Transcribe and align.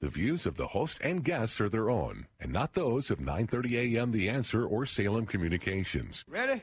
The 0.00 0.08
views 0.08 0.46
of 0.46 0.56
the 0.56 0.68
host 0.68 0.98
and 1.02 1.22
guests 1.22 1.60
are 1.60 1.68
their 1.68 1.90
own, 1.90 2.26
and 2.40 2.50
not 2.50 2.72
those 2.72 3.10
of 3.10 3.20
930 3.20 3.98
AM 3.98 4.12
The 4.12 4.30
Answer 4.30 4.64
or 4.64 4.86
Salem 4.86 5.26
Communications. 5.26 6.24
Ready? 6.26 6.62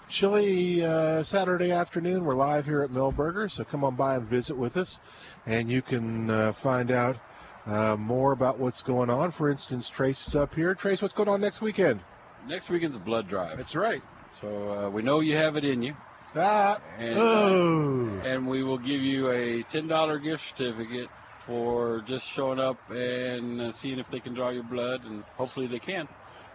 chilly 0.07 0.85
uh, 0.85 1.23
Saturday 1.23 1.73
afternoon. 1.73 2.23
We're 2.23 2.35
live 2.35 2.63
here 2.63 2.81
at 2.81 2.91
Milberger's, 2.91 3.55
so 3.55 3.65
come 3.65 3.83
on 3.83 3.97
by 3.97 4.15
and 4.15 4.25
visit 4.25 4.55
with 4.55 4.77
us, 4.77 5.01
and 5.45 5.69
you 5.69 5.81
can 5.81 6.29
uh, 6.29 6.53
find 6.53 6.91
out 6.91 7.17
uh, 7.65 7.97
more 7.97 8.31
about 8.31 8.57
what's 8.57 8.83
going 8.83 9.09
on. 9.09 9.33
For 9.33 9.49
instance, 9.49 9.89
Trace 9.89 10.29
is 10.29 10.35
up 10.37 10.55
here. 10.55 10.73
Trace, 10.75 11.01
what's 11.01 11.13
going 11.13 11.27
on 11.27 11.41
next 11.41 11.59
weekend? 11.59 11.99
Next 12.47 12.69
weekend's 12.69 12.95
a 12.95 12.99
blood 12.99 13.27
drive. 13.27 13.57
That's 13.57 13.75
right. 13.75 14.01
So 14.29 14.71
uh, 14.71 14.89
we 14.89 15.01
know 15.01 15.19
you 15.19 15.35
have 15.37 15.55
it 15.55 15.65
in 15.65 15.81
you. 15.81 15.95
Ah. 16.35 16.79
And, 16.97 17.19
uh, 17.19 18.27
and 18.27 18.47
we 18.47 18.63
will 18.63 18.77
give 18.77 19.01
you 19.01 19.31
a 19.31 19.63
$10 19.63 20.23
gift 20.23 20.43
certificate 20.57 21.09
for 21.45 22.01
just 22.07 22.27
showing 22.27 22.59
up 22.59 22.77
and 22.89 23.61
uh, 23.61 23.71
seeing 23.71 23.99
if 23.99 24.09
they 24.11 24.19
can 24.19 24.33
draw 24.33 24.49
your 24.49 24.63
blood, 24.63 25.03
and 25.05 25.23
hopefully 25.37 25.67
they 25.67 25.79
can. 25.79 26.07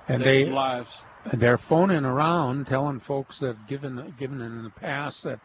And 0.09 0.19
Save 0.19 0.25
they- 0.25 0.45
some 0.45 0.55
lives. 0.55 0.99
They're 1.35 1.57
phoning 1.59 2.05
around, 2.05 2.67
telling 2.67 2.99
folks 2.99 3.39
that 3.39 3.69
given 3.69 4.13
given 4.19 4.41
in 4.41 4.65
the 4.65 4.71
past 4.71 5.23
that 5.23 5.39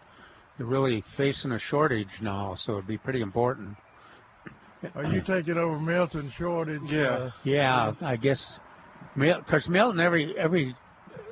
they're 0.57 0.65
really 0.65 1.01
facing 1.15 1.51
a 1.51 1.59
shortage 1.59 2.19
now, 2.19 2.55
so 2.55 2.73
it'd 2.73 2.87
be 2.87 2.97
pretty 2.97 3.21
important. 3.21 3.77
Are 4.95 5.05
you 5.05 5.21
taking 5.21 5.55
over 5.57 5.79
Milton 5.79 6.31
shortage? 6.35 6.91
Uh, 6.91 7.29
Yeah, 7.43 7.93
I 8.01 8.15
guess. 8.15 8.59
Because 9.15 9.67
Milton 9.67 9.99
every 9.99 10.37
every 10.37 10.75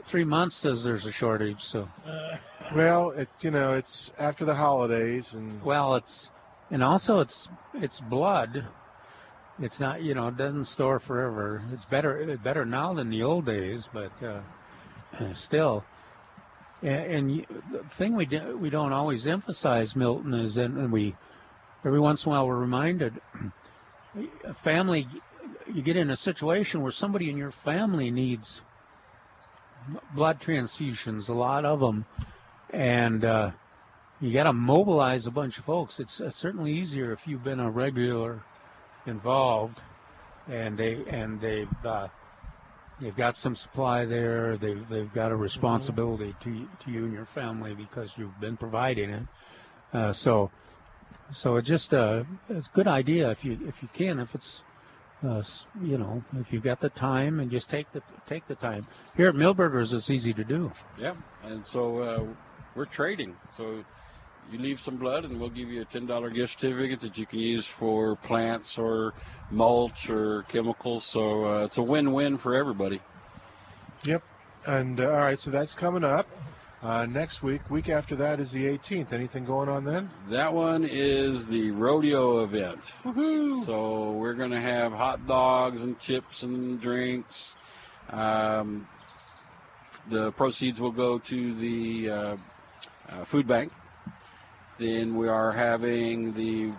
three 0.08 0.24
months 0.24 0.56
says 0.56 0.84
there's 0.84 1.06
a 1.06 1.12
shortage. 1.12 1.64
So 1.64 1.88
Well, 2.74 3.12
it 3.12 3.30
you 3.42 3.52
know 3.52 3.74
it's 3.74 4.12
after 4.18 4.46
the 4.46 4.56
holidays 4.56 5.34
and 5.34 5.62
well, 5.62 5.96
it's 5.96 6.32
and 6.72 6.84
also 6.84 7.20
it's 7.20 7.48
it's 7.76 8.00
blood. 8.00 8.66
It's 9.60 9.80
not 9.80 10.02
you 10.02 10.16
know 10.16 10.30
it 10.30 10.38
doesn't 10.38 10.66
store 10.66 11.00
forever. 11.00 11.64
It's 11.72 11.86
better 11.86 12.38
better 12.44 12.66
now 12.66 12.94
than 12.94 13.10
the 13.10 13.24
old 13.24 13.46
days, 13.46 13.88
but 13.94 14.12
uh, 14.24 15.34
still. 15.34 15.84
And, 16.82 16.92
and 16.92 17.46
the 17.72 17.84
thing 17.98 18.16
we 18.16 18.26
do, 18.26 18.58
we 18.58 18.70
don't 18.70 18.92
always 18.92 19.28
emphasize, 19.28 19.96
Milton, 19.96 20.34
is 20.34 20.58
and, 20.58 20.78
and 20.78 20.92
we 20.92 21.16
every 21.86 22.00
once 22.00 22.26
in 22.26 22.32
a 22.32 22.36
while 22.36 22.48
we're 22.48 22.58
reminded. 22.58 23.22
A 24.46 24.54
family, 24.64 25.06
you 25.74 25.82
get 25.82 25.98
in 25.98 26.10
a 26.12 26.16
situation 26.16 26.82
where 26.82 26.92
somebody 26.92 27.30
in 27.30 27.38
your 27.38 27.52
family 27.64 28.12
needs 28.12 28.62
blood 30.14 30.40
transfusions, 30.40 31.30
a 31.30 31.34
lot 31.34 31.66
of 31.66 31.80
them, 31.80 32.06
and 32.72 33.24
uh, 33.24 33.52
you 34.20 34.34
got 34.34 34.44
to 34.44 34.54
mobilize 34.54 35.28
a 35.28 35.32
bunch 35.32 35.58
of 35.58 35.66
folks. 35.66 36.00
It's, 36.00 36.20
it's 36.20 36.40
certainly 36.40 36.74
easier 36.74 37.12
if 37.12 37.28
you've 37.28 37.44
been 37.44 37.60
a 37.60 37.70
regular 37.70 38.42
involved, 39.06 39.82
and 40.48 40.78
they 40.78 41.04
and 41.10 41.40
they've 41.40 41.86
uh, 41.86 42.08
they've 43.02 43.16
got 43.16 43.38
some 43.38 43.56
supply 43.56 44.06
there. 44.06 44.58
They've 44.58 44.88
they've 44.90 45.14
got 45.14 45.32
a 45.32 45.36
responsibility 45.36 46.36
to 46.44 46.68
to 46.84 46.92
you 46.92 47.06
and 47.06 47.14
your 47.14 47.28
family 47.34 47.74
because 47.74 48.12
you've 48.18 48.40
been 48.40 48.58
providing 48.58 49.10
it. 49.10 49.24
Uh, 49.94 50.12
so 50.12 50.52
so 51.32 51.58
it's 51.58 51.68
just 51.68 51.94
a 51.94 52.26
it's 52.50 52.68
a 52.68 52.72
good 52.72 52.88
idea 52.88 53.32
if 53.32 53.44
you 53.44 53.58
if 53.68 53.82
you 53.82 53.90
can 53.94 54.20
if 54.20 54.34
it's 54.34 54.64
uh, 55.24 55.42
you 55.82 55.98
know 55.98 56.24
if 56.40 56.52
you've 56.52 56.64
got 56.64 56.80
the 56.80 56.90
time 56.90 57.40
and 57.40 57.52
just 57.52 57.70
take 57.70 57.92
the 57.92 58.02
take 58.28 58.48
the 58.48 58.56
time. 58.56 58.86
Here 59.16 59.30
at 59.30 59.36
Milberger's, 59.36 59.94
it's 59.94 60.10
easy 60.10 60.34
to 60.34 60.44
do. 60.44 60.72
Yeah, 61.00 61.16
and 61.44 61.66
so 61.66 62.00
uh, 62.00 62.24
we're 62.76 62.86
trading. 62.86 63.36
So 63.56 63.84
you 64.52 64.60
leave 64.60 64.80
some 64.80 64.98
blood, 64.98 65.26
and 65.26 65.40
we'll 65.40 65.50
give 65.50 65.70
you 65.70 65.82
a 65.82 65.86
ten 65.86 66.06
dollar 66.06 66.30
gift 66.30 66.60
certificate 66.60 67.02
that 67.02 67.18
you 67.18 67.26
can 67.26 67.40
use 67.40 67.66
for 67.66 68.16
plants 68.18 68.78
or 68.78 69.14
mulch 69.52 70.10
or 70.10 70.44
chemicals. 70.44 71.06
So 71.06 71.46
uh, 71.46 71.66
it's 71.66 71.78
a 71.78 71.84
win-win 71.84 72.38
for 72.38 72.56
everybody. 72.56 73.02
Yep. 74.04 74.24
And 74.68 75.00
uh, 75.00 75.10
all 75.10 75.18
right, 75.18 75.40
so 75.40 75.52
that's 75.52 75.74
coming 75.74 76.04
up 76.04 76.28
uh, 76.86 77.06
next 77.08 77.42
week. 77.42 77.68
Week 77.70 77.90
after 77.90 78.16
that 78.18 78.40
is 78.40 78.52
the 78.52 78.66
18th. 78.66 79.12
Anything 79.12 79.44
going 79.44 79.70
on 79.70 79.84
then? 79.84 80.10
That 80.30 80.54
one 80.54 80.86
is 80.86 81.48
the 81.48 81.72
rodeo 81.72 82.44
event. 82.44 82.94
Woohoo! 83.04 83.66
So 83.66 84.12
we're 84.12 84.36
going 84.36 84.52
to 84.52 84.62
have 84.62 84.92
hot 84.92 85.26
dogs 85.28 85.82
and 85.82 86.00
chips 86.00 86.44
and 86.44 86.80
drinks. 86.80 87.56
Um, 88.12 88.88
the 90.10 90.32
proceeds 90.34 90.80
will 90.80 90.92
go 90.92 91.18
to 91.18 91.54
the 91.56 92.10
uh, 92.10 92.38
uh, 93.10 93.26
food 93.26 93.48
bank. 93.48 93.72
Then 94.78 95.16
we 95.16 95.28
are 95.28 95.52
having 95.52 96.34
the 96.34 96.72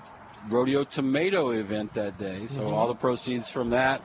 rodeo 0.48 0.84
tomato 0.84 1.50
event 1.50 1.94
that 1.94 2.16
day. 2.18 2.46
So 2.46 2.60
Mhm. 2.62 2.72
all 2.72 2.88
the 2.88 2.94
proceeds 2.94 3.48
from 3.48 3.70
that 3.70 4.00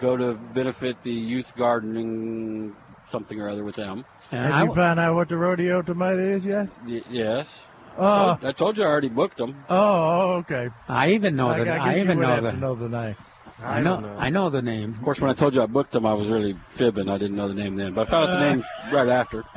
go 0.00 0.16
to 0.16 0.34
benefit 0.34 1.02
the 1.02 1.12
youth 1.12 1.54
gardening 1.56 2.74
something 3.10 3.40
or 3.40 3.48
other 3.48 3.64
with 3.64 3.76
them. 3.76 4.04
Have 4.30 4.68
you 4.68 4.74
found 4.74 5.00
out 5.00 5.14
what 5.14 5.28
the 5.28 5.36
rodeo 5.36 5.82
tomato 5.82 6.36
is 6.36 6.44
yet? 6.44 6.68
Y- 6.86 7.02
yes. 7.10 7.66
Oh. 7.98 8.38
I 8.42 8.52
told 8.52 8.78
you 8.78 8.84
I 8.84 8.86
already 8.86 9.08
booked 9.08 9.36
them. 9.38 9.64
Oh, 9.68 10.34
okay. 10.38 10.68
I 10.88 11.10
even 11.12 11.36
know 11.36 11.48
I, 11.48 11.64
the 11.64 11.70
I 11.70 11.74
I, 11.74 11.92
guess 11.94 12.02
even 12.04 12.18
you 12.18 12.22
know 12.26 12.40
the 12.40 12.52
know 12.52 12.74
the 12.74 12.88
name. 12.88 13.16
I 13.62 13.80
know 13.82 14.16
I 14.18 14.30
know 14.30 14.48
the 14.48 14.62
name. 14.62 14.94
Of 14.96 15.02
course, 15.02 15.20
when 15.20 15.30
I 15.30 15.34
told 15.34 15.54
you 15.54 15.62
I 15.62 15.66
booked 15.66 15.92
them, 15.92 16.06
I 16.06 16.14
was 16.14 16.28
really 16.28 16.56
fibbing. 16.70 17.08
I 17.08 17.18
didn't 17.18 17.36
know 17.36 17.48
the 17.48 17.54
name 17.54 17.76
then, 17.76 17.92
but 17.92 18.06
I 18.06 18.10
found 18.10 18.30
out 18.30 18.38
the 18.38 18.50
name 18.50 18.64
right 18.92 19.08
after. 19.08 19.44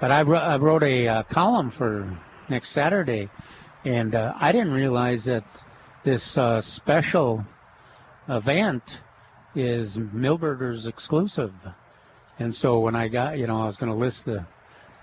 But 0.00 0.10
I, 0.10 0.22
wrote- 0.22 0.42
I 0.42 0.56
wrote 0.56 0.82
a 0.82 1.08
uh, 1.08 1.22
column 1.24 1.70
for 1.70 2.10
next 2.48 2.70
Saturday, 2.70 3.28
and 3.84 4.14
uh, 4.14 4.32
I 4.34 4.50
didn't 4.50 4.72
realize 4.72 5.26
that 5.26 5.44
this 6.04 6.38
uh, 6.38 6.62
special 6.62 7.44
event 8.26 8.82
is 9.54 9.98
Milberger's 9.98 10.86
exclusive. 10.86 11.52
And 12.40 12.54
so 12.54 12.80
when 12.80 12.96
I 12.96 13.08
got, 13.08 13.38
you 13.38 13.46
know, 13.46 13.60
I 13.62 13.66
was 13.66 13.76
going 13.76 13.92
to 13.92 13.98
list 13.98 14.24
the, 14.24 14.40
I 14.40 14.44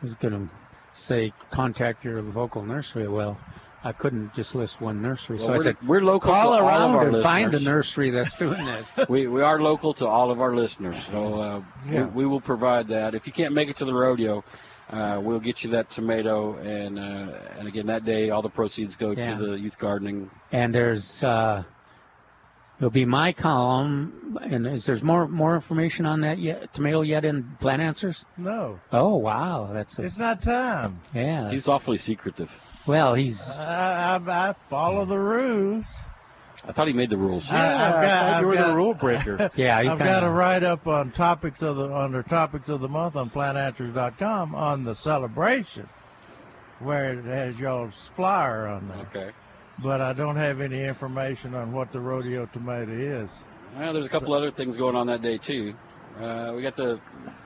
was 0.02 0.16
going 0.16 0.34
to 0.34 0.50
say 0.94 1.32
contact 1.52 2.04
your 2.04 2.22
local 2.22 2.64
nursery. 2.64 3.08
Well, 3.08 3.40
I 3.84 3.92
couldn't 3.92 4.34
just 4.34 4.56
list 4.56 4.82
one 4.82 5.02
nursery, 5.04 5.38
Well, 5.38 5.46
so 5.48 5.54
I 5.54 5.58
we're- 5.58 5.64
said 5.66 5.78
we're 5.88 6.02
local 6.02 6.32
call 6.32 6.44
to 6.44 6.50
all 6.50 6.56
of 6.56 6.66
around 6.66 6.92
our 6.96 7.08
and 7.10 7.24
find 7.24 7.54
a 7.54 7.60
nursery 7.60 8.10
that's 8.10 8.36
doing 8.36 8.66
this. 8.66 8.86
we 9.10 9.28
we 9.28 9.44
are 9.44 9.62
local 9.62 9.94
to 9.96 10.08
all 10.08 10.32
of 10.32 10.42
our 10.42 10.56
listeners, 10.56 10.98
so 11.06 11.40
uh, 11.40 11.62
Yeah. 11.86 12.06
we, 12.08 12.24
we 12.24 12.26
will 12.26 12.42
provide 12.42 12.88
that. 12.90 13.14
If 13.14 13.28
you 13.28 13.34
can't 13.34 13.54
make 13.54 13.70
it 13.70 13.78
to 13.78 13.86
the 13.86 13.94
rodeo, 13.94 14.44
uh, 14.90 15.22
we'll 15.24 15.40
get 15.40 15.64
you 15.64 15.70
that 15.72 15.92
tomato, 15.92 16.58
and 16.58 16.98
uh, 16.98 17.38
and 17.60 17.68
again 17.68 17.86
that 17.86 18.04
day 18.04 18.32
all 18.32 18.42
the 18.42 18.50
proceeds 18.50 18.96
go 18.96 19.12
Yeah. 19.12 19.38
to 19.38 19.46
the 19.46 19.60
youth 19.60 19.78
gardening. 19.78 20.32
And 20.52 20.74
there's 20.74 21.22
uh, 21.24 21.64
It'll 22.78 22.90
be 22.92 23.06
my 23.06 23.34
column, 23.34 24.38
and 24.42 24.68
is 24.68 24.86
there's 24.86 25.02
more 25.02 25.28
more 25.28 25.56
information 25.56 26.06
on 26.06 26.22
that 26.22 26.38
yet? 26.38 26.74
Tomato 26.76 27.02
yet 27.02 27.26
in 27.26 27.58
Plant 27.60 27.82
Answers? 27.82 28.24
No, 28.38 28.80
Oh 28.92 29.16
wow, 29.16 29.72
that's 29.74 29.98
a, 29.98 30.04
it's 30.06 30.18
not 30.18 30.42
time. 30.44 31.02
yeah. 31.14 31.50
He's 31.50 31.68
awfully 31.68 31.98
secretive. 31.98 32.52
well, 32.86 33.16
he's 33.16 33.50
I, 33.50 34.20
I, 34.28 34.50
I 34.50 34.56
follow 34.70 35.06
the 35.06 35.18
rules. 35.18 35.86
I 36.68 36.72
thought 36.72 36.88
he 36.88 36.94
made 36.94 37.10
the 37.10 37.18
rules. 37.18 37.50
I- 37.50 37.56
I've 37.56 37.96
I 37.96 38.02
got- 38.02 38.24
I've 38.36 38.42
you 38.42 38.48
were 38.48 38.54
got- 38.56 38.68
the 38.68 38.76
rule 38.76 38.94
breaker. 38.94 39.52
yeah. 39.56 39.82
He 39.82 39.88
I've 39.90 39.98
kinda, 39.98 40.14
got 40.14 40.24
a 40.24 40.30
write 40.30 40.64
up 40.64 40.86
on 40.88 41.12
topics 41.12 41.62
of 41.64 41.78
the 41.78 41.92
under 41.92 42.22
topics 42.22 42.70
of 42.70 42.82
the 42.82 42.88
month 42.90 43.16
on 43.16 43.30
plantanswers.com 43.32 44.54
on 44.54 44.84
the 44.84 44.94
celebration, 44.94 45.90
where 46.80 47.14
it 47.18 47.26
has 47.26 47.58
y'all's 47.58 48.12
flyer 48.16 48.68
on 48.68 48.88
there. 48.88 48.98
Okay. 49.24 49.32
But 49.84 50.02
I 50.02 50.14
don't 50.14 50.36
have 50.38 50.60
any 50.60 50.84
information 50.84 51.54
on 51.54 51.72
what 51.72 51.92
the 51.92 52.00
rodeo 52.00 52.48
tomato 52.48 52.92
is. 52.92 53.30
Well, 53.78 53.94
there's 53.94 54.08
a 54.08 54.10
couple 54.10 54.34
other 54.34 54.52
things 54.52 54.76
going 54.76 54.96
on 54.96 55.08
that 55.08 55.22
day 55.22 55.38
too. 55.38 55.74
Uh, 56.20 56.54
we 56.56 56.64
got 56.64 56.76
the 56.76 57.00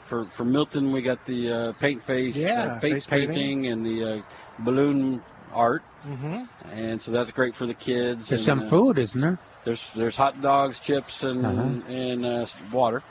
for 0.05 0.25
for 0.27 0.45
Milton, 0.45 0.91
we 0.93 1.01
got 1.01 1.25
the 1.25 1.51
uh, 1.51 1.73
paint 1.73 2.03
face, 2.05 2.37
Yeah, 2.37 2.67
uh, 2.75 2.79
face, 2.79 2.93
face 2.93 3.05
painting. 3.05 3.27
painting, 3.29 3.67
and 3.67 3.85
the 3.85 4.03
uh, 4.03 4.21
balloon 4.59 5.21
art, 5.53 5.81
hmm 6.03 6.43
and 6.71 7.01
so 7.01 7.11
that's 7.11 7.31
great 7.31 7.53
for 7.53 7.65
the 7.65 7.73
kids. 7.73 8.29
There's 8.29 8.47
and, 8.47 8.61
some 8.61 8.67
uh, 8.67 8.69
food, 8.69 8.97
isn't 8.97 9.19
there? 9.19 9.37
There's 9.65 9.91
there's 9.93 10.15
hot 10.15 10.41
dogs, 10.41 10.79
chips, 10.79 11.23
and 11.23 11.45
Uh-huh. 11.45 11.91
and 11.91 12.25
uh, 12.25 12.45
water, 12.71 13.03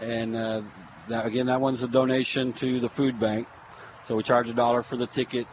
and 0.00 0.36
uh, 0.36 0.62
that 1.08 1.24
again 1.24 1.46
that 1.46 1.60
one's 1.62 1.82
a 1.82 1.88
donation 1.88 2.52
to 2.54 2.78
the 2.80 2.90
food 2.90 3.18
bank. 3.18 3.48
So 4.04 4.16
we 4.16 4.22
charge 4.22 4.50
a 4.50 4.54
dollar 4.54 4.82
for 4.82 4.96
the 4.96 5.06
ticket. 5.06 5.46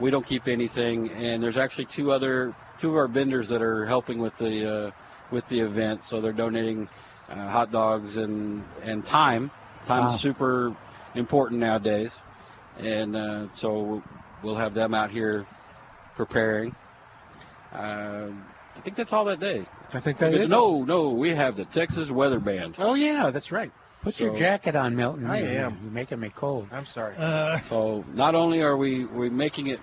We 0.00 0.10
don't 0.10 0.24
keep 0.24 0.48
anything, 0.48 1.10
and 1.10 1.42
there's 1.42 1.58
actually 1.58 1.84
two 1.86 2.10
other 2.10 2.54
two 2.80 2.90
of 2.90 2.96
our 2.96 3.08
vendors 3.08 3.48
that 3.50 3.62
are 3.62 3.84
helping 3.86 4.18
with 4.18 4.36
the 4.38 4.70
uh, 4.86 4.90
with 5.30 5.46
the 5.48 5.60
event. 5.60 6.02
So 6.02 6.20
they're 6.20 6.32
donating 6.32 6.88
uh, 7.28 7.34
hot 7.48 7.70
dogs 7.70 8.16
and 8.16 8.64
and 8.82 9.04
time. 9.04 9.50
Time's 9.86 10.12
Wow. 10.12 10.16
super 10.16 10.76
important 11.14 11.60
nowadays, 11.60 12.12
and 12.78 13.16
uh, 13.16 13.46
so 13.54 14.02
we'll 14.42 14.56
have 14.56 14.74
them 14.74 14.94
out 14.94 15.10
here 15.10 15.46
preparing. 16.16 16.74
Uh, 17.72 18.28
I 18.76 18.80
think 18.82 18.96
that's 18.96 19.12
all 19.12 19.24
that 19.26 19.40
day. 19.40 19.64
I 19.92 20.00
think 20.00 20.18
that 20.18 20.34
is. 20.34 20.50
No, 20.50 20.82
no, 20.84 21.10
we 21.10 21.34
have 21.34 21.56
the 21.56 21.64
Texas 21.64 22.10
Weather 22.10 22.40
Band. 22.40 22.74
Oh 22.78 22.94
yeah, 22.94 23.30
that's 23.30 23.50
right. 23.52 23.72
Put 24.02 24.18
your 24.18 24.34
jacket 24.36 24.76
on, 24.76 24.96
Milton. 24.96 25.26
I 25.26 25.40
You- 25.40 25.46
am. 25.58 25.78
You're 25.82 25.92
making 25.92 26.20
me 26.20 26.30
cold. 26.34 26.68
I'm 26.72 26.86
sorry. 26.86 27.16
Uh, 27.16 27.58
So 27.60 28.04
not 28.14 28.34
only 28.34 28.62
are 28.62 28.76
we 28.76 29.04
we 29.04 29.28
making 29.30 29.66
it 29.68 29.80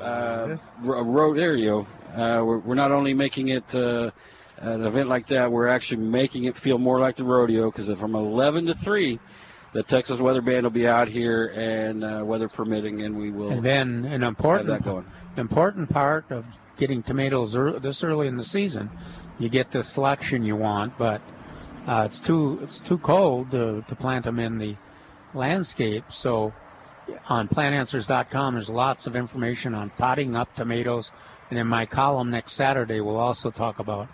uh, 0.00 0.46
This- 0.46 0.60
road 0.82 1.36
there 1.36 1.54
you 1.54 1.68
go. 1.70 1.86
Uh, 2.12 2.42
we're, 2.44 2.58
we're 2.58 2.74
not 2.74 2.92
only 2.92 3.14
making 3.14 3.48
it 3.48 3.74
uh, 3.74 4.10
an 4.58 4.84
event 4.84 5.08
like 5.08 5.26
that, 5.28 5.50
we're 5.50 5.68
actually 5.68 6.02
making 6.02 6.44
it 6.44 6.56
feel 6.56 6.78
more 6.78 7.00
like 7.00 7.16
the 7.16 7.24
rodeo 7.24 7.70
because 7.70 7.88
from 7.98 8.14
11 8.14 8.66
to 8.66 8.74
3, 8.74 9.18
the 9.72 9.82
Texas 9.82 10.20
Weather 10.20 10.42
Band 10.42 10.64
will 10.64 10.70
be 10.70 10.86
out 10.86 11.08
here 11.08 11.46
and 11.46 12.04
uh, 12.04 12.22
weather 12.24 12.48
permitting, 12.48 13.02
and 13.02 13.16
we 13.16 13.30
will 13.30 13.50
And 13.50 13.64
then 13.64 14.04
an 14.04 14.20
have 14.20 14.28
important 14.28 14.68
that 14.68 14.84
going. 14.84 15.06
important 15.36 15.88
part 15.88 16.30
of 16.30 16.44
getting 16.76 17.02
tomatoes 17.02 17.54
this 17.80 18.04
early 18.04 18.28
in 18.28 18.36
the 18.36 18.44
season, 18.44 18.90
you 19.38 19.48
get 19.48 19.70
the 19.70 19.82
selection 19.82 20.44
you 20.44 20.56
want, 20.56 20.98
but 20.98 21.22
uh, 21.86 22.04
it's 22.06 22.20
too 22.20 22.60
it's 22.62 22.80
too 22.80 22.98
cold 22.98 23.50
to, 23.52 23.82
to 23.88 23.96
plant 23.96 24.24
them 24.24 24.38
in 24.38 24.58
the 24.58 24.76
landscape. 25.34 26.04
So 26.10 26.52
on 27.28 27.48
plantanswers.com, 27.48 28.54
there's 28.54 28.70
lots 28.70 29.06
of 29.06 29.16
information 29.16 29.74
on 29.74 29.90
potting 29.90 30.36
up 30.36 30.54
tomatoes, 30.54 31.12
and 31.52 31.58
in 31.58 31.66
my 31.66 31.84
column 31.84 32.30
next 32.30 32.54
Saturday, 32.54 33.02
we'll 33.02 33.18
also 33.18 33.50
talk 33.50 33.78
about 33.78 34.08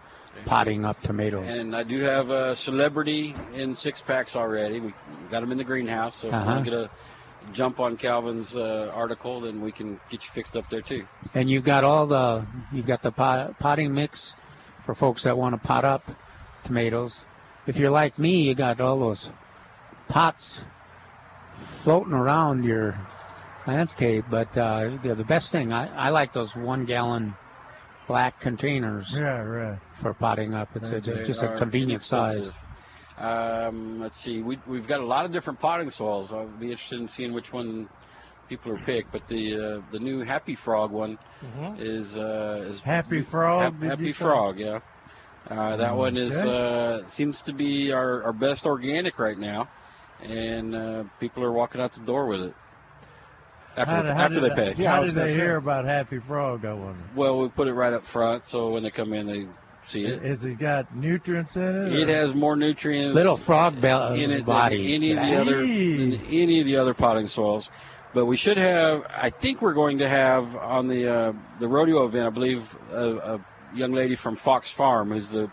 potting 0.44 0.84
up 0.84 1.00
tomatoes. 1.02 1.46
And 1.56 1.74
I 1.76 1.84
do 1.84 2.00
have 2.00 2.30
a 2.30 2.56
celebrity 2.56 3.32
in 3.54 3.74
six 3.74 4.00
packs 4.02 4.34
already. 4.34 4.80
We 4.80 4.92
got 5.30 5.42
them 5.42 5.52
in 5.52 5.58
the 5.58 5.62
greenhouse, 5.62 6.16
so 6.16 6.26
if 6.26 6.32
you 6.32 6.38
Uh-huh. 6.40 6.50
want 6.50 6.64
to 6.64 6.70
get 6.72 6.80
a 6.80 6.90
jump 7.52 7.78
on 7.78 7.96
Calvin's 7.96 8.56
uh, 8.56 8.90
article, 8.92 9.40
then 9.42 9.60
we 9.60 9.70
can 9.70 10.00
get 10.10 10.24
you 10.24 10.30
fixed 10.32 10.56
up 10.56 10.68
there 10.68 10.82
too. 10.82 11.06
And 11.32 11.48
you've 11.48 11.62
got 11.62 11.84
all 11.84 12.08
the 12.08 12.44
you've 12.72 12.86
got 12.86 13.02
the 13.02 13.12
pot, 13.12 13.56
potting 13.60 13.94
mix 13.94 14.34
for 14.84 14.96
folks 14.96 15.22
that 15.22 15.38
want 15.38 15.54
to 15.54 15.64
pot 15.64 15.84
up 15.84 16.10
tomatoes. 16.64 17.20
If 17.68 17.76
you're 17.76 17.92
like 17.92 18.18
me, 18.18 18.42
you 18.42 18.56
got 18.56 18.80
all 18.80 18.98
those 18.98 19.30
pots 20.08 20.60
floating 21.84 22.14
around 22.14 22.64
your 22.64 22.98
landscape. 23.68 24.24
But 24.28 24.56
uh, 24.56 24.98
the, 25.02 25.14
the 25.14 25.24
best 25.24 25.52
thing, 25.52 25.72
I, 25.72 26.06
I 26.06 26.08
like 26.08 26.32
those 26.32 26.56
one 26.56 26.84
gallon 26.86 27.34
black 28.08 28.40
containers 28.40 29.12
yeah, 29.12 29.40
right. 29.42 29.78
for 30.00 30.14
potting 30.14 30.54
up. 30.54 30.70
It's 30.74 30.90
a, 30.90 31.00
just 31.00 31.42
a 31.42 31.50
are 31.50 31.56
convenient 31.58 32.02
size. 32.02 32.50
Um, 33.18 34.00
let's 34.00 34.16
see. 34.16 34.42
We, 34.42 34.58
we've 34.66 34.86
got 34.86 35.00
a 35.00 35.04
lot 35.04 35.24
of 35.24 35.32
different 35.32 35.60
potting 35.60 35.90
soils. 35.90 36.32
I'll 36.32 36.46
be 36.46 36.70
interested 36.70 37.00
in 37.00 37.08
seeing 37.08 37.32
which 37.32 37.52
one 37.52 37.88
people 38.48 38.72
are 38.72 38.78
picked. 38.78 39.12
But 39.12 39.28
the 39.28 39.54
uh, 39.54 39.80
the 39.92 39.98
new 39.98 40.20
Happy 40.20 40.54
Frog 40.54 40.90
one 40.90 41.18
is 41.78 42.16
uh, 42.16 42.64
is 42.66 42.80
Happy 42.80 43.22
Frog, 43.22 43.62
Hap- 43.62 43.80
did 43.80 43.90
Happy? 43.90 44.12
Frog, 44.12 44.58
yeah. 44.58 44.80
Uh, 45.50 45.76
that 45.76 45.96
one 45.96 46.16
is 46.16 46.36
Okay. 46.36 47.02
uh, 47.02 47.06
seems 47.06 47.42
to 47.42 47.52
be 47.54 47.90
our, 47.90 48.22
our 48.24 48.32
best 48.34 48.66
organic 48.66 49.18
right 49.18 49.38
now, 49.38 49.66
and 50.22 50.74
uh, 50.74 51.04
people 51.20 51.42
are 51.42 51.52
walking 51.52 51.80
out 51.80 51.92
the 51.92 52.00
door 52.00 52.26
with 52.26 52.42
it 52.42 52.54
after 53.76 53.94
How 53.94 54.02
did- 54.02 54.14
how 54.14 54.22
after 54.24 54.40
did 54.40 54.50
they 54.50 54.54
pay. 54.74 54.82
Yeah, 54.82 54.90
How 54.90 55.02
did 55.04 55.14
gonna 55.14 55.26
they 55.26 55.32
say. 55.34 55.40
hear 55.40 55.56
about 55.56 55.84
Happy 55.84 56.18
Frog? 56.18 56.64
I 56.64 56.72
wonder. 56.72 57.02
Well, 57.14 57.38
we 57.40 57.48
put 57.48 57.68
it 57.68 57.74
right 57.74 57.92
up 57.92 58.04
front, 58.04 58.46
so 58.46 58.70
when 58.70 58.82
they 58.82 58.90
come 58.90 59.12
in, 59.12 59.26
they 59.26 59.46
see 59.86 60.04
it. 60.04 60.22
Is 60.24 60.44
it 60.44 60.58
got 60.58 60.94
nutrients 60.94 61.56
in 61.56 61.62
it? 61.62 61.92
It 61.94 62.08
or- 62.08 62.12
has 62.12 62.34
more 62.34 62.56
nutrients 62.56 63.14
Little 63.14 63.36
frog 63.36 63.80
bell 63.80 64.12
in 64.14 64.30
it 64.30 64.44
bodies. 64.44 64.86
than 64.86 64.94
any 64.94 65.10
of 65.12 65.16
the 65.26 65.34
other 65.40 65.60
than 65.66 66.26
any 66.30 66.60
of 66.60 66.66
the 66.66 66.76
other 66.76 66.94
potting 66.94 67.26
soils. 67.26 67.70
But 68.14 68.24
we 68.24 68.36
should 68.36 68.56
have. 68.56 69.04
I 69.14 69.30
think 69.30 69.60
we're 69.62 69.74
going 69.74 69.98
to 69.98 70.08
have 70.08 70.56
on 70.56 70.88
the 70.88 71.08
uh, 71.08 71.32
the 71.60 71.68
rodeo 71.68 72.04
event. 72.06 72.26
I 72.26 72.30
believe 72.30 72.76
a, 72.90 73.10
a 73.34 73.40
young 73.74 73.92
lady 73.92 74.16
from 74.16 74.34
Fox 74.34 74.70
Farm, 74.70 75.10
who's 75.10 75.28
the 75.28 75.50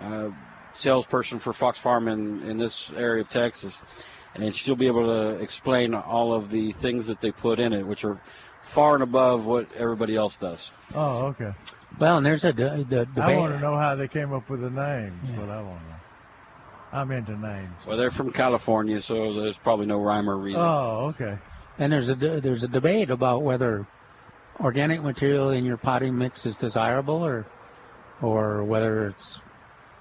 uh, 0.00 0.28
salesperson 0.72 1.40
for 1.40 1.52
Fox 1.52 1.78
Farm 1.78 2.06
in 2.06 2.42
in 2.44 2.56
this 2.56 2.92
area 2.96 3.22
of 3.22 3.28
Texas, 3.28 3.80
and 4.34 4.54
she'll 4.54 4.76
be 4.76 4.86
able 4.86 5.06
to 5.06 5.40
explain 5.42 5.94
all 5.94 6.32
of 6.32 6.50
the 6.50 6.72
things 6.72 7.06
that 7.06 7.20
they 7.20 7.32
put 7.32 7.58
in 7.58 7.72
it, 7.72 7.86
which 7.86 8.04
are 8.04 8.20
far 8.62 8.94
and 8.94 9.02
above 9.02 9.46
what 9.46 9.72
everybody 9.72 10.14
else 10.14 10.36
does. 10.36 10.72
Oh, 10.94 11.26
okay. 11.26 11.52
Well, 11.98 12.18
and 12.18 12.26
there's 12.26 12.44
a 12.44 12.52
the, 12.52 12.84
the 12.88 13.06
debate. 13.06 13.18
I 13.18 13.36
want 13.38 13.54
to 13.54 13.60
know 13.60 13.76
how 13.76 13.94
they 13.94 14.08
came 14.08 14.32
up 14.32 14.48
with 14.50 14.60
the 14.60 14.70
names. 14.70 15.38
What 15.38 15.48
I 15.48 15.62
want 15.62 15.80
to 15.80 15.88
know. 15.88 15.94
I'm 16.92 17.10
into 17.10 17.36
names. 17.36 17.74
Well, 17.86 17.96
they're 17.96 18.10
from 18.10 18.32
California, 18.32 19.00
so 19.00 19.34
there's 19.34 19.58
probably 19.58 19.86
no 19.86 20.00
rhyme 20.00 20.28
or 20.28 20.36
reason. 20.36 20.60
Oh, 20.60 21.14
okay. 21.14 21.38
And 21.78 21.92
there's 21.92 22.10
a 22.10 22.14
there's 22.14 22.64
a 22.64 22.68
debate 22.68 23.10
about 23.10 23.42
whether 23.42 23.86
organic 24.60 25.02
material 25.02 25.50
in 25.50 25.64
your 25.64 25.76
potting 25.76 26.16
mix 26.16 26.46
is 26.46 26.56
desirable 26.56 27.24
or 27.24 27.46
or 28.20 28.64
whether 28.64 29.06
it's 29.06 29.38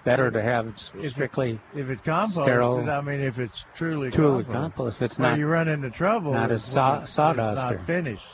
better 0.08 0.32
to 0.32 0.42
have 0.42 0.74
s- 0.74 0.92
If 0.98 1.06
it- 1.06 1.10
strictly 1.12 1.60
If 1.76 1.90
it's 1.90 2.02
composted, 2.02 2.44
Sterile. 2.44 2.90
I 2.90 3.02
mean, 3.02 3.20
if 3.20 3.38
it's 3.40 3.66
truly 3.76 4.10
truly 4.12 4.44
composted, 4.44 4.52
compost. 4.54 4.98
If 4.98 5.02
it's 5.04 5.20
not 5.20 5.38
you 5.38 5.48
run 5.48 5.68
into 5.68 5.90
trouble, 5.90 6.34
not 6.34 6.52
is 6.52 6.64
as 6.64 6.70
when 6.70 6.74
saw- 6.76 6.90
it's- 6.94 7.04
it's 7.04 7.14
sawdust 7.14 7.66
or- 7.72 7.76
not 7.78 7.86
finished. 7.86 8.26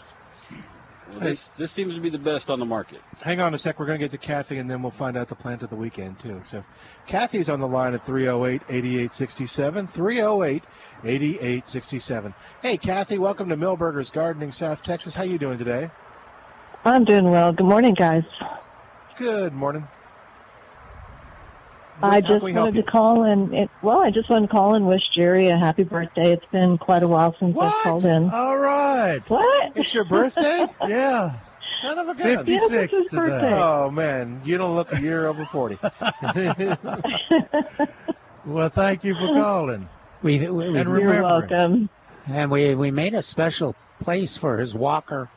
Well, 1.09 1.19
this 1.19 1.49
this 1.57 1.71
seems 1.71 1.93
to 1.93 2.01
be 2.01 2.09
the 2.09 2.17
best 2.17 2.49
on 2.49 2.57
the 2.59 2.65
market. 2.65 2.99
Hang 3.21 3.39
on 3.39 3.53
a 3.53 3.57
sec. 3.57 3.79
We're 3.79 3.85
going 3.85 3.99
to 3.99 4.03
get 4.03 4.11
to 4.11 4.17
Kathy, 4.17 4.57
and 4.57 4.67
then 4.69 4.81
we'll 4.81 4.89
find 4.91 5.15
out 5.15 5.27
the 5.27 5.35
plant 5.35 5.61
of 5.61 5.69
the 5.69 5.75
weekend, 5.75 6.19
too. 6.19 6.41
So, 6.47 6.63
Kathy's 7.05 7.49
on 7.49 7.59
the 7.59 7.67
line 7.67 7.93
at 7.93 8.03
308 8.03 8.63
8867. 8.67 9.85
308 9.87 10.63
8867. 11.03 12.33
Hey, 12.63 12.77
Kathy, 12.77 13.19
welcome 13.19 13.49
to 13.49 13.57
Milberger's 13.57 14.09
Gardening, 14.09 14.51
South 14.51 14.81
Texas. 14.81 15.13
How 15.13 15.21
you 15.23 15.37
doing 15.37 15.59
today? 15.59 15.91
I'm 16.83 17.03
doing 17.05 17.29
well. 17.29 17.53
Good 17.53 17.67
morning, 17.67 17.93
guys. 17.93 18.23
Good 19.17 19.53
morning. 19.53 19.87
I 22.01 22.19
just 22.21 22.31
can 22.33 22.43
we 22.43 22.53
help 22.53 22.65
wanted 22.65 22.75
you? 22.77 22.83
to 22.83 22.91
call 22.91 23.23
and 23.23 23.53
it, 23.53 23.69
well, 23.81 23.99
I 23.99 24.09
just 24.11 24.29
wanted 24.29 24.47
to 24.47 24.51
call 24.51 24.75
and 24.75 24.87
wish 24.87 25.01
Jerry 25.13 25.47
a 25.49 25.57
happy 25.57 25.83
birthday. 25.83 26.33
It's 26.33 26.45
been 26.51 26.77
quite 26.77 27.03
a 27.03 27.07
while 27.07 27.35
since 27.39 27.55
What? 27.55 27.67
I've 27.73 27.83
called 27.83 28.05
in. 28.05 28.29
All 28.29 28.57
right. 28.57 29.21
What? 29.29 29.71
It's 29.75 29.93
your 29.93 30.03
birthday? 30.05 30.65
Yeah. 30.87 31.35
Son 31.81 31.97
of 31.97 32.07
a 32.09 32.13
gun. 32.15 32.45
56 32.45 32.47
Yes, 32.49 32.69
it's 32.71 32.91
his 32.91 33.03
today. 33.05 33.15
birthday. 33.17 33.53
Oh, 33.53 33.89
man. 33.91 34.41
You 34.43 34.57
don't 34.57 34.75
look 34.75 34.91
a 34.93 35.01
year 35.01 35.27
over 35.27 35.45
40. 35.45 35.77
Well, 38.45 38.67
thank 38.69 39.05
you 39.05 39.15
for 39.15 39.27
calling. 39.27 39.87
we, 40.21 40.39
we, 40.39 40.49
we 40.49 40.77
And 40.77 40.89
You're 40.89 41.21
welcome. 41.23 41.89
and 42.27 42.51
we 42.51 42.75
we 42.75 42.91
made 42.91 43.13
a 43.13 43.21
special 43.21 43.73
place 44.01 44.35
for 44.35 44.57
his 44.57 44.73
walker 44.73 45.29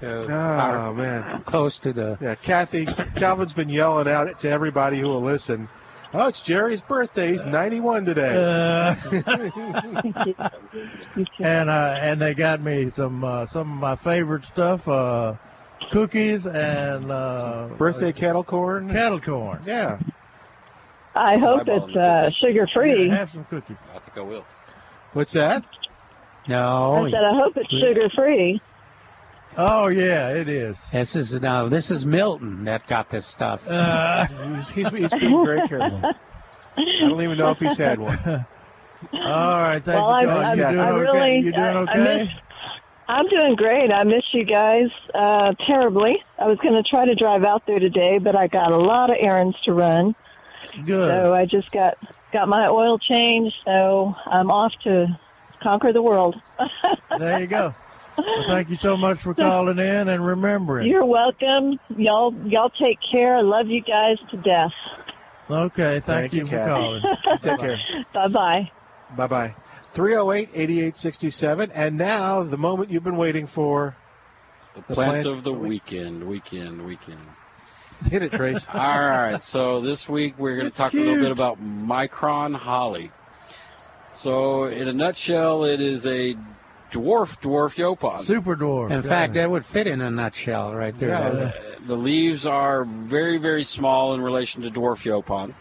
to 0.00 0.24
Oh, 0.28 0.28
our- 0.32 0.92
man. 0.92 1.42
close 1.44 1.78
to 1.80 1.92
the 1.92 2.18
Yeah, 2.20 2.34
Kathy, 2.34 2.86
Calvin's 3.14 3.52
been 3.52 3.68
yelling 3.68 4.08
out 4.08 4.40
to 4.40 4.50
everybody 4.50 4.98
who 4.98 5.06
will 5.08 5.22
listen. 5.22 5.68
Oh, 6.12 6.26
it's 6.26 6.42
Jerry's 6.42 6.80
birthday. 6.80 7.30
He's 7.32 7.44
91 7.44 8.04
today. 8.04 8.34
Uh, 8.34 8.94
Thank 8.94 10.26
you. 10.26 10.34
You 11.16 11.24
too. 11.24 11.44
and 11.44 11.70
uh, 11.70 11.96
and 12.00 12.20
they 12.20 12.34
got 12.34 12.60
me 12.60 12.90
some 12.90 13.22
uh, 13.22 13.46
some 13.46 13.72
of 13.72 13.78
my 13.78 13.94
favorite 13.96 14.44
stuff, 14.44 14.88
uh, 14.88 15.34
cookies 15.92 16.46
and 16.46 17.12
uh, 17.12 17.68
birthday 17.78 18.12
kettle 18.12 18.42
corn. 18.42 18.90
kettle 18.90 19.20
corn. 19.20 19.62
Yeah. 19.64 20.00
I 21.14 21.38
hope 21.38 21.62
Eyeball 21.62 21.88
it's 21.88 21.96
uh, 21.96 22.30
sugar 22.30 22.68
free. 22.72 23.06
Yeah, 23.06 23.16
have 23.16 23.30
some 23.30 23.44
cookies. 23.44 23.76
I 23.94 23.98
think 24.00 24.16
I 24.16 24.22
will. 24.22 24.44
What's 25.12 25.32
that? 25.32 25.64
No, 26.48 27.06
I 27.06 27.10
said 27.10 27.22
I 27.22 27.34
hope 27.34 27.56
it's 27.56 27.70
sugar 27.70 28.08
free. 28.16 28.60
Oh 29.56 29.88
yeah, 29.88 30.30
it 30.30 30.48
is. 30.48 30.76
this 30.92 31.16
is 31.16 31.32
no. 31.34 31.68
This 31.68 31.90
is 31.90 32.06
Milton 32.06 32.64
that 32.64 32.86
got 32.86 33.10
this 33.10 33.26
stuff. 33.26 33.66
Uh, 33.66 34.26
He's, 34.56 34.68
he's, 34.70 34.88
he's 34.90 35.12
being 35.12 35.44
very 35.44 35.66
careful. 35.68 36.00
I 36.76 36.84
don't 37.00 37.20
even 37.20 37.36
know 37.36 37.50
if 37.50 37.58
he's 37.58 37.76
had 37.76 37.98
one. 37.98 38.18
all 39.12 39.20
right, 39.22 39.82
thank 39.84 39.86
Well, 39.86 40.22
you. 40.22 40.28
I'm, 40.28 40.46
I'm, 40.46 40.58
you 40.58 40.64
doing 40.64 40.78
I 40.78 40.90
okay? 40.90 41.00
really, 41.00 41.36
you 41.38 41.52
doing 41.52 41.58
I, 41.58 41.82
I 41.82 41.96
miss, 41.98 42.28
I'm 43.08 43.26
doing 43.28 43.56
great. 43.56 43.92
I 43.92 44.04
miss 44.04 44.22
you 44.32 44.44
guys 44.44 44.86
uh, 45.14 45.52
terribly. 45.66 46.22
I 46.38 46.46
was 46.46 46.58
going 46.58 46.76
to 46.76 46.82
try 46.88 47.06
to 47.06 47.14
drive 47.16 47.42
out 47.44 47.64
there 47.66 47.80
today, 47.80 48.18
but 48.18 48.36
I 48.36 48.46
got 48.46 48.70
a 48.70 48.76
lot 48.78 49.10
of 49.10 49.16
errands 49.18 49.56
to 49.64 49.72
run. 49.72 50.14
Good. 50.86 51.10
So 51.10 51.34
I 51.34 51.44
just 51.46 51.72
got 51.72 51.96
got 52.32 52.48
my 52.48 52.68
oil 52.68 52.98
changed. 52.98 53.54
So 53.64 54.14
I'm 54.26 54.50
off 54.52 54.72
to 54.84 55.18
conquer 55.60 55.92
the 55.92 56.02
world. 56.02 56.36
there 57.18 57.40
you 57.40 57.48
go. 57.48 57.74
Well, 58.26 58.44
thank 58.48 58.68
you 58.68 58.76
so 58.76 58.96
much 58.96 59.20
for 59.20 59.34
calling 59.34 59.78
in 59.78 60.08
and 60.08 60.24
remembering. 60.24 60.88
You're 60.88 61.04
welcome. 61.04 61.78
Y'all 61.96 62.34
y'all 62.44 62.70
take 62.70 62.98
care. 63.12 63.36
I 63.36 63.42
love 63.42 63.66
you 63.68 63.82
guys 63.82 64.18
to 64.30 64.36
death. 64.38 64.72
Okay, 65.50 66.00
thank, 66.00 66.04
Thank 66.04 66.32
you 66.32 66.40
you, 66.40 66.46
for 66.46 66.66
calling. 66.66 67.02
Take 67.40 67.58
care. 67.58 67.78
Bye 68.14 68.28
bye. 68.28 68.70
Bye 69.16 69.26
bye. 69.26 69.54
308 69.92 70.50
8867. 70.52 71.72
And 71.72 71.98
now, 71.98 72.44
the 72.44 72.56
moment 72.56 72.90
you've 72.90 73.02
been 73.02 73.16
waiting 73.16 73.46
for. 73.46 73.96
The, 74.74 74.82
The 74.86 74.94
plant, 74.94 75.10
plant 75.10 75.26
of 75.26 75.42
the 75.42 75.52
of 75.52 75.60
the 75.60 75.68
weekend, 75.68 76.22
weekend, 76.24 76.84
weekend. 76.86 77.18
Hit 78.08 78.22
it, 78.22 78.30
Trace. 78.32 78.64
All 78.72 78.78
right, 79.00 79.42
so 79.42 79.80
this 79.80 80.08
week 80.08 80.36
we're 80.38 80.52
going 80.52 80.66
to 80.66 80.68
It's 80.68 80.76
talk 80.76 80.92
a 80.94 80.96
little 80.96 81.16
bit 81.16 81.32
about 81.32 81.60
micron 81.60 82.54
holly. 82.54 83.10
So, 84.12 84.64
in 84.66 84.86
a 84.88 84.92
nutshell, 84.92 85.64
it 85.64 85.80
is 85.80 86.06
a 86.06 86.36
dwarf 86.90 87.40
dwarf 87.40 87.74
yaupon. 87.76 88.22
Super 88.22 88.56
dwarf. 88.56 88.90
In 88.90 89.02
yeah. 89.02 89.08
fact, 89.08 89.34
that 89.34 89.50
would 89.50 89.64
fit 89.66 89.86
in 89.86 90.00
a 90.00 90.10
nutshell 90.10 90.74
right 90.74 90.98
there. 90.98 91.08
Yeah. 91.10 91.28
doesn't 91.28 91.42
Uh, 91.46 91.52
it? 91.76 91.86
the 91.86 91.96
leaves 91.96 92.46
are 92.46 92.84
very, 92.84 93.38
very 93.38 93.64
small 93.64 94.14
in 94.14 94.20
relation 94.20 94.62
to 94.62 94.70
dwarf 94.70 95.04
yaupon. 95.04 95.54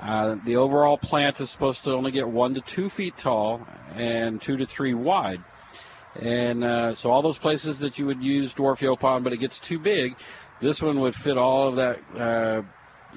Uh, 0.00 0.36
the 0.44 0.56
overall 0.56 0.96
plant 0.96 1.40
is 1.40 1.50
supposed 1.50 1.82
to 1.84 1.92
only 1.92 2.12
get 2.12 2.28
one 2.28 2.54
to 2.54 2.60
two 2.60 2.88
feet 2.88 3.16
tall 3.16 3.66
and 3.94 4.40
two 4.40 4.56
to 4.56 4.64
three 4.64 4.94
wide. 4.94 5.42
And 6.20 6.62
uh, 6.64 6.94
so 6.94 7.10
all 7.10 7.22
those 7.22 7.38
places 7.38 7.80
that 7.80 7.98
you 7.98 8.06
would 8.06 8.22
use 8.22 8.54
dwarf 8.54 8.78
yaupon, 8.78 9.24
but 9.24 9.32
it 9.32 9.38
gets 9.38 9.58
too 9.60 9.78
big, 9.78 10.16
this 10.60 10.80
one 10.82 11.00
would 11.00 11.14
fit 11.14 11.36
all 11.36 11.68
of 11.68 11.76
that 11.76 11.98
uh, 12.16 12.62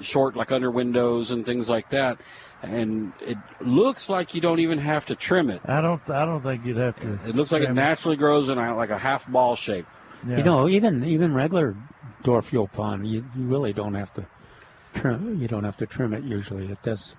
short, 0.00 0.36
like 0.36 0.50
under 0.52 0.70
windows 0.70 1.30
and 1.30 1.44
things 1.46 1.70
like 1.70 1.90
that. 1.90 2.18
And 2.62 3.12
it 3.20 3.38
looks 3.60 4.08
like 4.08 4.34
you 4.34 4.40
don't 4.40 4.60
even 4.60 4.78
have 4.78 5.06
to 5.06 5.16
trim 5.16 5.50
it. 5.50 5.60
I 5.64 5.80
don't. 5.80 6.08
I 6.08 6.24
don't 6.24 6.42
think 6.42 6.64
you'd 6.64 6.76
have 6.76 6.98
to. 7.00 7.18
It 7.26 7.34
looks 7.34 7.50
like 7.50 7.62
it 7.62 7.66
trim 7.66 7.76
naturally 7.76 8.16
grows 8.16 8.48
in 8.48 8.58
a, 8.58 8.76
like 8.76 8.90
a 8.90 8.98
half 8.98 9.26
ball 9.26 9.56
shape. 9.56 9.86
Yeah. 10.26 10.38
You 10.38 10.42
know, 10.44 10.68
even 10.68 11.04
even 11.04 11.34
regular 11.34 11.76
dwarf 12.22 12.50
yaupon, 12.50 13.06
you, 13.06 13.24
you 13.36 13.46
really 13.46 13.72
don't 13.72 13.94
have 13.94 14.14
to 14.14 14.26
trim. 14.94 15.40
You 15.40 15.48
don't 15.48 15.64
have 15.64 15.76
to 15.78 15.86
trim 15.86 16.14
it 16.14 16.22
usually. 16.22 16.70
It 16.70 16.82
does. 16.82 17.16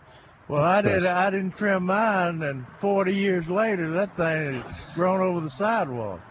Well, 0.47 0.63
I 0.63 0.81
did. 0.81 1.05
I 1.05 1.29
didn't 1.29 1.57
trim 1.57 1.85
mine, 1.85 2.41
and 2.41 2.65
40 2.81 3.13
years 3.13 3.49
later, 3.49 3.91
that 3.91 4.15
thing 4.15 4.61
has 4.61 4.95
grown 4.95 5.21
over 5.21 5.39
the 5.39 5.49
sidewalk. 5.49 6.21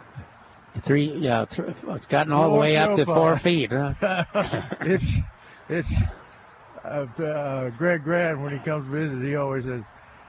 Three, 0.82 1.12
yeah, 1.12 1.44
th- 1.44 1.68
it's 1.88 2.06
gotten 2.06 2.32
all 2.32 2.52
the 2.52 2.58
way 2.58 2.76
up 2.76 2.96
to 2.96 3.04
four 3.04 3.38
feet. 3.38 3.72
Huh? 3.72 4.24
it's 4.80 5.18
it's 5.68 5.92
uh, 6.84 7.06
uh, 7.22 7.70
Greg 7.70 8.04
Grant 8.04 8.40
when 8.40 8.52
he 8.52 8.58
comes 8.58 8.86
to 8.86 8.90
visit, 8.90 9.22
he 9.24 9.36
always 9.36 9.64
says, 9.64 9.82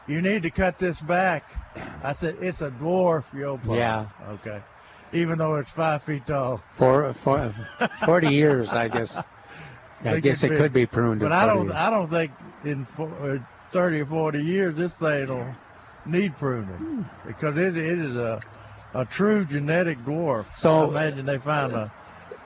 "You 0.07 0.21
need 0.21 0.43
to 0.43 0.51
cut 0.51 0.77
this 0.79 1.01
back." 1.01 1.43
I 2.03 2.13
said, 2.13 2.37
"It's 2.41 2.61
a 2.61 2.71
dwarf 2.71 3.23
yaupon." 3.33 3.77
Yeah. 3.77 4.05
Okay. 4.29 4.61
Even 5.13 5.37
though 5.37 5.55
it's 5.55 5.69
five 5.69 6.01
feet 6.03 6.25
tall, 6.25 6.61
For, 6.75 7.13
for 7.13 7.53
40 8.05 8.27
years, 8.33 8.69
I 8.73 8.87
guess. 8.87 9.17
I 10.03 10.19
guess 10.19 10.43
it'd 10.43 10.55
be- 10.57 10.61
could 10.61 10.73
be 10.73 10.85
pruned. 10.85 11.21
but 11.21 11.31
I 11.31 11.45
don't. 11.45 11.65
years. 11.65 11.75
I 11.75 11.89
don't 11.89 12.09
think 12.09 12.31
in 12.65 12.85
uh, 12.97 13.37
30 13.71 14.01
or 14.01 14.05
40 14.07 14.39
years 14.43 14.75
this 14.75 14.93
thing 14.95 15.27
will 15.27 15.55
need 16.05 16.35
pruning 16.37 17.07
because 17.25 17.57
it 17.57 17.77
it 17.77 17.99
is 17.99 18.15
a 18.17 18.39
a 18.95 19.05
true 19.05 19.45
genetic 19.45 19.97
dwarf. 20.03 20.45
So- 20.55 20.81
I 20.85 20.87
imagine 21.05 21.25
they 21.25 21.37
found 21.37 21.73
a 21.73 21.91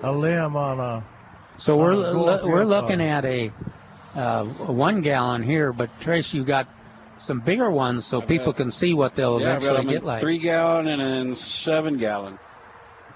a 0.04 0.12
limb 0.12 0.56
on 0.56 0.80
a 0.80 1.04
So 1.58 1.78
we're 1.78 1.94
a 1.94 2.46
we're 2.48 2.66
looking 2.66 3.02
at 3.02 3.26
a, 3.26 3.52
uh, 4.18 4.44
one 4.44 5.02
gallon 5.02 5.44
here, 5.44 5.72
but 5.72 5.90
Trace, 6.02 6.34
you 6.34 6.44
got 6.44 6.68
some 7.20 7.40
bigger 7.40 7.72
ones 7.72 8.06
so 8.06 8.22
I've 8.22 8.28
people 8.28 8.48
got- 8.54 8.58
can 8.58 8.72
see 8.72 8.94
what 8.94 9.16
they'll 9.16 9.40
Yeah, 9.40 9.56
eventually 9.58 9.86
get 9.94 10.04
like. 10.04 10.20
three 10.22 10.40
gallon 10.40 10.88
and 10.88 11.00
then 11.02 11.36
seven 11.36 11.98
gallon. 11.98 12.38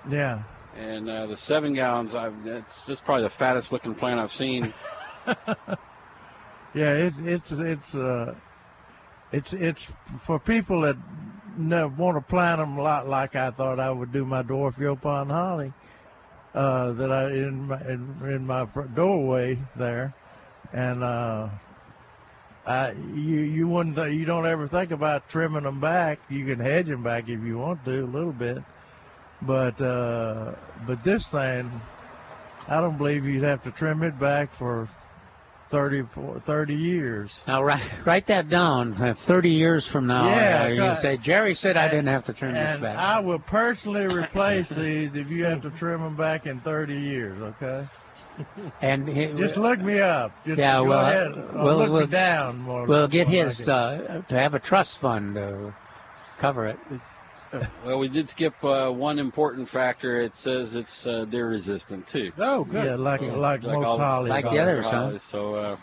yeah. 0.10 0.44
And 0.78 1.10
uh, 1.10 1.26
the 1.28 1.36
seven 1.36 1.74
gallons, 1.74 2.16
I've, 2.16 2.34
it's 2.48 2.82
just 2.88 3.04
probably 3.04 3.24
the 3.24 3.30
fattest 3.30 3.74
looking 3.74 3.94
plant 3.94 4.20
I've 4.22 4.32
seen. 4.32 4.74
Yeah, 6.74 6.94
it's 6.94 7.18
it's 7.20 7.52
it's 7.52 7.96
uh, 7.96 8.34
it's 9.34 9.52
it's 9.52 9.92
for 10.26 10.40
people 10.40 10.82
that 10.82 10.96
no, 11.58 11.90
want 11.98 12.16
to 12.16 12.22
plant 12.22 12.60
them 12.62 12.78
a 12.78 12.82
lot 12.82 13.10
like 13.10 13.36
I 13.36 13.52
thought 13.52 13.78
I 13.78 13.92
would 13.92 14.14
do 14.14 14.24
my 14.26 14.42
dwarf 14.42 14.76
yaupon 14.76 15.28
holly. 15.30 15.74
Uh, 16.56 16.94
that 16.94 17.12
I 17.12 17.28
in 17.32 17.68
my 17.68 17.82
in, 17.82 18.18
in 18.24 18.48
my 18.48 18.66
front 18.68 18.96
doorway 18.96 19.58
there, 19.76 20.14
and 20.74 21.04
uh, 21.04 21.50
I 22.66 22.92
you 22.92 23.40
you 23.40 23.68
wouldn't 23.68 23.96
th- 23.96 24.14
you 24.14 24.26
don't 24.26 24.46
ever 24.46 24.68
think 24.68 24.92
about 24.92 25.28
trimming 25.30 25.64
them 25.64 25.80
back. 25.80 26.20
You 26.30 26.46
can 26.46 26.60
hedge 26.60 26.88
them 26.88 27.04
back 27.04 27.24
if 27.28 27.42
you 27.42 27.58
want 27.58 27.84
to 27.86 28.04
a 28.04 28.06
little 28.06 28.34
bit, 28.34 28.60
but 29.42 29.80
uh, 29.82 30.54
but 30.86 31.04
this 31.04 31.28
thing, 31.28 31.70
I 32.68 32.80
don't 32.82 32.98
believe 32.98 33.26
you'd 33.26 33.44
have 33.44 33.64
to 33.64 33.72
trim 33.72 34.04
it 34.04 34.18
back 34.20 34.54
for 34.54 34.88
30, 35.70 36.04
30 36.46 36.76
years. 36.76 37.40
Now 37.48 37.64
write 37.64 37.82
write 38.06 38.28
that 38.28 38.50
down. 38.50 38.94
Uh, 38.94 39.14
Thirty 39.14 39.50
years 39.52 39.88
from 39.88 40.06
now, 40.06 40.28
Yeah, 40.28 40.64
uh, 40.64 40.68
you 40.92 40.98
say 41.02 41.18
Jerry 41.18 41.54
said 41.56 41.78
I 41.78 41.84
and- 41.84 41.92
didn't 41.92 42.08
have 42.10 42.26
to 42.26 42.34
turn 42.34 42.54
this 42.54 42.74
And 42.74 42.82
back. 42.82 42.98
I 42.98 43.20
will 43.22 43.40
personally 43.40 44.06
replace 44.06 44.68
these 44.70 45.16
if 45.16 45.30
you 45.32 45.46
have 45.46 45.62
to 45.62 45.70
trim 45.72 46.02
them 46.02 46.16
back 46.18 46.46
in 46.46 46.60
30 46.60 46.94
years, 46.96 47.42
okay? 47.42 47.88
and 48.82 49.08
he, 49.08 49.28
Just 49.34 49.58
look 49.58 49.80
me 49.80 50.00
up. 50.00 50.32
Just 50.46 50.60
Yeah, 50.60 50.78
go 50.78 50.84
well, 50.86 51.06
ahead. 51.06 51.32
we'll- 51.54 51.78
look 51.78 51.90
we'll- 51.92 52.02
me 52.02 52.08
down. 52.08 52.60
More, 52.60 52.86
we'll 52.86 53.08
get 53.08 53.28
more 53.28 53.44
his 53.46 53.68
like 53.68 54.10
uh, 54.10 54.22
to 54.22 54.40
have 54.40 54.54
a 54.54 54.60
trust 54.60 55.00
fund 55.00 55.36
to 55.36 55.74
cover 56.38 56.68
it. 56.68 56.80
well, 57.86 58.00
we 58.00 58.08
did 58.08 58.30
skip 58.30 58.54
uh, 58.64 58.90
one 58.90 59.20
important 59.20 59.68
factor. 59.68 60.22
It 60.22 60.36
says 60.36 60.76
it's 60.76 61.06
uh, 61.06 61.26
they're 61.28 61.48
resistant 61.48 62.08
too. 62.08 62.32
Oh, 62.38 62.64
good. 62.64 62.86
Yeah, 62.86 62.96
like, 62.96 63.22
like, 63.22 63.64
Like 63.64 63.78
most 63.78 63.86
all- 63.86 63.98
holly. 63.98 64.30
like 64.30 64.46
the 64.46 64.50
holly. 64.50 64.60
others, 64.62 64.86
huh? 64.86 64.98
Uh, 64.98 65.18
so 65.18 65.56
uh, 65.56 65.78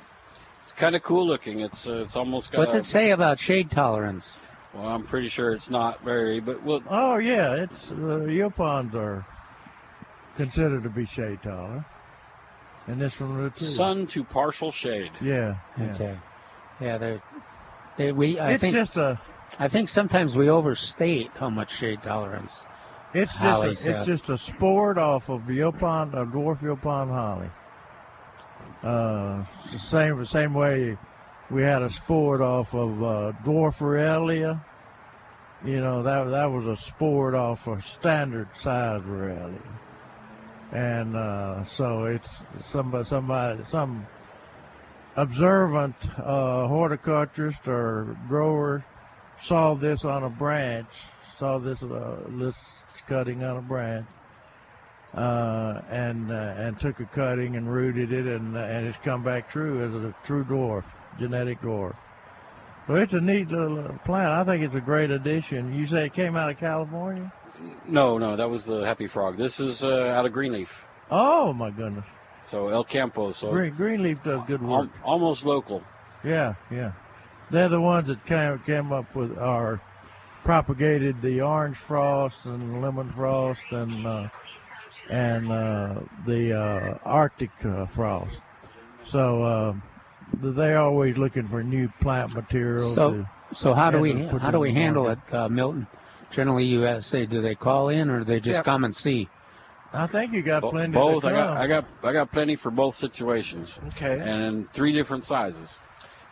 it's 0.63 0.73
kind 0.73 0.97
of 0.97 1.03
cool 1.03 1.27
looking. 1.27 1.61
It's 1.61 1.87
uh, 1.89 1.97
it's 2.03 2.17
almost 2.17 2.51
got. 2.51 2.59
What's 2.61 2.75
a- 2.75 2.79
it 2.79 2.85
say 2.87 3.11
about 3.11 3.39
shade 3.39 3.71
tolerance? 3.71 4.37
Well, 4.75 4.87
I'm 4.87 5.05
pretty 5.05 5.29
sure 5.29 5.53
it's 5.55 5.71
not 5.71 6.03
very, 6.05 6.41
but 6.41 6.63
well, 6.63 6.83
Oh, 6.89 7.17
yeah. 7.19 7.55
It's 7.55 7.89
uh, 7.91 7.95
Yaupons 8.29 8.95
are 8.95 9.25
considered 10.37 10.83
to 10.85 10.91
be 10.91 11.07
shade 11.07 11.43
tolerant. 11.43 11.85
And 12.89 13.01
this 13.01 13.21
one 13.21 13.39
will 13.39 13.51
too. 13.51 13.65
sun 13.65 14.07
to 14.09 14.25
partial 14.25 14.73
shade. 14.73 15.13
Yeah. 15.21 15.57
yeah. 15.79 15.95
Okay. 15.95 16.19
Yeah, 16.81 16.99
they, 16.99 17.21
they 17.97 18.13
we 18.13 18.39
I 18.39 18.53
it's 18.53 18.61
think 18.61 18.75
just 18.75 18.97
a 18.97 19.21
I 19.59 19.69
think 19.69 19.89
sometimes 19.89 20.37
we 20.37 20.51
overstate 20.51 21.31
how 21.35 21.51
much 21.51 21.77
shade 21.77 22.03
tolerance. 22.03 22.65
It's 23.15 23.33
Holly 23.33 23.71
just 23.71 23.87
a, 23.87 23.97
it's 23.97 24.07
just 24.07 24.29
a 24.29 24.39
sport 24.39 24.99
off 24.99 25.31
of 25.31 25.43
Yaupon, 25.43 26.13
a 26.15 26.27
dwarf 26.27 26.61
Yaupon 26.61 27.09
holly. 27.09 27.51
Uh, 28.83 29.45
it's 29.65 29.73
the 29.73 29.79
same 29.79 30.19
the 30.19 30.27
same 30.27 30.55
way 30.55 30.97
we 31.51 31.63
had 31.63 31.83
a 31.83 31.91
sport 31.91 32.41
off 32.41 32.75
of 32.75 33.03
uh, 33.03 33.33
dwarf 33.45 33.81
Aurelia. 33.81 34.65
You 35.65 35.81
know 35.81 36.03
that 36.03 36.25
that 36.25 36.47
was 36.47 36.67
a 36.67 36.77
sport 36.85 37.35
off 37.35 37.67
a 37.67 37.81
standard 37.81 38.49
size 38.59 39.03
Aurelia, 39.07 39.59
and 40.73 41.17
uh, 41.17 41.65
so 41.65 42.05
it's 42.05 42.29
somebody 42.61 43.05
somebody 43.09 43.63
some 43.71 44.07
observant 45.17 45.97
uh, 46.19 46.67
horticulturist 46.69 47.67
or 47.67 48.17
grower 48.29 48.85
saw 49.41 49.75
this 49.75 50.05
on 50.05 50.25
a 50.25 50.31
branch, 50.31 50.89
saw 51.37 51.59
this 51.59 51.83
uh, 51.83 52.17
this 52.31 52.57
cutting 53.07 53.43
on 53.43 53.57
a 53.57 53.63
branch, 53.63 54.07
uh, 55.15 55.81
and 55.91 56.31
uh, 56.31 56.55
and 56.57 56.79
took 56.81 57.01
a 57.01 57.07
cutting 57.07 57.57
and 57.57 57.73
rooted 57.73 58.13
it, 58.13 58.27
and 58.27 58.57
uh, 58.57 58.61
and 58.61 58.87
it's 58.87 58.99
come 59.05 59.23
back 59.23 59.51
true 59.51 59.83
as 59.83 59.95
a 59.95 60.15
true 60.25 60.45
dwarf, 60.45 60.85
genetic 61.19 61.61
dwarf. 61.61 61.97
So 62.87 62.95
it's 62.95 63.13
a 63.13 63.21
neat 63.21 63.49
little 63.49 63.81
uh, 63.81 63.93
plant. 64.05 64.29
I 64.29 64.45
think 64.45 64.65
it's 64.65 64.75
a 64.75 64.81
great 64.81 65.11
addition. 65.11 65.75
You 65.75 65.87
say 65.87 66.07
it 66.07 66.15
came 66.15 66.37
out 66.37 66.51
of 66.51 66.59
California? 66.59 67.33
No, 67.89 68.19
no, 68.19 68.37
that 68.37 68.51
was 68.51 68.65
the 68.65 68.85
happy 68.85 69.07
frog. 69.07 69.37
This 69.37 69.61
is 69.61 69.83
uh, 69.85 69.89
out 69.91 70.27
of 70.27 70.33
Greenleaf, 70.33 70.85
Oh 71.11 71.53
my 71.53 71.71
goodness! 71.71 72.05
so 72.47 72.69
El 72.69 72.85
Campo. 72.85 73.33
So 73.33 73.51
Green 73.51 73.75
Greenleaf 73.75 74.23
does 74.23 74.43
good 74.47 74.63
al- 74.63 74.69
work. 74.69 74.91
almost 75.03 75.45
local. 75.45 75.83
Yeah, 76.23 76.55
yeah. 76.71 76.93
They're 77.51 77.69
the 77.71 77.81
ones 77.81 78.09
that 78.09 78.25
came 78.27 78.59
came 78.61 78.93
up 78.93 79.15
with 79.15 79.37
or 79.39 79.81
propagated 80.45 81.23
the 81.23 81.41
orange 81.41 81.79
frost 81.79 82.45
and 82.45 82.83
lemon 82.83 83.11
frost 83.13 83.61
and 83.71 84.07
uh, 84.07 84.29
and 85.09 85.51
uh, 85.51 86.01
the 86.27 86.53
uh, 86.53 86.99
Arctic 87.05 87.51
uh, 87.65 87.87
frost. 87.87 88.37
So 89.07 89.43
uh, 89.43 89.75
they're 90.35 90.79
always 90.79 91.17
looking 91.17 91.49
for 91.49 91.63
new 91.63 91.89
plant 92.01 92.35
material. 92.35 92.93
So, 92.93 93.13
to, 93.13 93.31
so 93.53 93.73
how 93.73 93.91
do 93.91 94.01
we 94.01 94.11
and 94.11 94.21
to 94.25 94.29
put 94.29 94.43
how 94.43 94.51
do 94.51 94.61
we 94.61 94.75
handle 94.75 95.09
it, 95.09 95.19
uh, 95.33 95.49
Milton? 95.49 95.87
Generally, 96.31 96.65
you 96.65 96.85
uh, 96.85 97.01
say, 97.01 97.27
do 97.27 97.41
they 97.41 97.55
call 97.55 97.89
in 97.89 98.11
or 98.11 98.19
do 98.21 98.25
they 98.25 98.41
just 98.41 98.57
Yep. 98.57 98.65
come 98.65 98.85
and 98.85 98.95
see? 98.97 99.29
I 99.93 100.07
think 100.07 100.33
you 100.33 100.43
got 100.43 100.63
plenty. 100.63 100.93
both. 100.93 101.25
I 101.25 101.33
got. 101.33 101.57
I 101.57 101.67
got 101.67 101.85
I 102.03 102.13
got 102.13 102.31
plenty 102.31 102.57
for 102.57 102.71
both 102.71 102.95
situations, 102.97 103.79
Okay. 103.89 104.19
and 104.21 104.43
in 104.43 104.69
three 104.73 104.93
different 104.93 105.25
sizes. 105.25 105.81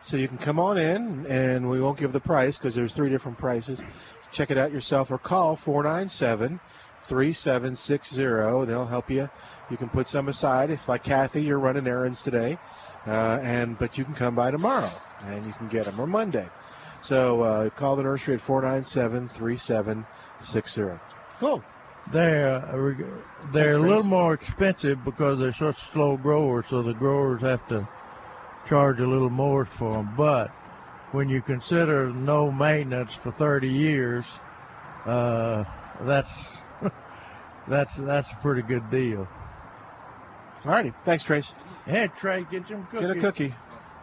So 0.03 0.17
you 0.19 0.29
can 0.29 0.39
come 0.39 0.61
on 0.61 0.77
in, 0.79 1.27
and 1.27 1.69
we 1.69 1.81
won't 1.81 1.99
give 1.99 2.13
the 2.13 2.21
price 2.21 2.59
because 2.59 2.75
there's 2.75 2.95
three 2.95 3.09
different 3.11 3.39
prices. 3.39 3.83
Check 4.31 4.51
it 4.51 4.59
out 4.59 4.71
yourself 4.73 5.11
or 5.11 5.19
call 5.19 5.57
497 5.57 6.61
3760. 7.09 8.67
They'll 8.67 8.87
help 8.87 9.11
you. 9.11 9.29
You 9.71 9.77
can 9.79 9.89
put 9.89 10.07
some 10.07 10.29
aside. 10.29 10.71
If, 10.71 10.89
like 10.89 11.03
Kathy, 11.03 11.43
you're 11.43 11.59
running 11.59 11.87
errands 11.87 12.21
today, 12.23 12.59
uh, 13.07 13.39
and 13.43 13.79
but 13.79 13.97
you 13.97 14.05
can 14.05 14.15
come 14.15 14.35
by 14.35 14.51
tomorrow 14.51 14.91
and 15.25 15.47
you 15.47 15.55
can 15.55 15.69
get 15.69 15.87
them 15.87 15.99
or 15.99 16.07
Monday. 16.07 16.51
So 17.03 17.43
uh, 17.43 17.71
call 17.71 17.97
the 17.97 18.03
nursery 18.03 18.35
at 18.35 18.41
497 18.41 19.29
3760. 19.29 20.83
Cool. 21.41 21.63
They're 22.13 22.55
uh, 22.55 22.95
they're 23.53 23.73
Thanks, 23.73 23.77
a 23.77 23.81
little 23.81 23.97
Reese. 24.03 24.05
more 24.05 24.35
expensive 24.35 25.05
because 25.05 25.39
they're 25.39 25.53
such 25.53 25.79
slow 25.93 26.17
growers, 26.17 26.67
so 26.71 26.83
the 26.83 26.95
growers 26.95 27.43
have 27.43 27.67
to 27.69 27.89
charge 28.69 29.01
a 29.01 29.07
little 29.07 29.31
more 29.31 29.65
for 29.65 29.95
them. 29.95 30.15
But 30.17 30.51
when 31.13 31.29
you 31.29 31.43
consider 31.43 32.11
no 32.11 32.51
maintenance 32.53 33.15
for 33.15 33.33
30 33.33 33.69
years, 33.69 34.25
uh, 35.05 35.65
that's 36.03 36.53
that's 37.69 37.95
that's 37.97 38.31
a 38.31 38.37
pretty 38.37 38.63
good 38.63 38.89
deal. 38.91 39.27
All 40.65 40.73
righty. 40.73 40.93
Thanks, 41.05 41.25
Trace. 41.25 41.55
Hey 41.87 42.09
Trey, 42.17 42.47
get 42.51 42.69
some 42.69 42.87
cookies. 42.87 43.09
Get 43.09 43.17
a 43.17 43.21
cookie. 43.21 43.55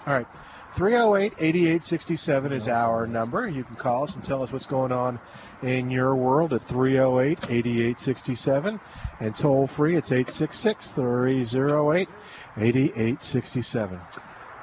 All 0.06 0.14
right. 0.14 0.28
308 0.76 1.34
8867 1.38 2.52
is 2.52 2.68
our 2.68 3.06
number. 3.06 3.48
You 3.48 3.64
can 3.64 3.76
call 3.76 4.06
us 4.06 4.16
and 4.16 4.24
tell 4.24 4.42
us 4.42 4.52
what's 4.52 4.66
going 4.66 4.92
on 4.92 5.20
in 5.62 5.92
your 5.92 6.16
world 6.16 6.52
at 6.52 6.68
308 6.68 7.38
8867. 7.44 8.80
And 9.20 9.36
toll 9.36 9.68
free, 9.68 9.96
it's 9.96 10.12
866 10.12 10.92
308 10.94 12.10
8867. 12.58 14.00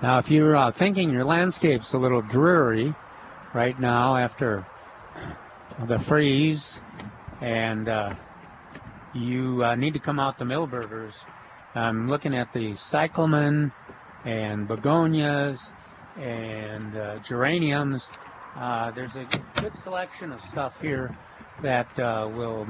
Now, 0.03 0.19
if 0.19 0.31
you're 0.31 0.57
uh, 0.57 0.73
thinking 0.73 1.11
your 1.11 1.25
landscape's 1.25 1.93
a 1.93 1.99
little 1.99 2.23
dreary 2.23 2.93
right 3.55 3.79
now 3.79 4.17
after 4.17 4.67
the 5.87 5.99
freeze, 6.01 6.81
and 7.41 7.89
uh, 7.89 8.15
you 9.15 9.65
uh, 9.65 9.77
need 9.77 9.93
to 9.93 10.01
come 10.01 10.19
out 10.19 10.39
to 10.39 10.45
Milberger's, 10.45 11.15
I'm 11.77 12.09
looking 12.09 12.35
at 12.35 12.53
the 12.53 12.75
cyclamen 12.75 13.71
and 14.25 14.67
begonias 14.67 15.71
and 16.19 16.97
uh, 16.97 17.19
geraniums. 17.21 18.09
Uh, 18.57 18.91
there's 18.93 19.17
a 19.17 19.27
good 19.61 19.75
selection 19.77 20.33
of 20.33 20.41
stuff 20.43 20.75
here 20.81 21.15
that 21.63 21.87
uh, 21.99 22.29
will 22.35 22.67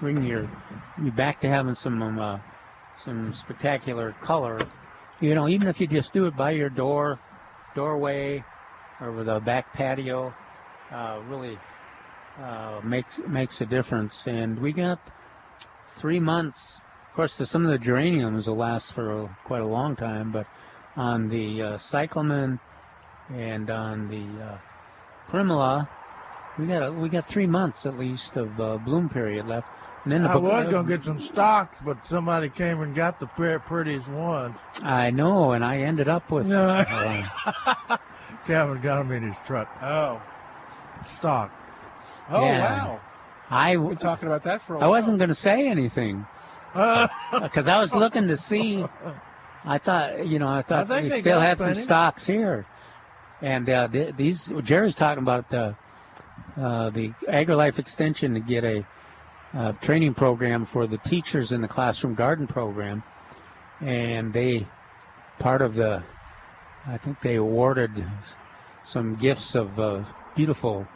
bring 0.00 0.22
your 0.22 0.48
you 1.02 1.10
back 1.12 1.40
to 1.40 1.48
having 1.48 1.74
some 1.74 2.02
um, 2.02 2.18
uh, 2.18 2.38
some 2.98 3.32
spectacular 3.32 4.14
color 4.22 4.66
you 5.20 5.34
know, 5.34 5.48
even 5.48 5.66
if 5.68 5.80
you 5.80 5.86
just 5.86 6.12
do 6.12 6.26
it 6.26 6.36
by 6.36 6.50
your 6.50 6.68
door, 6.68 7.18
doorway, 7.74 8.44
or 9.00 9.12
with 9.12 9.28
a 9.28 9.40
back 9.40 9.72
patio, 9.72 10.34
uh, 10.92 11.20
really 11.28 11.56
uh, 12.38 12.80
makes 12.84 13.18
makes 13.26 13.60
a 13.62 13.66
difference. 13.66 14.22
And 14.26 14.60
we 14.60 14.72
got 14.72 14.98
three 15.98 16.20
months. 16.20 16.78
Of 17.10 17.16
course, 17.16 17.36
the, 17.36 17.46
some 17.46 17.64
of 17.64 17.70
the 17.70 17.78
geraniums 17.78 18.46
will 18.46 18.58
last 18.58 18.92
for 18.92 19.34
quite 19.46 19.62
a 19.62 19.66
long 19.66 19.96
time, 19.96 20.32
but 20.32 20.46
on 20.96 21.28
the 21.28 21.62
uh, 21.62 21.78
cyclamen 21.78 22.58
and 23.32 23.70
on 23.70 24.08
the 24.08 24.44
uh, 24.44 24.58
primula, 25.28 25.88
we 26.58 26.66
got 26.66 26.82
a, 26.88 26.92
we 26.92 27.08
got 27.08 27.26
three 27.26 27.46
months 27.46 27.86
at 27.86 27.98
least 27.98 28.36
of 28.36 28.58
uh, 28.60 28.78
bloom 28.78 29.08
period 29.08 29.46
left. 29.46 29.66
And 30.04 30.12
then 30.12 30.22
the 30.22 30.28
I 30.30 30.34
beg- 30.34 30.42
was 30.42 30.72
gonna 30.72 30.88
get 30.88 31.02
some 31.02 31.20
stocks, 31.20 31.76
but 31.84 31.98
somebody 32.08 32.48
came 32.48 32.80
and 32.80 32.94
got 32.94 33.18
the 33.18 33.26
pre- 33.26 33.58
prettiest 33.58 34.08
ones. 34.08 34.54
I 34.82 35.10
know, 35.10 35.52
and 35.52 35.64
I 35.64 35.78
ended 35.78 36.08
up 36.08 36.30
with. 36.30 36.46
No. 36.46 36.68
uh, 36.68 37.96
Calvin 38.46 38.80
got 38.80 38.98
them 38.98 39.10
in 39.10 39.24
his 39.24 39.34
truck. 39.44 39.68
Oh. 39.82 40.22
Stock. 41.10 41.50
Oh, 42.30 42.44
Yeah. 42.44 42.60
wow. 42.86 43.00
I 43.50 43.76
We've 43.76 43.90
been 43.90 43.98
talking 43.98 44.28
about 44.28 44.44
that 44.44 44.62
for 44.62 44.74
a 44.74 44.78
I 44.78 44.80
while. 44.82 44.88
I 44.88 44.90
wasn't 44.90 45.18
going 45.18 45.28
to 45.28 45.34
say 45.34 45.68
anything 45.68 46.24
because 46.72 47.66
I 47.68 47.80
was 47.80 47.94
looking 47.94 48.28
to 48.28 48.36
see. 48.36 48.84
I 49.66 49.78
thought, 49.78 50.26
you 50.26 50.38
know, 50.38 50.48
I 50.48 50.62
thought 50.62 50.88
think 50.88 51.04
we 51.04 51.08
they 51.10 51.20
still 51.20 51.40
had 51.40 51.58
some 51.58 51.74
stocks 51.74 52.26
here, 52.26 52.64
and 53.42 53.68
uh, 53.68 53.88
th- 53.88 54.14
these 54.16 54.52
Jerry's 54.62 54.94
talking 54.94 55.22
about 55.22 55.50
the 55.50 55.76
uh, 56.56 56.90
the 56.90 57.10
AgriLife 57.28 57.78
Extension 57.78 58.34
to 58.34 58.40
get 58.40 58.64
a 58.64 58.86
uh, 59.54 59.72
training 59.72 60.14
program 60.14 60.66
for 60.66 60.86
the 60.86 60.98
teachers 60.98 61.52
in 61.52 61.60
the 61.60 61.68
classroom 61.68 62.14
garden 62.14 62.46
program, 62.46 63.02
and 63.80 64.32
they 64.32 64.66
part 65.38 65.62
of 65.62 65.74
the, 65.74 66.02
I 66.86 66.98
think 66.98 67.20
they 67.20 67.36
awarded 67.36 67.90
some 68.84 69.16
gifts 69.16 69.54
of 69.54 69.78
uh, 69.78 70.04
beautiful 70.34 70.86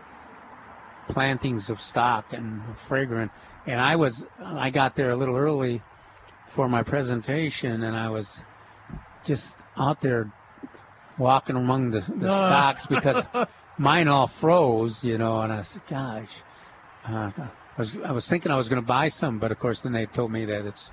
plantings 1.08 1.70
of 1.70 1.80
stock 1.80 2.32
and 2.32 2.62
fragrant. 2.88 3.32
And 3.66 3.80
I 3.80 3.96
was, 3.96 4.24
I 4.42 4.70
got 4.70 4.94
there 4.94 5.10
a 5.10 5.16
little 5.16 5.36
early 5.36 5.82
for 6.54 6.68
my 6.68 6.82
presentation, 6.82 7.82
and 7.82 7.96
I 7.96 8.08
was 8.08 8.40
just 9.24 9.56
out 9.78 10.00
there 10.00 10.26
walking 11.18 11.56
among 11.56 11.90
the, 11.90 12.00
the 12.00 12.26
No. 12.26 12.46
stocks 12.46 12.86
because 12.86 13.26
mine 13.78 14.08
all 14.08 14.26
froze, 14.26 15.02
you 15.04 15.18
know. 15.18 15.40
And 15.40 15.52
I 15.52 15.62
said, 15.62 15.82
"Gosh," 15.88 16.42
uh, 17.08 17.30
I 17.36 17.50
was 17.78 17.96
I 18.04 18.12
was 18.12 18.28
thinking 18.28 18.50
I 18.50 18.56
was 18.56 18.68
going 18.68 18.82
to 18.82 18.86
buy 18.86 19.08
some, 19.08 19.38
but 19.38 19.52
of 19.52 19.58
course 19.58 19.80
then 19.82 19.92
they 19.92 20.06
told 20.06 20.30
me 20.32 20.44
that 20.46 20.66
it's 20.66 20.90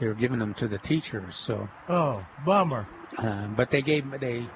they 0.00 0.06
were 0.06 0.14
giving 0.14 0.38
them 0.38 0.54
to 0.54 0.68
the 0.68 0.78
teachers. 0.78 1.36
So, 1.36 1.68
Oh, 1.88 2.24
bummer. 2.44 2.86
uh, 3.18 3.46
but 3.48 3.70
they 3.70 3.82
gave 3.82 4.06
me 4.06 4.18
they. 4.18 4.48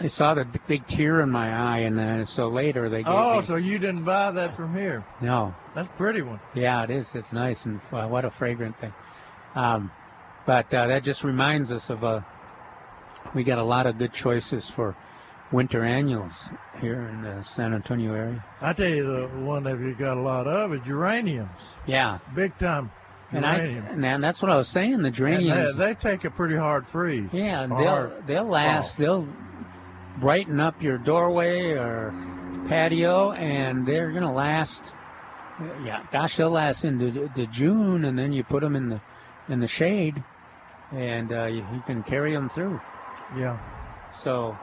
They 0.00 0.08
saw 0.08 0.32
the 0.32 0.46
big 0.66 0.86
tear 0.86 1.20
in 1.20 1.30
my 1.30 1.52
eye, 1.52 1.80
and 1.80 2.00
uh, 2.00 2.24
so 2.24 2.48
later 2.48 2.88
they 2.88 3.02
gave 3.02 3.06
Oh, 3.14 3.40
me. 3.42 3.46
so 3.46 3.56
you 3.56 3.78
didn't 3.78 4.04
buy 4.04 4.30
that 4.30 4.56
from 4.56 4.74
here? 4.74 5.04
No, 5.20 5.54
That's 5.74 5.88
a 5.88 5.92
pretty 5.98 6.22
one. 6.22 6.40
yeah, 6.54 6.82
it 6.84 6.90
is. 6.90 7.14
It's 7.14 7.34
nice 7.34 7.66
and 7.66 7.78
uh, 7.92 8.06
what 8.06 8.24
a 8.24 8.30
fragrant 8.30 8.78
thing. 8.78 8.94
Um, 9.54 9.90
but 10.46 10.72
uh, 10.72 10.86
that 10.86 11.02
just 11.02 11.22
reminds 11.22 11.70
us 11.70 11.90
of 11.90 12.02
uh, 12.02 12.20
we 13.34 13.44
got 13.44 13.58
a 13.58 13.64
lot 13.64 13.86
of 13.86 13.98
good 13.98 14.12
choices 14.12 14.68
for 14.68 14.96
winter 15.52 15.82
annuals 15.84 16.34
here 16.80 17.08
in 17.08 17.22
the 17.22 17.42
San 17.42 17.74
Antonio 17.74 18.14
area. 18.14 18.44
I 18.60 18.72
tell 18.72 18.88
you, 18.88 19.04
the 19.04 19.26
one 19.28 19.64
that 19.64 19.78
you 19.78 19.94
got 19.94 20.16
a 20.16 20.20
lot 20.20 20.46
of 20.46 20.72
is 20.72 20.80
geraniums. 20.82 21.50
Yeah, 21.86 22.18
Big 22.34 22.56
time 22.58 22.90
and 23.32 23.46
I 23.46 23.58
geranium. 23.58 24.04
and 24.04 24.24
that's 24.24 24.42
what 24.42 24.50
I 24.50 24.56
was 24.56 24.68
saying. 24.68 25.02
The 25.02 25.10
geraniums. 25.10 25.76
they, 25.76 25.86
they 25.86 25.94
take 25.94 26.24
a 26.24 26.30
pretty 26.30 26.56
hard 26.56 26.86
freeze. 26.86 27.28
yeah, 27.32 27.66
they'll 27.66 27.76
hard 27.76 28.26
they'll 28.26 28.44
last. 28.44 28.98
They'll 28.98 29.28
brighten 30.18 30.60
up 30.60 30.82
your 30.82 30.98
doorway 30.98 31.72
or 31.72 32.12
patio, 32.68 33.32
and 33.32 33.86
they're 33.86 34.12
gonna 34.12 34.32
last. 34.32 34.82
Yeah, 35.84 36.04
gosh, 36.10 36.36
they'll 36.36 36.50
last 36.50 36.84
into 36.84 37.28
the 37.34 37.46
June, 37.46 38.04
and 38.04 38.18
then 38.18 38.32
you 38.32 38.42
put 38.44 38.62
them 38.62 38.76
in 38.76 38.88
the 38.88 39.00
in 39.48 39.60
the 39.60 39.66
shade, 39.66 40.22
and 40.92 41.32
uh, 41.32 41.44
you, 41.44 41.66
you 41.72 41.82
can 41.86 42.02
carry 42.02 42.32
them 42.32 42.48
through. 42.48 42.80
Yeah. 43.36 43.58
So 44.14 44.56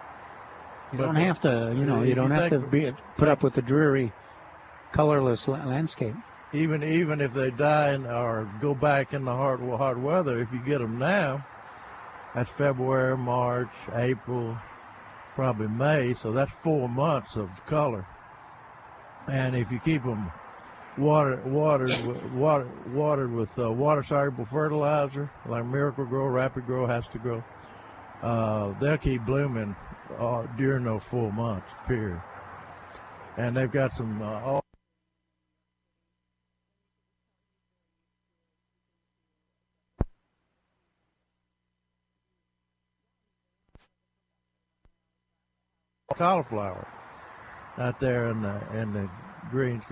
you 0.91 0.99
But 0.99 1.05
don't 1.05 1.15
have 1.15 1.39
to, 1.41 1.73
you 1.75 1.85
know, 1.85 2.03
you 2.03 2.15
don't 2.15 2.31
have 2.31 2.49
to 2.49 2.59
be, 2.59 2.91
put 3.17 3.27
up 3.27 3.43
with 3.43 3.53
the 3.53 3.61
dreary, 3.61 4.11
colorless 4.93 5.47
landscape. 5.47 6.15
Even 6.53 6.81
even 6.83 7.19
if 7.19 7.33
they 7.33 7.51
die 7.51 7.93
in, 7.93 8.05
or 8.05 8.47
go 8.61 8.73
back 8.73 9.13
in 9.13 9.25
the 9.25 9.33
hard 9.33 9.59
hard 9.59 10.01
weather, 10.01 10.39
if 10.39 10.51
you 10.53 10.59
get 10.59 10.79
them 10.79 10.97
now, 10.97 11.43
that's 12.33 12.49
February, 12.51 13.17
March, 13.17 13.67
April, 13.93 14.57
probably 15.35 15.67
May. 15.67 16.13
So 16.21 16.31
that's 16.31 16.51
four 16.63 16.87
months 16.87 17.35
of 17.35 17.49
color. 17.65 18.05
And 19.27 19.57
if 19.57 19.71
you 19.71 19.79
keep 19.79 20.03
them 20.03 20.31
water 20.97 21.41
watered 21.45 21.89
with- 22.05 22.23
water 22.31 22.67
watered 22.87 23.31
with 23.31 23.57
uh, 23.59 23.71
water 23.71 24.03
soluble 24.03 24.45
fertilizer 24.45 25.29
like 25.45 25.65
Miracle-Gro, 25.65 26.27
Rapid 26.27 26.65
Grow 26.65 26.87
has 26.87 27.05
to 27.07 27.19
grow, 27.19 27.43
uh, 28.21 28.73
they'll 28.79 28.97
keep 28.97 29.25
blooming 29.25 29.75
uh, 30.17 30.43
during 30.57 30.83
those 30.83 31.03
four 31.09 31.31
months 31.31 31.67
period. 31.87 32.21
And 33.37 33.55
they've 33.55 33.71
got 33.71 33.95
some 33.95 34.21
uh, 34.21 34.59
cauliflower 46.17 46.87
out 47.77 47.99
there 47.99 48.31
in 48.31 48.41
the 48.41 48.79
in 48.79 48.91
the 48.93 49.09
greens. 49.51 49.83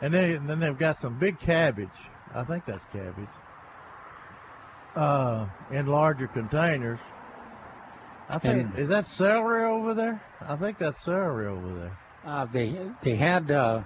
And 0.00 0.14
then 0.14 0.30
and 0.36 0.48
then 0.48 0.60
they've 0.60 0.78
got 0.78 1.00
some 1.00 1.18
big 1.18 1.40
cabbage. 1.40 1.88
I 2.34 2.44
think 2.44 2.64
that's 2.66 2.78
cabbage. 2.92 3.28
Uh, 4.94 5.46
in 5.72 5.86
larger 5.86 6.28
containers. 6.28 7.00
I 8.28 8.38
think 8.38 8.62
And- 8.62 8.78
is 8.78 8.88
that 8.88 9.06
celery 9.06 9.64
over 9.64 9.94
there? 9.94 10.22
I 10.40 10.56
think 10.56 10.78
that's 10.78 11.02
celery 11.04 11.46
over 11.46 11.74
there. 11.74 11.98
Uh, 12.24 12.44
they 12.46 12.76
they 13.02 13.14
had 13.14 13.50
uh, 13.50 13.82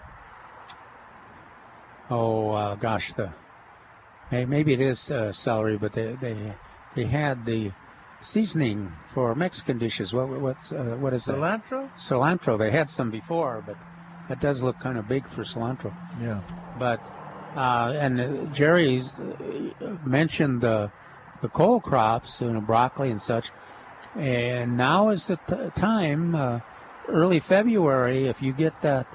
oh 2.09 2.51
uh, 2.51 2.75
gosh 2.77 3.13
the 3.13 3.31
maybe 4.31 4.73
it 4.73 4.81
is 4.81 5.11
uh, 5.11 5.33
celery, 5.33 5.77
but 5.77 5.93
they 5.93 6.17
they 6.21 6.55
they 6.95 7.05
had 7.05 7.45
the 7.45 7.73
seasoning 8.23 8.93
for 9.15 9.35
Mexican 9.35 9.79
dishes. 9.79 10.15
What 10.15 10.29
what's 10.41 10.73
uh, 10.73 10.97
what 10.99 11.13
is 11.13 11.29
it? 11.29 11.33
Cilantro? 11.33 11.91
Cilantro. 11.99 12.59
They 12.59 12.71
had 12.71 12.89
some 12.89 13.11
before, 13.11 13.63
but 13.67 13.77
that 14.29 14.41
does 14.41 14.63
look 14.63 14.79
kind 14.79 14.97
of 14.97 15.09
big 15.09 15.29
for 15.29 15.43
cilantro. 15.43 15.93
Yeah. 16.21 16.41
But 16.79 17.01
uh, 17.57 17.93
and 17.97 18.21
uh, 18.21 18.45
Jerry's 18.55 19.13
uh, 19.19 19.97
mentioned 20.05 20.61
the 20.63 20.91
the 21.43 21.49
coal 21.49 21.81
crops, 21.81 22.41
you 22.41 22.53
know, 22.53 22.61
broccoli 22.61 23.11
and 23.11 23.21
such. 23.21 23.51
And 24.17 24.77
now 24.77 25.11
is 25.11 25.27
the 25.27 25.37
t- 25.37 25.81
time, 25.81 26.35
uh, 26.35 26.61
early 27.09 27.41
February, 27.41 28.27
if 28.27 28.43
you 28.43 28.53
get 28.53 28.81
that 28.83 29.07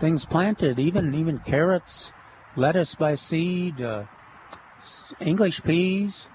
things 0.00 0.24
planted, 0.26 0.78
even 0.78 1.14
even 1.14 1.38
carrots, 1.38 2.12
lettuce 2.56 2.94
by 2.94 3.14
seed, 3.14 3.80
uh, 3.80 4.04
English 5.20 5.62
peas, 5.62 6.28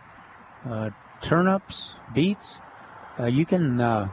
uh, 0.65 0.89
turnips, 1.21 1.95
beets, 2.13 2.59
uh, 3.19 3.25
you 3.25 3.45
can 3.45 3.79
uh, 3.81 4.07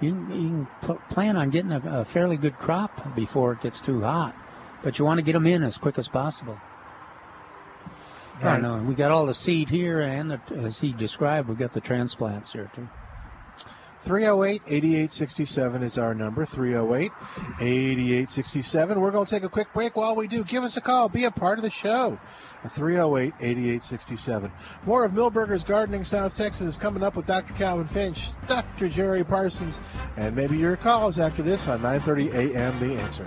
you, 0.00 0.12
can- 0.12 0.30
you 0.30 0.48
can 0.48 0.66
pl- 0.82 1.00
plan 1.10 1.36
on 1.36 1.50
getting 1.50 1.72
a, 1.72 1.80
a 2.00 2.04
fairly 2.04 2.36
good 2.36 2.56
crop 2.56 3.14
before 3.16 3.52
it 3.52 3.60
gets 3.60 3.80
too 3.80 4.00
hot. 4.02 4.34
But 4.82 4.98
you 4.98 5.04
want 5.04 5.18
to 5.18 5.24
get 5.24 5.32
them 5.34 5.46
in 5.46 5.62
as 5.62 5.76
quick 5.76 5.98
as 5.98 6.08
possible. 6.08 6.58
I 8.42 8.44
Right. 8.44 8.62
know. 8.62 8.82
We 8.82 8.94
got 8.94 9.10
all 9.10 9.26
the 9.26 9.34
seed 9.34 9.68
here, 9.68 10.00
and 10.00 10.30
the, 10.30 10.40
as 10.62 10.78
he 10.78 10.92
described, 10.94 11.48
we 11.48 11.56
got 11.56 11.74
the 11.74 11.82
transplants 11.82 12.52
here 12.52 12.70
too. 12.74 12.88
308 14.02 14.62
8867 14.66 15.82
is 15.82 15.98
our 15.98 16.14
number. 16.14 16.46
308 16.46 17.12
8867. 17.60 19.00
We're 19.00 19.10
going 19.10 19.26
to 19.26 19.30
take 19.30 19.44
a 19.44 19.48
quick 19.48 19.72
break. 19.74 19.96
While 19.96 20.16
we 20.16 20.26
do, 20.26 20.42
give 20.42 20.64
us 20.64 20.76
a 20.76 20.80
call. 20.80 21.08
Be 21.08 21.24
a 21.24 21.30
part 21.30 21.58
of 21.58 21.62
the 21.62 21.70
show. 21.70 22.18
308 22.74 23.34
8867. 23.40 24.52
More 24.86 25.04
of 25.04 25.12
Milberger's 25.12 25.64
Gardening 25.64 26.04
South 26.04 26.34
Texas 26.34 26.78
coming 26.78 27.02
up 27.02 27.16
with 27.16 27.26
Dr. 27.26 27.52
Calvin 27.54 27.88
Finch, 27.88 28.28
Dr. 28.48 28.88
Jerry 28.88 29.24
Parsons, 29.24 29.80
and 30.16 30.34
maybe 30.34 30.56
your 30.56 30.76
calls 30.76 31.18
after 31.18 31.42
this 31.42 31.68
on 31.68 31.80
9:30 31.80 32.34
a.m. 32.34 32.80
The 32.80 33.00
Answer. 33.02 33.26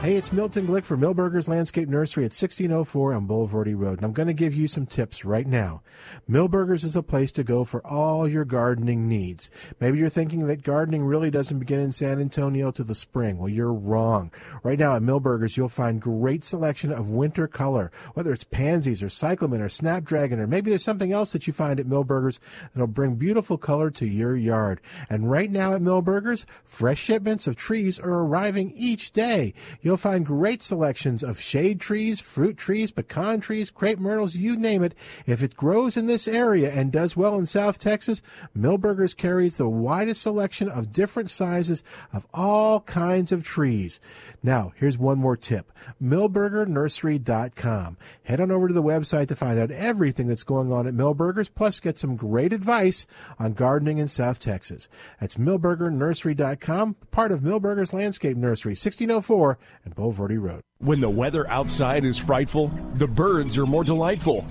Hey, 0.00 0.16
it's 0.16 0.32
Milton 0.32 0.66
Glick 0.66 0.86
for 0.86 0.96
Milberger's 0.96 1.46
Landscape 1.46 1.86
Nursery 1.86 2.22
at 2.22 2.32
1604 2.32 3.12
on 3.12 3.28
Bulverde 3.28 3.76
Road, 3.76 3.98
and 3.98 4.06
I'm 4.06 4.14
going 4.14 4.28
to 4.28 4.32
give 4.32 4.54
you 4.54 4.66
some 4.66 4.86
tips 4.86 5.26
right 5.26 5.46
now. 5.46 5.82
Milberger's 6.26 6.84
is 6.84 6.96
a 6.96 7.02
place 7.02 7.32
to 7.32 7.44
go 7.44 7.64
for 7.64 7.86
all 7.86 8.26
your 8.26 8.46
gardening 8.46 9.06
needs. 9.06 9.50
Maybe 9.78 9.98
you're 9.98 10.08
thinking 10.08 10.46
that 10.46 10.62
gardening 10.62 11.04
really 11.04 11.30
doesn't 11.30 11.58
begin 11.58 11.80
in 11.80 11.92
San 11.92 12.18
Antonio 12.18 12.70
to 12.70 12.82
the 12.82 12.94
spring. 12.94 13.36
Well, 13.36 13.50
you're 13.50 13.74
wrong. 13.74 14.32
Right 14.62 14.78
now 14.78 14.96
at 14.96 15.02
Milberger's, 15.02 15.58
you'll 15.58 15.68
find 15.68 16.00
great 16.00 16.44
selection 16.44 16.92
of 16.92 17.10
winter 17.10 17.46
color, 17.46 17.92
whether 18.14 18.32
it's 18.32 18.42
pansies 18.42 19.02
or 19.02 19.10
cyclamen 19.10 19.60
or 19.60 19.68
snapdragon, 19.68 20.40
or 20.40 20.46
maybe 20.46 20.70
there's 20.70 20.82
something 20.82 21.12
else 21.12 21.34
that 21.34 21.46
you 21.46 21.52
find 21.52 21.78
at 21.78 21.86
Milberger's 21.86 22.40
that'll 22.72 22.86
bring 22.86 23.16
beautiful 23.16 23.58
color 23.58 23.90
to 23.90 24.06
your 24.06 24.34
yard. 24.34 24.80
And 25.10 25.30
right 25.30 25.50
now 25.50 25.74
at 25.74 25.82
Milberger's, 25.82 26.46
fresh 26.64 27.00
shipments 27.00 27.46
of 27.46 27.54
trees 27.54 27.98
are 27.98 28.20
arriving 28.24 28.72
each 28.74 29.12
day. 29.12 29.52
You'll 29.82 29.89
find 29.96 30.26
great 30.26 30.62
selections 30.62 31.22
of 31.22 31.40
shade 31.40 31.80
trees, 31.80 32.20
fruit 32.20 32.56
trees, 32.56 32.90
pecan 32.90 33.40
trees, 33.40 33.70
crepe 33.70 33.98
myrtles, 33.98 34.36
you 34.36 34.56
name 34.56 34.82
it. 34.82 34.94
If 35.26 35.42
it 35.42 35.56
grows 35.56 35.96
in 35.96 36.06
this 36.06 36.28
area 36.28 36.70
and 36.70 36.92
does 36.92 37.16
well 37.16 37.38
in 37.38 37.46
South 37.46 37.78
Texas, 37.78 38.22
Milberger's 38.56 39.14
carries 39.14 39.56
the 39.56 39.68
widest 39.68 40.22
selection 40.22 40.68
of 40.68 40.92
different 40.92 41.30
sizes 41.30 41.82
of 42.12 42.26
all 42.34 42.80
kinds 42.80 43.32
of 43.32 43.44
trees. 43.44 44.00
Now, 44.42 44.72
here's 44.76 44.96
one 44.96 45.18
more 45.18 45.36
tip. 45.36 45.70
MilbergerNursery.com. 46.02 47.96
Head 48.22 48.40
on 48.40 48.50
over 48.50 48.68
to 48.68 48.74
the 48.74 48.82
website 48.82 49.28
to 49.28 49.36
find 49.36 49.58
out 49.58 49.70
everything 49.70 50.28
that's 50.28 50.44
going 50.44 50.72
on 50.72 50.86
at 50.86 50.94
Milberger's, 50.94 51.48
plus 51.48 51.78
get 51.80 51.98
some 51.98 52.16
great 52.16 52.52
advice 52.52 53.06
on 53.38 53.52
gardening 53.52 53.98
in 53.98 54.08
South 54.08 54.38
Texas. 54.38 54.88
That's 55.20 55.36
MilbergerNursery.com, 55.36 56.96
part 57.10 57.32
of 57.32 57.40
Milberger's 57.40 57.92
Landscape 57.92 58.36
Nursery, 58.36 58.72
1604 58.72 59.58
and 59.84 59.94
Bulverde 59.94 60.40
Road. 60.40 60.62
When 60.82 61.02
the 61.02 61.10
weather 61.10 61.46
outside 61.50 62.06
is 62.06 62.16
frightful, 62.16 62.68
the 62.94 63.06
birds 63.06 63.58
are 63.58 63.66
more 63.66 63.84
delightful. 63.84 64.46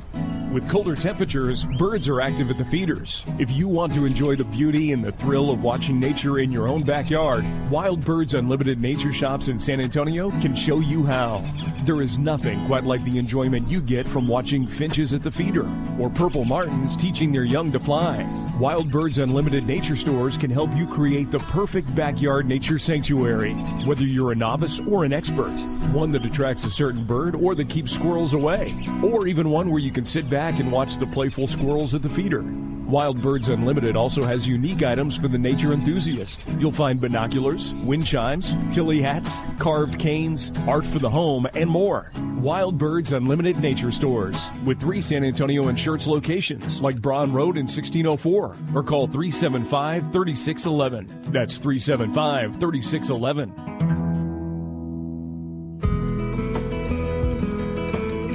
With 0.53 0.67
colder 0.67 0.95
temperatures, 0.95 1.63
birds 1.77 2.07
are 2.07 2.21
active 2.21 2.49
at 2.49 2.57
the 2.57 2.65
feeders. 2.65 3.23
If 3.37 3.51
you 3.51 3.67
want 3.67 3.93
to 3.93 4.05
enjoy 4.05 4.35
the 4.35 4.43
beauty 4.43 4.93
and 4.93 5.03
the 5.03 5.11
thrill 5.11 5.51
of 5.51 5.61
watching 5.61 5.99
nature 5.99 6.39
in 6.39 6.51
your 6.51 6.67
own 6.67 6.81
backyard, 6.81 7.45
Wild 7.69 8.03
Birds 8.03 8.33
Unlimited 8.33 8.81
Nature 8.81 9.13
Shops 9.13 9.47
in 9.47 9.59
San 9.59 9.79
Antonio 9.79 10.31
can 10.41 10.55
show 10.55 10.79
you 10.79 11.03
how. 11.03 11.43
There 11.85 12.01
is 12.01 12.17
nothing 12.17 12.65
quite 12.65 12.83
like 12.83 13.03
the 13.03 13.19
enjoyment 13.19 13.69
you 13.69 13.79
get 13.79 14.07
from 14.07 14.27
watching 14.27 14.65
finches 14.65 15.13
at 15.13 15.21
the 15.21 15.31
feeder 15.31 15.69
or 15.99 16.09
purple 16.09 16.45
martins 16.45 16.97
teaching 16.97 17.31
their 17.31 17.43
young 17.43 17.71
to 17.71 17.79
fly. 17.79 18.27
Wild 18.59 18.91
Birds 18.91 19.19
Unlimited 19.19 19.67
Nature 19.67 19.95
Stores 19.95 20.35
can 20.35 20.49
help 20.49 20.75
you 20.75 20.87
create 20.87 21.29
the 21.29 21.39
perfect 21.39 21.93
backyard 21.93 22.47
nature 22.47 22.79
sanctuary, 22.79 23.53
whether 23.85 24.03
you're 24.03 24.31
a 24.31 24.35
novice 24.35 24.79
or 24.79 25.05
an 25.05 25.13
expert. 25.13 25.53
One 25.93 26.11
that 26.13 26.18
attracts 26.25 26.65
a 26.65 26.71
certain 26.71 27.03
bird 27.03 27.35
or 27.35 27.55
that 27.55 27.69
keeps 27.69 27.91
squirrels 27.91 28.33
away, 28.33 28.75
or 29.03 29.27
even 29.27 29.49
one 29.49 29.69
where 29.69 29.79
you 29.79 29.91
can 29.91 30.05
sit 30.05 30.29
back 30.29 30.59
and 30.59 30.71
watch 30.71 30.97
the 30.97 31.07
playful 31.07 31.47
squirrels 31.47 31.93
at 31.95 32.01
the 32.01 32.09
feeder. 32.09 32.43
Wild 32.89 33.21
Birds 33.21 33.49
Unlimited 33.49 33.95
also 33.95 34.23
has 34.23 34.47
unique 34.47 34.81
items 34.81 35.15
for 35.15 35.27
the 35.27 35.37
nature 35.37 35.73
enthusiast. 35.73 36.43
You'll 36.57 36.71
find 36.71 36.99
binoculars, 36.99 37.71
wind 37.85 38.07
chimes, 38.07 38.51
Tilley 38.73 38.99
hats, 38.99 39.31
carved 39.59 39.99
canes, 39.99 40.51
art 40.67 40.85
for 40.87 40.97
the 40.97 41.09
home, 41.09 41.45
and 41.53 41.69
more. 41.69 42.11
Wild 42.39 42.79
Birds 42.79 43.11
Unlimited 43.11 43.59
Nature 43.59 43.91
Stores 43.91 44.37
with 44.65 44.79
three 44.79 45.03
San 45.03 45.23
Antonio 45.23 45.67
and 45.67 45.77
Schertz 45.77 46.07
locations 46.07 46.81
like 46.81 46.99
Braun 46.99 47.31
Road 47.31 47.57
in 47.57 47.67
1604 47.67 48.55
or 48.73 48.83
call 48.83 49.05
375 49.05 50.11
3611. 50.11 51.31
That's 51.31 51.57
375 51.57 52.59
3611. 52.59 54.08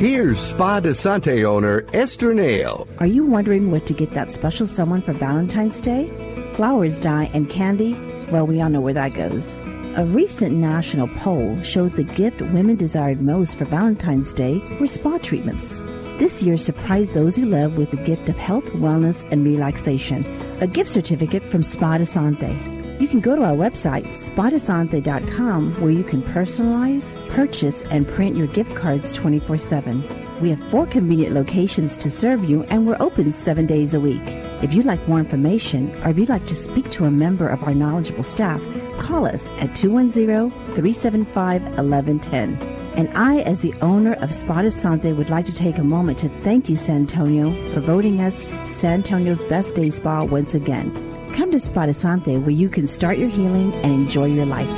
Here's 0.05 0.39
Spa 0.39 0.81
de 0.81 0.93
Sante 0.93 1.47
owner 1.47 1.87
Esther 1.95 2.35
Nail. 2.35 2.87
Are 2.99 3.07
you 3.07 3.25
wondering 3.25 3.71
what 3.71 3.87
to 3.87 3.95
get 3.95 4.11
that 4.11 4.31
special 4.31 4.67
someone 4.67 5.01
for 5.01 5.15
Valentine's 5.15 5.81
Day? 5.81 6.11
Flowers, 6.57 7.01
dye, 7.01 7.31
and 7.33 7.49
candy? 7.49 7.95
Well, 8.31 8.47
we 8.47 8.61
all 8.61 8.69
know 8.69 8.83
where 8.83 8.93
that 8.93 9.15
goes. 9.15 9.55
A 9.97 10.05
recent 10.05 10.57
national 10.57 11.09
poll 11.09 11.59
showed 11.63 11.95
the 11.95 12.03
gift 12.03 12.43
women 12.43 12.77
desired 12.77 13.23
most 13.23 13.57
for 13.57 13.65
Valentine's 13.65 14.35
Day 14.35 14.59
were 14.79 14.87
spa 14.87 15.17
treatments. 15.17 15.81
This 16.19 16.43
year 16.43 16.59
surprised 16.59 17.15
those 17.15 17.35
who 17.35 17.47
love 17.47 17.79
with 17.79 17.91
the 17.91 17.97
gift 17.97 18.29
of 18.29 18.37
health, 18.37 18.67
wellness, 18.75 19.27
and 19.33 19.43
relaxation. 19.43 20.23
A 20.61 20.67
gift 20.67 20.91
certificate 20.91 21.45
from 21.45 21.63
Spa 21.63 21.97
de 21.97 22.05
Sante. 22.05 22.74
You 23.01 23.09
can 23.09 23.21
go 23.21 23.35
to 23.35 23.43
our 23.43 23.57
website, 23.57 24.07
spadesante.com, 24.07 25.81
where 25.81 25.91
you 25.91 26.05
can 26.05 26.23
personalize, 26.23 27.13
purchase, 27.31 27.83
and 27.83 28.07
print 28.07 28.37
your 28.37 28.47
gift 28.47 28.75
cards 28.77 29.13
24 29.13 29.59
7. 29.59 30.25
We 30.41 30.51
have 30.51 30.63
four 30.71 30.87
convenient 30.87 31.35
locations 31.35 31.97
to 31.99 32.11
serve 32.11 32.45
you, 32.45 32.63
and 32.65 32.87
we're 32.87 32.97
open 33.01 33.33
seven 33.33 33.67
days 33.67 33.95
a 33.95 34.01
week. 34.01 34.23
If 34.63 34.73
you'd 34.73 34.87
like 34.87 35.07
more 35.09 35.19
information, 35.19 35.91
or 36.05 36.11
if 36.11 36.19
you'd 36.19 36.29
like 36.29 36.47
to 36.47 36.55
speak 36.55 36.89
to 36.91 37.05
a 37.05 37.11
member 37.11 37.49
of 37.49 37.63
our 37.65 37.75
knowledgeable 37.75 38.25
staff, 38.25 38.61
call 38.99 39.27
us 39.27 39.49
at 39.59 39.75
210 39.75 40.51
375 40.51 41.63
1110. 41.63 42.57
And 42.97 43.09
I, 43.17 43.41
as 43.41 43.61
the 43.61 43.75
owner 43.81 44.15
of 44.15 44.33
Spa 44.33 44.63
de 44.63 44.71
Sante, 44.71 45.13
would 45.13 45.31
like 45.31 45.47
to 45.47 45.53
take 45.53 45.79
a 45.79 45.85
moment 45.85 46.19
to 46.19 46.29
thank 46.43 46.69
you, 46.69 46.77
San 46.77 46.97
Antonio, 46.97 47.73
for 47.73 47.81
voting 47.81 48.21
us 48.21 48.47
San 48.65 48.95
Antonio's 48.95 49.45
best 49.45 49.75
day 49.75 49.91
spa 49.91 50.23
once 50.23 50.55
again. 50.55 51.14
Come 51.35 51.51
to 51.51 51.59
Spa 51.59 51.87
de 51.87 51.93
Sante 51.93 52.39
where 52.39 52.51
you 52.51 52.69
can 52.69 52.87
start 52.87 53.19
your 53.19 53.29
healing 53.29 53.75
and 53.75 53.93
enjoy 53.93 54.27
your 54.27 54.47
life. 54.47 54.69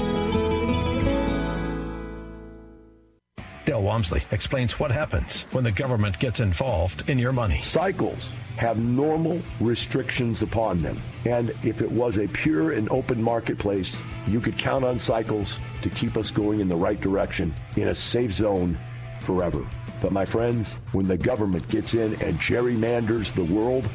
Dale 3.67 3.83
Walmsley 3.83 4.23
explains 4.31 4.81
what 4.81 4.91
happens 4.91 5.43
when 5.53 5.65
the 5.65 5.71
government 5.71 6.19
gets 6.19 6.41
involved 6.41 7.11
in 7.11 7.19
your 7.19 7.35
money. 7.35 7.61
Cycles 7.61 8.33
have 8.57 8.79
normal 8.79 9.43
restrictions 9.61 10.41
upon 10.41 10.81
them. 10.81 10.99
And 11.27 11.51
if 11.63 11.83
it 11.83 11.91
was 11.91 12.17
a 12.17 12.27
pure 12.27 12.73
and 12.73 12.89
open 12.91 13.23
marketplace, 13.23 13.99
you 14.27 14.41
could 14.41 14.57
count 14.57 14.83
on 14.83 14.99
cycles 14.99 15.59
to 15.83 15.91
keep 15.91 16.17
us 16.17 16.31
going 16.31 16.61
in 16.61 16.69
the 16.69 16.77
right 16.77 16.99
direction 16.99 17.55
in 17.77 17.89
a 17.89 17.95
safe 17.95 18.33
zone 18.33 18.79
forever. 19.21 19.63
But 20.01 20.13
my 20.13 20.25
friends, 20.25 20.75
when 20.93 21.07
the 21.07 21.19
government 21.19 21.69
gets 21.69 21.93
in 21.93 22.15
and 22.23 22.39
gerrymanders 22.39 23.35
the 23.35 23.45
world, 23.45 23.87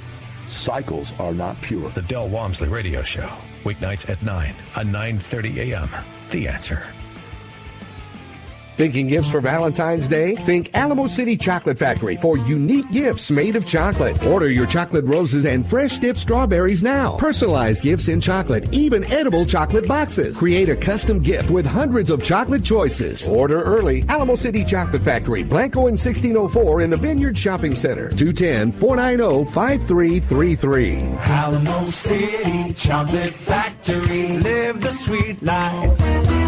cycles 0.61 1.11
are 1.17 1.33
not 1.33 1.59
pure. 1.61 1.89
The 1.89 2.03
Del 2.03 2.29
Walmsley 2.29 2.69
Radio 2.69 3.01
Show, 3.01 3.29
weeknights 3.63 4.07
at 4.09 4.21
9 4.21 4.55
on 4.75 4.85
9.30 4.87 5.71
a.m. 5.71 5.89
The 6.29 6.47
Answer. 6.47 6.85
Thinking 8.77 9.07
gifts 9.07 9.29
for 9.29 9.41
Valentine's 9.41 10.07
Day? 10.07 10.35
Think 10.35 10.71
Alamo 10.73 11.07
City 11.07 11.37
Chocolate 11.37 11.77
Factory 11.77 12.17
for 12.17 12.37
unique 12.37 12.89
gifts 12.91 13.29
made 13.29 13.55
of 13.55 13.65
chocolate. 13.65 14.23
Order 14.23 14.49
your 14.49 14.65
chocolate 14.65 15.05
roses 15.05 15.45
and 15.45 15.67
fresh 15.67 15.99
dipped 15.99 16.19
strawberries 16.19 16.81
now. 16.81 17.17
Personalized 17.17 17.83
gifts 17.83 18.07
in 18.07 18.21
chocolate, 18.21 18.73
even 18.73 19.03
edible 19.11 19.45
chocolate 19.45 19.87
boxes. 19.87 20.37
Create 20.37 20.69
a 20.69 20.75
custom 20.75 21.21
gift 21.21 21.49
with 21.49 21.65
hundreds 21.65 22.09
of 22.09 22.23
chocolate 22.23 22.63
choices. 22.63 23.27
Order 23.27 23.61
early. 23.61 24.05
Alamo 24.07 24.35
City 24.35 24.63
Chocolate 24.63 25.03
Factory, 25.03 25.43
Blanco 25.43 25.87
and 25.87 25.99
1604 25.99 26.81
in 26.81 26.89
the 26.89 26.97
Vineyard 26.97 27.37
Shopping 27.37 27.75
Center. 27.75 28.09
210 28.09 28.71
490 28.71 29.51
5333. 29.51 31.17
Alamo 31.19 31.89
City 31.89 32.73
Chocolate 32.73 33.33
Factory. 33.33 34.39
Live 34.39 34.81
the 34.81 34.91
sweet 34.91 35.41
life. 35.43 36.40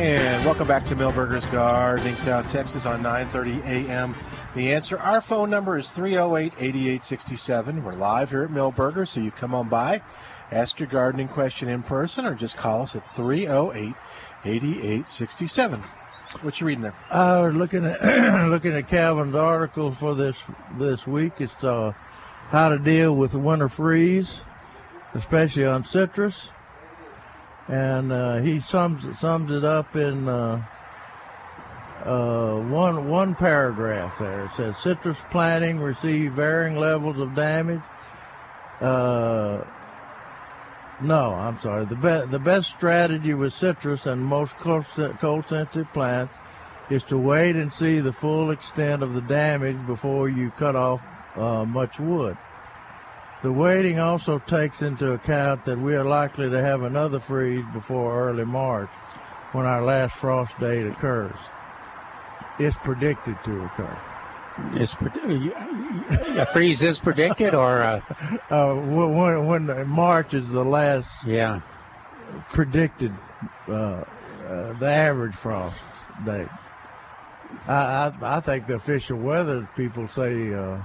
And 0.00 0.44
welcome 0.46 0.66
back 0.66 0.86
to 0.86 0.96
Milberger's 0.96 1.44
Gardening, 1.44 2.16
South 2.16 2.48
Texas 2.48 2.86
on 2.86 3.02
9:30 3.02 3.62
a.m. 3.66 4.14
The 4.54 4.72
answer. 4.72 4.98
Our 4.98 5.20
phone 5.20 5.50
number 5.50 5.76
is 5.76 5.88
308-8867. 5.88 7.82
We're 7.82 7.92
live 7.92 8.30
here 8.30 8.44
at 8.44 8.50
Milberger's, 8.50 9.10
so 9.10 9.20
you 9.20 9.30
come 9.30 9.54
on 9.54 9.68
by, 9.68 10.00
ask 10.50 10.80
your 10.80 10.88
gardening 10.88 11.28
question 11.28 11.68
in 11.68 11.82
person, 11.82 12.24
or 12.24 12.34
just 12.34 12.56
call 12.56 12.80
us 12.80 12.96
at 12.96 13.04
308-8867. 13.08 15.84
What 16.40 16.58
you 16.58 16.66
reading 16.66 16.80
there? 16.80 16.94
I 17.10 17.40
was 17.40 17.54
looking 17.54 17.84
at 17.84 18.02
looking 18.48 18.72
at 18.72 18.88
Calvin's 18.88 19.34
article 19.34 19.94
for 19.94 20.14
this 20.14 20.36
this 20.78 21.06
week. 21.06 21.34
It's 21.40 21.62
uh, 21.62 21.92
how 22.48 22.70
to 22.70 22.78
deal 22.78 23.14
with 23.14 23.34
winter 23.34 23.68
freeze, 23.68 24.40
especially 25.12 25.66
on 25.66 25.84
citrus 25.84 26.48
and 27.70 28.10
uh, 28.12 28.38
he 28.38 28.60
sums 28.60 29.18
sums 29.20 29.50
it 29.52 29.64
up 29.64 29.94
in 29.94 30.28
uh, 30.28 30.60
uh, 32.04 32.56
one 32.68 33.08
one 33.08 33.34
paragraph. 33.36 34.18
There 34.18 34.44
it 34.44 34.50
says 34.56 34.74
citrus 34.82 35.18
planting 35.30 35.78
received 35.78 36.34
varying 36.34 36.76
levels 36.76 37.20
of 37.20 37.34
damage. 37.36 37.82
Uh, 38.80 39.62
no, 41.00 41.34
I'm 41.34 41.60
sorry. 41.60 41.84
The 41.84 41.96
best 41.96 42.30
the 42.32 42.40
best 42.40 42.68
strategy 42.70 43.34
with 43.34 43.54
citrus 43.54 44.06
and 44.06 44.20
most 44.20 44.56
cold 44.58 44.84
sensitive 45.48 45.92
plants 45.92 46.34
is 46.90 47.04
to 47.04 47.18
wait 47.18 47.54
and 47.54 47.72
see 47.72 48.00
the 48.00 48.12
full 48.12 48.50
extent 48.50 49.04
of 49.04 49.14
the 49.14 49.20
damage 49.22 49.78
before 49.86 50.28
you 50.28 50.50
cut 50.58 50.74
off 50.74 51.00
uh, 51.36 51.64
much 51.64 52.00
wood. 52.00 52.36
The 53.42 53.52
waiting 53.52 53.98
also 53.98 54.38
takes 54.38 54.82
into 54.82 55.12
account 55.12 55.64
that 55.64 55.78
we 55.78 55.94
are 55.94 56.04
likely 56.04 56.50
to 56.50 56.60
have 56.60 56.82
another 56.82 57.20
freeze 57.20 57.64
before 57.72 58.28
early 58.28 58.44
March 58.44 58.90
when 59.52 59.64
our 59.64 59.82
last 59.82 60.14
frost 60.16 60.58
date 60.60 60.86
occurs. 60.86 61.36
It's 62.58 62.76
predicted 62.76 63.36
to 63.44 63.64
occur. 63.64 63.98
Is 64.74 64.94
a 65.00 66.46
freeze 66.52 66.82
is 66.82 66.98
predicted, 66.98 67.54
or 67.54 67.80
uh, 67.80 68.00
uh, 68.50 68.74
when, 68.74 69.46
when 69.46 69.88
March 69.88 70.34
is 70.34 70.50
the 70.50 70.64
last 70.64 71.08
yeah 71.24 71.60
predicted 72.50 73.12
uh, 73.68 73.72
uh, 73.72 74.78
the 74.78 74.86
average 74.86 75.34
frost 75.34 75.80
date. 76.26 76.48
I, 77.66 77.72
I, 77.74 78.36
I 78.36 78.40
think 78.40 78.66
the 78.66 78.74
official 78.74 79.18
weather 79.18 79.66
people 79.76 80.08
say 80.08 80.52
uh, 80.52 80.82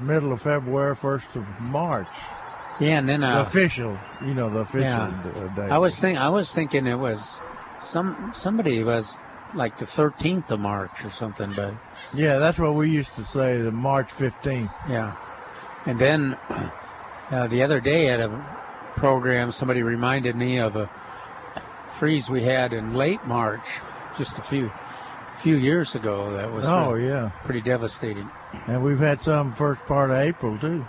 middle 0.00 0.32
of 0.32 0.42
February, 0.42 0.94
first 0.96 1.34
of 1.36 1.44
March. 1.60 2.08
Yeah, 2.80 2.98
and 2.98 3.08
then 3.08 3.22
uh, 3.22 3.42
the 3.42 3.48
official, 3.48 3.98
you 4.24 4.34
know, 4.34 4.50
the 4.50 4.60
official 4.60 4.80
yeah. 4.82 5.48
date. 5.54 5.70
I 5.70 5.78
was 5.78 5.98
think 6.00 6.18
I 6.18 6.28
was 6.28 6.52
thinking 6.52 6.86
it 6.86 6.98
was 6.98 7.38
some 7.82 8.32
somebody 8.34 8.82
was 8.82 9.18
like 9.54 9.78
the 9.78 9.84
13th 9.84 10.50
of 10.50 10.58
March 10.58 11.04
or 11.04 11.10
something, 11.10 11.52
but 11.54 11.74
yeah, 12.12 12.38
that's 12.38 12.58
what 12.58 12.74
we 12.74 12.90
used 12.90 13.14
to 13.14 13.24
say, 13.26 13.60
the 13.60 13.70
March 13.70 14.08
15th. 14.10 14.72
Yeah, 14.88 15.14
and 15.86 15.98
then 15.98 16.34
uh, 17.30 17.46
the 17.46 17.62
other 17.62 17.80
day 17.80 18.08
at 18.08 18.20
a 18.20 18.44
program, 18.96 19.52
somebody 19.52 19.82
reminded 19.82 20.34
me 20.34 20.58
of 20.58 20.74
a 20.74 20.90
freeze 21.92 22.28
we 22.28 22.42
had 22.42 22.72
in 22.72 22.94
late 22.94 23.24
March, 23.24 23.64
just 24.18 24.38
a 24.38 24.42
few 24.42 24.70
few 25.38 25.56
years 25.56 25.94
ago. 25.94 26.32
That 26.32 26.52
was 26.52 26.64
oh 26.66 26.92
really 26.92 27.08
yeah, 27.08 27.30
pretty 27.44 27.60
devastating. 27.60 28.28
And 28.66 28.82
we've 28.82 28.98
had 28.98 29.22
some 29.22 29.54
first 29.54 29.80
part 29.86 30.10
of 30.10 30.16
April 30.16 30.58
too. 30.58 30.84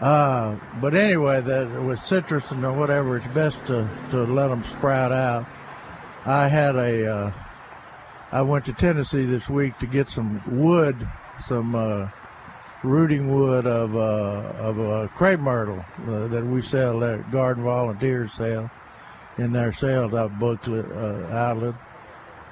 Uh, 0.00 0.56
but 0.80 0.94
anyway, 0.94 1.40
that 1.40 1.82
with 1.84 2.02
citrus 2.04 2.44
and 2.50 2.62
whatever, 2.78 3.18
it's 3.18 3.26
best 3.28 3.56
to, 3.68 3.88
to 4.10 4.24
let 4.24 4.48
them 4.48 4.64
sprout 4.76 5.12
out. 5.12 5.46
I 6.26 6.48
had 6.48 6.74
a, 6.74 7.06
uh, 7.06 7.32
I 8.32 8.42
went 8.42 8.64
to 8.66 8.72
Tennessee 8.72 9.26
this 9.26 9.48
week 9.48 9.78
to 9.78 9.86
get 9.86 10.08
some 10.08 10.42
wood, 10.60 11.08
some 11.48 11.74
uh, 11.74 12.08
rooting 12.82 13.32
wood 13.32 13.66
of 13.66 13.94
uh, 13.94 14.58
of 14.58 14.78
a 14.78 15.08
crepe 15.08 15.40
myrtle 15.40 15.84
uh, 16.08 16.26
that 16.28 16.44
we 16.44 16.62
sell 16.62 16.98
that 17.00 17.30
garden 17.30 17.62
volunteers 17.62 18.32
sell 18.32 18.70
in 19.38 19.52
their 19.52 19.72
sales 19.72 20.14
out 20.14 20.36
booklet 20.38 20.86
uh, 20.90 21.32
outlet. 21.32 21.74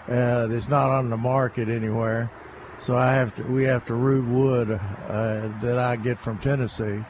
It's 0.07 0.69
not 0.69 0.91
on 0.91 1.11
the 1.11 1.17
market 1.17 1.69
anywhere, 1.69 2.31
so 2.81 2.97
I 2.97 3.13
have 3.15 3.35
to. 3.37 3.43
We 3.45 3.65
have 3.65 3.87
to 3.87 3.95
root 3.95 4.27
wood 4.27 4.71
uh, 4.71 5.49
that 5.63 5.79
I 5.79 5.97
get 5.97 6.19
from 6.19 6.39
Tennessee, 6.39 7.05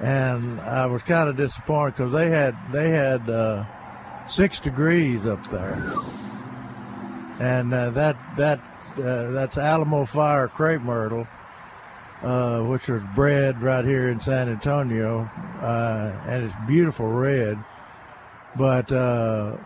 and 0.00 0.60
I 0.60 0.86
was 0.86 1.02
kind 1.02 1.28
of 1.28 1.36
disappointed 1.36 1.96
because 1.96 2.12
they 2.12 2.30
had 2.30 2.56
they 2.72 2.90
had 2.90 3.28
uh, 3.28 3.64
six 4.26 4.60
degrees 4.60 5.26
up 5.26 5.48
there, 5.50 5.74
and 7.38 7.72
uh, 7.72 7.90
that 7.90 8.16
that 8.36 8.60
uh, 8.98 9.30
that's 9.30 9.58
Alamo 9.58 10.06
Fire 10.06 10.48
crepe 10.48 10.82
myrtle, 10.82 11.26
uh, 12.22 12.60
which 12.62 12.88
was 12.88 13.02
bred 13.14 13.62
right 13.62 13.84
here 13.84 14.10
in 14.10 14.20
San 14.20 14.48
Antonio, 14.48 15.30
uh, 15.60 16.20
and 16.26 16.44
it's 16.44 16.54
beautiful 16.66 17.06
red, 17.06 17.62
but 18.56 18.90
uh, 18.90 19.56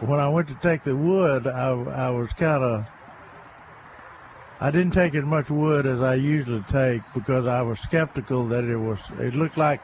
when 0.00 0.18
I 0.18 0.28
went 0.28 0.48
to 0.48 0.54
take 0.54 0.84
the 0.84 0.96
wood, 0.96 1.46
I, 1.46 1.68
I 1.70 2.10
was 2.10 2.32
kind 2.32 2.62
of, 2.62 2.86
I 4.62 4.70
didn't 4.70 4.92
take 4.92 5.16
as 5.16 5.24
much 5.24 5.50
wood 5.50 5.86
as 5.86 6.00
I 6.00 6.14
usually 6.14 6.62
take 6.70 7.02
because 7.14 7.48
I 7.48 7.62
was 7.62 7.80
skeptical 7.80 8.46
that 8.48 8.62
it 8.62 8.76
was, 8.76 8.98
it 9.18 9.34
looked 9.34 9.56
like 9.56 9.80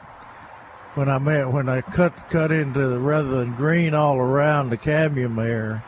when 0.93 1.09
I 1.09 1.17
met, 1.17 1.51
when 1.51 1.67
I 1.67 1.81
cut, 1.81 2.13
cut 2.29 2.49
into 2.49 2.87
the, 2.87 2.97
rather 2.97 3.29
than 3.29 3.55
green 3.55 3.93
all 3.93 4.17
around 4.17 4.69
the 4.69 4.77
cambium 4.77 5.35
there 5.35 5.83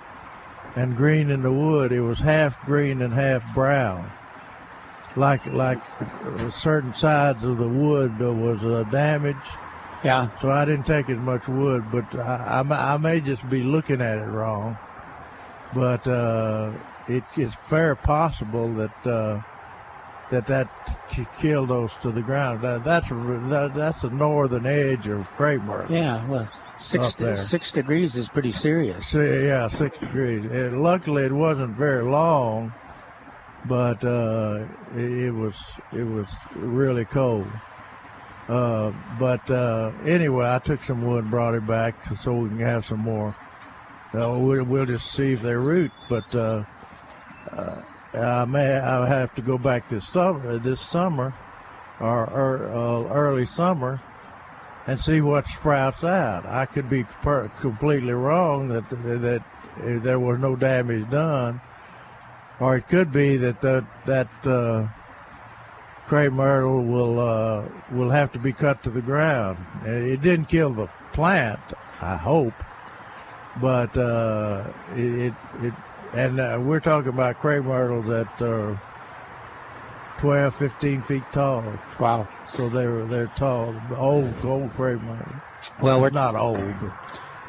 and 0.76 0.98
green 0.98 1.30
in 1.30 1.42
the 1.42 1.54
wood, 1.54 1.94
it 1.94 2.02
was 2.02 2.20
half 2.20 2.60
green 2.66 3.02
and 3.02 3.14
half 3.14 3.42
brown. 3.54 4.12
Like, 5.16 5.46
like 5.46 5.80
certain 6.50 6.94
sides 6.94 7.46
of 7.46 7.60
the 7.60 7.70
wood 7.70 8.20
was 8.20 8.62
uh, 8.62 8.84
damaged 8.92 9.40
yeah. 10.04 10.30
So 10.42 10.50
I 10.50 10.66
didn't 10.66 10.86
take 10.86 11.10
as 11.10 11.20
much 11.20 11.48
wood, 11.48 11.92
but 11.92 12.14
I, 12.20 12.64
I, 12.68 12.94
I 12.94 12.98
may 12.98 13.22
just 13.22 13.48
be 13.50 13.64
looking 13.64 14.02
at 14.02 14.18
it 14.18 14.26
wrong. 14.26 14.78
But 15.74 16.06
uh, 16.08 16.72
it, 17.08 17.24
it's 17.36 17.56
very 17.70 17.96
possible 17.98 18.74
that 18.74 19.08
uh, 19.08 19.42
that 20.32 20.48
that 20.48 20.70
killed 21.40 21.70
those 21.70 21.94
to 22.02 22.12
the 22.12 22.22
ground. 22.22 22.62
That, 22.62 22.84
that's 22.84 23.10
that, 23.10 23.72
that's 23.76 24.02
the 24.02 24.10
northern 24.10 24.66
edge 24.66 25.08
of 25.08 25.28
crepe. 25.32 25.62
Yeah, 25.90 26.28
well, 26.28 26.50
six 26.78 27.16
six 27.48 27.72
degrees 27.72 28.16
is 28.16 28.30
pretty 28.30 28.52
serious. 28.52 29.14
Yeah, 29.14 29.68
six 29.68 29.98
degrees. 30.00 30.46
And 30.46 30.82
luckily, 30.82 31.24
it 31.26 31.34
wasn't 31.34 31.76
very 31.76 32.04
long, 32.04 32.74
but 33.66 34.04
uh, 34.04 34.66
it, 34.96 35.12
it 35.28 35.32
was 35.32 35.56
it 35.92 36.04
was 36.04 36.28
really 36.56 37.06
cold. 37.06 37.48
Uh, 38.48 38.92
but 39.20 39.50
uh, 39.50 39.92
anyway, 40.06 40.46
I 40.50 40.60
took 40.60 40.84
some 40.84 41.06
wood, 41.06 41.24
and 41.24 41.32
brought 41.32 41.54
it 41.54 41.66
back 41.66 41.96
so 42.22 42.34
we 42.34 42.50
can 42.50 42.60
have 42.60 42.86
some 42.86 43.00
more. 43.00 43.36
Uh, 44.14 44.38
we'll, 44.38 44.64
we'll 44.66 44.86
just 44.86 45.14
see 45.14 45.34
if 45.34 45.42
they 45.42 45.54
root. 45.54 45.92
But 46.10 46.36
uh, 46.36 46.66
I 48.14 48.46
may 48.46 48.78
I 48.78 49.08
have 49.08 49.34
to 49.36 49.42
go 49.42 49.58
back 49.58 49.90
this 49.90 50.08
summer, 50.08 50.58
this 50.60 50.82
summer, 50.82 51.34
or, 52.00 52.30
or 52.30 52.72
uh, 52.72 53.14
early 53.14 53.46
summer, 53.46 54.02
and 54.88 55.00
see 55.00 55.22
what 55.22 55.46
sprouts 55.48 56.04
out. 56.04 56.46
I 56.46 56.66
could 56.66 56.90
be 56.90 57.04
per- 57.04 57.50
completely 57.62 58.14
wrong 58.14 58.68
that 58.70 58.90
that 58.90 59.44
there 60.04 60.20
was 60.20 60.40
no 60.40 60.56
damage 60.56 61.10
done, 61.10 61.62
or 62.60 62.78
it 62.78 62.88
could 62.88 63.12
be 63.12 63.38
that 63.38 63.62
that 63.62 63.86
that 64.06 64.28
crepe 66.08 66.34
myrtle 66.34 66.84
will 66.84 67.20
uh, 67.20 67.64
will 67.92 68.10
have 68.10 68.34
to 68.34 68.40
be 68.40 68.52
cut 68.52 68.84
to 68.84 68.90
the 68.90 69.02
ground. 69.02 69.58
Uh, 69.86 69.92
It 69.92 70.22
didn't 70.22 70.48
kill 70.48 70.74
the 70.74 70.90
plant, 71.14 71.62
I 72.02 72.18
hope, 72.18 72.54
but 73.62 73.96
uh, 73.96 74.74
it 74.94 75.34
it 75.62 75.74
and 76.14 76.40
uh, 76.40 76.58
we're 76.62 76.80
talking 76.80 77.10
about 77.10 77.40
crepe 77.40 77.64
myrtles 77.64 78.06
that 78.08 78.42
are 78.42 78.80
12, 80.20 80.56
15 80.56 81.02
feet 81.04 81.24
tall. 81.32 81.64
Wow! 82.00 82.28
So 82.46 82.70
they're 82.70 83.06
they're 83.06 83.32
tall, 83.38 83.76
old 83.96 84.34
old 84.44 84.72
crepe 84.74 85.02
myrtle. 85.02 85.34
Well, 85.82 86.02
we're 86.02 86.10
not 86.10 86.36
old. 86.36 86.60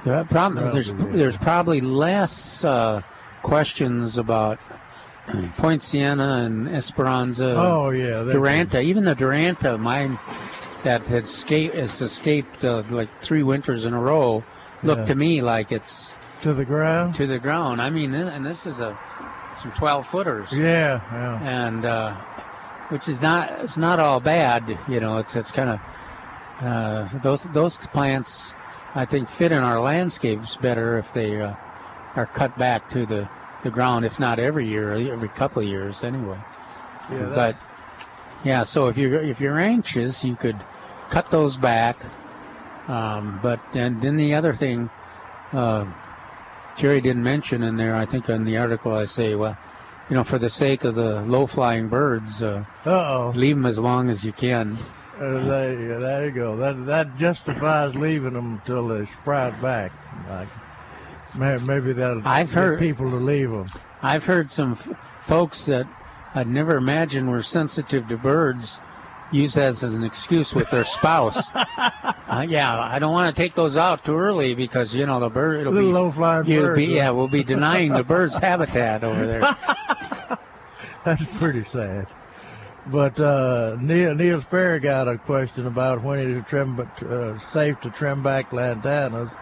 The 0.04 0.24
problem, 0.30 0.72
there's 0.72 0.92
there's 0.94 1.36
probably 1.36 1.80
less 1.80 2.64
uh, 2.64 3.02
questions 3.42 4.18
about 4.18 4.58
Poinciana 5.58 6.44
and 6.46 6.68
Esperanza. 6.68 7.54
Oh, 7.56 7.90
yeah, 7.90 8.24
Duranta. 8.24 8.82
Even 8.82 9.04
the 9.04 9.14
Duranta, 9.14 9.78
mine 9.78 10.18
that 10.82 11.06
had 11.06 11.24
escaped, 11.24 11.74
has 11.76 12.00
escaped 12.00 12.64
uh, 12.64 12.82
like 12.90 13.08
three 13.20 13.42
winters 13.42 13.84
in 13.84 13.94
a 13.94 14.00
row, 14.00 14.42
looked 14.82 15.02
Yeah. 15.02 15.06
to 15.06 15.14
me 15.14 15.40
like 15.42 15.70
it's 15.70 16.10
to 16.42 16.54
the 16.54 16.64
ground. 16.64 17.14
to 17.16 17.26
the 17.26 17.38
ground. 17.38 17.80
I 17.80 17.90
mean, 17.90 18.14
and 18.14 18.44
this 18.44 18.66
is 18.66 18.80
a 18.80 18.98
some 19.58 19.72
12 19.72 20.06
footers. 20.06 20.52
Yeah, 20.52 21.00
yeah. 21.12 21.66
and 21.66 21.84
uh, 21.84 22.14
which 22.88 23.08
is 23.08 23.20
not 23.20 23.50
it's 23.60 23.76
not 23.76 23.98
all 23.98 24.20
bad. 24.20 24.78
You 24.88 25.00
know, 25.00 25.18
it's 25.18 25.34
it's 25.36 25.50
kind 25.50 25.70
of 25.70 25.80
uh, 26.60 27.18
those 27.22 27.42
those 27.44 27.76
plants 27.76 28.54
I 28.94 29.06
think 29.06 29.28
fit 29.30 29.52
in 29.52 29.62
our 29.62 29.80
landscapes 29.80 30.56
better 30.56 30.98
if 30.98 31.12
they 31.14 31.40
uh, 31.40 31.54
are 32.16 32.26
cut 32.26 32.56
back 32.58 32.90
to 32.90 33.06
the 33.06 33.28
the 33.62 33.70
ground, 33.70 34.04
if 34.04 34.18
not 34.18 34.38
every 34.38 34.68
year, 34.68 34.92
every 35.12 35.28
couple 35.28 35.62
of 35.62 35.68
years 35.68 36.02
anyway. 36.02 36.38
Yeah, 37.10 37.32
but 37.34 37.56
yeah, 38.44 38.64
so 38.64 38.88
if 38.88 38.96
you're 38.96 39.22
if 39.22 39.40
you're 39.40 39.58
anxious, 39.58 40.24
you 40.24 40.36
could 40.36 40.60
cut 41.10 41.30
those 41.30 41.56
back. 41.56 42.04
Um, 42.88 43.38
but 43.42 43.60
and 43.74 44.02
then 44.02 44.16
the 44.16 44.34
other 44.34 44.52
thing, 44.52 44.90
uh, 45.52 45.86
Jerry 46.76 47.00
didn't 47.00 47.22
mention 47.22 47.62
in 47.62 47.76
there. 47.76 47.94
I 47.94 48.06
think 48.06 48.28
in 48.28 48.44
the 48.44 48.56
article 48.56 48.92
I 48.94 49.04
say, 49.04 49.34
well, 49.34 49.56
you 50.08 50.16
know, 50.16 50.24
for 50.24 50.38
the 50.38 50.50
sake 50.50 50.84
of 50.84 50.94
the 50.94 51.22
low-flying 51.22 51.88
birds, 51.88 52.42
uh, 52.42 52.64
Uh-oh. 52.84 53.32
leave 53.34 53.56
them 53.56 53.66
as 53.66 53.78
long 53.78 54.10
as 54.10 54.24
you 54.24 54.32
can. 54.32 54.76
Uh, 55.20 55.44
there, 55.46 56.00
there 56.00 56.24
you 56.26 56.32
go. 56.32 56.56
That 56.56 56.86
that 56.86 57.14
justifies 57.16 57.94
leaving 57.94 58.32
them 58.32 58.54
until 58.64 58.88
they 58.88 59.06
sprout 59.06 59.60
back. 59.62 59.92
Like 60.28 60.48
maybe 61.64 61.92
that'll 61.92 62.22
I've 62.24 62.48
get 62.48 62.54
heard- 62.54 62.78
people 62.78 63.10
to 63.10 63.16
leave 63.16 63.50
them. 63.50 63.66
I've 64.02 64.24
heard 64.24 64.50
some 64.50 64.72
f- 64.72 64.88
folks 65.22 65.66
that 65.66 65.86
I'd 66.34 66.48
never 66.48 66.76
imagined 66.76 67.28
were 67.30 67.42
sensitive 67.42 68.08
to 68.08 68.16
birds 68.18 68.80
use 69.32 69.54
that 69.54 69.68
as 69.68 69.82
an 69.82 70.04
excuse 70.04 70.54
with 70.54 70.70
their 70.70 70.84
spouse. 70.84 71.48
uh, 71.54 72.46
yeah, 72.48 72.78
I 72.78 72.98
don't 72.98 73.12
want 73.12 73.34
to 73.34 73.42
take 73.42 73.54
those 73.54 73.76
out 73.76 74.04
too 74.04 74.16
early 74.16 74.54
because 74.54 74.94
you 74.94 75.06
know 75.06 75.20
the 75.20 75.28
bird 75.28 75.60
it'll 75.60 75.72
Little 75.72 75.90
be 75.90 75.94
low-flying 75.94 76.46
you'll 76.46 76.76
be 76.76 76.86
yeah 76.86 77.10
we'll 77.10 77.28
be 77.28 77.42
denying 77.42 77.92
the 77.92 78.04
birds 78.04 78.36
habitat 78.38 79.04
over 79.04 79.26
there. 79.26 79.40
That's 81.04 81.24
pretty 81.38 81.64
sad. 81.64 82.06
But 82.86 83.18
uh, 83.18 83.76
Neil 83.80 84.14
Neil 84.14 84.42
Sperry 84.42 84.80
got 84.80 85.08
a 85.08 85.16
question 85.18 85.66
about 85.66 86.02
when 86.02 86.18
it 86.18 86.28
is 86.28 86.44
trim, 86.48 86.78
uh, 86.80 87.38
safe 87.52 87.80
to 87.80 87.90
trim 87.90 88.22
back 88.22 88.50
lantanas, 88.50 89.34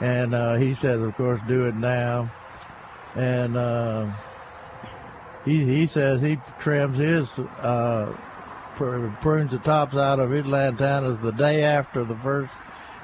and 0.00 0.34
uh, 0.34 0.54
he 0.56 0.74
says, 0.74 1.00
of 1.00 1.14
course, 1.16 1.40
do 1.48 1.66
it 1.66 1.74
now. 1.74 2.30
And 3.16 3.56
uh, 3.56 4.12
he 5.44 5.64
he 5.64 5.86
says 5.86 6.22
he 6.22 6.38
trims 6.60 6.98
his 6.98 7.28
uh, 7.60 8.16
prunes 8.76 9.50
the 9.50 9.58
tops 9.58 9.94
out 9.94 10.18
of 10.18 10.30
his 10.30 10.44
lantanas 10.44 11.20
the 11.22 11.32
day 11.32 11.62
after 11.62 12.04
the 12.04 12.16
first 12.16 12.52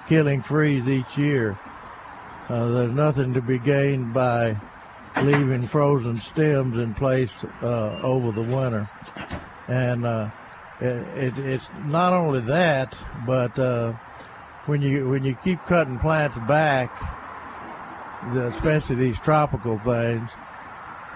killing 0.09 0.43
freeze 0.43 0.89
each 0.89 1.17
year. 1.17 1.59
Uh, 2.49 2.69
there's 2.69 2.95
nothing 2.95 3.35
to 3.35 3.43
be 3.43 3.59
gained 3.59 4.15
by 4.15 4.57
leaving 5.23 5.67
frozen 5.67 6.19
stems 6.19 6.79
in 6.79 6.95
place 6.95 7.33
uh, 7.63 8.01
over 8.03 8.33
the 8.33 8.43
winter. 8.43 8.89
And 9.69 10.07
uh, 10.07 10.31
it, 10.81 11.35
it, 11.37 11.39
it's 11.39 11.69
not 11.85 12.13
only 12.13 12.41
that, 12.43 12.97
but 13.27 13.59
uh, 13.59 13.93
when 14.67 14.81
you 14.81 15.09
when 15.09 15.25
you 15.25 15.37
keep 15.45 15.61
cutting 15.67 15.99
plants 15.99 16.39
back, 16.49 16.91
especially 18.35 18.97
these 18.97 19.19
tropical 19.19 19.79
things, 19.81 20.31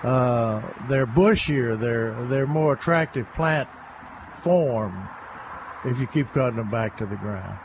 uh, 0.03 0.61
they're 0.89 1.07
bushier. 1.07 1.81
They're 1.81 2.13
they're 2.27 2.47
more 2.47 2.75
attractive 2.75 3.27
plant 3.33 3.69
form 4.43 5.09
if 5.85 5.99
you 5.99 6.07
keep 6.07 6.33
cutting 6.33 6.57
them 6.57 6.71
back 6.71 6.97
to 6.99 7.07
the 7.07 7.17
ground. 7.17 7.59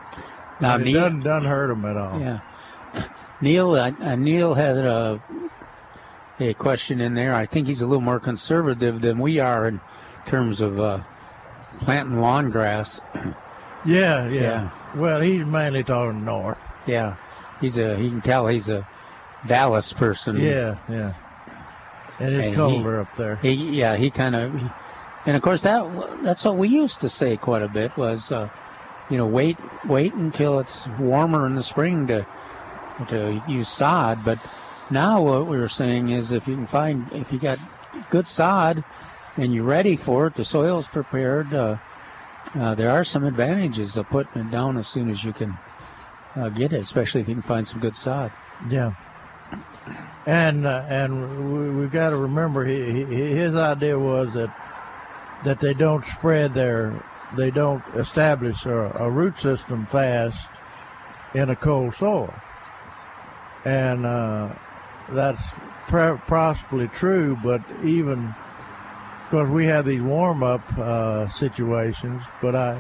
Now, 0.60 0.76
And 0.76 0.84
it 0.84 0.86
Neil- 0.86 1.02
doesn't 1.02 1.20
doesn't 1.22 1.50
hurt 1.50 1.68
them 1.68 1.86
at 1.86 1.98
all. 1.98 2.20
Yeah. 2.20 2.40
Neil, 3.42 3.76
uh, 3.76 3.92
uh, 4.02 4.16
Neil 4.16 4.54
had 4.56 4.78
a, 4.78 5.22
a 6.40 6.54
question 6.56 7.00
in 7.02 7.14
there. 7.14 7.36
I 7.36 7.46
think 7.46 7.68
he's 7.68 7.82
a 7.82 7.88
little 7.88 8.02
more 8.02 8.20
conservative 8.20 9.02
than 9.02 9.20
we 9.20 9.40
are 9.40 9.68
in 9.68 9.80
terms 10.26 10.62
of 10.62 10.80
uh, 10.80 11.00
planting 11.82 12.20
lawn 12.20 12.50
grass. 12.50 13.00
Yeah, 13.86 14.28
yeah. 14.28 14.42
Yeah. 14.42 14.70
Well, 15.00 15.22
he's 15.22 15.46
mainly 15.46 15.84
talking 15.84 16.26
north. 16.26 16.58
Yeah, 16.88 17.16
he's 17.62 17.78
a. 17.78 17.96
He 17.96 18.10
can 18.10 18.22
tell 18.22 18.48
he's 18.48 18.68
a 18.70 18.86
Dallas 19.46 19.94
person. 19.94 20.36
Yeah, 20.42 20.76
yeah. 20.90 21.14
And 22.20 22.54
colder 22.56 22.96
he- 22.96 23.02
up 23.02 23.16
there. 23.16 23.36
He, 23.38 23.54
yeah, 23.54 23.96
he 23.96 24.10
kind 24.10 24.36
of, 24.36 24.60
and 25.28 25.36
of 25.36 25.42
course 25.42 25.62
that 25.64 25.84
that's 26.24 26.46
what 26.46 26.58
we 26.58 26.70
used 26.70 27.02
to 27.02 27.10
say 27.10 27.36
quite 27.36 27.62
a 27.62 27.68
bit 27.68 27.96
was, 27.98 28.32
uh, 28.32 28.50
you 29.10 29.18
know, 29.18 29.28
wait 29.28 29.58
wait 29.86 30.14
until 30.14 30.60
it's 30.60 30.88
warmer 31.00 31.46
in 31.46 31.56
the 31.56 31.64
spring 31.64 32.08
to 32.08 32.26
to 33.10 33.44
use 33.46 33.68
sod. 33.68 34.24
But 34.24 34.40
now 34.90 35.22
what 35.22 35.48
we 35.48 35.58
were 35.58 35.68
saying 35.68 36.10
is 36.10 36.32
if 36.32 36.48
you 36.48 36.56
can 36.56 36.66
find 36.66 37.12
if 37.12 37.34
you 37.34 37.40
got 37.40 37.60
good 38.10 38.26
sod 38.26 38.86
and 39.36 39.54
you're 39.54 39.66
ready 39.66 39.98
for 39.98 40.28
it, 40.28 40.36
the 40.36 40.46
soil's 40.46 40.88
prepared. 40.88 41.54
Uh, 41.54 41.78
uh, 42.56 42.76
there 42.76 42.92
are 42.92 43.04
some 43.04 43.26
advantages 43.26 43.98
of 43.98 44.08
putting 44.10 44.44
it 44.44 44.52
down 44.52 44.78
as 44.78 44.88
soon 44.88 45.10
as 45.10 45.22
you 45.22 45.34
can 45.34 45.58
uh, 46.38 46.48
get 46.48 46.72
it, 46.72 46.80
especially 46.80 47.20
if 47.20 47.28
you 47.28 47.36
can 47.36 47.44
find 47.44 47.68
some 47.68 47.82
good 47.82 47.98
sod. 47.98 48.32
Yeah. 48.70 48.94
And 50.26 50.66
uh, 50.66 50.86
and 50.88 51.54
we, 51.54 51.82
we've 51.82 51.92
got 51.92 52.12
to 52.12 52.18
remember 52.18 52.66
he, 52.66 53.04
he, 53.06 53.36
his 53.36 53.56
idea 53.56 54.00
was 54.00 54.34
that 54.34 54.54
that 55.44 55.60
they 55.60 55.74
don't 55.74 56.06
spread 56.06 56.54
their 56.54 57.02
they 57.36 57.52
don't 57.52 57.84
establish 57.96 58.66
a, 58.66 58.92
a 59.00 59.12
root 59.12 59.38
system 59.40 59.86
fast 59.88 60.48
in 61.34 61.50
a 61.50 61.56
cold 61.56 61.94
soil, 61.96 62.34
and 63.66 64.06
uh, 64.06 64.54
that's 65.10 65.42
pre- 65.88 66.18
possibly 66.28 66.88
true. 66.88 67.38
But 67.44 67.62
even 67.84 68.34
because 69.30 69.50
we 69.50 69.66
have 69.66 69.86
these 69.86 70.02
warm 70.02 70.42
up 70.42 70.62
uh, 70.78 71.28
situations, 71.28 72.24
but 72.42 72.56
I 72.56 72.80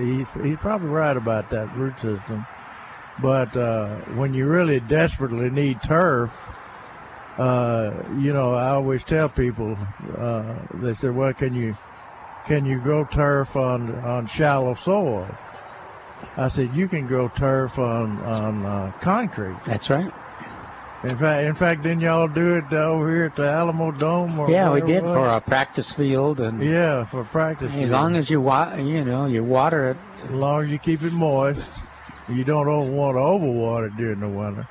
he's 0.00 0.28
he's 0.42 0.58
probably 0.58 0.88
right 0.88 1.16
about 1.16 1.50
that 1.50 1.74
root 1.76 1.94
system. 2.00 2.46
But 3.20 3.56
uh, 3.56 3.96
when 4.14 4.32
you 4.32 4.46
really 4.46 4.78
desperately 4.78 5.50
need 5.50 5.82
turf, 5.82 6.30
uh, 7.36 8.02
you 8.16 8.32
know, 8.32 8.52
I 8.52 8.70
always 8.70 9.02
tell 9.02 9.28
people, 9.28 9.76
uh, 10.16 10.54
they 10.74 10.94
say, 10.94 11.08
well, 11.08 11.32
can 11.34 11.52
you, 11.52 11.76
can 12.48 12.64
you 12.64 12.80
grow 12.80 13.04
turf 13.04 13.54
on, 13.56 13.94
on 14.04 14.26
shallow 14.26 14.74
soil? 14.74 15.28
I 16.36 16.48
said, 16.48 16.74
you 16.74 16.88
can 16.88 17.06
grow 17.06 17.28
turf 17.28 17.78
on, 17.78 18.20
on, 18.20 18.64
uh, 18.64 18.92
concrete. 19.00 19.58
That's 19.66 19.90
right. 19.90 20.10
In 21.04 21.16
fact, 21.16 21.44
in 21.46 21.54
fact, 21.54 21.82
didn't 21.82 22.00
y'all 22.00 22.26
do 22.26 22.56
it 22.56 22.72
over 22.72 23.08
here 23.08 23.26
at 23.26 23.36
the 23.36 23.48
Alamo 23.48 23.92
Dome? 23.92 24.38
Or 24.38 24.50
Yeah, 24.50 24.72
we 24.72 24.80
did 24.80 25.04
for 25.04 25.28
a 25.28 25.40
practice 25.40 25.92
field, 25.92 26.40
and 26.40 26.60
Yeah, 26.60 27.04
for 27.04 27.22
practice. 27.22 27.72
as 27.76 27.92
long 27.92 28.16
as 28.16 28.28
you 28.28 28.40
wa- 28.40 28.74
you 28.74 29.04
know, 29.04 29.26
you 29.26 29.44
water 29.44 29.90
it. 29.90 29.96
As 30.24 30.30
long 30.30 30.64
as 30.64 30.70
you 30.70 30.78
keep 30.78 31.04
it 31.04 31.12
moist, 31.12 31.70
you 32.28 32.42
don't 32.42 32.66
want 32.66 33.14
to 33.14 33.20
overwater 33.20 33.86
it 33.88 33.96
during 33.96 34.18
the 34.20 34.28
winter. 34.28 34.66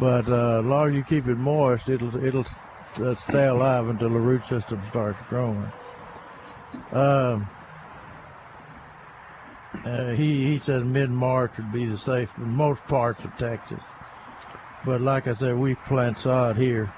But 0.00 0.28
uh, 0.28 0.58
as 0.60 0.64
long 0.64 0.88
as 0.88 0.94
you 0.96 1.04
keep 1.04 1.28
it 1.28 1.38
moist, 1.38 1.88
it'll 1.88 2.16
it'll 2.16 2.46
uh, 2.96 3.14
stay 3.28 3.46
alive 3.46 3.86
until 3.88 4.10
the 4.10 4.18
root 4.18 4.42
system 4.48 4.82
starts 4.90 5.20
growing. 5.28 5.70
Um, 6.92 7.48
uh, 9.84 10.12
he 10.12 10.46
he 10.46 10.58
says 10.58 10.82
mid 10.84 11.10
March 11.10 11.52
would 11.56 11.72
be 11.72 11.84
the 11.86 11.98
safe 11.98 12.30
in 12.38 12.48
most 12.48 12.82
parts 12.86 13.22
of 13.24 13.36
Texas. 13.38 13.80
But 14.84 15.00
like 15.00 15.26
I 15.26 15.34
said, 15.34 15.56
we 15.56 15.74
plant 15.74 16.18
sod 16.18 16.56
here 16.56 16.92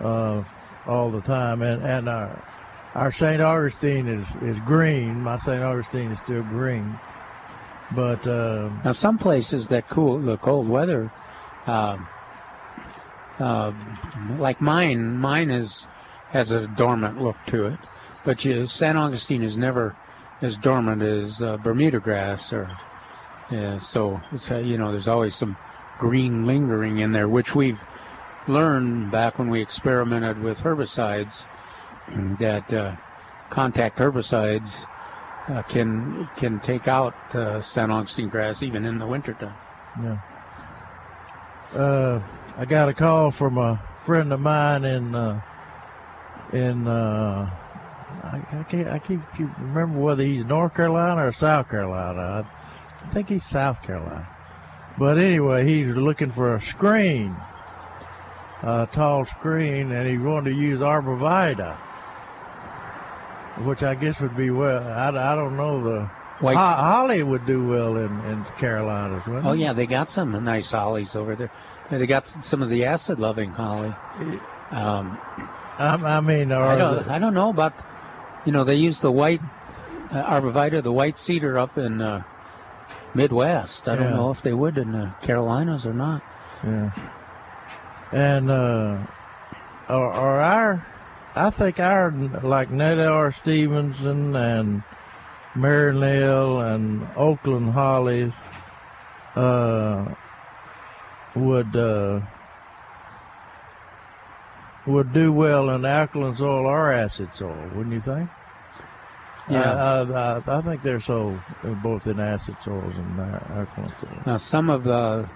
uh, 0.00 0.42
all 0.86 1.10
the 1.10 1.20
time, 1.22 1.62
and 1.62 1.82
and 1.84 2.08
our 2.08 2.42
our 2.94 3.12
St. 3.12 3.40
Augustine 3.40 4.08
is 4.08 4.26
is 4.42 4.58
green. 4.60 5.22
My 5.22 5.38
St. 5.38 5.62
Augustine 5.62 6.12
is 6.12 6.18
still 6.18 6.42
green, 6.42 6.98
but 7.92 8.26
uh, 8.26 8.70
Now, 8.84 8.92
some 8.92 9.18
places 9.18 9.66
that 9.68 9.88
cool 9.88 10.20
the 10.20 10.36
cold 10.38 10.68
weather, 10.68 11.10
um, 11.66 12.06
uh, 13.38 13.72
like 14.38 14.60
mine, 14.60 15.18
mine 15.18 15.50
is 15.50 15.88
has 16.30 16.50
a 16.50 16.66
dormant 16.66 17.20
look 17.20 17.36
to 17.46 17.66
it. 17.66 17.78
But 18.24 18.44
you, 18.44 18.66
San 18.66 18.96
Augustine 18.96 19.42
is 19.42 19.58
never 19.58 19.96
as 20.40 20.56
dormant 20.56 21.02
as 21.02 21.42
uh, 21.42 21.56
Bermuda 21.58 22.00
grass, 22.00 22.52
or 22.52 22.70
yeah, 23.50 23.78
so 23.78 24.20
it's 24.32 24.50
uh, 24.50 24.58
you 24.58 24.78
know 24.78 24.90
there's 24.90 25.08
always 25.08 25.34
some 25.34 25.56
green 25.98 26.46
lingering 26.46 26.98
in 26.98 27.12
there, 27.12 27.28
which 27.28 27.54
we've 27.54 27.78
learned 28.48 29.10
back 29.10 29.38
when 29.38 29.48
we 29.48 29.60
experimented 29.60 30.38
with 30.42 30.60
herbicides 30.60 31.46
that 32.38 32.72
uh, 32.72 32.96
contact 33.50 33.98
herbicides 33.98 34.86
uh, 35.48 35.62
can 35.62 36.28
can 36.36 36.60
take 36.60 36.88
out 36.88 37.14
uh, 37.34 37.60
San 37.60 37.90
Augustine 37.90 38.28
grass 38.28 38.62
even 38.62 38.84
in 38.84 38.98
the 38.98 39.06
wintertime. 39.06 39.54
Yeah. 40.02 40.18
Uh, 41.72 42.22
I 42.56 42.64
got 42.64 42.88
a 42.88 42.94
call 42.94 43.30
from 43.30 43.58
a 43.58 43.82
friend 44.04 44.32
of 44.32 44.40
mine 44.40 44.84
in 44.84 45.14
uh, 45.14 45.40
in 46.52 46.86
uh, 46.86 47.50
I, 48.22 48.42
I 48.60 48.62
can't 48.64 48.88
I 48.88 48.98
keep, 48.98 49.20
keep 49.36 49.48
remember 49.58 49.98
whether 49.98 50.22
he's 50.22 50.44
North 50.44 50.74
Carolina 50.74 51.26
or 51.26 51.32
South 51.32 51.68
Carolina. 51.68 52.44
I, 52.44 53.06
I 53.08 53.12
think 53.12 53.28
he's 53.28 53.44
South 53.44 53.82
Carolina. 53.82 54.28
But 54.98 55.18
anyway, 55.18 55.66
he's 55.66 55.88
looking 55.94 56.30
for 56.30 56.54
a 56.54 56.62
screen, 56.62 57.36
a 58.62 58.88
tall 58.92 59.24
screen, 59.24 59.90
and 59.90 60.08
he 60.08 60.18
wanted 60.18 60.50
to 60.50 60.56
use 60.56 60.80
arborvitae, 60.80 61.76
which 63.64 63.82
I 63.82 63.94
guess 63.94 64.20
would 64.20 64.36
be 64.36 64.50
well. 64.50 64.86
I, 64.86 65.08
I 65.08 65.34
don't 65.36 65.56
know 65.56 65.82
the 65.82 66.10
White- 66.40 66.56
Ho- 66.56 66.62
holly 66.62 67.22
would 67.22 67.46
do 67.46 67.64
well 67.64 67.96
in 67.96 68.20
in 68.24 68.44
Carolinas, 68.58 69.26
wouldn't 69.26 69.46
Oh 69.46 69.52
it? 69.52 69.58
yeah, 69.60 69.72
they 69.72 69.86
got 69.86 70.10
some 70.10 70.32
nice 70.44 70.70
hollies 70.72 71.14
over 71.16 71.36
there. 71.36 71.50
They 71.90 72.06
got 72.06 72.28
some 72.28 72.62
of 72.62 72.70
the 72.70 72.84
acid-loving 72.86 73.52
holly. 73.52 73.94
Um, 74.70 75.18
I, 75.78 75.94
I 75.94 76.20
mean, 76.20 76.50
I 76.52 76.76
don't, 76.76 77.04
the- 77.06 77.12
I 77.12 77.18
don't 77.18 77.34
know 77.34 77.50
about, 77.50 77.74
you 78.44 78.52
know, 78.52 78.64
they 78.64 78.76
use 78.76 79.00
the 79.00 79.12
white 79.12 79.40
uh, 80.10 80.22
arborvitae, 80.22 80.82
the 80.82 80.92
white 80.92 81.18
cedar 81.18 81.58
up 81.58 81.78
in 81.78 82.00
uh, 82.00 82.22
Midwest. 83.14 83.88
I 83.88 83.96
don't 83.96 84.10
know 84.10 84.30
if 84.30 84.42
they 84.42 84.52
would 84.52 84.76
in 84.76 84.92
the 84.92 85.14
Carolinas 85.22 85.86
or 85.86 85.94
not. 85.94 86.22
Yeah. 86.64 86.90
And 88.12 88.50
uh 88.50 89.06
or, 89.88 90.06
or 90.14 90.40
our 90.40 90.86
I 91.34 91.50
think 91.50 91.80
our 91.80 92.10
like 92.42 92.70
Nellie 92.70 93.04
R. 93.04 93.34
Stevens 93.42 93.96
and 94.00 94.82
Mary 95.54 95.98
Nell 95.98 96.60
and 96.60 97.06
Oakland 97.16 97.70
Hollies 97.70 98.32
uh 99.36 100.14
would 101.36 101.76
uh 101.76 102.20
would 104.86 105.12
do 105.12 105.32
well 105.32 105.70
in 105.70 105.84
alkaline 105.84 106.34
soil 106.36 106.66
or 106.66 106.92
acid 106.92 107.34
soil, 107.34 107.70
wouldn't 107.74 107.94
you 107.94 108.00
think? 108.00 108.30
Yeah. 109.48 109.74
I, 109.74 110.02
I, 110.02 110.38
I, 110.38 110.58
I 110.58 110.62
think 110.62 110.82
they're 110.82 111.00
so 111.00 111.38
uh, 111.64 111.68
both 111.70 112.06
in 112.06 112.18
acid 112.18 112.56
soils 112.62 112.94
and 112.96 113.20
uh, 113.20 113.38
alkaline 113.50 113.94
soils. 114.00 114.26
Now 114.26 114.36
some 114.38 114.70
of 114.70 114.84
the 114.84 115.28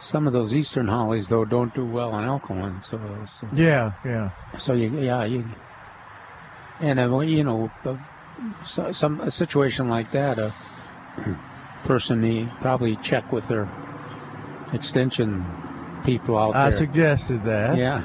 some 0.00 0.26
of 0.26 0.32
those 0.32 0.54
eastern 0.54 0.86
hollies 0.86 1.26
though 1.26 1.44
don't 1.44 1.74
do 1.74 1.84
well 1.84 2.16
in 2.18 2.24
alkaline 2.24 2.80
soils. 2.82 3.32
So, 3.40 3.48
Yeah, 3.52 3.90
yeah. 4.04 4.30
so 4.56 4.74
you 4.74 4.88
yeah 4.88 5.24
you 5.24 5.44
and 6.80 7.00
uh, 7.00 7.18
you 7.20 7.42
know 7.42 7.70
uh, 7.84 7.96
so, 8.64 8.92
some 8.92 9.20
a 9.20 9.30
situation 9.30 9.88
like 9.88 10.12
that 10.12 10.38
a 10.38 10.54
person 11.84 12.20
need 12.20 12.48
probably 12.60 12.96
check 12.96 13.32
with 13.32 13.48
their 13.48 13.68
extension 14.72 15.44
people 16.04 16.38
out 16.38 16.54
I 16.54 16.70
there. 16.70 16.76
I 16.76 16.80
suggested 16.80 17.44
that. 17.44 17.76
Yeah. 17.76 18.04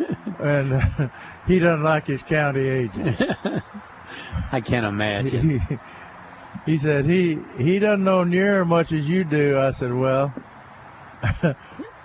and 0.40 1.10
he 1.46 1.58
doesn't 1.58 1.82
like 1.82 2.06
his 2.06 2.22
county 2.22 2.66
agent. 2.68 3.20
I 4.52 4.60
can't 4.60 4.86
imagine. 4.86 5.60
He, 5.60 5.78
he 6.72 6.78
said 6.78 7.04
he 7.04 7.38
he 7.56 7.78
doesn't 7.78 8.04
know 8.04 8.24
near 8.24 8.62
as 8.62 8.66
much 8.68 8.92
as 8.92 9.06
you 9.06 9.24
do. 9.24 9.58
I 9.58 9.70
said, 9.72 9.92
well, 9.92 10.32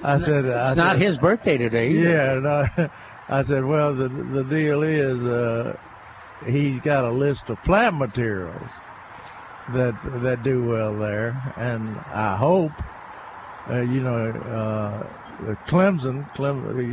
I 0.03 0.19
said 0.19 0.45
It's 0.45 0.55
I 0.55 0.73
not 0.75 0.93
said- 0.93 1.01
his 1.01 1.17
birthday 1.17 1.57
today. 1.57 1.89
either. 1.91 2.09
Yeah, 2.09 2.39
no, 2.39 2.89
I 3.29 3.43
said, 3.43 3.63
well, 3.65 3.93
the 3.93 4.09
the 4.09 4.43
deal 4.43 4.83
is 4.83 5.23
uh, 5.23 5.77
he's 6.45 6.79
got 6.81 7.05
a 7.05 7.11
list 7.11 7.49
of 7.49 7.61
plant 7.63 7.95
materials 7.97 8.69
that 9.69 9.95
that 10.23 10.43
do 10.43 10.63
well 10.65 10.97
there, 10.97 11.53
and 11.55 11.97
I 12.11 12.35
hope, 12.35 12.71
uh, 13.69 13.79
you 13.81 14.01
know, 14.01 14.29
uh, 14.31 15.07
the 15.39 15.55
Clemson, 15.67 16.25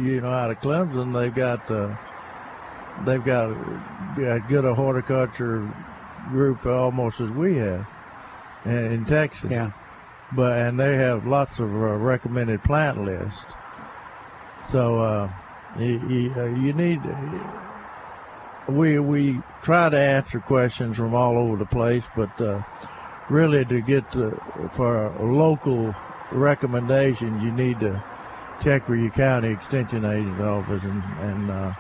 you 0.05 0.20
know, 0.20 0.32
out 0.32 0.51
of 0.51 0.61
Clemson, 0.61 1.12
they've 1.12 1.34
got 1.34 1.70
uh, 1.70 1.95
they've 3.05 3.24
got 3.24 3.51
as 4.18 4.43
good 4.49 4.64
a 4.64 4.74
horticulture 4.74 5.72
group 6.30 6.64
almost 6.66 7.20
as 7.20 7.30
we 7.30 7.57
have 7.57 7.86
in, 8.64 8.93
in 8.93 9.05
Texas. 9.05 9.51
Yeah. 9.51 9.72
But 10.32 10.59
and 10.59 10.78
they 10.78 10.95
have 10.97 11.26
lots 11.26 11.59
of 11.59 11.70
uh, 11.70 11.97
recommended 11.97 12.62
plant 12.62 13.03
lists. 13.05 13.45
So 14.70 15.01
uh, 15.01 15.32
you, 15.78 16.01
you, 16.09 16.34
uh, 16.36 16.45
you 16.47 16.72
need 16.74 17.01
we 18.68 18.99
we 18.99 19.41
try 19.62 19.89
to 19.89 19.99
answer 19.99 20.41
questions 20.41 20.97
from 20.97 21.14
all 21.14 21.39
over 21.39 21.57
the 21.57 21.66
place, 21.66 22.05
but 22.14 22.41
uh, 22.41 22.62
really 23.30 23.64
to 23.64 23.80
get 23.80 24.11
to, 24.12 24.30
for 24.72 25.11
local 25.20 25.95
recommendations, 26.32 27.43
you 27.43 27.51
need 27.51 27.80
to 27.80 28.03
check 28.62 28.88
with 28.88 28.98
your 29.00 29.11
county 29.11 29.48
extension 29.52 30.04
agent's 30.04 30.40
office 30.40 30.82
and 30.82 31.02
and. 31.20 31.50
Uh, 31.50 31.72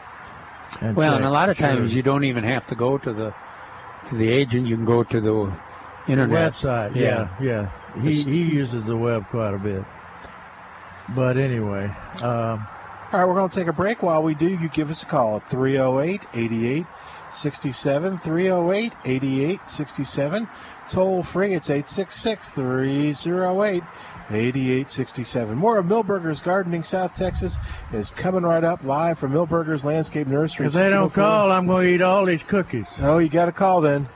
and 0.80 0.94
Well, 0.96 1.12
check. 1.12 1.16
and 1.18 1.24
a 1.26 1.30
lot 1.30 1.48
of 1.48 1.56
Sure. 1.56 1.66
times 1.68 1.94
you 1.94 2.02
don't 2.02 2.24
even 2.24 2.44
have 2.44 2.66
to 2.68 2.74
go 2.74 2.98
to 2.98 3.12
the 3.12 3.34
to 4.08 4.14
the 4.14 4.28
agent. 4.28 4.66
You 4.66 4.76
can 4.76 4.84
go 4.84 5.02
to 5.02 5.20
the 5.20 5.52
internet 6.08 6.52
website. 6.54 6.94
Yeah, 6.94 7.28
yeah. 7.40 7.68
He 8.02 8.12
he 8.22 8.42
uses 8.42 8.84
the 8.84 8.96
web 8.96 9.26
quite 9.30 9.54
a 9.54 9.58
bit. 9.58 9.84
But 11.16 11.36
anyway, 11.38 11.90
um, 12.22 12.66
All 13.10 13.20
right, 13.20 13.24
we're 13.24 13.34
going 13.34 13.48
to 13.48 13.58
take 13.58 13.68
a 13.68 13.72
break. 13.72 14.02
While 14.02 14.22
we 14.22 14.34
do, 14.34 14.46
you 14.46 14.68
give 14.68 14.90
us 14.90 15.02
a 15.02 15.06
call 15.06 15.36
at 15.38 15.48
308 15.48 16.20
88 16.34 16.86
67. 17.32 18.18
308 18.18 18.92
88 19.06 19.60
67. 19.66 20.48
Toll 20.90 21.22
free, 21.22 21.54
it's 21.54 21.70
866 21.70 22.50
308 22.50 23.82
8867. 24.30 25.56
More 25.56 25.78
of 25.78 25.86
Milberger's 25.86 26.40
Gardening 26.40 26.82
South 26.82 27.14
Texas 27.14 27.56
is 27.92 28.10
coming 28.10 28.42
right 28.42 28.64
up 28.64 28.84
live 28.84 29.18
from 29.18 29.32
Milberger's 29.32 29.84
Landscape 29.84 30.26
Nursery. 30.26 30.66
if 30.66 30.72
they 30.74 30.90
don't 30.90 31.12
call, 31.12 31.50
I'm 31.50 31.66
going 31.66 31.86
to 31.86 31.94
eat 31.94 32.02
all 32.02 32.24
these 32.24 32.42
cookies. 32.42 32.86
Oh, 32.98 33.18
you 33.18 33.28
got 33.28 33.46
to 33.46 33.52
call 33.52 33.80
then. 33.80 34.08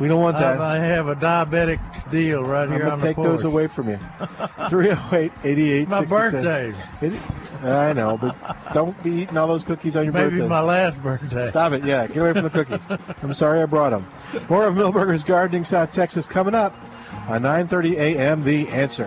We 0.00 0.08
don't 0.08 0.22
want 0.22 0.38
that. 0.38 0.60
I, 0.60 0.76
I 0.76 0.78
have 0.78 1.08
a 1.08 1.14
diabetic 1.14 1.78
deal 2.10 2.42
right 2.42 2.62
I'm 2.64 2.70
here 2.70 2.80
gonna 2.80 2.92
on 2.92 3.00
take 3.00 3.16
those 3.16 3.44
away 3.44 3.66
from 3.66 3.90
you. 3.90 3.98
308 4.70 5.30
88 5.44 5.88
My 5.88 6.04
birthday. 6.06 6.74
I 7.62 7.92
know, 7.92 8.16
but 8.16 8.34
don't 8.72 9.00
be 9.02 9.10
eating 9.22 9.36
all 9.36 9.46
those 9.46 9.62
cookies 9.62 9.96
on 9.96 10.04
your 10.04 10.14
Maybe 10.14 10.24
birthday. 10.24 10.36
Maybe 10.38 10.48
my 10.48 10.60
last 10.62 11.02
birthday. 11.02 11.50
Stop 11.50 11.72
it. 11.74 11.84
Yeah, 11.84 12.06
get 12.06 12.16
away 12.16 12.32
from 12.32 12.44
the 12.44 12.50
cookies. 12.50 12.80
I'm 13.22 13.34
sorry 13.34 13.60
I 13.60 13.66
brought 13.66 13.90
them. 13.90 14.08
More 14.48 14.64
of 14.64 14.74
Milberger's 14.74 15.24
Gardening 15.24 15.64
South 15.64 15.92
Texas 15.92 16.26
coming 16.26 16.54
up 16.54 16.74
on 17.28 17.42
9:30 17.42 17.98
a.m. 17.98 18.42
The 18.42 18.68
Answer. 18.68 19.04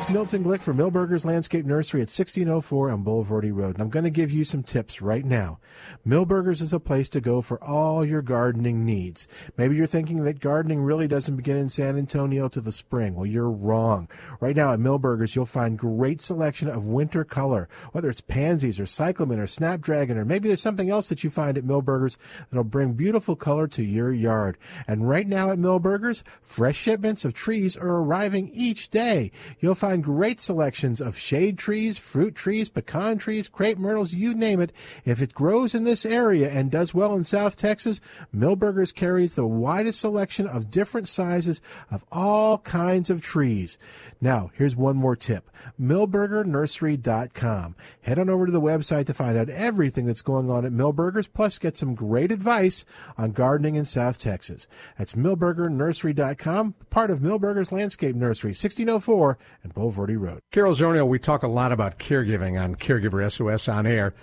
It's 0.00 0.08
Milton 0.08 0.42
Glick 0.42 0.62
from 0.62 0.78
Milberger's 0.78 1.26
Landscape 1.26 1.66
Nursery 1.66 2.00
at 2.00 2.08
1604 2.08 2.90
on 2.90 3.04
Bulverde 3.04 3.54
Road, 3.54 3.74
and 3.74 3.82
I'm 3.82 3.90
going 3.90 4.06
to 4.06 4.10
give 4.10 4.30
you 4.30 4.44
some 4.44 4.62
tips 4.62 5.02
right 5.02 5.26
now. 5.26 5.58
Milberger's 6.06 6.62
is 6.62 6.72
a 6.72 6.80
place 6.80 7.10
to 7.10 7.20
go 7.20 7.42
for 7.42 7.62
all 7.62 8.02
your 8.02 8.22
gardening 8.22 8.86
needs. 8.86 9.28
Maybe 9.58 9.76
you're 9.76 9.86
thinking 9.86 10.24
that 10.24 10.40
gardening 10.40 10.80
really 10.80 11.06
doesn't 11.06 11.36
begin 11.36 11.58
in 11.58 11.68
San 11.68 11.98
Antonio 11.98 12.48
to 12.48 12.62
the 12.62 12.72
spring. 12.72 13.14
Well, 13.14 13.26
you're 13.26 13.50
wrong. 13.50 14.08
Right 14.40 14.56
now 14.56 14.72
at 14.72 14.80
Milberger's, 14.80 15.36
you'll 15.36 15.44
find 15.44 15.78
great 15.78 16.22
selection 16.22 16.70
of 16.70 16.86
winter 16.86 17.22
color, 17.22 17.68
whether 17.92 18.08
it's 18.08 18.22
pansies 18.22 18.80
or 18.80 18.86
cyclamen 18.86 19.38
or 19.38 19.46
snapdragon, 19.46 20.16
or 20.16 20.24
maybe 20.24 20.48
there's 20.48 20.62
something 20.62 20.88
else 20.88 21.10
that 21.10 21.22
you 21.22 21.28
find 21.28 21.58
at 21.58 21.66
Milberger's 21.66 22.16
that'll 22.48 22.64
bring 22.64 22.94
beautiful 22.94 23.36
color 23.36 23.68
to 23.68 23.82
your 23.82 24.14
yard. 24.14 24.56
And 24.88 25.06
right 25.06 25.28
now 25.28 25.50
at 25.50 25.58
Milberger's, 25.58 26.24
fresh 26.40 26.78
shipments 26.78 27.26
of 27.26 27.34
trees 27.34 27.76
are 27.76 27.96
arriving 27.96 28.50
each 28.54 28.88
day. 28.88 29.30
You'll 29.60 29.74
find 29.74 29.89
great 29.98 30.40
selections 30.40 31.00
of 31.00 31.18
shade 31.18 31.58
trees, 31.58 31.98
fruit 31.98 32.34
trees, 32.34 32.68
pecan 32.68 33.18
trees, 33.18 33.48
crepe 33.48 33.78
myrtles, 33.78 34.14
you 34.14 34.34
name 34.34 34.60
it. 34.60 34.72
If 35.04 35.20
it 35.20 35.34
grows 35.34 35.74
in 35.74 35.84
this 35.84 36.06
area 36.06 36.48
and 36.50 36.70
does 36.70 36.94
well 36.94 37.14
in 37.16 37.24
South 37.24 37.56
Texas, 37.56 38.00
Milberger's 38.34 38.92
carries 38.92 39.34
the 39.34 39.46
widest 39.46 40.00
selection 40.00 40.46
of 40.46 40.70
different 40.70 41.08
sizes 41.08 41.60
of 41.90 42.04
all 42.12 42.58
kinds 42.58 43.10
of 43.10 43.20
trees. 43.20 43.76
Now, 44.20 44.50
here's 44.54 44.76
one 44.76 44.96
more 44.96 45.16
tip. 45.16 45.50
MilbergerNursery.com. 45.80 47.74
Head 48.02 48.18
on 48.18 48.28
over 48.28 48.46
to 48.46 48.52
the 48.52 48.60
website 48.60 49.06
to 49.06 49.14
find 49.14 49.36
out 49.36 49.48
everything 49.48 50.06
that's 50.06 50.22
going 50.22 50.50
on 50.50 50.64
at 50.64 50.72
Milberger's, 50.72 51.26
plus 51.26 51.58
get 51.58 51.76
some 51.76 51.94
great 51.94 52.30
advice 52.30 52.84
on 53.16 53.32
gardening 53.32 53.76
in 53.76 53.84
South 53.84 54.18
Texas. 54.18 54.68
That's 54.98 55.14
MilbergerNursery.com, 55.14 56.74
part 56.90 57.10
of 57.10 57.20
Milberger's 57.20 57.72
Landscape 57.72 58.14
Nursery, 58.14 58.50
1604 58.50 59.38
and 59.62 59.74
and 59.80 59.94
Bulverde 59.94 60.20
Road. 60.20 60.40
Carol 60.52 60.74
Zernial, 60.74 61.08
we 61.08 61.18
talk 61.18 61.42
a 61.42 61.48
lot 61.48 61.72
about 61.72 61.98
caregiving 61.98 62.60
on 62.60 62.74
Caregiver 62.74 63.30
SOS 63.30 63.68
on 63.68 63.86
air, 63.86 64.14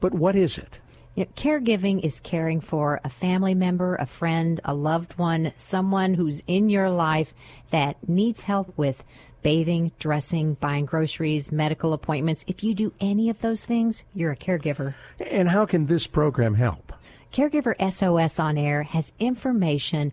but 0.00 0.14
what 0.14 0.36
is 0.36 0.58
it? 0.58 0.78
You 1.14 1.24
know, 1.24 1.30
caregiving 1.36 2.02
is 2.02 2.20
caring 2.20 2.60
for 2.60 3.00
a 3.04 3.10
family 3.10 3.54
member, 3.54 3.96
a 3.96 4.06
friend, 4.06 4.60
a 4.64 4.74
loved 4.74 5.18
one, 5.18 5.52
someone 5.56 6.14
who's 6.14 6.40
in 6.46 6.70
your 6.70 6.90
life 6.90 7.34
that 7.70 7.96
needs 8.08 8.42
help 8.42 8.72
with 8.78 9.04
bathing, 9.42 9.92
dressing, 9.98 10.54
buying 10.54 10.86
groceries, 10.86 11.52
medical 11.52 11.92
appointments. 11.92 12.44
If 12.46 12.64
you 12.64 12.74
do 12.74 12.94
any 13.00 13.28
of 13.28 13.40
those 13.40 13.64
things, 13.64 14.04
you're 14.14 14.32
a 14.32 14.36
caregiver. 14.36 14.94
And 15.18 15.48
how 15.48 15.66
can 15.66 15.86
this 15.86 16.06
program 16.06 16.54
help? 16.54 16.92
Caregiver 17.32 17.74
SOS 17.90 18.38
on 18.38 18.56
Air 18.56 18.82
has 18.82 19.12
information 19.18 20.12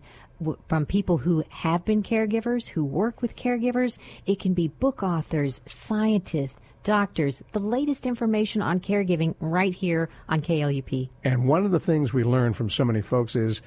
from 0.68 0.86
people 0.86 1.18
who 1.18 1.44
have 1.48 1.84
been 1.84 2.02
caregivers, 2.02 2.68
who 2.68 2.84
work 2.84 3.22
with 3.22 3.36
caregivers. 3.36 3.98
It 4.26 4.38
can 4.40 4.54
be 4.54 4.68
book 4.68 5.02
authors, 5.02 5.60
scientists, 5.66 6.60
doctors, 6.82 7.42
the 7.52 7.60
latest 7.60 8.06
information 8.06 8.62
on 8.62 8.80
caregiving 8.80 9.34
right 9.40 9.74
here 9.74 10.08
on 10.28 10.40
KLUP. 10.40 11.10
And 11.24 11.46
one 11.46 11.64
of 11.64 11.70
the 11.70 11.80
things 11.80 12.12
we 12.12 12.24
learn 12.24 12.52
from 12.52 12.70
so 12.70 12.84
many 12.84 13.02
folks 13.02 13.36
is 13.36 13.62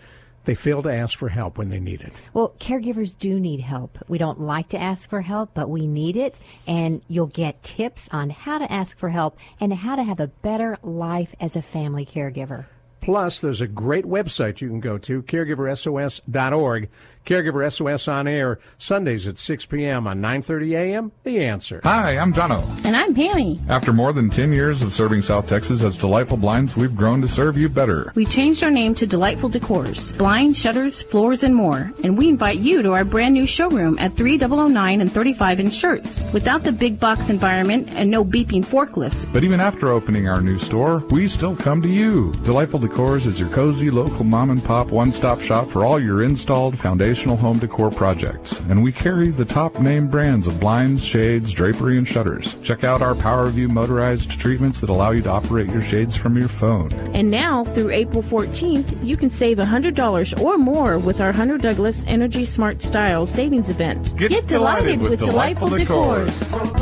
they 0.45 0.55
fail 0.55 0.83
to 0.83 0.93
ask 0.93 1.17
for 1.17 1.29
help 1.29 1.57
when 1.57 1.69
they 1.69 1.79
need 1.79 2.01
it. 2.01 2.21
Well, 2.33 2.53
caregivers 2.59 3.17
do 3.17 3.39
need 3.39 3.61
help. 3.61 3.97
We 4.07 4.17
don't 4.17 4.41
like 4.41 4.69
to 4.69 4.81
ask 4.81 5.09
for 5.09 5.21
help, 5.21 5.51
but 5.53 5.69
we 5.69 5.87
need 5.87 6.17
it. 6.17 6.39
And 6.67 7.01
you'll 7.07 7.27
get 7.27 7.63
tips 7.63 8.09
on 8.11 8.29
how 8.29 8.57
to 8.57 8.71
ask 8.71 8.97
for 8.97 9.09
help 9.09 9.37
and 9.59 9.73
how 9.73 9.95
to 9.95 10.03
have 10.03 10.19
a 10.19 10.27
better 10.27 10.77
life 10.83 11.33
as 11.39 11.55
a 11.55 11.61
family 11.61 12.05
caregiver. 12.05 12.65
Plus, 13.03 13.41
there's 13.41 13.59
a 13.59 13.67
great 13.67 14.05
website 14.05 14.61
you 14.61 14.69
can 14.69 14.79
go 14.79 14.97
to, 14.97 15.23
caregiversos.org. 15.23 16.89
Caregiver 17.25 17.71
SOS 17.71 18.07
on 18.07 18.27
air, 18.27 18.59
Sundays 18.77 19.27
at 19.27 19.37
6 19.37 19.65
p.m. 19.67 20.07
on 20.07 20.19
9.30 20.19 20.77
a.m. 20.77 21.11
The 21.23 21.45
Answer. 21.45 21.79
Hi, 21.83 22.17
I'm 22.17 22.33
Jono. 22.33 22.63
And 22.83 22.95
I'm 22.95 23.15
Pammy. 23.15 23.61
After 23.69 23.93
more 23.93 24.11
than 24.11 24.29
10 24.29 24.51
years 24.51 24.81
of 24.81 24.91
serving 24.91 25.21
South 25.21 25.47
Texas 25.47 25.83
as 25.83 25.95
Delightful 25.95 26.37
Blinds, 26.37 26.75
we've 26.75 26.95
grown 26.95 27.21
to 27.21 27.27
serve 27.27 27.57
you 27.57 27.69
better. 27.69 28.11
We 28.15 28.25
changed 28.25 28.63
our 28.63 28.71
name 28.71 28.93
to 28.95 29.07
Delightful 29.07 29.49
Decors, 29.49 30.17
blinds, 30.17 30.57
shutters, 30.57 31.01
floors, 31.01 31.43
and 31.43 31.55
more. 31.55 31.91
And 32.03 32.17
we 32.17 32.29
invite 32.29 32.59
you 32.59 32.81
to 32.81 32.91
our 32.91 33.05
brand 33.05 33.33
new 33.33 33.45
showroom 33.45 33.97
at 33.99 34.15
3009 34.17 35.01
and 35.01 35.11
35 35.11 35.59
in 35.59 35.67
Schertz. 35.67 36.31
Without 36.33 36.63
the 36.63 36.71
big 36.71 36.99
box 36.99 37.29
environment 37.29 37.87
and 37.91 38.11
no 38.11 38.25
beeping 38.25 38.65
forklifts. 38.65 39.31
But 39.31 39.43
even 39.43 39.59
after 39.59 39.89
opening 39.89 40.27
our 40.27 40.41
new 40.41 40.57
store, 40.57 40.97
we 41.09 41.27
still 41.27 41.55
come 41.55 41.81
to 41.83 41.89
you. 41.89 42.33
Delightful 42.43 42.81
Decors 42.81 43.25
is 43.25 43.39
your 43.39 43.49
cozy 43.49 43.89
local 43.89 44.25
mom 44.25 44.49
and 44.49 44.63
pop 44.63 44.87
one-stop 44.87 45.39
shop 45.39 45.69
for 45.69 45.85
all 45.85 45.99
your 45.99 46.23
installed 46.23 46.77
foundational 47.13 47.37
home 47.37 47.59
decor 47.59 47.91
projects. 47.91 48.59
And 48.69 48.81
we 48.81 48.91
carry 48.91 49.29
the 49.29 49.45
top 49.45 49.79
name 49.79 50.07
brands 50.07 50.47
of 50.47 50.59
blinds, 50.59 51.05
shades, 51.05 51.51
drapery, 51.51 51.99
and 51.99 52.07
shutters. 52.07 52.55
Check 52.63 52.83
out 52.83 53.03
our 53.03 53.13
PowerView 53.13 53.69
motorized 53.69 54.31
treatments 54.31 54.79
that 54.79 54.89
allow 54.89 55.11
you 55.11 55.21
to 55.21 55.29
operate 55.29 55.69
your 55.69 55.83
shades 55.83 56.15
from 56.15 56.35
your 56.35 56.47
phone. 56.47 56.91
And 57.13 57.29
now, 57.29 57.65
through 57.65 57.91
April 57.91 58.23
14th, 58.23 59.05
you 59.05 59.15
can 59.15 59.29
save 59.29 59.59
$100 59.59 60.41
or 60.41 60.57
more 60.57 60.97
with 60.97 61.21
our 61.21 61.31
Hunter 61.31 61.59
Douglas 61.59 62.03
Energy 62.07 62.45
Smart 62.45 62.81
Style 62.81 63.27
Savings 63.27 63.69
Event. 63.69 64.17
Get 64.17 64.47
delighted 64.47 64.99
with 64.99 65.19
Delightful 65.19 65.69
Decors. 65.69 66.31
From 66.45 66.73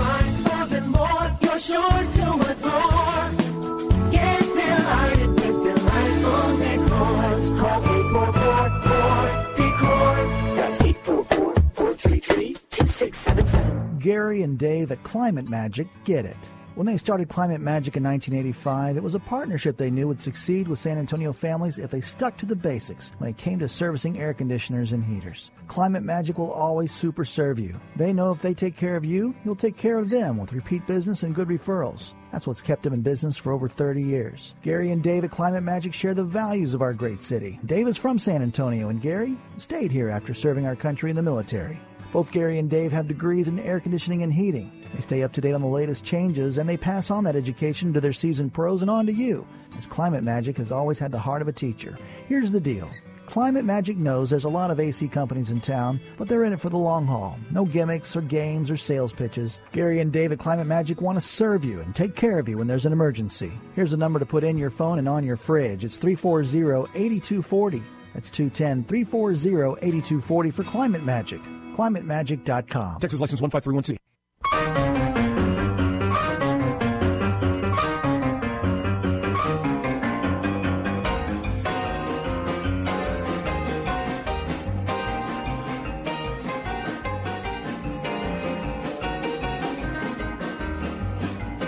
844-433-2677. 12.71 13.99
Gary 13.99 14.41
and 14.43 14.57
Dave 14.57 14.91
at 14.91 15.03
Climate 15.03 15.49
Magic 15.49 15.87
get 16.05 16.25
it. 16.25 16.37
When 16.75 16.87
they 16.87 16.97
started 16.97 17.27
Climate 17.27 17.59
Magic 17.59 17.97
in 17.97 18.03
1985, 18.03 18.95
it 18.95 19.03
was 19.03 19.13
a 19.13 19.19
partnership 19.19 19.75
they 19.75 19.91
knew 19.91 20.07
would 20.07 20.21
succeed 20.21 20.69
with 20.69 20.79
San 20.79 20.97
Antonio 20.97 21.33
families 21.33 21.77
if 21.77 21.91
they 21.91 21.99
stuck 21.99 22.37
to 22.37 22.45
the 22.45 22.55
basics 22.55 23.11
when 23.17 23.29
it 23.29 23.35
came 23.35 23.59
to 23.59 23.67
servicing 23.67 24.17
air 24.17 24.33
conditioners 24.33 24.93
and 24.93 25.03
heaters. 25.03 25.51
Climate 25.67 26.03
Magic 26.03 26.37
will 26.37 26.51
always 26.51 26.93
super 26.93 27.25
serve 27.25 27.59
you. 27.59 27.75
They 27.97 28.13
know 28.13 28.31
if 28.31 28.41
they 28.41 28.53
take 28.53 28.77
care 28.77 28.95
of 28.95 29.03
you, 29.03 29.35
you'll 29.43 29.57
take 29.57 29.75
care 29.75 29.97
of 29.97 30.09
them 30.09 30.37
with 30.37 30.53
repeat 30.53 30.87
business 30.87 31.23
and 31.23 31.35
good 31.35 31.49
referrals. 31.49 32.13
That's 32.31 32.47
what's 32.47 32.61
kept 32.61 32.83
them 32.83 32.93
in 32.93 33.01
business 33.01 33.35
for 33.35 33.51
over 33.51 33.67
30 33.67 34.01
years. 34.01 34.53
Gary 34.61 34.91
and 34.91 35.03
Dave 35.03 35.25
at 35.25 35.31
Climate 35.31 35.63
Magic 35.63 35.93
share 35.93 36.13
the 36.13 36.23
values 36.23 36.73
of 36.73 36.81
our 36.81 36.93
great 36.93 37.21
city. 37.21 37.59
Dave 37.65 37.89
is 37.89 37.97
from 37.97 38.17
San 38.17 38.41
Antonio, 38.41 38.87
and 38.87 39.01
Gary 39.01 39.37
stayed 39.57 39.91
here 39.91 40.09
after 40.09 40.33
serving 40.33 40.65
our 40.65 40.77
country 40.77 41.09
in 41.09 41.17
the 41.17 41.21
military. 41.21 41.81
Both 42.11 42.31
Gary 42.31 42.59
and 42.59 42.69
Dave 42.69 42.91
have 42.91 43.07
degrees 43.07 43.47
in 43.47 43.57
air 43.59 43.79
conditioning 43.79 44.23
and 44.23 44.33
heating. 44.33 44.69
They 44.93 45.01
stay 45.01 45.23
up 45.23 45.31
to 45.33 45.41
date 45.41 45.53
on 45.53 45.61
the 45.61 45.67
latest 45.67 46.03
changes 46.03 46.57
and 46.57 46.67
they 46.67 46.75
pass 46.75 47.09
on 47.09 47.23
that 47.23 47.37
education 47.37 47.93
to 47.93 48.01
their 48.01 48.11
seasoned 48.11 48.53
pros 48.53 48.81
and 48.81 48.91
on 48.91 49.05
to 49.05 49.13
you, 49.13 49.47
as 49.77 49.87
Climate 49.87 50.23
Magic 50.23 50.57
has 50.57 50.69
always 50.71 50.99
had 50.99 51.11
the 51.11 51.19
heart 51.19 51.41
of 51.41 51.47
a 51.47 51.53
teacher. 51.53 51.97
Here's 52.27 52.51
the 52.51 52.59
deal. 52.59 52.89
Climate 53.25 53.63
Magic 53.63 53.95
knows 53.95 54.29
there's 54.29 54.43
a 54.43 54.49
lot 54.49 54.71
of 54.71 54.79
AC 54.81 55.07
companies 55.07 55.51
in 55.51 55.61
town, 55.61 56.01
but 56.17 56.27
they're 56.27 56.43
in 56.43 56.51
it 56.51 56.59
for 56.59 56.69
the 56.69 56.75
long 56.75 57.07
haul. 57.07 57.37
No 57.49 57.63
gimmicks 57.63 58.13
or 58.13 58.19
games 58.19 58.69
or 58.69 58.75
sales 58.75 59.13
pitches. 59.13 59.59
Gary 59.71 60.01
and 60.01 60.11
Dave 60.11 60.33
at 60.33 60.39
Climate 60.39 60.67
Magic 60.67 60.99
want 60.99 61.17
to 61.17 61.25
serve 61.25 61.63
you 61.63 61.79
and 61.79 61.95
take 61.95 62.13
care 62.13 62.39
of 62.39 62.49
you 62.49 62.57
when 62.57 62.67
there's 62.67 62.85
an 62.85 62.91
emergency. 62.91 63.53
Here's 63.73 63.91
the 63.91 63.97
number 63.97 64.19
to 64.19 64.25
put 64.25 64.43
in 64.43 64.57
your 64.57 64.69
phone 64.69 64.99
and 64.99 65.07
on 65.07 65.23
your 65.23 65.37
fridge. 65.37 65.85
It's 65.85 65.97
340-8240. 65.97 67.81
That's 68.13 68.29
210-340-8240 68.31 70.53
for 70.53 70.65
Climate 70.65 71.05
Magic. 71.05 71.39
ClimateMagic.com. 71.81 72.99
Texas 72.99 73.19
license 73.19 73.41
1531C. 73.41 73.97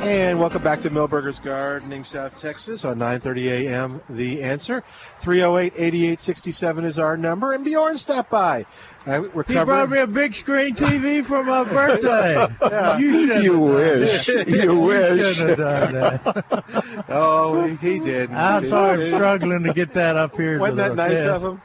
And 0.04 0.38
welcome 0.40 0.62
back 0.62 0.82
to 0.82 0.90
Milberger's 0.90 1.40
Gardening, 1.40 2.04
South 2.04 2.36
Texas 2.36 2.86
on 2.86 3.00
9:30 3.00 3.68
a.m. 3.68 4.02
The 4.10 4.44
answer 4.44 4.84
308-8867 5.22 6.86
is 6.86 7.00
our 7.00 7.16
number, 7.16 7.54
and 7.54 7.64
Bjorn 7.64 7.98
stop 7.98 8.30
by. 8.30 8.66
Uh, 9.06 9.22
we're 9.34 9.44
He 9.44 9.54
covering- 9.54 9.66
brought 9.66 9.90
me 9.90 9.98
a 10.00 10.08
big 10.08 10.34
screen 10.34 10.76
TV 10.76 11.26
for 11.26 11.44
my 11.44 11.64
birthday. 11.78 12.48
Yeah. 12.62 12.98
You, 12.98 13.10
You 13.42 13.60
wish. 13.60 14.26
that. 14.28 14.48
You 14.48 14.80
wish. 14.80 15.36
shouldn't 15.36 15.60
have 15.60 15.92
done 15.92 15.94
that. 15.94 17.06
oh, 17.10 17.68
he 17.68 18.00
did. 18.00 18.32
I'm 18.32 18.70
sorry, 18.70 19.04
I'm 19.10 19.10
struggling 19.16 19.64
to 19.64 19.74
get 19.74 19.94
that 19.94 20.16
up 20.16 20.36
here. 20.38 20.58
Wasn't 20.58 20.78
that 20.78 20.96
nice 20.96 21.22
fence. 21.22 21.44
of 21.44 21.44
him? 21.44 21.62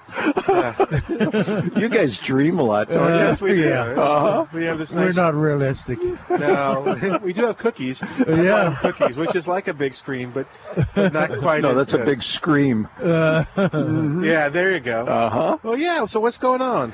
you 1.81 1.89
guys 1.89 2.19
dream 2.19 2.59
a 2.59 2.63
lot, 2.63 2.89
don't 2.89 3.05
Uh, 3.05 3.09
you? 3.09 3.15
yes, 3.15 3.41
we 3.41 3.51
do. 3.55 3.61
yeah. 3.61 3.85
Uh-huh. 3.85 4.47
We 4.53 4.65
have 4.65 4.79
this 4.79 4.93
Nice... 4.93 5.17
We're 5.17 5.23
not 5.23 5.35
realistic. 5.35 5.99
No, 6.29 7.21
we 7.23 7.33
do 7.33 7.43
have 7.47 7.59
cookies. 7.59 8.03
Yeah. 8.27 8.77
cookies, 8.81 9.17
which 9.17 9.37
is 9.37 9.47
like 9.47 9.69
a 9.69 9.75
big 9.75 9.95
screen, 9.95 10.33
but, 10.33 10.49
but 10.95 11.13
not 11.13 11.39
quite. 11.39 11.63
No, 11.63 11.71
as 11.71 11.77
that's 11.77 11.95
a 11.95 11.99
big 11.99 12.23
scream. 12.23 12.89
Uh, 13.01 13.45
Yeah, 13.57 14.49
there 14.49 14.73
you 14.73 14.81
go. 14.81 15.07
Uh 15.07 15.31
huh. 15.31 15.59
Well, 15.63 15.77
yeah. 15.79 16.05
So 16.07 16.19
what's 16.21 16.39
going 16.39 16.63
on? 16.63 16.93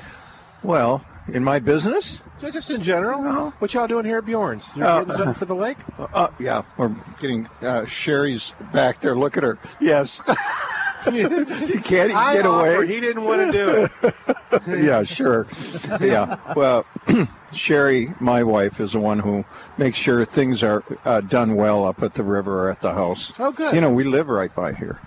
Well, 0.65 1.05
in 1.27 1.43
my 1.43 1.59
business, 1.59 2.21
So 2.39 2.49
just 2.49 2.69
in 2.71 2.81
general, 2.81 3.53
what 3.59 3.73
y'all 3.73 3.87
doing 3.87 4.05
here 4.05 4.17
at 4.17 4.25
Bjorn's? 4.25 4.67
You're 4.75 4.85
Uh, 4.87 4.99
getting 5.01 5.13
something 5.15 5.33
for 5.35 5.45
the 5.45 5.55
lake? 5.55 5.77
uh, 6.13 6.29
yeah, 6.39 6.63
we're 6.77 6.89
getting 7.21 7.47
uh, 7.61 7.85
Sherry's 7.85 8.51
back 8.73 8.99
there. 8.99 9.15
Look 9.15 9.37
at 9.37 9.43
her. 9.43 9.59
Yes. 9.79 10.21
you 11.13 11.29
can't 11.83 12.11
I 12.15 12.33
get 12.33 12.47
offered. 12.47 12.77
away. 12.77 12.87
He 12.87 12.99
didn't 12.99 13.23
want 13.23 13.41
to 13.41 13.51
do 13.51 13.87
it. 14.71 14.83
yeah, 14.83 15.03
sure. 15.03 15.45
Yeah. 16.01 16.53
Well, 16.55 16.83
Sherry, 17.53 18.11
my 18.19 18.41
wife, 18.41 18.79
is 18.79 18.93
the 18.93 18.99
one 18.99 19.19
who 19.19 19.43
makes 19.77 19.99
sure 19.99 20.25
things 20.25 20.63
are 20.63 20.83
uh, 21.05 21.21
done 21.21 21.55
well 21.57 21.85
up 21.85 22.01
at 22.01 22.15
the 22.15 22.23
river 22.23 22.65
or 22.65 22.71
at 22.71 22.81
the 22.81 22.91
house. 22.91 23.31
Oh, 23.37 23.51
good. 23.51 23.75
You 23.75 23.81
know, 23.81 23.91
we 23.91 24.03
live 24.03 24.27
right 24.29 24.53
by 24.55 24.73
here. 24.73 24.99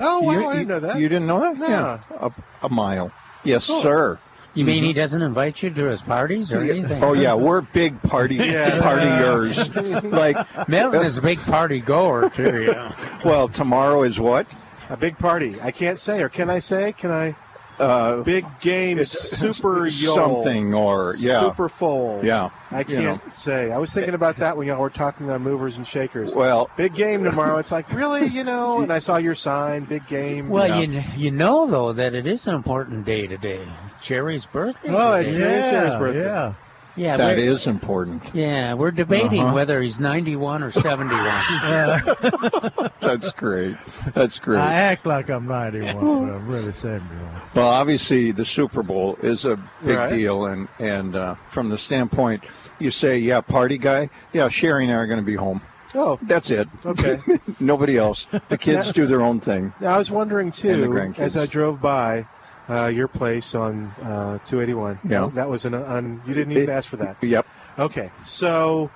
Oh, 0.00 0.22
wow, 0.22 0.32
you, 0.32 0.46
I 0.48 0.52
didn't 0.54 0.68
know 0.68 0.80
that. 0.80 0.98
You 0.98 1.08
didn't 1.08 1.28
know 1.28 1.38
that? 1.38 1.56
No. 1.56 1.68
Yeah. 1.68 1.98
A, 2.10 2.30
a 2.62 2.68
mile. 2.68 3.12
Yes, 3.44 3.68
Cool. 3.68 3.82
sir. 3.82 4.18
You 4.54 4.64
mean 4.64 4.84
he 4.84 4.92
Mhm. 4.92 4.96
doesn't 4.96 5.22
invite 5.22 5.62
you 5.62 5.70
to 5.70 5.84
his 5.86 6.00
parties 6.00 6.52
or 6.52 6.62
anything? 6.62 7.02
Oh 7.02 7.12
yeah, 7.12 7.34
we're 7.34 7.60
big 7.60 8.00
party 8.02 8.36
Yeah. 8.36 8.80
partiers. 8.80 9.56
like 10.12 10.36
Milton 10.68 11.02
is 11.04 11.18
a 11.18 11.22
big 11.22 11.40
party 11.40 11.80
goer 11.80 12.30
too. 12.30 12.64
Yeah. 12.68 12.92
Well, 13.24 13.48
tomorrow 13.48 14.02
is 14.02 14.20
what? 14.20 14.46
A 14.90 14.96
big 14.96 15.16
party. 15.18 15.56
I 15.62 15.70
can't 15.70 15.98
say, 15.98 16.20
or 16.20 16.28
can 16.28 16.50
I 16.50 16.58
say? 16.58 16.92
Can 16.92 17.10
I? 17.10 17.34
Uh, 17.78 18.22
Big 18.22 18.46
game, 18.60 19.04
super 19.04 19.86
yo, 19.88 20.14
something 20.14 20.74
or 20.74 21.14
yeah. 21.18 21.40
super 21.40 21.68
full. 21.68 22.24
Yeah. 22.24 22.50
I 22.70 22.84
can't 22.84 23.24
know. 23.24 23.30
say. 23.30 23.70
I 23.72 23.78
was 23.78 23.92
thinking 23.92 24.14
about 24.14 24.36
that 24.36 24.56
when 24.56 24.66
y'all 24.66 24.80
were 24.80 24.90
talking 24.90 25.30
on 25.30 25.42
movers 25.42 25.76
and 25.76 25.86
shakers. 25.86 26.34
Well, 26.34 26.70
big 26.76 26.94
game 26.94 27.24
tomorrow. 27.24 27.58
It's 27.58 27.72
like 27.72 27.92
really, 27.92 28.26
you 28.26 28.44
know. 28.44 28.74
And 28.84 28.92
I 28.92 28.98
saw 28.98 29.16
your 29.16 29.34
sign, 29.34 29.84
big 29.84 30.06
game. 30.06 30.48
Well, 30.48 30.82
you 30.84 31.02
you 31.16 31.30
know 31.30 31.66
though 31.66 31.92
that 31.94 32.14
it 32.14 32.26
is 32.26 32.46
an 32.46 32.54
important 32.54 33.04
day 33.06 33.26
today. 33.26 33.66
Jerry's 34.02 34.44
birthday. 34.46 34.90
Oh, 34.90 35.16
today. 35.16 35.28
it 35.28 35.32
is 35.32 35.38
Jerry's 35.38 35.96
birthday. 35.96 36.24
yeah. 36.24 36.54
Yeah, 36.96 37.16
that 37.16 37.38
is 37.38 37.66
important. 37.66 38.22
Yeah, 38.34 38.74
we're 38.74 38.90
debating 38.92 39.40
Uh-huh. 39.40 39.54
whether 39.54 39.82
he's 39.82 39.98
91 39.98 40.62
or 40.62 40.70
71. 40.70 41.42
That's 43.00 43.32
great. 43.32 43.76
That's 44.14 44.38
great. 44.38 44.58
I 44.60 44.74
act 44.74 45.04
like 45.06 45.28
I'm 45.28 45.46
91, 45.46 45.94
but 45.94 46.02
I'm 46.34 46.48
really 46.48 46.72
71. 46.72 47.42
Well, 47.54 47.68
obviously, 47.68 48.32
the 48.32 48.44
Super 48.44 48.82
Bowl 48.82 49.16
is 49.22 49.44
a 49.44 49.56
big 49.84 49.96
Right. 49.96 50.10
deal, 50.10 50.46
and 50.46 50.68
and 50.78 51.14
uh, 51.16 51.34
from 51.50 51.68
the 51.68 51.78
standpoint, 51.78 52.44
you 52.78 52.90
say, 52.90 53.18
yeah, 53.18 53.40
party 53.40 53.78
guy, 53.78 54.10
yeah, 54.32 54.48
Sherry 54.48 54.84
and 54.84 54.92
I 54.92 54.96
are 54.96 55.06
going 55.06 55.20
to 55.20 55.24
be 55.26 55.34
home. 55.36 55.60
Oh, 55.96 56.18
that's 56.22 56.50
it. 56.50 56.68
Okay. 56.84 57.20
Nobody 57.60 57.96
else. 57.96 58.26
The 58.48 58.58
kids 58.58 58.86
Yeah. 58.88 58.92
do 58.92 59.06
their 59.06 59.22
own 59.22 59.40
thing. 59.40 59.72
I 59.80 59.96
was 59.96 60.10
wondering 60.10 60.50
too, 60.50 61.12
as 61.18 61.36
I 61.36 61.46
drove 61.46 61.80
by 61.80 62.26
uh, 62.68 62.86
your 62.86 63.08
place 63.08 63.54
on 63.54 63.86
uh, 64.02 64.38
281. 64.46 65.00
Yeah. 65.08 65.30
that 65.34 65.48
was 65.50 65.64
an 65.64 65.74
un, 65.74 66.22
you 66.26 66.34
didn't 66.34 66.52
even 66.52 66.64
It- 66.64 66.72
ask 66.72 66.88
for 66.88 66.96
that. 66.96 67.16
Yep. 67.22 67.46
Okay, 67.78 68.10
so 68.24 68.90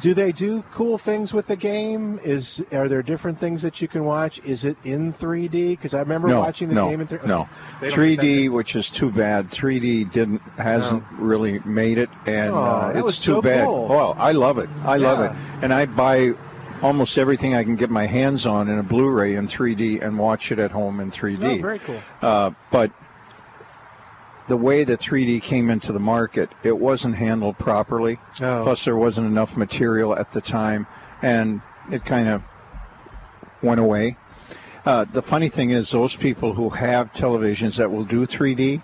do 0.00 0.12
they 0.14 0.32
do 0.32 0.62
cool 0.72 0.98
things 0.98 1.32
with 1.32 1.46
the 1.46 1.56
game? 1.56 2.20
Is 2.22 2.62
are 2.72 2.88
there 2.88 3.02
different 3.02 3.38
things 3.40 3.62
that 3.62 3.80
you 3.80 3.88
can 3.88 4.04
watch? 4.04 4.40
Is 4.44 4.64
it 4.64 4.76
in 4.84 5.12
3D? 5.12 5.70
Because 5.70 5.94
I 5.94 6.00
remember 6.00 6.28
no, 6.28 6.40
watching 6.40 6.68
the 6.68 6.74
no, 6.74 6.90
game 6.90 7.00
in 7.00 7.06
3D. 7.06 7.26
no. 7.26 7.48
They 7.80 7.88
don't 7.90 7.98
3D, 7.98 8.50
which 8.50 8.76
is 8.76 8.90
too 8.90 9.10
bad. 9.10 9.50
3D 9.50 10.12
didn't 10.12 10.42
hasn't 10.58 11.02
really 11.12 11.60
made 11.60 11.98
it, 11.98 12.10
and 12.26 12.50
Oh, 12.52 12.56
uh, 12.58 12.92
it's 12.94 13.02
was 13.04 13.18
too 13.20 13.34
so 13.34 13.42
bad. 13.42 13.66
cool. 13.66 13.88
Well, 13.88 14.14
I 14.18 14.32
love 14.32 14.58
it. 14.58 14.68
I 14.84 14.96
love 14.96 15.20
it, 15.30 15.36
and 15.62 15.72
I 15.72 15.86
buy 15.86 16.32
almost 16.82 17.18
everything 17.18 17.54
I 17.54 17.64
can 17.64 17.76
get 17.76 17.90
my 17.90 18.06
hands 18.06 18.46
on 18.46 18.68
in 18.68 18.78
a 18.78 18.82
Blu-ray 18.82 19.34
in 19.36 19.46
3D 19.46 20.02
and 20.04 20.18
watch 20.18 20.50
it 20.52 20.58
at 20.58 20.70
home 20.70 21.00
in 21.00 21.10
3D. 21.10 21.58
Oh, 21.58 21.62
very 21.62 21.78
cool. 21.78 22.00
Uh, 22.22 22.50
but 22.70 22.90
the 24.48 24.56
way 24.56 24.84
that 24.84 25.00
3D 25.00 25.42
came 25.42 25.70
into 25.70 25.92
the 25.92 26.00
market, 26.00 26.50
it 26.62 26.76
wasn't 26.76 27.14
handled 27.14 27.58
properly. 27.58 28.18
Oh. 28.40 28.62
Plus, 28.64 28.84
there 28.84 28.96
wasn't 28.96 29.26
enough 29.26 29.56
material 29.56 30.16
at 30.16 30.32
the 30.32 30.40
time, 30.40 30.86
and 31.22 31.60
it 31.90 32.04
kind 32.04 32.28
of 32.28 32.42
went 33.62 33.80
away. 33.80 34.16
Uh, 34.84 35.04
the 35.12 35.22
funny 35.22 35.48
thing 35.50 35.70
is, 35.70 35.90
those 35.90 36.16
people 36.16 36.54
who 36.54 36.70
have 36.70 37.12
televisions 37.12 37.76
that 37.76 37.90
will 37.90 38.04
do 38.04 38.26
3D 38.26 38.82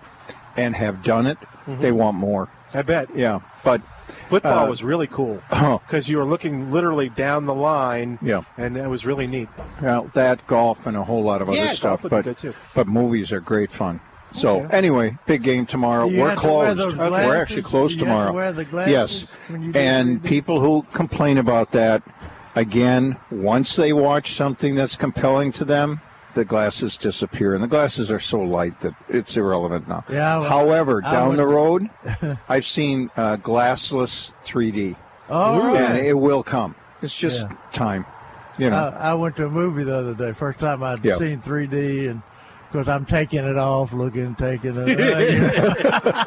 and 0.57 0.77
have 0.77 1.03
done 1.03 1.27
it, 1.27 1.39
Mhm. 1.67 1.81
they 1.81 1.91
want 1.93 2.17
more. 2.17 2.49
I 2.75 2.83
bet. 2.83 3.09
Yeah, 3.17 3.41
but 3.65 3.81
Football 4.29 4.67
uh, 4.67 4.69
was 4.69 4.83
really 4.83 5.07
cool 5.07 5.43
because 5.51 6.09
you 6.09 6.17
were 6.19 6.25
looking 6.25 6.71
literally 6.71 7.09
down 7.09 7.47
the 7.47 7.55
line. 7.55 8.19
Yeah. 8.23 8.43
and 8.57 8.77
that 8.77 8.89
was 8.91 9.05
really 9.07 9.27
neat. 9.27 9.49
Well, 9.83 10.11
that 10.15 10.47
golf 10.47 10.87
and 10.87 10.97
a 10.97 11.05
whole 11.05 11.23
lot 11.23 11.43
of 11.43 11.49
other 11.49 11.75
stuff, 11.75 12.03
golf 12.03 12.11
but 12.11 12.25
good, 12.25 12.37
too. 12.37 12.55
but 12.75 12.87
movies 12.87 13.33
are 13.33 13.41
great 13.41 13.71
fun. 13.71 14.01
So 14.33 14.63
Okay. 14.63 14.77
anyway, 14.77 15.17
big 15.27 15.43
game 15.45 15.67
tomorrow. 15.67 16.09
You 16.09 16.21
We're 16.23 16.31
have 16.31 16.41
to 16.41 16.47
wear 16.47 16.75
closed. 16.75 16.79
those 16.79 16.97
We're 16.97 17.37
actually 17.41 17.63
closed 17.63 17.93
You 17.95 17.99
have 18.07 18.07
to 18.09 18.13
tomorrow. 18.13 18.33
wear 18.33 18.53
the 18.53 18.65
glasses 18.65 18.93
yes, 18.93 19.35
when 19.49 19.63
you 19.63 19.73
do 19.73 19.79
and 19.79 20.21
3D? 20.21 20.25
people 20.29 20.61
who 20.61 20.83
complain 20.93 21.39
about 21.39 21.71
that, 21.73 22.03
again, 22.55 23.17
once 23.31 23.77
they 23.77 23.93
watch 23.93 24.35
something 24.35 24.75
that's 24.75 24.97
compelling 24.97 25.53
to 25.53 25.65
them, 25.65 26.01
the 26.37 26.45
glasses 26.45 26.97
disappear, 26.97 27.55
and 27.55 27.65
the 27.65 27.67
glasses 27.69 28.13
are 28.13 28.21
so 28.21 28.39
light 28.39 28.79
that 28.83 28.95
it's 29.09 29.37
irrelevant 29.37 29.89
now. 29.89 30.05
Yeah, 30.09 30.39
well, 30.39 30.49
However, 30.49 31.03
I 31.05 31.11
down 31.13 31.29
would- 31.31 31.39
the 31.39 31.47
road, 31.47 31.91
I've 32.49 32.65
seen 32.67 33.11
uh, 33.17 33.39
glassless 33.39 34.31
3D, 34.45 34.95
Oh, 35.29 35.75
and 35.75 35.95
really? 35.95 36.09
it 36.09 36.13
will 36.17 36.45
come. 36.45 36.77
It's 37.03 37.15
just 37.15 37.41
Yeah. 37.43 37.57
time, 37.73 38.07
you 38.59 38.71
know. 38.71 38.77
I, 38.77 39.11
I 39.11 39.15
went 39.15 39.35
to 39.37 39.47
a 39.47 39.51
movie 39.51 39.83
the 39.83 39.97
other 39.97 40.15
day. 40.15 40.33
First 40.33 40.61
time 40.61 40.83
I'd 40.85 41.05
Yeah. 41.05 41.19
seen 41.19 41.41
3D, 41.41 42.09
and 42.11 42.23
because 42.71 42.89
I'm 42.89 43.07
taking 43.07 43.45
it 43.45 43.57
off, 43.57 43.93
looking, 43.93 44.35
taking 44.35 44.75
it. 44.77 44.99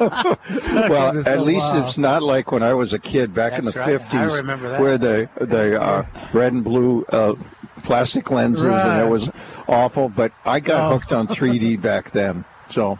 well, 0.90 1.18
at 1.18 1.24
so 1.24 1.42
least 1.42 1.64
wild. 1.66 1.82
it's 1.84 1.98
not 1.98 2.22
like 2.22 2.50
when 2.52 2.62
I 2.62 2.74
was 2.74 2.92
a 2.92 2.98
kid 2.98 3.32
back 3.34 3.58
in 3.58 3.64
the 3.64 3.70
That's 3.72 3.86
right. 3.86 3.94
I 3.94 3.98
fifties, 3.98 4.36
remember 4.38 4.70
that. 4.70 4.80
where 4.80 4.98
the 4.98 5.28
the 5.40 5.80
uh, 5.80 6.06
red 6.32 6.52
and 6.52 6.64
blue 6.64 7.04
uh, 7.10 7.34
plastic 7.80 8.30
lenses, 8.30 8.64
and 8.64 9.00
it 9.00 9.08
was 9.08 9.28
awful. 9.68 10.08
But 10.08 10.32
I 10.44 10.60
got 10.60 10.90
Oh. 10.90 10.94
hooked 10.98 11.12
on 11.12 11.26
3D 11.28 11.76
back 11.82 12.10
then. 12.10 12.44
So, 12.70 12.98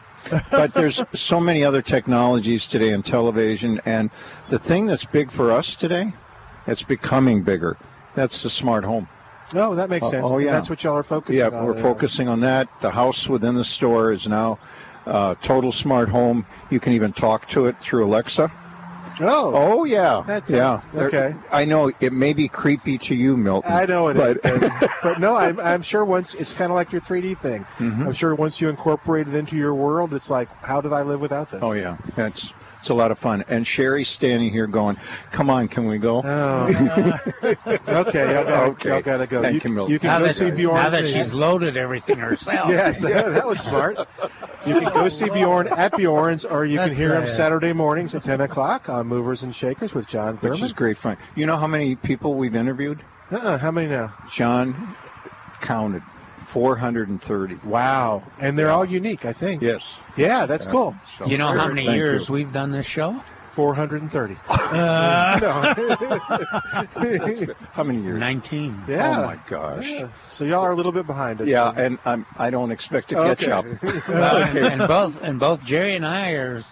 but 0.50 0.74
there's 0.74 1.00
so 1.14 1.38
many 1.40 1.64
other 1.64 1.80
technologies 1.82 2.66
today 2.66 2.90
in 2.90 3.02
television, 3.02 3.80
and 3.84 4.10
the 4.48 4.58
thing 4.58 4.86
that's 4.86 5.04
big 5.04 5.30
for 5.30 5.52
us 5.52 5.76
today, 5.76 6.12
it's 6.66 6.82
becoming 6.82 7.42
bigger. 7.42 7.76
That's 8.14 8.42
the 8.42 8.50
smart 8.50 8.84
home. 8.84 9.08
No, 9.52 9.74
that 9.76 9.88
makes 9.90 10.06
Oh, 10.06 10.10
sense. 10.10 10.26
oh, 10.28 10.38
yeah. 10.38 10.52
That's 10.52 10.70
what 10.70 10.82
y'all 10.84 10.96
are 10.96 11.02
focusing 11.02 11.38
Yeah, 11.40 11.50
on. 11.50 11.64
we're 11.66 11.78
uh, 11.78 11.82
focusing 11.82 12.28
on 12.28 12.40
that. 12.40 12.68
The 12.80 12.90
house 12.90 13.28
within 13.28 13.54
the 13.54 13.64
store 13.64 14.12
is 14.12 14.26
now 14.26 14.58
uh, 15.06 15.34
total 15.42 15.72
smart 15.72 16.08
home. 16.08 16.46
You 16.70 16.78
can 16.80 16.92
even 16.92 17.12
talk 17.12 17.46
to 17.48 17.66
it 17.66 17.76
through 17.78 18.06
Alexa. 18.06 18.50
Oh, 19.20 19.52
Oh 19.54 19.84
yeah, 19.84 20.22
That's 20.26 20.50
yeah. 20.50 20.80
it. 20.92 20.98
Okay. 20.98 21.34
I 21.50 21.64
know 21.64 21.92
it 22.00 22.12
may 22.12 22.32
be 22.32 22.48
creepy 22.48 22.98
to 22.98 23.14
you, 23.14 23.36
Milton. 23.36 23.70
I 23.72 23.84
know 23.86 24.08
it 24.08 24.16
is, 24.16 24.38
but 24.42 24.60
but, 24.80 24.90
but 25.02 25.20
no, 25.20 25.36
I'm, 25.36 25.58
I'm 25.60 25.82
sure 25.82 26.04
once 26.04 26.34
it's 26.34 26.54
kind 26.54 26.70
of 26.70 26.74
like 26.74 26.92
your 26.92 27.00
3D 27.00 27.38
thing. 27.40 27.64
Mhm. 27.78 28.06
I'm 28.06 28.12
sure 28.12 28.34
once 28.34 28.60
you 28.60 28.68
incorporate 28.68 29.28
it 29.28 29.34
into 29.34 29.56
your 29.56 29.74
world, 29.74 30.14
it's 30.14 30.30
like, 30.30 30.48
how 30.62 30.80
did 30.80 30.92
I 30.92 31.02
live 31.02 31.20
without 31.20 31.50
this? 31.50 31.60
oh 31.62 31.72
yeah, 31.72 31.96
it's 32.16 32.52
it's 32.80 32.88
a 32.90 32.94
lot 32.94 33.10
of 33.10 33.18
fun. 33.18 33.44
And 33.48 33.66
Sherry's 33.66 34.08
standing 34.08 34.50
here 34.50 34.66
going, 34.66 34.96
"Come 35.32 35.48
on, 35.50 35.68
can 35.68 35.86
we 35.86 35.98
go?" 35.98 36.22
Oh. 36.24 37.18
okay, 37.44 38.34
y'all 38.34 38.44
gotta, 38.44 38.62
Okay. 38.70 38.88
y'all 38.88 39.02
gotta 39.02 39.26
go. 39.26 39.42
Thank 39.42 39.62
you, 39.64 39.70
you, 39.70 39.74
Milton. 39.76 39.92
you 39.92 39.98
can 39.98 40.08
now 40.08 40.18
go 40.18 40.24
that, 40.26 40.34
see 40.34 40.50
Bjorn. 40.50 40.74
now 40.76 40.90
that 40.90 41.08
she's 41.08 41.32
loaded 41.32 41.76
everything 41.76 42.18
herself. 42.18 42.70
Yes, 42.80 43.00
that 43.00 43.46
was 43.46 43.60
smart. 43.60 43.98
You 44.66 44.74
can 44.80 44.92
go 44.92 45.08
see 45.08 45.28
Bjorn 45.30 45.68
at 45.68 45.96
Bjorn's, 45.96 46.44
or 46.44 46.64
you 46.66 46.78
can 46.78 46.88
That's 46.88 46.98
hear 46.98 47.14
him. 47.20 47.28
Saturday 47.28 47.72
mornings 47.72 48.14
at 48.14 48.22
10 48.22 48.40
o'clock 48.42 48.88
on 48.88 49.06
Movers 49.06 49.42
and 49.42 49.54
Shakers 49.54 49.94
with 49.94 50.06
John 50.08 50.34
Which 50.34 50.42
Thurman. 50.42 50.62
is 50.64 50.72
great 50.72 50.96
fun. 50.98 51.16
You 51.34 51.46
know 51.46 51.56
how 51.56 51.66
many 51.66 51.96
people 51.96 52.34
we've 52.34 52.54
interviewed? 52.56 53.02
Uh-uh, 53.30 53.58
how 53.58 53.70
many 53.70 53.88
now? 53.88 54.14
John 54.30 54.94
counted 55.60 56.02
430. 56.52 57.56
Wow, 57.64 58.22
and 58.38 58.58
they're 58.58 58.70
all 58.70 58.84
unique, 58.84 59.24
I 59.24 59.32
think. 59.32 59.62
Yes. 59.62 59.96
Yeah, 60.16 60.46
that's 60.46 60.66
Yeah. 60.66 60.72
cool. 60.72 60.96
So- 61.18 61.26
You 61.26 61.38
know 61.38 61.48
how 61.48 61.68
many 61.68 61.86
Thank 61.86 61.96
years 61.96 62.28
you. 62.28 62.34
we've 62.34 62.52
done 62.52 62.70
this 62.70 62.86
show? 62.86 63.22
430. 63.52 64.36
Uh. 64.48 65.74
How 67.72 67.82
many 67.82 68.00
years? 68.00 68.18
19. 68.20 68.84
Yeah. 68.88 69.18
Oh 69.18 69.26
my 69.26 69.38
gosh. 69.48 69.86
Yeah. 69.86 70.08
So 70.30 70.44
y'all 70.44 70.62
are 70.64 70.70
a 70.70 70.76
little 70.76 70.92
bit 70.92 71.06
behind 71.06 71.40
us. 71.40 71.48
Yeah, 71.48 71.72
and 71.74 71.98
I'm, 72.04 72.24
I 72.36 72.50
don't 72.50 72.70
expect 72.70 73.08
to 73.08 73.16
catch 73.16 73.42
Okay. 73.48 73.50
up. 73.52 73.64
Well, 74.08 74.36
and, 74.36 74.58
and 74.58 74.88
both 74.88 75.18
and 75.20 75.40
both 75.40 75.64
Jerry 75.64 75.96
and 75.96 76.06
I 76.06 76.30
are 76.30 76.62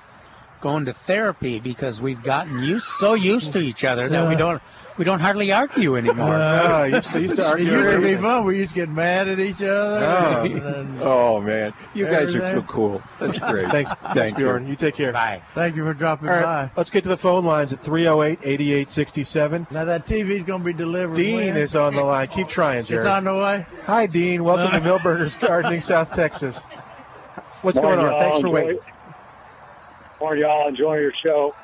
going 0.60 0.84
to 0.86 0.92
therapy 0.92 1.58
because 1.60 2.00
we've 2.00 2.22
gotten 2.22 2.62
used 2.62 2.86
so 2.86 3.14
used 3.14 3.52
to 3.54 3.58
each 3.60 3.84
other 3.84 4.08
that 4.08 4.28
we 4.28 4.36
don't 4.36 4.62
we 4.98 5.04
don't 5.04 5.20
hardly 5.20 5.52
argue 5.52 5.96
anymore. 5.96 6.34
Uh, 6.38 6.80
I 6.82 6.86
used 6.86 7.12
to, 7.12 7.20
used 7.22 7.36
to 7.36 7.54
It 7.54 7.60
used 7.60 7.90
to 7.90 8.00
be 8.00 8.16
fun. 8.16 8.44
We 8.44 8.58
used 8.58 8.70
to 8.70 8.74
get 8.74 8.88
mad 8.90 9.28
at 9.28 9.38
each 9.40 9.62
other. 9.62 10.04
Oh. 10.04 10.42
and 10.44 10.62
then- 10.62 10.98
Oh 11.02 11.40
man, 11.40 11.72
you 11.94 12.04
guys 12.06 12.34
are 12.34 12.42
Everything. 12.42 12.54
too 12.56 12.62
cool. 12.66 13.02
That's 13.20 13.38
great. 13.38 13.68
Thanks, 13.70 13.90
Thank 13.90 14.14
thanks, 14.14 14.38
you. 14.38 14.44
Bjorn. 14.44 14.66
You 14.66 14.76
take 14.76 14.94
care. 14.96 15.12
Bye. 15.12 15.42
Thank 15.54 15.76
you 15.76 15.84
for 15.84 15.94
dropping 15.94 16.28
All 16.28 16.34
right, 16.34 16.66
by. 16.66 16.70
let's 16.76 16.90
get 16.90 17.02
to 17.04 17.08
the 17.08 17.16
phone 17.16 17.44
lines 17.44 17.72
at 17.72 17.82
308-8867. 17.82 19.70
Now 19.70 19.84
that 19.84 20.06
TV's 20.06 20.44
going 20.44 20.60
to 20.60 20.64
be 20.64 20.72
delivered. 20.72 21.16
Dean 21.16 21.36
when? 21.36 21.56
is 21.56 21.74
on 21.76 21.94
the 21.94 22.02
line. 22.02 22.28
Keep 22.28 22.48
trying, 22.48 22.84
Jerry. 22.84 23.00
It's 23.02 23.08
on 23.08 23.24
the 23.24 23.34
way. 23.34 23.66
Hi, 23.84 24.06
Dean. 24.06 24.42
Welcome 24.44 24.72
to 24.72 24.80
Milberger's 24.88 25.36
Gardening, 25.36 25.80
South 25.80 26.12
Texas. 26.12 26.62
What's 27.62 27.78
Morning, 27.80 28.00
going 28.00 28.14
on? 28.14 28.20
Thanks 28.20 28.34
y'all. 28.36 28.42
for 28.42 28.50
waiting. 28.50 28.78
Morning, 30.20 30.42
y'all. 30.44 30.68
Enjoy 30.68 30.96
your 30.96 31.12
show. 31.24 31.54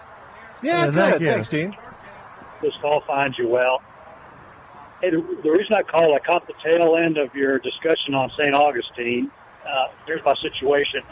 Yeah, 0.62 0.86
Yeah, 0.86 0.86
good. 0.86 0.94
thank. 0.94 1.22
Thanks, 1.22 1.48
Dean. 1.48 1.76
This 2.64 2.72
all 2.82 3.02
finds 3.06 3.36
you 3.36 3.46
well. 3.46 3.82
Hey, 5.02 5.10
the, 5.10 5.20
the 5.42 5.50
reason 5.50 5.74
I 5.74 5.82
called, 5.82 6.16
I 6.16 6.18
caught 6.24 6.46
the 6.46 6.54
tail 6.64 6.96
end 6.96 7.18
of 7.18 7.34
your 7.34 7.58
discussion 7.58 8.14
on 8.14 8.30
St. 8.40 8.54
Augustine. 8.54 9.30
Uh, 9.62 9.92
here's 10.06 10.24
my 10.24 10.32
situation. 10.40 11.02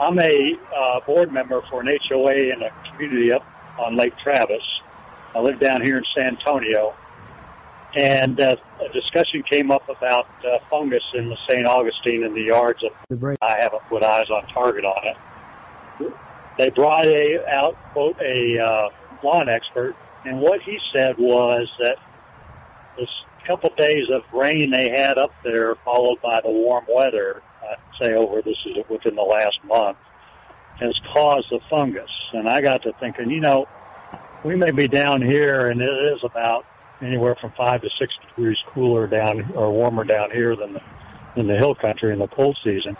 I'm 0.00 0.16
a 0.20 0.52
uh, 0.72 1.00
board 1.04 1.32
member 1.32 1.60
for 1.68 1.80
an 1.80 1.88
HOA 2.08 2.34
in 2.34 2.62
a 2.62 2.90
community 2.92 3.32
up 3.32 3.44
on 3.80 3.96
Lake 3.96 4.12
Travis. 4.22 4.62
I 5.34 5.40
live 5.40 5.58
down 5.58 5.82
here 5.82 5.98
in 5.98 6.04
San 6.16 6.36
Antonio. 6.38 6.94
And 7.96 8.38
uh, 8.38 8.54
a 8.80 8.92
discussion 8.92 9.42
came 9.50 9.72
up 9.72 9.88
about 9.88 10.28
uh, 10.44 10.58
fungus 10.70 11.02
in 11.14 11.28
the 11.28 11.36
St. 11.48 11.66
Augustine 11.66 12.22
in 12.22 12.32
the 12.32 12.42
yards 12.42 12.78
of 12.84 12.92
I 13.42 13.58
haven't 13.58 13.82
put 13.88 14.04
eyes 14.04 14.30
on 14.30 14.46
target 14.54 14.84
on 14.84 15.02
it. 15.02 16.12
They 16.58 16.70
brought 16.70 17.06
a 17.06 17.40
out 17.50 17.74
quote 17.92 18.16
a 18.20 18.58
uh, 18.62 18.88
lawn 19.24 19.48
expert, 19.48 19.96
and 20.26 20.40
what 20.40 20.60
he 20.62 20.78
said 20.94 21.16
was 21.18 21.68
that 21.80 21.96
this 22.98 23.08
couple 23.46 23.70
days 23.76 24.04
of 24.12 24.22
rain 24.32 24.70
they 24.70 24.90
had 24.90 25.18
up 25.18 25.30
there, 25.44 25.76
followed 25.84 26.20
by 26.22 26.40
the 26.42 26.50
warm 26.50 26.84
weather, 26.88 27.42
I'd 27.62 28.04
say 28.04 28.14
over 28.14 28.42
this 28.42 28.56
is 28.66 28.84
within 28.90 29.14
the 29.14 29.22
last 29.22 29.58
month, 29.64 29.98
has 30.80 30.98
caused 31.12 31.46
the 31.50 31.60
fungus. 31.70 32.10
And 32.32 32.48
I 32.48 32.60
got 32.60 32.82
to 32.82 32.92
thinking, 32.98 33.30
you 33.30 33.40
know, 33.40 33.66
we 34.44 34.56
may 34.56 34.72
be 34.72 34.88
down 34.88 35.22
here, 35.22 35.70
and 35.70 35.80
it 35.80 35.84
is 35.84 36.20
about 36.24 36.64
anywhere 37.00 37.36
from 37.40 37.52
five 37.56 37.82
to 37.82 37.88
six 38.00 38.12
degrees 38.28 38.58
cooler 38.74 39.06
down 39.06 39.52
or 39.52 39.70
warmer 39.70 40.04
down 40.04 40.30
here 40.30 40.56
than 40.56 40.72
the, 40.72 40.80
than 41.36 41.46
the 41.46 41.56
hill 41.56 41.74
country 41.74 42.12
in 42.12 42.18
the 42.18 42.28
cold 42.28 42.58
season. 42.64 42.96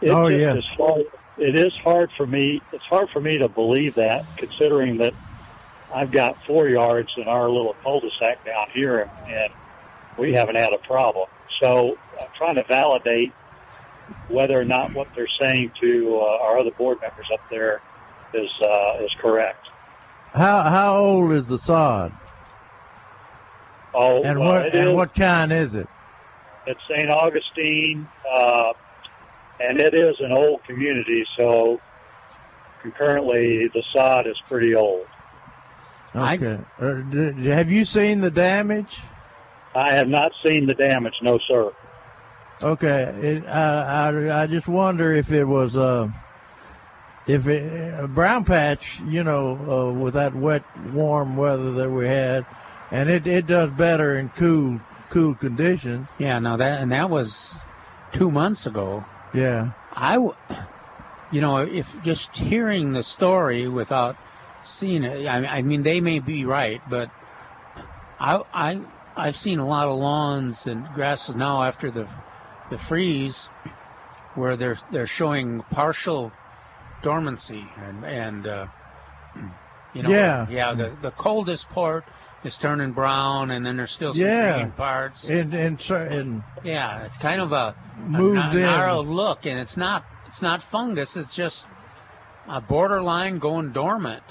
It 0.00 0.10
Oh, 0.10 0.28
yeah. 0.28 0.54
as 0.54 0.64
far 0.76 0.98
it 1.38 1.58
is 1.58 1.72
hard 1.82 2.10
for 2.16 2.26
me. 2.26 2.60
It's 2.72 2.84
hard 2.84 3.08
for 3.12 3.20
me 3.20 3.38
to 3.38 3.48
believe 3.48 3.94
that, 3.94 4.24
considering 4.36 4.98
that 4.98 5.14
I've 5.94 6.10
got 6.10 6.36
four 6.46 6.68
yards 6.68 7.10
in 7.16 7.24
our 7.28 7.50
little 7.50 7.74
cul-de-sac 7.82 8.44
down 8.44 8.68
here, 8.74 9.10
and 9.26 9.52
we 10.18 10.32
haven't 10.32 10.56
had 10.56 10.72
a 10.72 10.78
problem. 10.86 11.28
So 11.60 11.96
I'm 12.20 12.28
trying 12.36 12.56
to 12.56 12.64
validate 12.64 13.32
whether 14.28 14.58
or 14.58 14.64
not 14.64 14.94
what 14.94 15.08
they're 15.14 15.28
saying 15.40 15.72
to 15.80 16.18
uh, 16.20 16.44
our 16.44 16.58
other 16.58 16.70
board 16.72 16.98
members 17.00 17.26
up 17.32 17.40
there 17.50 17.82
is 18.34 18.48
uh, 18.62 19.04
is 19.04 19.10
correct. 19.20 19.66
How 20.32 20.62
how 20.62 20.96
old 20.96 21.32
is 21.32 21.46
the 21.48 21.58
sod? 21.58 22.12
Oh, 23.94 24.22
And 24.22 24.40
well, 24.40 24.54
what 24.64 24.74
and 24.74 24.88
is- 24.90 24.94
what 24.96 25.14
kind 25.14 25.52
is 25.52 25.74
it? 25.74 25.88
It's 26.66 26.80
St. 26.88 27.10
Augustine, 27.10 28.08
uh, 28.32 28.72
and 29.60 29.80
it 29.80 29.94
is 29.94 30.14
an 30.20 30.30
old 30.32 30.62
community, 30.64 31.24
so 31.36 31.80
concurrently 32.80 33.68
the 33.74 33.82
sod 33.94 34.26
is 34.28 34.36
pretty 34.48 34.74
old. 34.74 35.06
Okay. 36.14 36.58
Uh, 36.78 37.02
have 37.54 37.70
you 37.70 37.84
seen 37.84 38.20
the 38.20 38.30
damage? 38.30 38.98
I 39.74 39.92
have 39.92 40.08
not 40.08 40.32
seen 40.44 40.66
the 40.66 40.74
damage, 40.74 41.14
no 41.22 41.38
sir. 41.48 41.72
Okay. 42.62 43.02
It, 43.22 43.46
I, 43.46 44.10
I 44.10 44.42
I 44.42 44.46
just 44.46 44.68
wonder 44.68 45.12
if 45.14 45.32
it 45.32 45.44
was 45.44 45.76
uh 45.76 46.08
if 47.26 47.46
it, 47.46 47.94
a 47.98 48.08
brown 48.08 48.44
patch, 48.44 49.00
you 49.08 49.24
know, 49.24 49.56
uh, 49.56 49.92
with 49.98 50.14
that 50.14 50.34
wet, 50.34 50.64
warm 50.92 51.36
weather 51.36 51.72
that 51.72 51.90
we 51.90 52.06
had, 52.06 52.44
and 52.90 53.08
it 53.08 53.26
it 53.26 53.46
does 53.46 53.70
better 53.70 54.18
in 54.18 54.28
cool 54.30 54.80
cool 55.10 55.34
conditions. 55.34 56.06
Yeah, 56.18 56.38
Now 56.38 56.56
that 56.56 56.80
and 56.82 56.92
that 56.92 57.08
was 57.10 57.54
two 58.12 58.30
months 58.30 58.66
ago. 58.66 59.04
Yeah. 59.34 59.72
I, 59.94 60.14
w- 60.14 60.34
you 61.30 61.40
know, 61.40 61.58
if 61.58 61.86
just 62.02 62.36
hearing 62.36 62.92
the 62.92 63.02
story 63.02 63.68
without 63.68 64.16
seeing 64.64 65.04
it, 65.04 65.26
I, 65.26 65.44
I 65.58 65.62
mean, 65.62 65.82
they 65.82 66.00
may 66.00 66.18
be 66.18 66.44
right, 66.44 66.80
but 66.88 67.10
I, 68.20 68.40
I, 68.52 68.80
I've 69.16 69.36
seen 69.36 69.58
a 69.58 69.66
lot 69.66 69.88
of 69.88 69.98
lawns 69.98 70.66
and 70.66 70.86
grasses 70.94 71.34
now 71.34 71.62
after 71.62 71.90
the, 71.90 72.08
the 72.70 72.78
freeze, 72.78 73.48
where 74.34 74.56
they're 74.56 74.78
they're 74.90 75.06
showing 75.06 75.60
partial 75.70 76.32
dormancy 77.02 77.68
and 77.76 78.04
and 78.04 78.46
uh, 78.46 78.66
you 79.94 80.02
know, 80.02 80.08
Yeah. 80.10 80.46
yeah, 80.48 80.74
the 80.74 80.96
the 81.02 81.10
coldest 81.10 81.68
part 81.68 82.04
is 82.44 82.56
turning 82.56 82.92
brown, 82.92 83.50
and 83.50 83.64
then 83.64 83.76
there's 83.76 83.90
still 83.92 84.12
some 84.14 84.22
Yeah. 84.22 84.54
green 84.58 84.72
parts. 84.72 85.28
And 85.28 85.52
and 85.52 85.80
cer- 85.80 86.06
and 86.06 86.42
Yeah, 86.64 87.04
it's 87.04 87.18
kind 87.18 87.40
of 87.42 87.52
a, 87.52 87.74
a 87.98 88.08
na- 88.08 88.52
narrow 88.52 89.02
look, 89.02 89.44
and 89.46 89.58
it's 89.58 89.76
not 89.76 90.04
it's 90.28 90.40
not 90.40 90.62
fungus. 90.62 91.16
It's 91.16 91.34
just 91.34 91.66
a 92.48 92.60
borderline 92.60 93.38
going 93.38 93.72
dormant. 93.72 94.22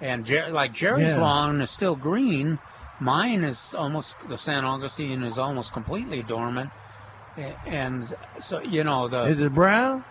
And 0.00 0.24
Jer- 0.24 0.50
like 0.50 0.72
Jerry's 0.72 1.14
Yeah. 1.14 1.20
lawn 1.20 1.60
is 1.60 1.70
still 1.70 1.96
green. 1.96 2.58
Mine 3.00 3.44
is 3.44 3.74
almost 3.74 4.16
the 4.28 4.38
San 4.38 4.64
Augustine 4.64 5.22
is 5.22 5.38
almost 5.38 5.72
completely 5.72 6.22
dormant. 6.22 6.70
And 7.66 8.04
so 8.40 8.60
you 8.60 8.84
know 8.84 9.08
the 9.08 9.22
is 9.24 9.40
it 9.40 9.52
brown? 9.54 10.04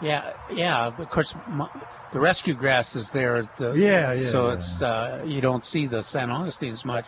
yeah 0.00 0.32
yeah 0.50 0.86
of 0.86 1.08
course 1.10 1.34
m 1.34 1.68
the 2.12 2.20
rescue 2.20 2.54
grass 2.54 2.96
is 2.96 3.10
there. 3.10 3.36
at 3.36 3.56
The, 3.56 3.72
Yeah, 3.72 4.12
yeah, 4.14 4.30
So 4.30 4.48
yeah. 4.48 4.54
it's 4.54 4.82
uh, 4.82 5.22
you 5.26 5.40
don't 5.40 5.64
see 5.64 5.86
the 5.86 6.02
San 6.02 6.30
Augustine 6.30 6.72
as 6.72 6.84
much. 6.84 7.06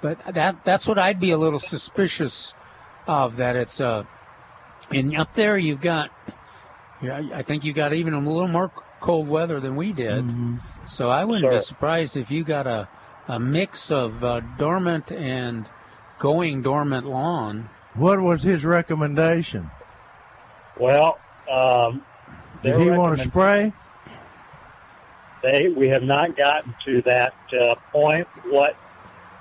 But 0.00 0.18
that 0.34 0.56
that's 0.64 0.86
what 0.86 0.98
I'd 0.98 1.20
be 1.20 1.32
a 1.32 1.38
little 1.38 1.58
suspicious 1.58 2.54
of. 3.06 3.36
That 3.36 3.56
it's 3.56 3.80
uh, 3.80 4.04
and 4.90 5.16
up 5.16 5.32
there 5.34 5.58
you've 5.58 5.80
got, 5.80 6.10
yeah, 7.02 7.20
I 7.34 7.42
think 7.42 7.64
you 7.64 7.72
got 7.72 7.92
even 7.94 8.14
a 8.14 8.18
little 8.18 8.48
more 8.48 8.70
cold 9.00 9.28
weather 9.28 9.60
than 9.60 9.76
we 9.76 9.92
did. 9.92 10.24
Mm-hmm. 10.24 10.56
So 10.86 11.08
I 11.08 11.24
wouldn't 11.24 11.50
be 11.50 11.60
surprised 11.60 12.16
if 12.16 12.30
you 12.30 12.44
got 12.44 12.66
a 12.66 12.88
a 13.28 13.38
mix 13.38 13.90
of 13.90 14.24
uh, 14.24 14.40
dormant 14.58 15.12
and 15.12 15.68
going 16.18 16.62
dormant 16.62 17.06
lawn. 17.06 17.68
What 17.94 18.20
was 18.20 18.42
his 18.42 18.64
recommendation? 18.64 19.70
Well, 20.80 21.18
um, 21.50 22.02
Did 22.62 22.74
their 22.74 22.80
he 22.80 22.90
want 22.90 23.20
to 23.20 23.26
spray? 23.26 23.72
They 25.42 25.68
we 25.68 25.88
have 25.88 26.02
not 26.02 26.36
gotten 26.36 26.74
to 26.86 27.02
that 27.02 27.34
uh, 27.52 27.74
point. 27.92 28.26
What 28.46 28.76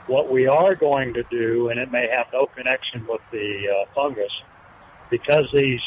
what 0.07 0.31
we 0.31 0.47
are 0.47 0.75
going 0.75 1.13
to 1.13 1.23
do, 1.23 1.69
and 1.69 1.79
it 1.79 1.91
may 1.91 2.07
have 2.09 2.27
no 2.31 2.45
connection 2.45 3.05
with 3.07 3.21
the 3.31 3.67
uh, 3.69 3.85
fungus, 3.93 4.31
because 5.09 5.45
these 5.53 5.81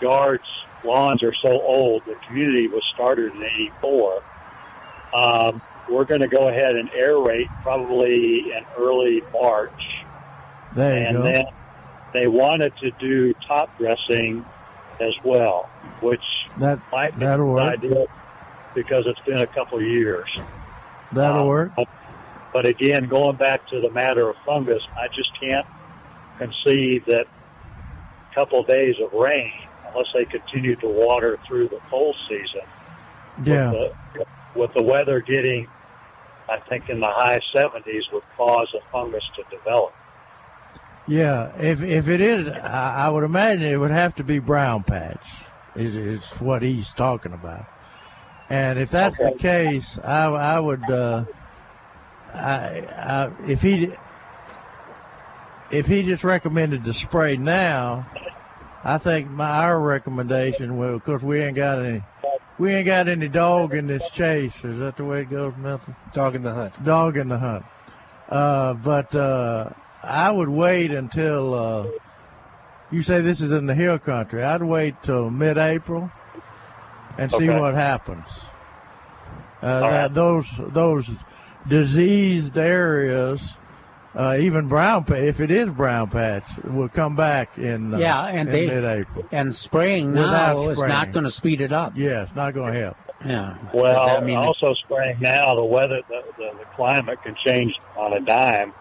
yards 0.00 0.44
lawns 0.84 1.22
are 1.22 1.34
so 1.42 1.50
old. 1.50 2.02
The 2.06 2.14
community 2.26 2.68
was 2.68 2.82
started 2.94 3.34
in 3.34 3.42
'84. 3.42 4.22
Um, 5.14 5.62
we're 5.90 6.04
going 6.04 6.20
to 6.20 6.28
go 6.28 6.48
ahead 6.48 6.76
and 6.76 6.90
aerate 6.90 7.46
probably 7.62 8.50
in 8.52 8.64
early 8.78 9.22
March, 9.32 9.80
There 10.76 10.98
you 11.00 11.06
and 11.06 11.16
go. 11.18 11.22
then 11.24 11.44
they 12.12 12.26
wanted 12.26 12.74
to 12.78 12.90
do 12.92 13.32
top 13.46 13.70
dressing 13.78 14.44
as 15.00 15.14
well, 15.24 15.68
which 16.02 16.20
that 16.58 16.78
might 16.92 17.18
be 17.18 17.24
that'll 17.24 17.46
a 17.46 17.52
work. 17.52 17.80
good 17.80 17.92
idea 17.92 18.06
because 18.74 19.04
it's 19.06 19.20
been 19.20 19.38
a 19.38 19.46
couple 19.46 19.78
of 19.78 19.84
years. 19.84 20.28
That'll 21.12 21.42
Um, 21.42 21.46
work. 21.48 21.72
But, 21.76 21.88
but 22.52 22.66
again, 22.66 23.08
going 23.08 23.36
back 23.36 23.66
to 23.68 23.80
the 23.80 23.90
matter 23.90 24.28
of 24.28 24.36
fungus, 24.44 24.82
I 24.96 25.08
just 25.14 25.30
can't 25.40 25.66
conceive 26.38 27.06
that 27.06 27.26
a 28.30 28.34
couple 28.34 28.60
of 28.60 28.66
days 28.66 28.96
of 29.02 29.12
rain, 29.14 29.52
unless 29.92 30.06
they 30.14 30.24
continue 30.24 30.76
to 30.76 30.88
water 30.88 31.38
through 31.46 31.68
the 31.68 31.80
cold 31.90 32.16
season, 32.28 32.62
Yeah. 33.44 33.70
with, 33.72 33.92
the, 34.14 34.26
with 34.60 34.74
the 34.74 34.82
weather 34.82 35.20
getting, 35.20 35.66
I 36.48 36.58
think, 36.68 36.88
in 36.88 37.00
the 37.00 37.08
high 37.08 37.40
70s, 37.54 38.12
would 38.12 38.22
cause 38.36 38.68
a 38.74 38.92
fungus 38.92 39.24
to 39.36 39.56
develop. 39.56 39.92
Yeah, 41.06 41.52
if 41.58 41.82
if 41.82 42.06
it 42.08 42.20
is, 42.20 42.48
I, 42.48 43.06
I 43.06 43.08
would 43.08 43.24
imagine 43.24 43.64
it 43.64 43.78
would 43.78 43.90
have 43.90 44.14
to 44.16 44.24
be 44.24 44.40
brown 44.40 44.82
patch. 44.84 45.24
Is 45.74 45.96
is 45.96 46.26
what 46.32 46.60
he's 46.60 46.92
talking 46.92 47.32
about. 47.32 47.64
And 48.50 48.78
if 48.78 48.90
that's 48.90 49.16
the 49.16 49.32
case, 49.38 49.98
I 50.04 50.26
I 50.26 50.60
would, 50.60 50.82
uh, 50.90 51.24
I, 52.34 52.84
I 52.90 53.30
if 53.46 53.62
he 53.62 53.94
if 55.70 55.86
he 55.86 56.02
just 56.02 56.24
recommended 56.24 56.84
to 56.84 56.92
spray 56.92 57.36
now, 57.38 58.06
I 58.84 58.98
think 58.98 59.28
my 59.30 59.48
our 59.48 59.80
recommendation 59.80 60.78
will, 60.78 60.98
because 60.98 61.22
we 61.22 61.40
ain't 61.40 61.56
got 61.56 61.84
any. 61.84 62.02
We 62.58 62.74
ain't 62.74 62.86
got 62.86 63.06
any 63.06 63.28
dog 63.28 63.74
in 63.74 63.86
this 63.86 64.02
chase. 64.10 64.54
Is 64.64 64.80
that 64.80 64.96
the 64.96 65.04
way 65.04 65.20
it 65.20 65.30
goes, 65.30 65.54
Milton? 65.56 65.94
Dog 66.12 66.34
in 66.34 66.42
the 66.42 66.52
hunt. 66.52 66.84
Dog 66.84 67.16
in 67.16 67.28
the 67.28 67.38
hunt. 67.38 67.64
Uh, 68.28 68.74
but 68.74 69.14
uh, 69.14 69.70
I 70.02 70.32
would 70.32 70.48
wait 70.48 70.90
until 70.90 71.54
uh, 71.54 71.86
you 72.90 73.02
say 73.02 73.20
this 73.20 73.40
is 73.40 73.52
in 73.52 73.66
the 73.66 73.76
hill 73.76 74.00
country. 74.00 74.42
I'd 74.42 74.62
wait 74.62 74.96
till 75.04 75.30
mid-April 75.30 76.10
and 77.16 77.30
see 77.30 77.48
Okay. 77.48 77.58
what 77.58 77.74
happens. 77.74 78.26
Uh, 79.62 79.80
that, 79.80 80.14
those 80.14 80.46
those 80.72 81.08
diseased 81.68 82.56
areas, 82.58 83.54
uh, 84.14 84.36
even 84.40 84.68
brown 84.68 85.04
patch, 85.04 85.18
if 85.18 85.40
it 85.40 85.50
is 85.50 85.68
brown 85.68 86.10
patch, 86.10 86.44
will 86.64 86.88
come 86.88 87.14
back 87.14 87.58
in 87.58 87.94
uh, 87.94 87.98
yeah, 87.98 88.26
and 88.26 88.48
in 88.48 88.54
they 88.54 88.66
mid-April. 88.66 89.26
and 89.30 89.54
spraying 89.54 90.12
Without 90.12 90.56
now 90.56 90.68
is 90.70 90.78
not 90.82 91.12
going 91.12 91.24
to 91.24 91.30
speed 91.30 91.60
it 91.60 91.72
up. 91.72 91.92
Yeah, 91.96 92.22
it's 92.22 92.34
not 92.34 92.54
going 92.54 92.72
to 92.72 92.80
help. 92.80 92.96
Yeah. 93.24 93.58
Well, 93.74 93.94
Does 93.94 94.06
that 94.06 94.24
mean 94.24 94.36
also 94.36 94.74
spraying 94.84 95.18
now, 95.20 95.54
the 95.54 95.64
weather, 95.64 96.00
the, 96.08 96.22
the, 96.36 96.50
the 96.58 96.64
climate 96.76 97.22
can 97.22 97.34
change 97.44 97.74
on 97.96 98.12
a 98.12 98.20
dime, 98.20 98.72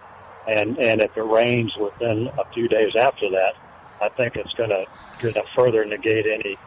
and 0.48 0.78
and 0.78 1.02
if 1.02 1.16
it 1.18 1.22
rains 1.22 1.74
within 1.80 2.30
a 2.38 2.54
few 2.54 2.68
days 2.68 2.96
after 2.96 3.30
that, 3.32 3.54
I 4.02 4.10
think 4.10 4.36
it's 4.36 4.54
going 4.54 4.70
to 4.70 4.86
going 5.22 5.34
to 5.34 5.44
further 5.56 5.86
negate 5.86 6.26
any 6.26 6.58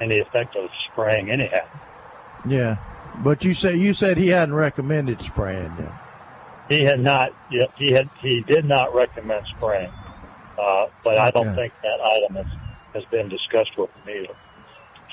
any 0.00 0.18
effect 0.18 0.56
of 0.56 0.70
spraying 0.90 1.30
anyhow. 1.30 1.66
Yeah, 2.48 2.76
but 3.22 3.44
you 3.44 3.54
say 3.54 3.76
you 3.76 3.94
said 3.94 4.16
he 4.16 4.28
hadn't 4.28 4.54
recommended 4.54 5.20
spraying 5.20 5.74
then. 5.76 5.92
He 6.68 6.82
had 6.82 7.00
not 7.00 7.32
yet. 7.50 7.70
He 7.76 7.92
had 7.92 8.08
he 8.18 8.42
did 8.42 8.64
not 8.66 8.94
recommend 8.94 9.44
spraying, 9.56 9.90
uh, 10.58 10.86
but 11.02 11.16
I 11.16 11.30
don't 11.30 11.54
think 11.54 11.72
that 11.82 12.00
item 12.04 12.36
has, 12.36 12.46
has 12.94 13.04
been 13.06 13.28
discussed 13.28 13.76
with 13.78 13.90
him 13.90 14.16
either. 14.16 14.34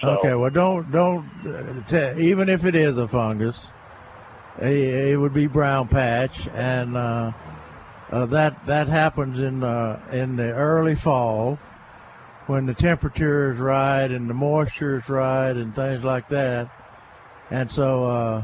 So, 0.02 0.10
Okay, 0.18 0.34
well, 0.36 0.50
don't 0.50 0.92
don't 0.92 1.26
uh, 1.48 2.14
t- 2.16 2.28
even 2.30 2.50
if 2.50 2.66
it 2.66 2.76
is 2.76 2.98
a 2.98 3.08
fungus, 3.08 3.68
it, 4.62 4.74
it 4.74 5.18
would 5.18 5.34
be 5.34 5.48
brown 5.48 5.88
patch, 5.88 6.48
and 6.54 6.98
uh, 6.98 7.32
uh, 8.12 8.26
that 8.26 8.66
that 8.66 8.90
happens 8.90 9.40
in 9.40 9.64
uh, 9.64 9.98
in 10.12 10.36
the 10.36 10.52
early 10.52 10.96
fall 10.96 11.58
when 12.48 12.66
the 12.66 12.74
temperature 12.74 13.54
is 13.54 13.60
right 13.60 14.12
and 14.12 14.30
the 14.30 14.34
moisture 14.34 14.98
is 14.98 15.08
right 15.08 15.52
and 15.52 15.74
things 15.74 16.04
like 16.04 16.28
that, 16.28 16.70
and 17.50 17.72
so 17.72 18.44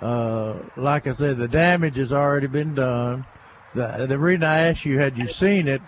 uh, 0.00 0.54
like 0.76 1.06
I 1.06 1.14
said, 1.14 1.38
the 1.38 1.48
damage 1.48 1.96
has 1.96 2.12
already 2.12 2.46
been 2.48 2.74
done. 2.74 3.26
The 3.74 4.06
the 4.08 4.18
reason 4.18 4.44
I 4.44 4.68
asked 4.68 4.84
you 4.84 4.98
had 4.98 5.16
you 5.16 5.26
seen 5.28 5.68
it 5.68 5.82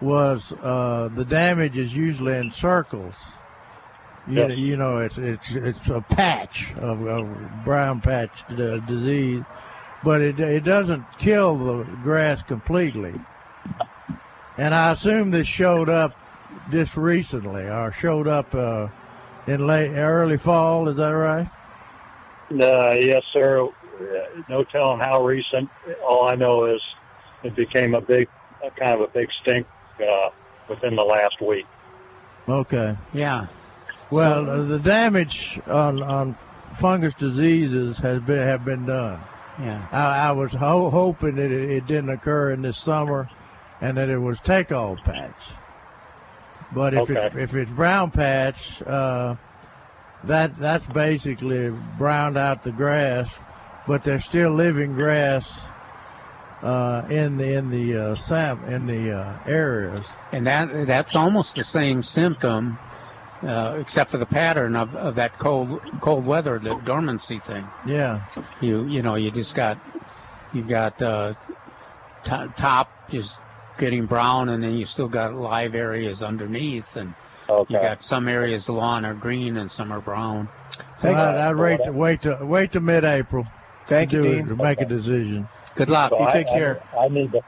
was 0.00 0.52
uh, 0.62 1.08
the 1.14 1.24
damage 1.24 1.76
is 1.76 1.94
usually 1.94 2.36
in 2.36 2.50
circles 2.52 3.14
You, 4.26 4.36
Yeah. 4.36 4.46
know, 4.46 4.54
you 4.54 4.76
know, 4.76 4.98
it's 4.98 5.18
it's 5.18 5.50
it's 5.50 5.88
a 5.90 6.00
patch 6.00 6.74
of, 6.78 7.06
of 7.06 7.64
brown 7.64 8.00
patch 8.00 8.44
uh, 8.50 8.78
disease, 8.86 9.44
but 10.02 10.20
it 10.22 10.40
it 10.40 10.64
doesn't 10.64 11.04
kill 11.18 11.58
the 11.58 11.84
grass 12.02 12.42
completely. 12.42 13.14
And 14.58 14.74
I 14.74 14.92
assume 14.92 15.30
this 15.30 15.48
showed 15.48 15.88
up 15.90 16.12
just 16.70 16.96
recently, 16.96 17.62
or 17.68 17.92
showed 17.92 18.28
up 18.28 18.54
uh, 18.54 18.88
in 19.46 19.66
late 19.66 19.92
early 19.94 20.38
fall. 20.38 20.88
Is 20.88 20.96
that 20.96 21.10
right? 21.10 21.48
Uh, 22.50 22.94
yes, 23.00 23.22
sir. 23.32 23.64
Uh, 23.64 23.70
No 24.48 24.64
telling 24.64 25.00
how 25.00 25.24
recent. 25.24 25.68
All 26.06 26.28
I 26.28 26.34
know 26.34 26.66
is 26.66 26.80
it 27.42 27.54
became 27.56 27.94
a 27.94 28.00
big, 28.00 28.28
a 28.64 28.70
kind 28.70 28.92
of 28.94 29.00
a 29.00 29.08
big 29.08 29.28
stink 29.42 29.66
uh, 30.00 30.30
within 30.68 30.96
the 30.96 31.04
last 31.04 31.40
week. 31.40 31.66
Okay. 32.48 32.96
Yeah. 33.12 33.46
Well, 34.10 34.48
uh, 34.50 34.62
the 34.64 34.78
damage 34.78 35.58
on 35.66 36.02
on 36.02 36.36
fungus 36.74 37.14
diseases 37.14 37.98
has 37.98 38.20
been 38.22 38.46
have 38.46 38.64
been 38.64 38.84
done. 38.86 39.20
Yeah. 39.60 39.86
I, 39.92 40.28
I 40.28 40.32
was 40.32 40.52
ho- 40.52 40.90
hoping 40.90 41.36
that 41.36 41.50
it, 41.50 41.70
it 41.70 41.86
didn't 41.86 42.10
occur 42.10 42.52
in 42.52 42.60
this 42.62 42.76
summer, 42.76 43.28
and 43.80 43.96
that 43.96 44.08
it 44.08 44.18
was 44.18 44.38
take-all 44.40 44.96
patch. 44.96 45.32
But 46.72 46.94
if 46.94 47.08
it's 47.08 47.10
Okay. 47.34 47.42
if 47.42 47.54
it's 47.54 47.70
brown 47.70 48.10
patch, 48.10 48.82
uh, 48.82 49.36
that 50.26 50.58
that's 50.58 50.86
basically 50.86 51.70
browned 51.98 52.36
out 52.36 52.62
the 52.62 52.72
grass, 52.72 53.28
but 53.86 54.04
there's 54.04 54.24
still 54.24 54.52
living 54.52 54.94
grass 54.94 55.46
uh, 56.62 57.06
in 57.10 57.36
the 57.36 57.54
in 57.54 57.70
the 57.70 57.96
uh, 57.96 58.14
sam 58.14 58.64
in 58.64 58.86
the 58.86 59.12
uh, 59.12 59.38
areas. 59.46 60.04
And 60.32 60.46
that 60.46 60.86
that's 60.86 61.14
almost 61.14 61.56
the 61.56 61.64
same 61.64 62.02
symptom, 62.02 62.78
uh, 63.42 63.76
except 63.78 64.10
for 64.10 64.18
the 64.18 64.26
pattern 64.26 64.74
of, 64.74 64.94
of 64.94 65.16
that 65.16 65.38
cold 65.38 65.80
cold 66.00 66.24
weather, 66.24 66.58
the 66.58 66.74
dormancy 66.84 67.38
thing. 67.40 67.66
Yeah. 67.86 68.24
You 68.60 68.86
you 68.86 69.02
know 69.02 69.16
you 69.16 69.30
just 69.30 69.54
got 69.54 69.78
you 70.54 70.62
got 70.62 71.00
uh, 71.02 71.34
to 72.24 72.52
top 72.56 72.90
just 73.10 73.38
getting 73.78 74.06
brown, 74.06 74.48
and 74.48 74.62
then 74.62 74.74
you 74.74 74.86
still 74.86 75.08
got 75.08 75.34
live 75.34 75.74
areas 75.74 76.22
underneath, 76.22 76.96
and 76.96 77.14
you 77.48 77.66
got 77.70 78.02
some 78.02 78.28
areas 78.28 78.66
the 78.66 78.72
lawn 78.72 79.04
are 79.04 79.14
green 79.14 79.56
and 79.56 79.70
some 79.70 79.92
are 79.92 80.00
brown. 80.00 80.48
Thanks. 80.98 81.22
So 81.22 81.28
I, 81.28 81.50
I'd 81.50 81.56
wait 81.56 81.84
to 81.84 81.92
wait 81.92 82.22
to 82.22 82.38
wait 82.42 82.72
to 82.72 82.80
mid-April. 82.80 83.46
Thank 83.86 84.10
to 84.10 84.16
you, 84.16 84.22
Dean. 84.22 84.46
to 84.48 84.56
make 84.56 84.80
a 84.80 84.86
decision. 84.86 85.48
Good 85.74 85.90
luck. 85.90 86.12
You 86.12 86.26
take 86.32 86.46
care. 86.46 86.82
I 86.98 87.08
need 87.08 87.32
to. 87.32 87.42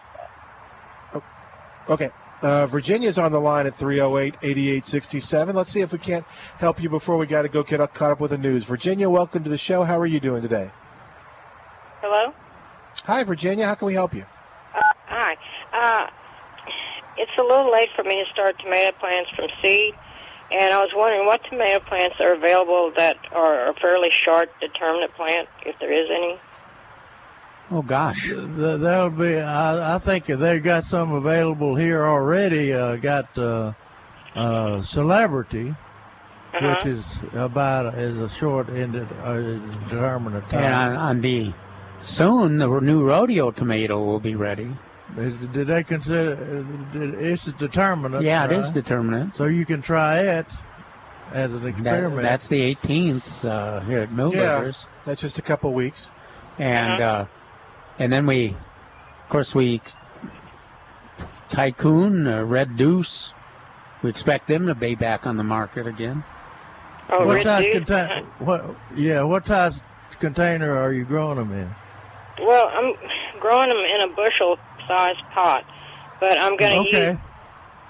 Okay. 1.88 2.10
Uh, 2.42 2.66
Virginia's 2.66 3.18
on 3.18 3.32
the 3.32 3.40
line 3.40 3.66
at 3.66 3.74
308-8867. 3.76 5.54
Let's 5.54 5.70
see 5.70 5.80
if 5.80 5.92
we 5.92 5.98
can't 5.98 6.24
help 6.58 6.82
you 6.82 6.90
before 6.90 7.16
we 7.16 7.26
got 7.26 7.42
to 7.42 7.48
go 7.48 7.62
get 7.62 7.80
up, 7.80 7.94
caught 7.94 8.10
up 8.10 8.20
with 8.20 8.30
the 8.30 8.38
news. 8.38 8.64
Virginia, 8.64 9.08
welcome 9.08 9.42
to 9.44 9.48
the 9.48 9.56
show. 9.56 9.84
How 9.84 9.98
are 9.98 10.06
you 10.06 10.20
doing 10.20 10.42
today? 10.42 10.70
Hello? 12.02 12.34
Hi, 13.04 13.24
Virginia. 13.24 13.64
How 13.66 13.74
can 13.74 13.86
we 13.86 13.94
help 13.94 14.12
you? 14.14 14.26
Uh, 14.74 14.80
hi. 15.06 15.36
Uh, 15.72 16.10
it's 17.18 17.32
a 17.38 17.42
little 17.42 17.70
late 17.72 17.88
for 17.96 18.04
me 18.04 18.22
to 18.24 18.30
start 18.32 18.58
tomato 18.62 18.96
plants 18.98 19.30
from 19.36 19.48
seed, 19.62 19.94
and 20.52 20.72
I 20.74 20.78
was 20.78 20.90
wondering 20.94 21.26
what 21.26 21.40
tomato 21.50 21.80
plants 21.80 22.16
are 22.20 22.34
available 22.34 22.92
that 22.96 23.16
are 23.32 23.68
a 23.70 23.74
fairly 23.74 24.10
short 24.24 24.48
determinate 24.60 25.14
plant, 25.14 25.48
if 25.64 25.76
there 25.80 25.92
is 25.92 26.08
any. 26.10 26.38
Oh 27.70 27.82
gosh. 27.82 28.28
Th- 28.28 28.38
That'll 28.80 29.10
be. 29.10 29.38
I, 29.40 29.96
I 29.96 29.98
think 29.98 30.26
they've 30.26 30.62
got 30.62 30.84
some 30.84 31.12
available 31.12 31.74
here 31.74 32.04
already. 32.04 32.72
Uh, 32.72 32.94
got 32.96 33.36
uh, 33.36 33.72
uh, 34.36 34.82
celebrity, 34.82 35.74
Uh-huh. 36.54 36.74
which 36.76 36.86
is 36.86 37.04
about 37.34 37.98
is 37.98 38.16
a 38.18 38.28
short 38.36 38.68
ended 38.68 39.08
uh, 39.24 39.34
determinate 39.88 40.44
And 40.52 40.64
on, 40.64 40.70
time. 40.92 40.96
on 40.96 41.20
the 41.20 41.52
soon 42.02 42.58
the 42.58 42.68
new 42.80 43.02
rodeo 43.04 43.50
tomato 43.50 44.00
will 44.04 44.20
be 44.20 44.36
ready. 44.36 44.70
Is, 45.16 45.34
did 45.52 45.68
they 45.68 45.84
consider 45.84 46.32
uh, 46.32 46.92
did- 46.98 47.14
it's 47.14 47.46
a 47.46 47.52
determinate? 47.52 48.22
Yeah, 48.22 48.44
it 48.44 48.52
is 48.52 48.64
right? 48.66 48.74
determinate. 48.74 49.34
So 49.34 49.44
you 49.44 49.64
can 49.64 49.80
try 49.82 50.18
it 50.20 50.46
as 51.32 51.50
an 51.52 51.62
That, 51.62 51.68
experiment. 51.68 52.22
that's 52.22 52.48
the 52.48 52.74
18th 52.74 53.44
uh, 53.44 53.80
here 53.80 54.00
at 54.00 54.10
Milberger's. 54.10 54.86
That's 55.04 55.20
just 55.20 55.38
a 55.38 55.42
couple 55.42 55.72
weeks. 55.72 56.10
And 56.58 57.02
uh, 57.02 57.26
and 57.98 58.12
then 58.12 58.26
we, 58.26 58.48
of 58.48 59.28
course, 59.28 59.54
we 59.54 59.80
Tycoon, 61.48 62.26
uh, 62.26 62.42
Red 62.44 62.76
Deuce. 62.76 63.32
We 64.02 64.10
expect 64.10 64.48
them 64.48 64.66
to 64.66 64.74
be 64.74 64.94
back 64.94 65.26
on 65.26 65.36
the 65.36 65.44
market 65.44 65.86
again. 65.86 66.24
Oh, 67.08 67.24
what 67.26 67.36
red 67.36 67.44
size 67.44 67.64
deuce? 67.64 67.74
contain- 67.74 68.24
What? 68.40 68.64
Yeah. 68.94 69.22
What 69.22 69.46
size 69.46 69.74
container 70.20 70.76
are 70.76 70.92
you 70.92 71.04
growing 71.04 71.36
them 71.38 71.52
in? 71.52 71.70
Well, 72.44 72.66
I'm 72.68 72.94
growing 73.40 73.68
them 73.68 73.78
in 73.78 74.00
a 74.10 74.14
bushel 74.14 74.58
sized 74.88 75.22
pot, 75.34 75.64
but 76.20 76.40
I'm 76.40 76.56
going 76.56 76.72
to 76.82 76.88
Okay. 76.88 77.10
use. 77.10 77.18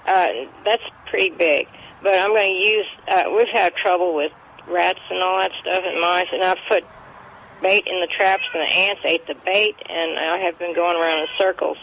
Uh, 0.05 0.27
that's 0.63 0.83
pretty 1.09 1.29
big, 1.31 1.67
but 2.01 2.13
I'm 2.15 2.29
going 2.33 2.49
to 2.51 2.67
use. 2.69 2.85
Uh, 3.07 3.23
we've 3.35 3.49
had 3.53 3.73
trouble 3.75 4.15
with 4.15 4.31
rats 4.69 4.99
and 5.09 5.21
all 5.21 5.39
that 5.39 5.51
stuff 5.61 5.83
and 5.85 5.99
mice, 5.99 6.27
and 6.31 6.43
I've 6.43 6.57
put 6.69 6.83
bait 7.61 7.87
in 7.87 7.99
the 7.99 8.07
traps, 8.17 8.43
and 8.53 8.67
the 8.67 8.71
ants 8.71 9.01
ate 9.05 9.25
the 9.27 9.35
bait, 9.45 9.75
and 9.89 10.19
I 10.19 10.37
have 10.39 10.57
been 10.59 10.75
going 10.75 10.95
around 10.95 11.19
in 11.19 11.27
circles. 11.37 11.77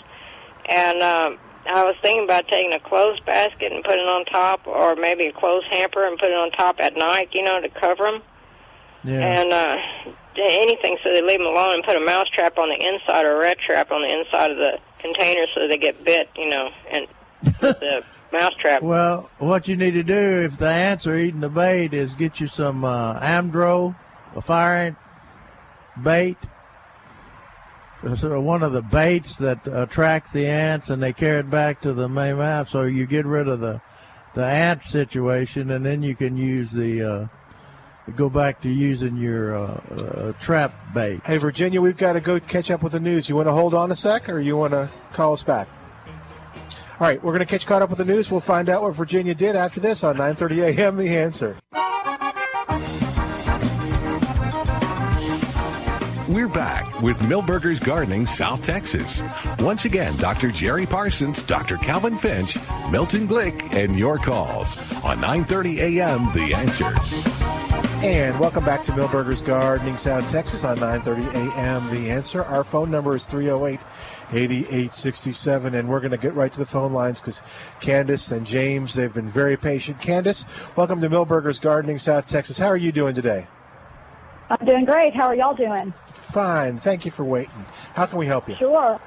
And 0.68 1.02
um, 1.02 1.38
I 1.66 1.82
was 1.84 1.96
thinking 2.00 2.24
about 2.24 2.48
taking 2.48 2.72
a 2.72 2.80
clothes 2.80 3.20
basket 3.26 3.72
and 3.72 3.84
putting 3.84 4.04
it 4.04 4.08
on 4.08 4.24
top, 4.26 4.66
or 4.66 4.96
maybe 4.96 5.26
a 5.26 5.32
clothes 5.32 5.64
hamper 5.70 6.06
and 6.06 6.18
put 6.18 6.30
it 6.30 6.34
on 6.34 6.50
top 6.52 6.76
at 6.78 6.96
night, 6.96 7.28
you 7.32 7.42
know, 7.42 7.60
to 7.60 7.68
cover 7.68 8.04
them 8.04 8.22
Yeah. 9.02 9.20
and 9.20 9.52
uh, 9.52 9.76
anything 10.42 10.98
so 11.02 11.10
they 11.12 11.22
leave 11.22 11.38
them 11.38 11.46
alone 11.46 11.74
and 11.74 11.84
put 11.84 11.96
a 11.96 12.00
mouse 12.00 12.28
trap 12.34 12.58
on 12.58 12.68
the 12.68 12.86
inside 12.86 13.24
or 13.24 13.36
a 13.36 13.38
rat 13.38 13.58
trap 13.58 13.90
on 13.90 14.02
the 14.02 14.12
inside 14.12 14.50
of 14.50 14.56
the 14.56 14.78
container 15.00 15.46
so 15.54 15.68
they 15.68 15.78
get 15.78 16.02
bit, 16.04 16.28
you 16.36 16.48
know, 16.48 16.68
and 16.90 17.06
the 17.60 18.02
mouse 18.32 18.54
trap. 18.60 18.82
Well, 18.82 19.30
what 19.38 19.68
you 19.68 19.76
need 19.76 19.92
to 19.92 20.02
do 20.02 20.42
if 20.42 20.58
the 20.58 20.68
ants 20.68 21.06
are 21.06 21.16
eating 21.16 21.40
the 21.40 21.48
bait 21.48 21.94
is 21.94 22.14
get 22.14 22.40
you 22.40 22.48
some 22.48 22.84
uh, 22.84 23.20
Amdro, 23.20 23.94
a 24.34 24.42
fire 24.42 24.76
ant 24.76 24.96
bait. 26.02 26.38
So 28.18 28.38
one 28.40 28.62
of 28.62 28.72
the 28.72 28.82
baits 28.82 29.36
that 29.36 29.66
attract 29.66 30.34
the 30.34 30.46
ants, 30.46 30.90
and 30.90 31.02
they 31.02 31.14
carry 31.14 31.40
it 31.40 31.48
back 31.48 31.80
to 31.82 31.94
the 31.94 32.06
main 32.06 32.36
mount. 32.36 32.68
So 32.68 32.82
you 32.82 33.06
get 33.06 33.24
rid 33.24 33.48
of 33.48 33.60
the 33.60 33.80
the 34.34 34.44
ant 34.44 34.82
situation, 34.82 35.70
and 35.70 35.86
then 35.86 36.02
you 36.02 36.14
can 36.14 36.36
use 36.36 36.70
the 36.72 37.02
uh, 37.02 37.26
go 38.12 38.28
back 38.28 38.60
to 38.62 38.68
using 38.68 39.16
your 39.16 39.56
uh, 39.56 39.60
uh, 39.62 40.32
trap 40.40 40.74
bait. 40.94 41.20
Hey, 41.24 41.38
Virginia, 41.38 41.80
we've 41.80 41.96
got 41.96 42.14
to 42.14 42.20
go 42.20 42.38
catch 42.40 42.70
up 42.70 42.82
with 42.82 42.92
the 42.92 43.00
news. 43.00 43.28
You 43.28 43.36
want 43.36 43.48
to 43.48 43.52
hold 43.52 43.74
on 43.74 43.90
a 43.90 43.96
sec, 43.96 44.28
or 44.28 44.40
you 44.40 44.56
want 44.56 44.72
to 44.72 44.90
call 45.12 45.32
us 45.32 45.42
back? 45.42 45.68
All 47.00 47.08
right, 47.08 47.22
we're 47.22 47.32
going 47.32 47.40
to 47.40 47.46
catch 47.46 47.66
caught 47.66 47.82
up 47.82 47.90
with 47.90 47.98
the 47.98 48.04
news. 48.04 48.30
We'll 48.30 48.40
find 48.40 48.68
out 48.68 48.82
what 48.82 48.94
Virginia 48.94 49.34
did 49.34 49.56
after 49.56 49.80
this 49.80 50.04
on 50.04 50.16
9:30 50.16 50.76
a.m. 50.76 50.96
The 50.96 51.16
Answer. 51.16 51.56
We're 56.28 56.48
back 56.48 57.00
with 57.00 57.18
Milberger's 57.18 57.78
Gardening, 57.78 58.26
South 58.26 58.62
Texas. 58.62 59.22
Once 59.58 59.84
again, 59.84 60.16
Dr. 60.16 60.50
Jerry 60.50 60.86
Parsons, 60.86 61.42
Dr. 61.42 61.76
Calvin 61.76 62.16
Finch, 62.16 62.58
Milton 62.90 63.28
Glick, 63.28 63.74
and 63.74 63.98
your 63.98 64.18
calls 64.18 64.76
on 65.02 65.20
9:30 65.20 65.78
a.m. 65.78 66.32
The 66.32 66.54
Answer. 66.54 67.63
And 68.04 68.38
welcome 68.38 68.64
back 68.66 68.82
to 68.82 68.92
Milberger's 68.92 69.40
Gardening, 69.40 69.96
South 69.96 70.28
Texas 70.28 70.62
on 70.62 70.76
9:30 70.76 71.54
a.m. 71.54 71.88
The 71.88 72.10
Answer. 72.10 72.44
Our 72.44 72.62
phone 72.62 72.90
number 72.90 73.16
is 73.16 73.26
308-8867, 73.28 75.72
and 75.72 75.88
we're 75.88 76.00
going 76.00 76.10
to 76.10 76.18
get 76.18 76.34
right 76.34 76.52
to 76.52 76.58
the 76.58 76.66
phone 76.66 76.92
lines 76.92 77.22
because 77.22 77.40
Candace 77.80 78.30
and 78.30 78.44
James 78.44 78.92
they've 78.92 79.14
been 79.14 79.30
very 79.30 79.56
patient. 79.56 80.02
Candace, 80.02 80.44
welcome 80.76 81.00
to 81.00 81.08
Milberger's 81.08 81.58
Gardening, 81.58 81.96
South 81.96 82.26
Texas. 82.26 82.58
How 82.58 82.66
are 82.66 82.76
you 82.76 82.92
doing 82.92 83.14
today? 83.14 83.46
I'm 84.50 84.66
doing 84.66 84.84
great. 84.84 85.14
How 85.14 85.28
are 85.28 85.34
y'all 85.34 85.56
doing? 85.56 85.94
Fine. 86.12 86.80
Thank 86.80 87.06
you 87.06 87.10
for 87.10 87.24
waiting. 87.24 87.64
How 87.94 88.04
can 88.04 88.18
we 88.18 88.26
help 88.26 88.50
you? 88.50 88.56
Sure. 88.56 89.00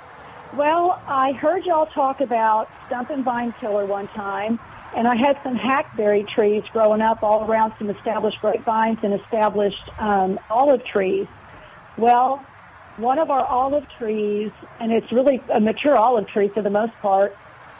Well, 0.56 1.00
I 1.06 1.34
heard 1.34 1.66
y'all 1.66 1.86
talk 1.86 2.20
about 2.20 2.68
stump 2.88 3.12
and 3.12 3.24
vine 3.24 3.54
killer 3.62 3.86
one 3.86 4.08
time, 4.08 4.60
and 4.95 5.07
I 5.07 5.15
had 5.15 5.38
some 5.43 5.55
hackberry 5.55 6.25
trees 6.35 6.63
growing 6.71 7.01
up 7.01 7.23
all 7.23 7.49
around 7.49 7.73
some 7.77 7.89
established 7.89 8.39
grapevines 8.41 8.99
and 9.03 9.13
established 9.19 9.89
um, 9.99 10.39
olive 10.49 10.83
trees. 10.85 11.27
Well, 11.97 12.45
one 12.97 13.19
of 13.19 13.29
our 13.29 13.45
olive 13.45 13.85
trees, 13.97 14.51
and 14.79 14.91
it's 14.91 15.11
really 15.11 15.43
a 15.53 15.59
mature 15.59 15.95
olive 15.95 16.27
tree 16.27 16.49
for 16.53 16.61
the 16.63 16.69
most 16.69 16.93
part, 17.01 17.35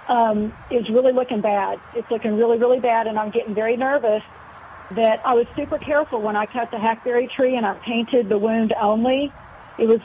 um, 0.10 0.54
is 0.72 0.88
really 0.90 1.12
looking 1.12 1.42
bad. 1.42 1.80
It's 1.96 2.10
looking 2.12 2.36
really, 2.38 2.58
really 2.58 2.80
bad, 2.80 3.08
and 3.08 3.18
I'm 3.18 3.32
getting 3.32 3.54
very 3.56 3.78
nervous 3.78 4.22
that 4.96 5.20
I 5.26 5.34
was 5.34 5.46
super 5.56 5.78
careful 5.78 6.22
when 6.22 6.36
I 6.36 6.46
cut 6.46 6.72
the 6.72 6.80
hackberry 6.80 7.30
tree 7.36 7.58
and 7.58 7.66
I 7.66 7.74
painted 7.86 8.30
the 8.30 8.38
wound 8.38 8.74
only. 8.82 9.34
It 9.78 9.86
was, 9.86 10.00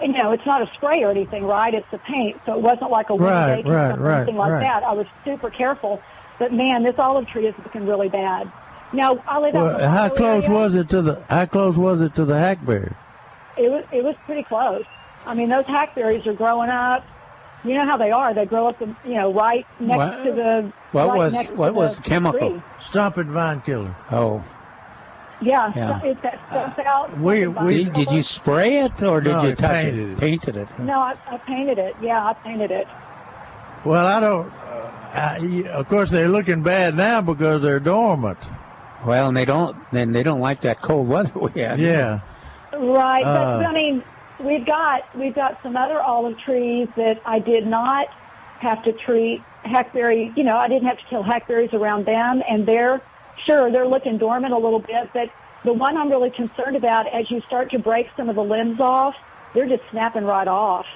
you 0.00 0.12
know, 0.12 0.32
it's 0.32 0.46
not 0.46 0.62
a 0.62 0.70
spray 0.74 1.02
or 1.02 1.10
anything, 1.10 1.44
right? 1.44 1.74
It's 1.74 1.86
a 1.92 1.98
paint, 1.98 2.40
so 2.46 2.54
it 2.54 2.60
wasn't 2.62 2.90
like 2.90 3.10
a 3.10 3.16
wound 3.16 3.30
Right, 3.30 3.58
agent 3.58 3.68
right, 3.68 3.98
or 3.98 4.00
right, 4.02 4.18
something 4.20 4.36
like 4.36 4.52
right. 4.52 4.60
that. 4.60 4.82
I 4.82 4.92
was 4.94 5.06
super 5.24 5.50
careful, 5.50 6.00
but 6.38 6.52
man, 6.52 6.82
this 6.82 6.94
olive 6.98 7.26
tree 7.28 7.46
is 7.46 7.54
looking 7.64 7.86
really 7.86 8.08
bad. 8.08 8.50
Now 8.92 9.22
I 9.26 9.38
live 9.40 9.54
Well, 9.54 9.78
the 9.78 9.88
how 9.88 10.08
close 10.08 10.44
area. 10.44 10.56
was 10.56 10.74
it 10.74 10.88
to 10.90 11.02
the? 11.02 11.22
How 11.28 11.46
close 11.46 11.76
was 11.76 12.00
it 12.00 12.14
to 12.16 12.24
the 12.24 12.38
hackberry? 12.38 12.92
It 13.56 13.70
was 13.70 13.84
it 13.92 14.04
was 14.04 14.14
pretty 14.26 14.42
close. 14.44 14.84
I 15.26 15.34
mean, 15.34 15.48
those 15.48 15.66
hackberries 15.66 16.26
are 16.26 16.34
growing 16.34 16.70
up. 16.70 17.04
You 17.64 17.74
know 17.74 17.86
how 17.86 17.96
they 17.96 18.10
are. 18.10 18.34
They 18.34 18.44
grow 18.44 18.68
up, 18.68 18.82
in, 18.82 18.94
you 19.06 19.14
know, 19.14 19.32
right 19.32 19.66
next 19.80 19.96
What- 19.96 20.24
to 20.24 20.32
the. 20.32 20.72
what 20.92 21.08
right 21.08 21.16
was- 21.16 21.46
what 21.54 21.74
was 21.74 21.96
the 21.96 22.02
the 22.02 22.08
chemical? 22.10 22.50
tree. 22.50 22.62
Stumping 22.78 23.32
vine 23.32 23.62
killer. 23.62 23.94
Oh. 24.12 24.44
Yeah, 25.40 25.72
Yeah. 25.74 26.00
so- 26.00 26.06
it's 26.08 26.22
that 26.22 26.38
stuff 26.48 26.78
uh, 26.78 26.82
out. 26.88 27.18
We- 27.18 27.46
we- 27.46 27.84
Did, 27.84 27.92
did 27.94 28.10
you 28.12 28.22
spray 28.22 28.80
it 28.80 29.02
or 29.02 29.20
did 29.22 29.32
No, 29.32 29.42
you 29.44 29.54
touch 29.54 29.70
painted 29.82 29.94
it? 29.98 30.12
it. 30.12 30.18
Painted 30.18 30.56
it. 30.56 30.68
No, 30.78 31.00
I, 31.00 31.14
I 31.30 31.36
painted 31.38 31.78
it. 31.78 31.96
Yeah, 32.02 32.22
I 32.24 32.34
painted 32.34 32.70
it. 32.70 32.86
Well, 33.84 34.06
I 34.06 34.20
don't. 34.20 34.48
Uh, 34.48 34.90
I, 35.12 35.38
y- 35.40 35.68
of 35.70 35.88
course, 35.88 36.10
they're 36.10 36.28
looking 36.28 36.62
bad 36.62 36.96
now 36.96 37.20
because 37.20 37.62
they're 37.62 37.80
dormant. 37.80 38.38
Well, 39.06 39.28
and 39.28 39.36
they 39.36 39.44
don't. 39.44 39.76
Then 39.92 40.12
they 40.12 40.22
don't 40.22 40.40
like 40.40 40.62
that 40.62 40.80
cold 40.80 41.08
weather 41.08 41.38
we 41.38 41.60
had. 41.60 41.78
Yeah. 41.78 42.20
Right, 42.72 43.22
Uh, 43.22 43.58
but 43.58 43.66
I 43.66 43.72
mean, 43.72 44.02
we've 44.40 44.66
got 44.66 45.02
we've 45.16 45.34
got 45.34 45.58
some 45.62 45.76
other 45.76 46.00
olive 46.00 46.38
trees 46.38 46.88
that 46.96 47.20
I 47.24 47.38
did 47.38 47.66
not 47.66 48.08
have 48.60 48.82
to 48.84 48.92
treat 48.92 49.42
hackberry. 49.62 50.32
You 50.36 50.42
know, 50.44 50.56
I 50.56 50.66
didn't 50.68 50.86
have 50.88 50.98
to 50.98 51.04
kill 51.08 51.22
hackberries 51.22 51.72
around 51.72 52.06
them, 52.06 52.42
and 52.48 52.66
they're 52.66 53.00
sure 53.46 53.70
they're 53.70 53.86
looking 53.86 54.18
dormant 54.18 54.52
a 54.54 54.58
little 54.58 54.80
bit. 54.80 55.10
But 55.12 55.28
the 55.64 55.72
one 55.72 55.96
I'm 55.96 56.10
really 56.10 56.30
concerned 56.30 56.74
about, 56.76 57.06
as 57.14 57.30
you 57.30 57.40
start 57.46 57.70
to 57.72 57.78
break 57.78 58.06
some 58.16 58.28
of 58.28 58.34
the 58.36 58.42
limbs 58.42 58.80
off, 58.80 59.14
they're 59.54 59.68
just 59.68 59.82
snapping 59.92 60.24
right 60.24 60.48
off. 60.48 60.86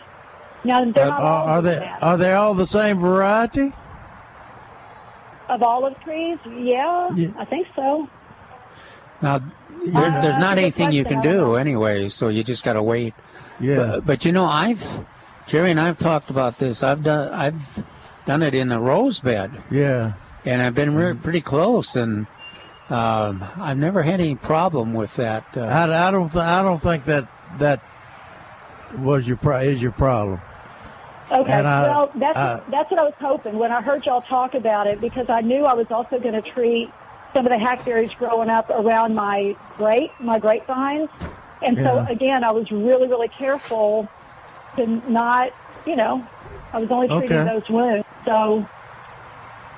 Now 0.65 0.85
they're 0.93 1.05
Uh, 1.05 1.09
not 1.09 1.21
all 1.21 1.27
are, 1.27 1.49
are 1.49 1.63
they 1.63 1.77
bad. 1.77 1.99
are 2.03 2.17
they 2.17 2.33
all 2.33 2.55
the 2.55 2.67
same 2.67 2.99
variety? 3.01 3.73
of 5.49 5.63
olive 5.63 5.99
trees. 6.03 6.39
Yeah, 6.47 7.09
Yeah. 7.15 7.29
I 7.39 7.45
think 7.47 7.67
so. 7.75 8.07
Now, 9.23 9.39
there, 9.87 10.05
Uh, 10.05 10.21
there's 10.21 10.37
not 10.37 10.59
anything 10.59 10.93
you 10.93 11.05
can 11.05 11.23
don't 11.23 11.33
do 11.33 11.37
know. 11.39 11.55
anyway, 11.55 12.09
so 12.11 12.29
you 12.29 12.45
just 12.45 12.65
got 12.65 12.75
to 12.75 12.83
wait. 12.83 13.15
Yeah. 13.59 13.77
But, 13.77 14.07
but 14.07 14.25
you 14.27 14.33
know, 14.33 14.45
I've 14.45 14.83
Jerry 15.47 15.71
and 15.71 15.81
I've 15.81 15.99
talked 15.99 16.29
about 16.29 16.59
this. 16.59 16.83
I've 16.83 17.03
done 17.03 17.33
I've 17.33 17.55
done 18.27 18.43
it 18.43 18.53
in 18.55 18.71
a 18.73 18.79
rose 18.79 19.21
bed, 19.21 19.51
Yeah. 19.71 20.13
and 20.45 20.61
I've 20.61 20.75
been 20.75 20.95
re- 20.95 21.15
pretty 21.15 21.41
close, 21.41 21.97
and 21.97 22.27
um, 22.91 23.43
I've 23.59 23.79
never 23.79 24.03
had 24.03 24.21
any 24.21 24.35
problem 24.35 24.93
with 24.93 25.17
that. 25.17 25.45
Uh, 25.57 25.61
I, 25.63 26.09
I 26.09 26.11
don't 26.11 26.31
th- 26.31 26.45
I 26.45 26.63
don't 26.63 26.83
think 26.83 27.07
that 27.07 27.27
that 27.59 27.81
was 28.99 29.27
your 29.27 29.39
pro- 29.39 29.61
is 29.61 29.81
your 29.81 29.93
problem. 29.93 30.41
Okay, 31.31 31.53
And 31.53 31.67
I- 31.69 31.83
well, 31.83 32.11
that's 32.15 32.37
I- 32.39 32.61
that's 32.71 32.91
what 32.91 33.01
I 33.01 33.05
was 33.05 33.15
hoping 33.21 33.59
when 33.59 33.71
I 33.71 33.83
heard 33.83 34.05
y'all 34.07 34.23
talk 34.23 34.55
about 34.55 34.87
it 34.87 35.01
because 35.01 35.27
I 35.29 35.43
knew 35.43 35.65
I 35.67 35.75
was 35.75 35.87
also 35.91 36.19
going 36.19 36.35
to 36.35 36.43
treat 36.43 36.91
some 37.35 37.45
of 37.45 37.53
the 37.53 37.59
hackberries 37.59 38.13
growing 38.15 38.49
up 38.49 38.71
around 38.71 39.15
my 39.15 39.55
grape, 39.77 40.13
my 40.21 40.39
grapevines, 40.39 41.11
and 41.61 41.77
so 41.77 41.97
Yeah. 41.97 42.07
again, 42.09 42.45
I 42.45 42.53
was 42.53 42.71
really, 42.71 43.09
really 43.09 43.29
careful 43.29 44.09
to 44.77 44.87
not, 45.11 45.51
you 45.85 45.97
know, 45.97 46.25
I 46.73 46.79
was 46.79 46.91
only 46.91 47.09
treating 47.09 47.37
Okay. 47.37 47.51
those 47.53 47.69
wounds. 47.69 48.07
So, 48.25 48.67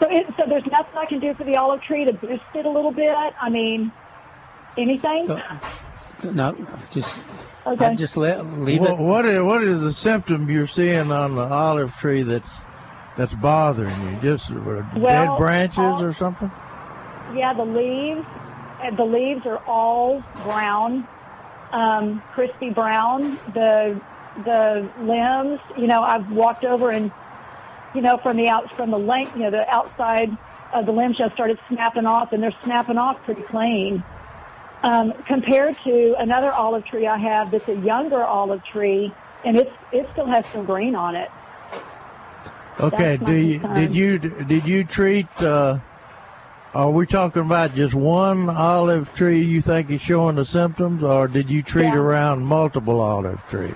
so 0.01 0.09
it, 0.09 0.27
so 0.39 0.47
there's 0.49 0.67
nothing 0.67 0.97
I 0.97 1.07
can 1.07 1.19
do 1.19 1.35
for 1.35 1.45
the 1.45 1.57
olive 1.57 1.83
tree 1.83 2.05
to 2.05 2.13
boost 2.13 2.45
it 2.55 2.65
a 2.65 2.71
little 2.71 2.93
bit. 2.93 3.15
I 3.41 3.49
mean, 3.51 3.91
anything? 4.77 5.29
Uh, 5.31 5.59
no, 6.33 6.55
just 6.91 7.25
Okay. 7.71 7.85
I'd 7.85 7.99
just 7.99 8.17
let 8.17 8.45
leave 8.45 8.81
What, 8.81 8.91
it. 8.91 8.99
what 8.99 9.27
is 9.27 9.43
what 9.43 9.63
is 9.63 9.81
the 9.81 9.93
symptom 9.93 10.51
you're 10.51 10.67
seeing 10.67 11.13
on 11.13 11.37
the 11.37 11.43
olive 11.43 11.95
tree 11.97 12.23
that's 12.23 12.49
that's 13.17 13.35
bothering 13.35 14.03
you? 14.03 14.21
Just 14.21 14.51
uh, 14.51 14.83
dead 14.99 15.39
branches 15.39 15.79
all- 15.79 16.03
or 16.03 16.13
something? 16.13 16.51
Yeah, 17.35 17.55
the 17.55 17.65
leaves, 17.65 18.27
the 18.97 19.05
leaves 19.05 19.47
are 19.47 19.59
all 19.59 20.21
brown, 20.43 21.07
um, 21.73 22.23
crispy 22.35 22.71
brown. 22.71 23.39
The 23.55 24.01
the 24.45 24.91
limbs, 24.99 25.61
you 25.79 25.87
know, 25.87 26.03
I've 26.03 26.29
walked 26.31 26.65
over 26.65 26.91
and, 26.91 27.13
you 27.95 28.01
know, 28.01 28.19
from 28.23 28.37
the 28.37 28.49
out 28.49 28.69
from 28.77 28.91
the 28.91 28.99
length, 28.99 29.37
you 29.37 29.43
know, 29.43 29.51
the 29.53 29.65
outside 29.69 30.37
of 30.75 30.87
the 30.87 30.93
limbs 30.93 31.19
just 31.19 31.35
started 31.35 31.59
snapping 31.69 32.07
off, 32.07 32.33
and 32.33 32.43
they're 32.43 32.55
snapping 32.65 32.97
off 32.99 33.23
pretty 33.25 33.43
clean. 33.43 34.03
Um, 34.83 35.13
compared 35.27 35.77
to 35.85 36.15
another 36.19 36.53
olive 36.53 36.85
tree 36.87 37.07
I 37.07 37.19
have 37.19 37.51
that's 37.51 37.69
a 37.69 37.77
younger 37.77 38.25
olive 38.25 38.63
tree, 38.73 39.13
and 39.45 39.57
it's 39.59 39.71
it 39.93 40.07
still 40.13 40.27
has 40.27 40.45
some 40.53 40.65
green 40.65 40.95
on 40.95 41.15
it. 41.17 41.29
Okay. 42.81 43.19
Do 43.19 43.33
you, 43.35 43.59
did 43.59 43.95
you 43.95 44.19
did 44.19 44.65
you 44.67 44.85
treat? 44.85 45.29
Uh, 45.41 45.79
are 46.73 46.91
we 46.91 47.05
talking 47.05 47.43
about 47.43 47.75
just 47.75 47.95
one 47.95 48.49
olive 48.49 49.13
tree 49.15 49.45
you 49.45 49.61
think 49.61 49.91
is 49.91 50.01
showing 50.01 50.37
the 50.37 50.47
symptoms, 50.47 51.03
or 51.03 51.29
did 51.29 51.51
you 51.51 51.63
treat 51.63 51.87
Yeah. 51.87 51.97
around 51.97 52.45
multiple 52.45 53.01
olive 53.01 53.45
trees? 53.49 53.75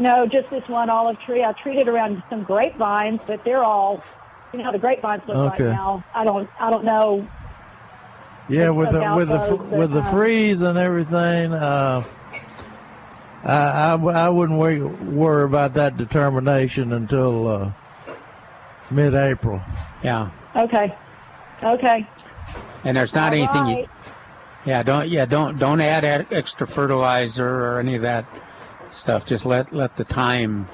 No, 0.00 0.26
just 0.26 0.50
this 0.50 0.66
one 0.66 0.88
olive 0.88 1.20
tree. 1.20 1.44
I 1.44 1.52
treated 1.62 1.86
around 1.86 2.22
some 2.30 2.42
grapevines, 2.42 3.20
but 3.26 3.44
they're 3.44 3.62
all, 3.62 4.02
you 4.52 4.58
know, 4.58 4.64
how 4.64 4.72
the 4.72 4.78
grapevines 4.78 5.22
look 5.28 5.36
Okay. 5.36 5.64
right 5.64 5.74
now. 5.74 6.02
I 6.14 6.24
don't, 6.24 6.48
I 6.58 6.70
don't 6.70 6.84
know. 6.86 7.28
Yeah, 8.50 8.70
with 8.70 8.90
the 8.90 9.14
with 9.16 9.28
the 9.28 9.38
those, 9.38 9.58
fr- 9.68 9.76
with 9.76 9.92
the 9.92 10.00
uh, 10.00 10.10
freeze 10.12 10.60
and 10.60 10.76
everything, 10.76 11.52
uh, 11.52 12.04
I, 13.44 13.86
I 13.86 13.90
w- 13.92 14.16
I 14.16 14.28
wouldn't 14.28 14.58
worry, 14.58 14.82
worry 14.82 15.44
about 15.44 15.74
that 15.74 15.96
determination 15.96 16.92
until 16.92 17.48
uh, 17.48 17.72
mid-April. 18.90 19.62
Yeah, 20.02 20.30
Okay, 20.56 20.94
okay. 21.62 22.06
and 22.84 22.96
there's 22.96 23.14
not 23.14 23.32
All 23.32 23.38
anything 23.38 23.66
you. 23.66 23.86
Yeah, 24.66 24.82
don't 24.82 25.08
yeah 25.08 25.24
don't 25.24 25.58
don't 25.58 25.80
add 25.80 26.04
extra 26.32 26.66
fertilizer 26.66 27.48
or 27.48 27.78
any 27.80 27.94
of 27.94 28.02
that 28.02 28.26
stuff. 28.90 29.24
Just 29.24 29.46
let 29.46 29.72
let 29.72 29.96
the 29.96 30.04
time 30.04 30.68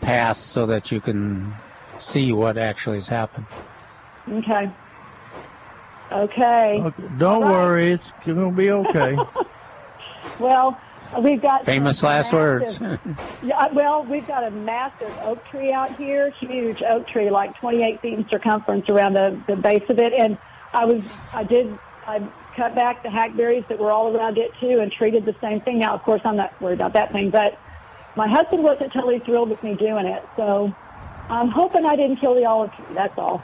pass 0.00 0.40
so 0.40 0.66
that 0.66 0.90
you 0.90 1.00
can 1.00 1.54
see 1.98 2.32
what 2.32 2.56
actually 2.58 2.96
has 2.96 3.08
happened. 3.08 3.46
Okay. 4.28 4.70
Okay. 6.12 6.80
Okay, 6.80 7.04
Don't 7.18 7.42
worry, 7.42 7.92
it's 7.92 8.04
going 8.24 8.38
to 8.38 8.56
be 8.56 8.70
okay. 8.70 9.16
Well, 10.38 10.80
we've 11.22 11.40
got 11.40 11.66
Famous 11.66 11.98
some 11.98 12.08
last 12.08 12.32
words. 12.32 12.78
yeah, 13.42 13.68
well, 13.72 14.04
we've 14.04 14.26
got 14.26 14.44
a 14.44 14.50
massive 14.50 15.12
oak 15.22 15.44
tree 15.50 15.72
out 15.72 15.96
here, 15.96 16.32
huge 16.40 16.82
oak 16.82 17.06
tree, 17.08 17.30
like 17.30 17.54
28 17.60 18.00
feet 18.00 18.14
in 18.14 18.28
circumference 18.28 18.88
around 18.88 19.14
the, 19.14 19.38
the 19.46 19.56
base 19.56 19.84
of 19.88 19.98
it. 19.98 20.12
And 20.14 20.38
I 20.72 20.86
was, 20.86 21.02
I 21.34 21.44
did, 21.44 21.78
I 22.06 22.26
cut 22.56 22.74
back 22.74 23.02
the 23.02 23.10
hackberries 23.10 23.64
that 23.68 23.78
were 23.78 23.92
all 23.92 24.16
around 24.16 24.38
it 24.38 24.50
too 24.60 24.80
and 24.80 24.90
treated 24.90 25.24
the 25.26 25.36
same 25.40 25.60
thing. 25.60 25.78
Now, 25.78 25.94
of 25.94 26.02
course, 26.02 26.22
I'm 26.24 26.36
not 26.36 26.58
worried 26.60 26.80
about 26.80 26.94
that 26.94 27.12
thing, 27.12 27.30
but 27.30 27.58
my 28.16 28.28
husband 28.28 28.62
wasn't 28.62 28.92
totally 28.92 29.20
thrilled 29.20 29.50
with 29.50 29.62
me 29.62 29.74
doing 29.74 30.06
it. 30.06 30.26
So 30.36 30.72
I'm 31.28 31.48
hoping 31.48 31.84
I 31.84 31.96
didn't 31.96 32.16
kill 32.16 32.34
the 32.34 32.46
olive 32.46 32.72
tree. 32.72 32.94
That's 32.94 33.16
all. 33.18 33.42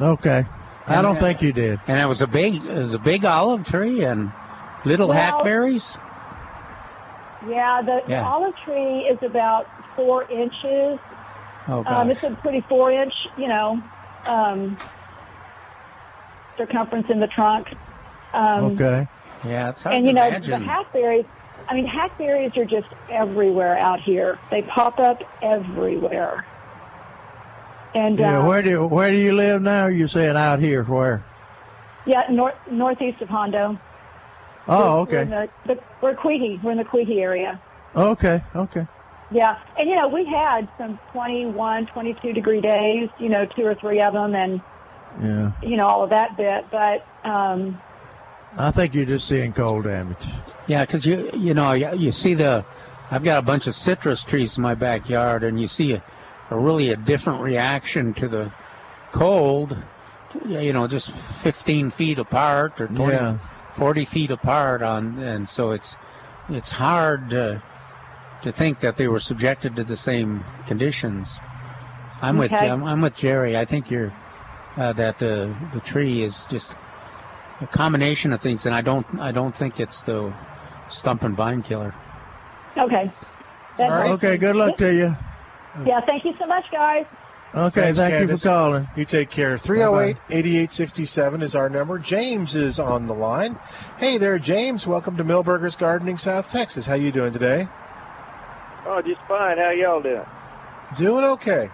Okay, 0.00 0.46
I 0.86 1.00
don't 1.02 1.18
think 1.18 1.42
you 1.42 1.52
did. 1.52 1.80
And 1.86 1.98
it 1.98 2.06
was 2.08 2.22
a 2.22 2.26
big 2.26 2.64
it 2.64 2.74
was 2.78 2.94
a 2.94 2.98
big 2.98 3.24
olive 3.24 3.66
tree 3.66 4.04
and 4.04 4.32
little 4.84 5.08
Well- 5.08 5.16
hackberries. 5.18 5.96
Yeah, 7.48 7.82
the, 7.84 8.02
the 8.06 8.12
Yeah. 8.12 8.28
olive 8.28 8.54
tree 8.64 9.00
is 9.00 9.18
about 9.22 9.66
four 9.96 10.24
inches. 10.30 10.98
Oh 11.68 11.82
Um, 11.86 12.10
it's 12.10 12.22
a 12.22 12.30
pretty 12.42 12.60
four 12.68 12.90
inch, 12.92 13.12
you 13.36 13.48
know, 13.48 13.82
um, 14.26 14.76
circumference 16.56 17.06
in 17.10 17.20
the 17.20 17.26
trunk. 17.26 17.68
Um, 18.32 18.64
Okay. 18.74 19.08
yeah, 19.44 19.70
it's 19.70 19.82
hard 19.82 19.96
and 19.96 20.04
to 20.04 20.08
you 20.08 20.14
know, 20.14 20.26
imagine. 20.28 20.60
the 20.62 20.68
hackberries, 20.68 21.26
I 21.68 21.74
mean, 21.74 21.86
hackberries 21.86 22.56
are 22.56 22.64
just 22.64 22.88
everywhere 23.10 23.76
out 23.78 24.00
here. 24.00 24.38
They 24.50 24.62
pop 24.62 24.98
up 25.00 25.22
everywhere. 25.42 26.46
And, 27.94 28.18
Yeah, 28.18 28.40
uh, 28.40 28.46
where 28.46 28.62
do 28.62 28.86
where 28.86 29.10
do 29.10 29.16
you 29.18 29.32
live 29.34 29.60
now? 29.62 29.86
You're 29.86 30.08
saying 30.08 30.36
out 30.36 30.60
here, 30.60 30.82
where? 30.84 31.22
yeah, 32.06 32.22
north, 32.30 32.54
northeast 32.70 33.20
of 33.22 33.28
Hondo. 33.28 33.78
Oh, 34.68 35.04
We're 35.10 35.22
in 35.22 35.32
okay, 35.32 35.48
the, 35.66 35.74
the, 35.74 35.80
we're 36.00 36.14
Quihi. 36.14 36.62
We're 36.62 36.72
in 36.72 36.78
the 36.78 36.84
Quihi 36.84 37.20
area. 37.20 37.60
okay, 37.94 38.42
okay. 38.54 38.86
Yeah, 39.30 39.56
and 39.78 39.88
you 39.88 39.96
know, 39.96 40.08
we 40.08 40.24
had 40.26 40.68
some 40.78 40.98
21, 41.12 41.86
22 41.86 42.32
degree 42.34 42.60
days, 42.60 43.08
you 43.18 43.28
know, 43.30 43.46
two 43.46 43.64
or 43.64 43.74
three 43.74 44.00
of 44.00 44.12
them, 44.12 44.34
and 44.34 44.60
Yeah, 45.22 45.52
you 45.62 45.76
know 45.76 45.86
all 45.86 46.04
of 46.04 46.10
that 46.10 46.36
bit. 46.36 46.66
But 46.70 47.04
um, 47.28 47.80
I 48.56 48.70
think 48.72 48.94
you're 48.94 49.06
just 49.06 49.26
seeing 49.28 49.52
cold 49.52 49.84
damage. 49.84 50.18
Yeah, 50.66 50.84
because 50.84 51.06
you 51.06 51.30
you 51.34 51.54
know 51.54 51.72
you, 51.72 51.90
you 51.96 52.12
see 52.12 52.34
the 52.34 52.64
I've 53.10 53.24
got 53.24 53.38
a 53.38 53.42
bunch 53.42 53.66
of 53.66 53.74
citrus 53.74 54.22
trees 54.22 54.56
in 54.58 54.62
my 54.62 54.74
backyard, 54.74 55.44
and 55.44 55.58
you 55.60 55.66
see 55.66 55.92
a, 55.92 56.02
a 56.52 56.58
really 56.58 56.90
a 56.90 56.96
different 56.96 57.40
reaction 57.40 58.14
to 58.14 58.28
the 58.28 58.52
cold. 59.12 59.76
You 60.46 60.72
know, 60.72 60.86
just 60.86 61.10
15 61.40 61.90
feet 61.90 62.18
apart 62.18 62.80
or 62.80 62.86
20, 62.88 63.12
Yeah. 63.12 63.38
40 63.74 64.04
feet 64.04 64.30
apart 64.30 64.82
on, 64.82 65.18
and 65.18 65.48
so 65.48 65.72
it's 65.72 65.96
it's 66.48 66.70
hard 66.70 67.30
to 67.30 67.62
to 68.42 68.52
think 68.52 68.80
that 68.80 68.96
they 68.96 69.08
were 69.08 69.20
subjected 69.20 69.76
to 69.76 69.84
the 69.84 69.96
same 69.96 70.44
conditions. 70.66 71.38
I'm 72.20 72.38
with 72.38 72.52
Okay. 72.52 72.68
I'm, 72.68 72.84
I'm 72.84 73.00
with 73.00 73.16
Jerry. 73.16 73.56
I 73.56 73.64
think 73.64 73.90
you're 73.90 74.12
uh, 74.76 74.92
that 74.94 75.18
the 75.18 75.54
the 75.74 75.80
tree 75.80 76.22
is 76.22 76.46
just 76.50 76.76
a 77.60 77.66
combination 77.66 78.32
of 78.32 78.40
things, 78.40 78.66
and 78.66 78.74
I 78.74 78.80
don't 78.80 79.06
I 79.20 79.32
don't 79.32 79.54
think 79.54 79.80
it's 79.80 80.02
the 80.02 80.32
stump 80.88 81.24
and 81.24 81.36
vine 81.36 81.62
killer. 81.62 81.94
Okay. 82.76 83.12
That's 83.76 84.10
Okay, 84.12 84.38
good 84.38 84.56
luck 84.56 84.76
to 84.78 84.94
you. 84.94 85.16
Yeah, 85.86 86.00
thank 86.06 86.24
you 86.24 86.34
so 86.40 86.46
much, 86.46 86.64
guys. 86.70 87.06
Okay, 87.54 87.92
Thanks, 87.92 87.98
thank 87.98 88.30
you 88.30 88.36
for 88.36 88.48
calling. 88.48 88.88
You 88.96 89.04
take 89.04 89.30
care. 89.30 89.58
308 89.58 90.16
8867 90.30 91.42
is 91.42 91.54
our 91.54 91.68
number. 91.68 91.98
James 91.98 92.54
is 92.54 92.80
on 92.80 93.06
the 93.06 93.14
line. 93.14 93.58
Hey 93.98 94.16
there, 94.16 94.38
James. 94.38 94.86
Welcome 94.86 95.18
to 95.18 95.24
Milberger's 95.24 95.76
Gardening, 95.76 96.16
South 96.16 96.50
Texas. 96.50 96.86
How 96.86 96.94
you 96.94 97.12
doing 97.12 97.32
today? 97.32 97.68
Oh, 98.86 99.02
just 99.02 99.20
fine. 99.28 99.58
How 99.58 99.70
y'all 99.70 100.00
doing? 100.00 100.24
Doing 100.96 101.24
okay. 101.24 101.70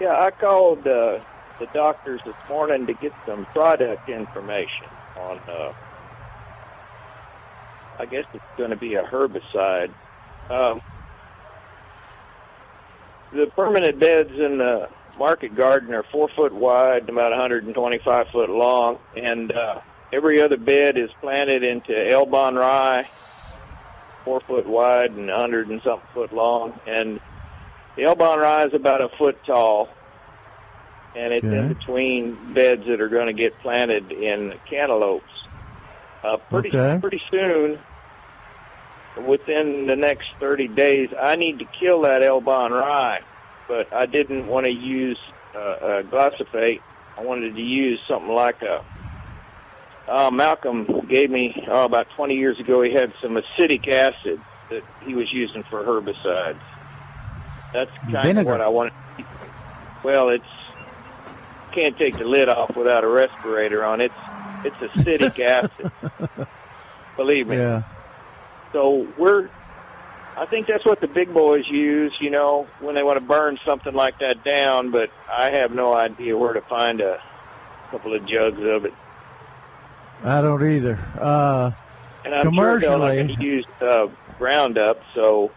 Yeah, 0.00 0.18
I 0.18 0.30
called 0.30 0.80
uh, 0.80 1.20
the 1.60 1.66
doctors 1.74 2.20
this 2.24 2.34
morning 2.48 2.86
to 2.86 2.94
get 2.94 3.12
some 3.26 3.44
product 3.46 4.08
information 4.08 4.86
on. 5.16 5.38
Uh, 5.40 5.72
I 7.98 8.06
guess 8.06 8.24
it's 8.32 8.44
going 8.56 8.70
to 8.70 8.76
be 8.76 8.94
a 8.94 9.02
herbicide. 9.02 9.92
Um, 10.48 10.80
the 13.32 13.46
permanent 13.56 13.98
beds 13.98 14.30
in 14.30 14.58
the 14.58 14.88
market 15.18 15.56
garden 15.56 15.94
are 15.94 16.04
four 16.12 16.28
foot 16.36 16.52
wide, 16.52 17.00
and 17.02 17.10
about 17.10 17.30
125 17.30 18.26
foot 18.32 18.50
long, 18.50 18.98
and 19.16 19.52
uh, 19.52 19.80
every 20.12 20.42
other 20.42 20.56
bed 20.56 20.96
is 20.96 21.10
planted 21.20 21.62
into 21.62 21.92
Elbon 22.10 22.54
rye, 22.54 23.08
four 24.24 24.40
foot 24.46 24.66
wide 24.66 25.10
and 25.10 25.28
100 25.28 25.68
and 25.68 25.80
something 25.82 26.08
foot 26.14 26.32
long, 26.32 26.78
and 26.86 27.20
the 27.96 28.04
Elbon 28.04 28.38
rye 28.38 28.64
is 28.66 28.74
about 28.74 29.00
a 29.00 29.08
foot 29.18 29.36
tall, 29.46 29.88
and 31.14 31.32
it's 31.32 31.44
in 31.44 31.68
between 31.68 32.54
beds 32.54 32.82
that 32.86 33.00
are 33.00 33.08
going 33.08 33.26
to 33.26 33.34
get 33.34 33.58
planted 33.60 34.10
in 34.12 34.54
cantaloupes. 34.68 35.24
Uh, 36.24 36.36
pretty 36.50 36.68
Okay. 36.68 37.00
pretty 37.00 37.20
soon, 37.30 37.78
within 39.20 39.86
the 39.86 39.96
next 39.96 40.28
30 40.40 40.68
days, 40.68 41.10
I 41.20 41.36
need 41.36 41.58
to 41.58 41.64
kill 41.78 42.02
that 42.02 42.22
Elbon 42.22 42.72
rye, 42.72 43.20
but 43.68 43.92
I 43.92 44.06
didn't 44.06 44.46
want 44.46 44.66
to 44.66 44.72
use 44.72 45.18
uh, 45.54 45.58
uh, 45.58 46.02
glyphosate. 46.02 46.80
I 47.16 47.22
wanted 47.22 47.54
to 47.54 47.62
use 47.62 48.00
something 48.08 48.30
like 48.32 48.62
a. 48.62 48.84
Uh, 50.08 50.30
Malcolm 50.30 51.06
gave 51.08 51.30
me 51.30 51.64
oh, 51.70 51.84
about 51.84 52.08
20 52.16 52.34
years 52.34 52.58
ago. 52.58 52.82
He 52.82 52.92
had 52.92 53.12
some 53.22 53.36
acetic 53.36 53.86
acid 53.86 54.40
that 54.70 54.82
he 55.04 55.14
was 55.14 55.32
using 55.32 55.62
for 55.64 55.84
herbicides. 55.84 56.60
That's 57.72 57.90
kind 57.98 58.16
of 58.16 58.22
Vinegar. 58.24 58.50
what 58.50 58.60
I 58.60 58.68
wanted. 58.68 58.92
Well, 60.02 60.30
it's 60.30 60.44
can't 61.72 61.96
take 61.96 62.18
the 62.18 62.24
lid 62.24 62.48
off 62.48 62.76
without 62.76 63.04
a 63.04 63.08
respirator 63.08 63.84
on. 63.84 64.00
It's 64.00 64.14
it's 64.64 64.76
acetic 64.96 65.38
acid. 65.38 65.90
Believe 67.16 67.46
me. 67.46 67.56
Yeah. 67.56 67.82
So 68.72 69.06
we're, 69.18 69.48
I 70.36 70.46
think 70.46 70.66
that's 70.66 70.84
what 70.84 71.00
the 71.00 71.08
big 71.08 71.32
boys 71.32 71.64
use, 71.68 72.14
you 72.20 72.30
know, 72.30 72.66
when 72.80 72.94
they 72.94 73.02
want 73.02 73.18
to 73.18 73.24
burn 73.24 73.58
something 73.66 73.94
like 73.94 74.18
that 74.20 74.44
down. 74.44 74.90
But 74.90 75.10
I 75.30 75.50
have 75.50 75.72
no 75.72 75.94
idea 75.94 76.36
where 76.36 76.54
to 76.54 76.62
find 76.62 77.00
a 77.00 77.22
couple 77.90 78.14
of 78.14 78.26
jugs 78.26 78.58
of 78.60 78.84
it. 78.86 78.94
I 80.24 80.40
don't 80.40 80.64
either. 80.64 80.98
Uh, 81.20 81.72
And 82.24 82.34
I'm 82.34 82.42
sure 82.42 82.80
commercially, 82.80 83.16
going 83.16 83.36
to 83.36 83.44
use 83.44 83.66
uh, 83.80 84.06
Roundup. 84.38 85.02
So, 85.14 85.50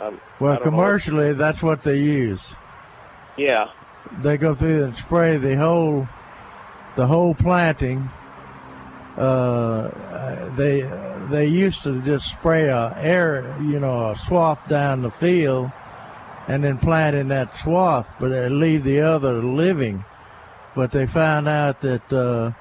um, 0.00 0.20
well, 0.40 0.54
don't 0.54 0.64
know. 0.64 0.70
commercially, 0.70 1.32
that's 1.32 1.62
what 1.62 1.82
they 1.82 1.98
use. 1.98 2.54
yeah, 3.36 3.70
They 4.22 4.36
go 4.36 4.54
through 4.54 4.84
and 4.84 4.96
spray 4.96 5.36
the 5.36 5.56
whole, 5.56 6.08
the 6.96 7.06
whole 7.06 7.34
planting. 7.34 8.08
Uh, 9.16 10.50
they 10.56 10.82
they 11.30 11.46
used 11.46 11.82
to 11.84 12.00
just 12.02 12.26
spray 12.26 12.68
a 12.68 12.92
air, 12.96 13.56
you 13.60 13.78
know, 13.78 14.10
a 14.10 14.16
swath 14.16 14.58
down 14.68 15.02
the 15.02 15.10
field, 15.10 15.70
and 16.48 16.64
then 16.64 16.78
plant 16.78 17.16
in 17.16 17.28
that 17.28 17.56
swath, 17.58 18.06
but 18.18 18.28
they 18.30 18.48
leave 18.48 18.84
the 18.84 19.00
other 19.00 19.42
living. 19.42 20.04
But 20.74 20.90
they 20.90 21.06
found 21.06 21.48
out 21.48 21.80
that 21.82 22.12
uh, 22.12 22.52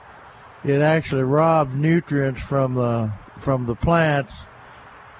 it 0.64 0.82
actually 0.82 1.24
robbed 1.24 1.74
nutrients 1.74 2.42
from 2.42 2.76
the 2.76 3.12
from 3.42 3.66
the 3.66 3.76
plants. 3.76 4.34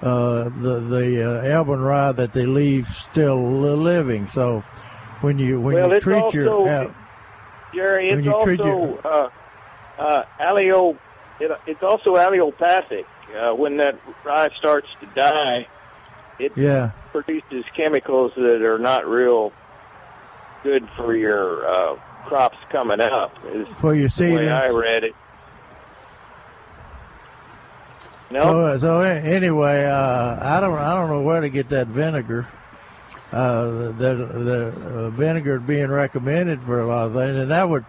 Uh, 0.00 0.44
the 0.44 0.80
the 0.80 1.40
uh, 1.40 1.42
Elbon 1.42 1.80
rye 1.80 2.12
that 2.12 2.32
they 2.32 2.46
leave 2.46 2.86
still 3.10 3.50
living. 3.50 4.28
So 4.28 4.62
when 5.20 5.38
you 5.38 5.60
when 5.60 5.74
well, 5.74 5.92
you 5.92 6.00
treat 6.00 6.22
also 6.22 6.36
your 6.36 6.68
uh, 6.68 6.92
Jerry. 7.74 8.08
it's 8.08 8.14
when 8.14 8.24
you 8.24 8.44
treat 8.44 8.60
also 8.60 9.00
your- 9.04 9.06
uh, 9.06 9.30
uh. 9.98 10.94
It, 11.40 11.50
it's 11.66 11.82
also 11.82 12.16
allelopathic. 12.16 13.06
Uh, 13.34 13.54
when 13.54 13.78
that 13.78 13.98
rye 14.24 14.50
starts 14.58 14.86
to 15.00 15.06
die, 15.14 15.66
it 16.38 16.52
yeah 16.56 16.92
produces 17.12 17.64
chemicals 17.76 18.32
that 18.36 18.62
are 18.62 18.78
not 18.78 19.06
real 19.06 19.52
good 20.62 20.88
for 20.96 21.16
your 21.16 21.66
uh, 21.66 21.96
crops 22.26 22.58
coming 22.70 23.00
up. 23.00 23.32
Is 23.52 23.66
For 23.80 23.94
your 23.94 24.08
the 24.08 24.34
way 24.34 24.48
I 24.48 24.68
read 24.70 25.04
it. 25.04 25.14
No, 28.30 28.78
So, 28.78 28.78
so 28.78 29.00
anyway, 29.00 29.84
uh, 29.84 30.38
I 30.40 30.60
don't 30.60 30.78
I 30.78 30.94
don't 30.94 31.08
know 31.08 31.22
where 31.22 31.40
to 31.40 31.48
get 31.48 31.68
that 31.70 31.86
vinegar. 31.88 32.48
Uh, 33.32 33.92
the 33.92 33.92
the 33.92 34.66
uh, 34.66 35.10
vinegar 35.10 35.58
being 35.60 35.88
recommended 35.88 36.62
for 36.62 36.80
a 36.80 36.86
lot 36.86 37.06
of 37.06 37.14
things, 37.14 37.36
and 37.36 37.50
that 37.50 37.68
would 37.68 37.84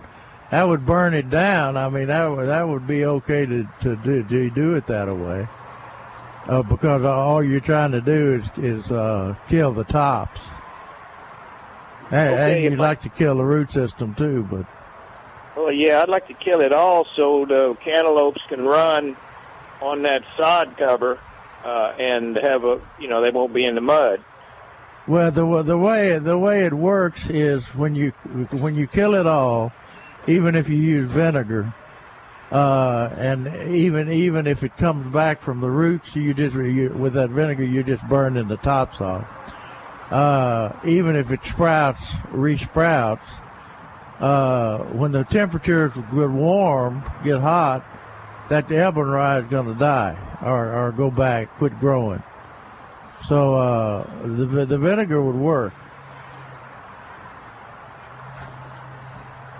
that 0.51 0.67
would 0.67 0.85
burn 0.85 1.13
it 1.13 1.29
down. 1.29 1.77
I 1.77 1.89
mean, 1.89 2.07
that 2.07 2.25
would 2.25 2.47
that 2.47 2.67
would 2.67 2.87
be 2.87 3.05
okay 3.05 3.45
to 3.45 3.67
to 3.81 3.95
do 3.97 4.23
to 4.23 4.49
do 4.49 4.75
it 4.75 4.87
that 4.87 5.07
way, 5.15 5.47
uh, 6.47 6.61
because 6.63 7.03
all 7.03 7.43
you're 7.43 7.59
trying 7.59 7.91
to 7.91 8.01
do 8.01 8.35
is 8.35 8.63
is 8.85 8.91
uh, 8.91 9.35
kill 9.47 9.71
the 9.73 9.83
tops. 9.85 10.39
And, 12.11 12.33
Okay, 12.35 12.53
and 12.53 12.63
you'd 12.63 12.73
if 12.73 12.79
I- 12.79 12.83
like 12.83 13.01
to 13.01 13.09
kill 13.09 13.37
the 13.37 13.43
root 13.43 13.71
system 13.71 14.13
too, 14.15 14.47
but 14.49 14.65
well, 15.57 15.71
yeah, 15.71 16.01
I'd 16.01 16.09
like 16.09 16.27
to 16.27 16.33
kill 16.33 16.61
it 16.61 16.71
all 16.73 17.07
so 17.15 17.45
the 17.45 17.75
cantaloupes 17.83 18.41
can 18.49 18.63
run 18.65 19.15
on 19.81 20.03
that 20.03 20.21
sod 20.37 20.75
cover 20.77 21.17
uh, 21.63 21.93
and 21.97 22.37
have 22.37 22.63
a, 22.65 22.79
you 22.99 23.07
know, 23.07 23.21
they 23.21 23.31
won't 23.31 23.53
be 23.53 23.63
in 23.65 23.73
the 23.75 23.81
mud. 23.81 24.23
Well, 25.07 25.31
the 25.31 25.63
the 25.63 25.77
way 25.77 26.17
the 26.19 26.37
way 26.37 26.65
it 26.65 26.73
works 26.73 27.27
is 27.29 27.65
when 27.75 27.95
you 27.95 28.11
when 28.51 28.75
you 28.75 28.85
kill 28.87 29.15
it 29.15 29.25
all, 29.25 29.71
even 30.27 30.55
if 30.55 30.69
you 30.69 30.77
use 30.77 31.11
vinegar, 31.11 31.73
uh, 32.51 33.09
and 33.17 33.47
even 33.75 34.11
even 34.11 34.47
if 34.47 34.63
it 34.63 34.75
comes 34.77 35.11
back 35.11 35.41
from 35.41 35.61
the 35.61 35.69
roots, 35.69 36.15
you 36.15 36.33
just 36.33 36.55
you, 36.55 36.95
with 36.97 37.13
that 37.13 37.29
vinegar 37.29 37.63
you 37.63 37.83
just 37.83 38.07
burning 38.07 38.47
the 38.47 38.57
tops 38.57 39.01
off. 39.01 39.25
Uh, 40.11 40.71
even 40.85 41.15
if 41.15 41.31
it 41.31 41.39
sprouts, 41.43 42.01
resprouts, 42.29 43.27
uh, 44.19 44.77
when 44.93 45.11
the 45.11 45.23
temperatures 45.25 45.91
get 45.93 46.29
warm, 46.29 47.03
get 47.23 47.41
hot, 47.41 47.83
that 48.49 48.71
Elbon 48.71 49.07
rye 49.07 49.39
is 49.39 49.45
going 49.47 49.65
to 49.65 49.73
die 49.73 50.15
or 50.43 50.73
or 50.73 50.91
go 50.91 51.09
back, 51.09 51.49
quit 51.57 51.79
growing. 51.79 52.21
So 53.27 53.55
uh, 53.55 54.27
the 54.27 54.65
the 54.65 54.77
vinegar 54.77 55.21
would 55.21 55.35
work. 55.35 55.73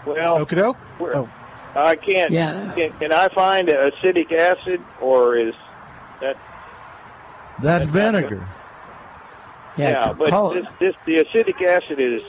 Well, 0.06 0.46
Okie 0.46 0.56
doke. 0.56 0.78
Oh. 1.00 1.30
I 1.76 1.96
can't. 1.96 2.32
Yeah. 2.32 2.74
Can, 2.76 2.92
can 3.00 3.12
I 3.12 3.28
find 3.30 3.68
acetic 3.70 4.32
acid, 4.32 4.82
or 5.02 5.36
is 5.38 5.54
that? 6.22 6.38
That's 7.62 7.90
vinegar. 7.90 8.48
Yeah, 9.78 10.14
but 10.14 10.30
call- 10.30 10.54
this, 10.54 10.66
this 10.80 10.96
the 11.06 11.18
acetic 11.18 11.62
acid 11.62 12.00
is 12.00 12.22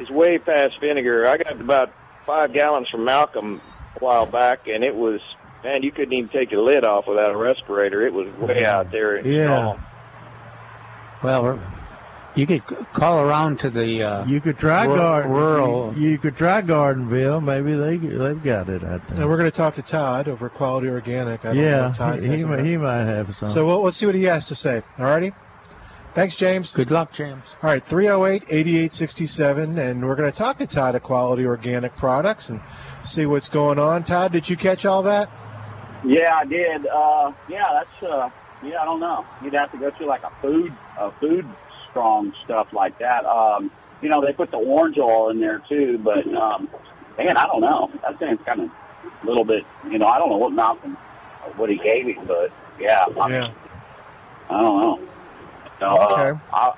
is 0.00 0.10
way 0.10 0.38
past 0.38 0.80
vinegar. 0.80 1.26
I 1.28 1.36
got 1.36 1.60
about 1.60 1.92
five 2.26 2.52
gallons 2.52 2.88
from 2.88 3.04
Malcolm 3.04 3.60
a 3.94 3.98
while 4.00 4.26
back, 4.26 4.66
and 4.66 4.82
it 4.82 4.94
was 4.94 5.20
man, 5.62 5.82
you 5.82 5.92
couldn't 5.92 6.12
even 6.12 6.28
take 6.30 6.50
the 6.50 6.60
lid 6.60 6.84
off 6.84 7.06
without 7.06 7.30
a 7.32 7.36
respirator. 7.36 8.06
It 8.06 8.12
was 8.12 8.28
way 8.38 8.64
out 8.64 8.90
there. 8.90 9.24
Yeah. 9.26 9.44
strong. 9.46 9.84
Well, 11.22 11.42
we're- 11.42 11.58
you 12.36 12.46
could 12.46 12.64
call 12.92 13.20
around 13.20 13.60
to 13.60 13.70
the 13.70 14.02
uh, 14.02 14.26
You 14.26 14.40
could 14.40 14.58
try 14.58 14.86
Rur- 14.86 14.96
garden. 14.96 15.30
rural. 15.32 15.94
You, 15.96 16.10
you 16.10 16.18
could 16.18 16.36
try 16.36 16.62
Gardenville. 16.62 17.40
Maybe 17.42 17.74
they 17.74 17.96
they've 17.96 18.42
got 18.42 18.68
it 18.68 18.82
out 18.84 19.02
And 19.08 19.18
there. 19.18 19.28
we're 19.28 19.36
going 19.36 19.50
to 19.50 19.56
talk 19.56 19.76
to 19.76 19.82
Todd 19.82 20.28
over 20.28 20.48
Quality 20.48 20.88
Organic. 20.88 21.44
I 21.44 21.54
don't 21.54 21.56
Yeah, 21.62 21.90
if 21.90 21.96
Todd 21.96 22.22
he, 22.22 22.36
he, 22.38 22.44
might, 22.44 22.64
he 22.64 22.76
might 22.76 23.04
have 23.04 23.34
some. 23.36 23.48
So 23.48 23.66
we'll, 23.66 23.82
let's 23.82 23.96
see 23.96 24.06
what 24.06 24.14
he 24.14 24.24
has 24.24 24.46
to 24.46 24.54
say. 24.54 24.82
All 24.98 25.04
righty. 25.04 25.32
Thanks, 26.14 26.36
James. 26.36 26.70
Good 26.70 26.92
luck, 26.92 27.12
James. 27.12 27.42
All 27.62 27.70
right, 27.70 27.84
308 27.84 28.44
8867. 28.48 29.78
And 29.78 30.06
we're 30.06 30.14
going 30.14 30.30
to 30.30 30.36
talk 30.36 30.58
to 30.58 30.66
Todd 30.66 30.94
at 30.94 31.02
Quality 31.02 31.44
Organic 31.44 31.96
Products 31.96 32.50
and 32.50 32.60
see 33.04 33.26
what's 33.26 33.48
going 33.48 33.78
on. 33.80 34.04
Todd, 34.04 34.30
did 34.32 34.48
you 34.48 34.56
catch 34.56 34.84
all 34.84 35.02
that? 35.04 35.28
Yeah, 36.06 36.34
I 36.36 36.44
did. 36.44 36.86
Uh, 36.86 37.32
yeah, 37.48 37.64
that's 37.72 38.02
uh, 38.12 38.28
yeah. 38.62 38.80
I 38.80 38.84
don't 38.84 39.00
know. 39.00 39.24
You'd 39.42 39.54
have 39.54 39.72
to 39.72 39.78
go 39.78 39.90
through 39.96 40.06
like 40.06 40.22
a 40.22 40.30
food, 40.42 40.72
a 40.98 41.10
food 41.18 41.46
strong 41.94 42.32
stuff 42.44 42.66
like 42.72 42.98
that. 42.98 43.24
Um, 43.24 43.70
you 44.02 44.08
know, 44.08 44.20
they 44.20 44.32
put 44.32 44.50
the 44.50 44.56
orange 44.56 44.98
oil 44.98 45.30
in 45.30 45.40
there 45.40 45.62
too, 45.68 45.98
but 46.02 46.26
um, 46.34 46.68
man, 47.16 47.36
I 47.36 47.46
don't 47.46 47.60
know. 47.60 47.88
That 48.02 48.18
thing's 48.18 48.40
kind 48.44 48.62
of 48.62 48.70
a 49.22 49.26
little 49.26 49.44
bit. 49.44 49.62
You 49.88 49.98
know, 49.98 50.06
I 50.06 50.18
don't 50.18 50.28
know 50.28 50.36
what 50.36 50.52
Malcolm, 50.52 50.94
what 51.56 51.70
he 51.70 51.76
gave 51.76 52.06
him, 52.06 52.26
but 52.26 52.50
yeah, 52.80 53.04
I, 53.20 53.30
Yeah. 53.30 53.50
I 54.50 54.60
don't 54.60 54.80
know. 54.80 55.08
No, 55.80 55.96
uh, 55.96 56.12
Okay. 56.12 56.40
I, 56.52 56.72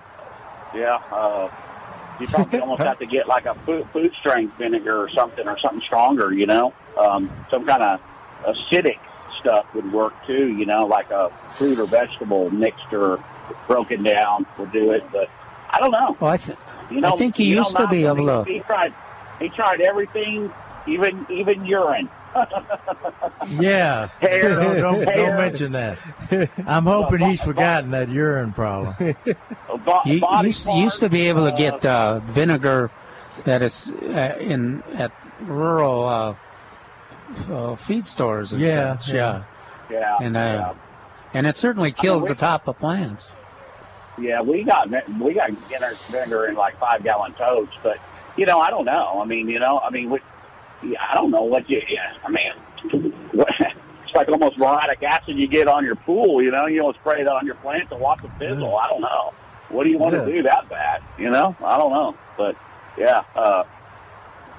yeah, 0.75 0.99
uh, 1.11 1.49
you 2.21 2.29
probably 2.29 2.61
almost 2.61 2.83
have 2.83 2.99
to 2.99 3.07
get 3.07 3.27
like 3.27 3.47
a 3.47 3.55
food, 3.65 3.87
food 3.93 4.13
strength 4.21 4.57
vinegar 4.59 5.01
or 5.01 5.09
something, 5.11 5.49
or 5.49 5.59
something 5.59 5.83
stronger. 5.87 6.33
You 6.33 6.47
know, 6.47 6.75
um, 6.99 7.31
some 7.51 7.67
kind 7.67 7.83
of 7.83 8.01
acidic 8.45 8.99
stuff 9.41 9.67
would 9.75 9.91
work 9.93 10.13
too. 10.27 10.49
You 10.57 10.67
know, 10.67 10.87
like 10.87 11.11
a 11.11 11.31
fruit 11.57 11.81
or 11.81 11.87
vegetable 11.87 12.51
mixture 12.51 13.19
broken 13.67 14.03
down 14.03 14.47
will 14.59 14.67
do 14.67 14.91
it. 14.93 15.05
But 15.13 15.29
I 15.71 15.79
don't 15.81 15.91
know. 15.91 16.17
Well, 16.21 16.33
I, 16.33 16.37
th- 16.37 16.59
You 16.91 17.01
know, 17.01 17.15
I 17.15 17.17
think 17.17 17.37
he 17.37 17.45
you 17.45 17.57
know, 17.57 17.63
used 17.63 17.77
to 17.77 17.87
be 17.89 18.03
Malcolm, 18.05 18.21
able 18.29 18.45
to. 18.45 18.51
He, 18.51 18.59
he 18.59 18.61
tried. 18.65 18.95
He 19.41 19.49
tried 19.51 19.81
everything, 19.81 20.51
even 20.87 21.27
even 21.31 21.65
urine. 21.65 22.09
Yeah. 23.49 24.09
Hair, 24.21 24.43
don't, 24.57 24.77
don't, 24.81 25.05
hair. 25.09 25.17
don't 25.17 25.37
mention 25.37 25.73
that. 25.73 25.99
I'm 26.67 26.85
hoping 26.85 27.21
he's 27.21 27.41
forgotten 27.41 27.91
that 27.93 28.09
urine 28.09 28.53
problem. 28.53 28.95
You 30.05 30.23
used, 30.43 30.67
used 30.69 31.01
to 31.01 31.09
be 31.09 31.29
able 31.29 31.51
to 31.51 31.57
get 31.57 31.85
uh, 31.85 32.19
vinegar 32.21 32.91
that 33.45 33.63
is 33.63 33.93
uh, 33.93 34.37
in 34.41 34.83
at 34.95 35.13
rural 35.43 36.05
uh, 36.07 36.35
uh, 37.53 37.77
feed 37.77 38.09
stores 38.09 38.53
and 38.53 38.61
Yeah, 38.63 38.99
such. 38.99 39.15
yeah. 39.15 39.45
Yeah. 39.91 40.19
And 40.21 40.37
uh, 40.37 40.41
yeah. 40.41 40.75
And 41.35 41.47
it 41.47 41.57
certainly 41.57 41.93
kills 41.93 42.23
we- 42.23 42.29
the 42.29 42.35
top 42.35 42.69
of 42.69 42.79
plants. 42.79 43.33
Yeah, 44.19 44.41
we 44.41 44.65
got 44.65 44.89
we 45.21 45.35
got 45.35 45.51
vinegar- 45.69 45.97
vinegar 46.11 46.47
in 46.47 46.55
like 46.55 46.79
five 46.81 47.03
gallon 47.05 47.35
totes, 47.35 47.73
but 47.83 47.99
you 48.37 48.47
know, 48.47 48.59
I 48.61 48.71
don't 48.71 48.87
know. 48.87 49.21
I 49.23 49.27
mean, 49.27 49.47
you 49.49 49.59
know, 49.59 49.79
I 49.79 49.91
mean, 49.91 50.11
yeah, 50.83 50.99
I 51.11 51.15
don't 51.15 51.31
know 51.31 51.43
what 51.43 51.69
you. 51.69 51.83
Yeah, 51.87 52.15
I 52.25 52.31
mean, 52.31 53.13
what, 53.33 53.49
it's 53.61 54.15
like 54.15 54.29
almost 54.29 54.57
muriatic 54.57 55.03
acid 55.03 55.37
you 55.37 55.47
get 55.47 55.69
on 55.69 55.85
your 55.85 55.97
pool. 55.97 56.43
You 56.43 56.51
know, 56.51 56.67
you 56.67 56.81
don't 56.81 56.97
spray 56.97 57.21
it 57.21 57.29
on 57.29 57.45
your 57.45 57.57
plants 57.57 57.89
and 57.93 58.01
watch 58.01 58.25
it 58.25 58.31
fizzle. 58.39 58.79
I 58.79 58.89
don't 58.89 59.03
know. 59.03 59.35
What 59.69 59.85
do 59.85 59.91
you 59.91 59.99
want 59.99 60.15
Yeah. 60.15 60.25
to 60.25 60.33
do 60.33 60.43
that 60.45 60.67
bad? 60.71 61.03
You 61.19 61.29
know, 61.31 61.55
I 61.63 61.77
don't 61.77 61.91
know, 61.93 62.15
but 62.39 62.57
yeah, 62.97 63.23
uh, 63.35 63.65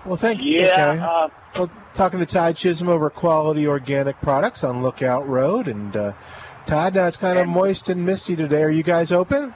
Well, 0.05 0.17
thank 0.17 0.43
you. 0.43 0.61
yeah. 0.61 0.91
Okay. 0.91 0.99
Uh, 1.01 1.27
Well, 1.57 1.71
talking 1.95 2.19
to 2.19 2.25
Ty 2.27 2.53
Chisholm 2.53 2.89
over 2.89 3.09
Quality 3.09 3.65
Organic 3.67 4.21
Products 4.21 4.63
on 4.63 4.83
Lookout 4.83 5.27
Road, 5.27 5.67
and 5.67 5.95
uh, 5.97 6.11
Todd, 6.67 6.95
now 6.95 7.07
it's 7.07 7.15
kind 7.15 7.39
of 7.39 7.47
moist 7.47 7.87
and 7.87 8.05
misty 8.05 8.35
today. 8.35 8.61
Are 8.61 8.69
you 8.69 8.83
guys 8.83 9.13
open? 9.13 9.53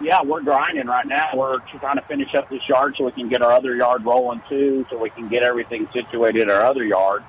Yeah, 0.00 0.22
we're 0.22 0.42
grinding 0.42 0.86
right 0.86 1.06
now. 1.06 1.28
We're 1.34 1.58
trying 1.78 1.96
to 1.96 2.02
finish 2.08 2.34
up 2.34 2.48
this 2.48 2.66
yard 2.68 2.94
so 2.96 3.04
we 3.04 3.12
can 3.12 3.28
get 3.28 3.42
our 3.42 3.52
other 3.52 3.76
yard 3.76 4.04
rolling 4.04 4.42
too, 4.48 4.86
so 4.90 4.98
we 4.98 5.10
can 5.10 5.28
get 5.28 5.42
everything 5.42 5.86
situated 5.92 6.42
in 6.42 6.50
our 6.50 6.62
other 6.62 6.84
yard. 6.84 7.22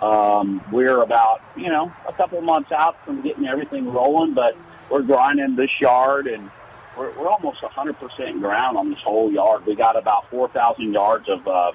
Um, 0.00 0.64
we're 0.72 1.02
about, 1.02 1.42
you 1.54 1.68
know, 1.68 1.92
a 2.08 2.12
couple 2.14 2.38
of 2.38 2.44
months 2.44 2.72
out 2.72 2.96
from 3.04 3.22
getting 3.22 3.46
everything 3.46 3.92
rolling, 3.92 4.34
but 4.34 4.56
we're 4.90 5.02
grinding 5.02 5.54
this 5.54 5.70
yard 5.78 6.26
and 6.26 6.50
we're, 6.96 7.16
we're 7.18 7.28
almost 7.28 7.60
100% 7.60 8.40
ground 8.40 8.78
on 8.78 8.88
this 8.88 8.98
whole 9.04 9.30
yard. 9.30 9.66
We 9.66 9.76
got 9.76 9.98
about 9.98 10.30
4,000 10.30 10.92
yards 10.92 11.28
of 11.28 11.46
uh, 11.46 11.72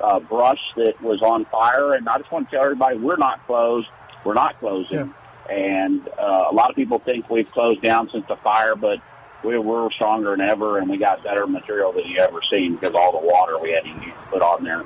uh, 0.00 0.20
brush 0.20 0.60
that 0.76 1.00
was 1.00 1.22
on 1.22 1.44
fire, 1.46 1.94
and 1.94 2.08
I 2.08 2.18
just 2.18 2.32
want 2.32 2.50
to 2.50 2.56
tell 2.56 2.64
everybody 2.64 2.98
we're 2.98 3.16
not 3.16 3.46
closed. 3.46 3.88
We're 4.24 4.34
not 4.34 4.58
closing. 4.58 5.14
And 5.50 6.08
uh, 6.18 6.46
a 6.50 6.54
lot 6.54 6.70
of 6.70 6.76
people 6.76 7.00
think 7.00 7.28
we've 7.28 7.50
closed 7.50 7.82
down 7.82 8.08
since 8.12 8.24
the 8.28 8.36
fire, 8.36 8.76
but 8.76 8.98
we're, 9.42 9.60
we're 9.60 9.90
stronger 9.92 10.30
than 10.30 10.40
ever, 10.42 10.78
and 10.78 10.88
we 10.88 10.96
got 10.96 11.24
better 11.24 11.46
material 11.46 11.92
than 11.92 12.04
you 12.06 12.18
ever 12.20 12.40
seen 12.52 12.76
because 12.76 12.94
all 12.94 13.12
the 13.20 13.26
water 13.26 13.58
we 13.58 13.70
had 13.72 13.82
to 13.84 14.12
put 14.30 14.42
on 14.42 14.62
there. 14.64 14.84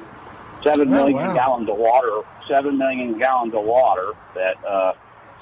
Seven 0.63 0.89
Oh, 0.89 0.97
million 0.97 1.17
wow. 1.17 1.35
gallons 1.35 1.69
of 1.69 1.77
water, 1.77 2.23
seven 2.49 2.79
million 2.79 3.19
gallons 3.19 3.53
of 3.55 3.65
water 3.65 4.13
that 4.35 4.65
uh, 4.65 4.95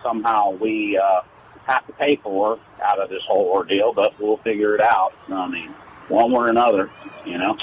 somehow 0.02 0.50
we 0.50 0.98
uh, 0.98 1.20
have 1.66 1.86
to 1.86 1.92
pay 1.92 2.16
for 2.16 2.58
out 2.82 2.98
of 2.98 3.08
this 3.08 3.22
whole 3.24 3.46
ordeal, 3.46 3.92
but 3.92 4.18
we'll 4.18 4.38
figure 4.38 4.74
it 4.74 4.80
out. 4.80 5.12
I 5.28 5.46
mean, 5.46 5.70
one 6.08 6.32
way 6.32 6.38
or 6.38 6.48
another, 6.48 6.90
you 7.24 7.38
know. 7.38 7.56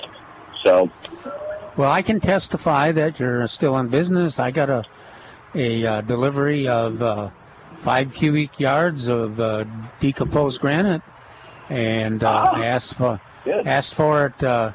So 0.64 0.90
Well, 1.76 1.91
I 1.91 2.02
can 2.02 2.22
testify 2.22 2.94
that 2.94 3.19
you're 3.19 3.45
still 3.48 3.77
in 3.77 3.90
business. 3.90 4.40
I 4.40 4.52
got 4.52 4.69
a 4.69 4.86
a 5.56 5.86
uh, 5.86 6.02
delivery 6.02 6.68
of 6.68 7.02
uh, 7.02 7.30
five 7.84 8.14
cubic 8.14 8.60
yards 8.60 9.07
of 9.07 9.39
uh, 9.39 9.65
decomposed 9.99 10.60
granite, 10.61 11.01
and 11.69 12.23
uh, 12.23 12.30
Ah. 12.30 12.56
I 12.56 12.65
asked 12.65 12.95
for 12.95 13.19
Good. 13.45 13.68
asked 13.68 13.95
for 13.95 14.26
it 14.27 14.43
uh, 14.43 14.72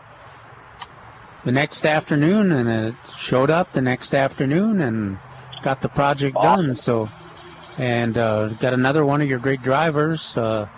the 1.45 1.53
next 1.53 1.85
afternoon, 1.85 2.53
and 2.53 2.69
it 2.69 2.95
showed 3.19 3.51
up 3.51 3.73
the 3.73 3.83
next 3.83 4.15
afternoon, 4.15 4.81
and 4.81 5.19
got 5.63 5.81
the 5.81 5.89
project 5.89 6.37
done. 6.41 6.75
So, 6.75 7.09
and 7.79 8.17
uh, 8.17 8.49
got 8.49 8.73
another 8.73 9.05
one 9.05 9.21
of 9.21 9.29
your 9.29 9.39
great 9.39 9.63
drivers. 9.63 10.37
Uh, 10.37 10.69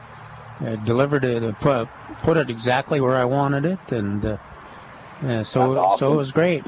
uh, 0.58 0.74
delivered 0.76 1.22
it, 1.22 1.44
uh, 1.44 1.52
put, 1.60 1.86
put 2.22 2.36
it 2.38 2.48
exactly 2.48 2.98
where 2.98 3.14
I 3.14 3.26
wanted 3.26 3.66
it, 3.66 3.92
and 3.92 4.24
uh, 4.24 5.44
so 5.44 5.78
awesome. 5.78 5.98
so 5.98 6.12
it 6.14 6.16
was 6.16 6.32
great. 6.32 6.64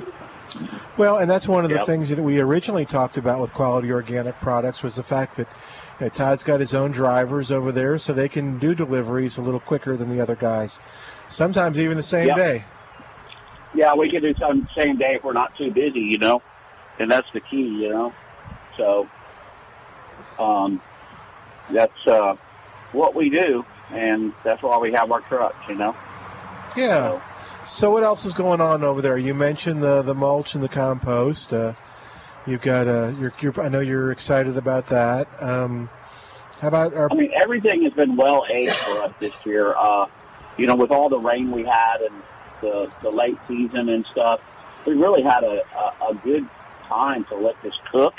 Well, 0.96 1.18
and 1.18 1.30
that's 1.30 1.46
one 1.46 1.64
of 1.64 1.70
the 1.70 1.76
Yep. 1.76 1.86
things 1.86 2.08
that 2.08 2.22
we 2.22 2.40
originally 2.40 2.84
talked 2.84 3.18
about 3.18 3.40
with 3.40 3.52
Quality 3.52 3.92
Organic 3.92 4.38
Products 4.40 4.82
was 4.82 4.96
the 4.96 5.02
fact 5.02 5.36
that 5.36 5.46
you 6.00 6.06
know, 6.06 6.10
Todd's 6.10 6.42
got 6.42 6.60
his 6.60 6.74
own 6.74 6.90
drivers 6.90 7.50
over 7.52 7.72
there, 7.72 7.98
so 7.98 8.12
they 8.12 8.28
can 8.28 8.58
do 8.58 8.74
deliveries 8.74 9.38
a 9.38 9.42
little 9.42 9.60
quicker 9.60 9.96
than 9.96 10.08
the 10.10 10.20
other 10.20 10.36
guys. 10.36 10.78
Sometimes 11.28 11.78
even 11.78 11.96
the 11.96 12.02
same 12.02 12.28
Yep. 12.28 12.36
day. 12.36 12.64
yeah, 13.74 13.94
we 13.94 14.10
can 14.10 14.22
do 14.22 14.34
some 14.40 14.66
same 14.76 14.96
day 14.96 15.14
if 15.16 15.24
we're 15.24 15.32
not 15.32 15.54
too 15.56 15.70
busy, 15.70 16.00
you 16.00 16.18
know, 16.18 16.42
and 16.98 17.10
that's 17.10 17.28
the 17.32 17.40
key, 17.40 17.62
you 17.82 17.90
know. 17.90 18.14
So, 18.76 19.08
um, 20.38 20.80
that's 21.72 22.06
uh, 22.06 22.34
what 22.92 23.14
we 23.14 23.30
do, 23.30 23.64
and 23.92 24.32
that's 24.44 24.62
why 24.62 24.78
we 24.78 24.92
have 24.92 25.12
our 25.12 25.20
trucks, 25.20 25.56
you 25.68 25.76
know. 25.76 25.94
Yeah. 26.74 27.08
So 27.08 27.22
what 27.90 28.03
else 28.03 28.24
is 28.24 28.32
going 28.32 28.61
on 28.61 28.82
over 28.82 29.03
there? 29.03 29.19
You 29.19 29.35
mentioned 29.35 29.82
the 29.82 30.03
the 30.03 30.15
mulch 30.15 30.55
and 30.55 30.62
the 30.62 30.69
compost. 30.69 31.53
Uh, 31.53 31.74
you've 32.47 32.62
got 32.62 32.89
uh, 32.89 33.12
you're, 33.20 33.32
you're 33.40 33.61
I 33.61 33.69
know 33.69 33.81
you're 33.81 34.11
excited 34.11 34.57
about 34.57 34.86
that. 34.86 35.28
Um, 35.40 35.90
how 36.61 36.69
about 36.69 36.95
our 36.95 37.09
I 37.11 37.15
mean, 37.15 37.31
everything 37.40 37.82
has 37.85 37.93
been 37.93 38.16
well 38.16 38.45
aged 38.51 38.74
for 38.74 39.03
us 39.03 39.12
this 39.20 39.35
year. 39.45 39.74
Uh, 39.77 40.07
you 40.57 40.66
know, 40.66 40.74
with 40.74 40.90
all 40.90 41.09
the 41.09 41.19
rain 41.19 41.51
we 41.51 41.62
had 41.62 42.01
and 42.01 42.23
the 42.62 42.90
the 43.03 43.11
late 43.11 43.36
season 43.47 43.90
and 43.90 44.05
stuff, 44.12 44.40
we 44.86 44.95
really 44.95 45.23
had 45.23 45.45
a 45.45 45.62
a, 45.77 46.11
a 46.11 46.15
good 46.24 46.49
time 46.89 47.24
to 47.27 47.36
let 47.36 47.55
this 47.62 47.74
cook, 47.93 48.15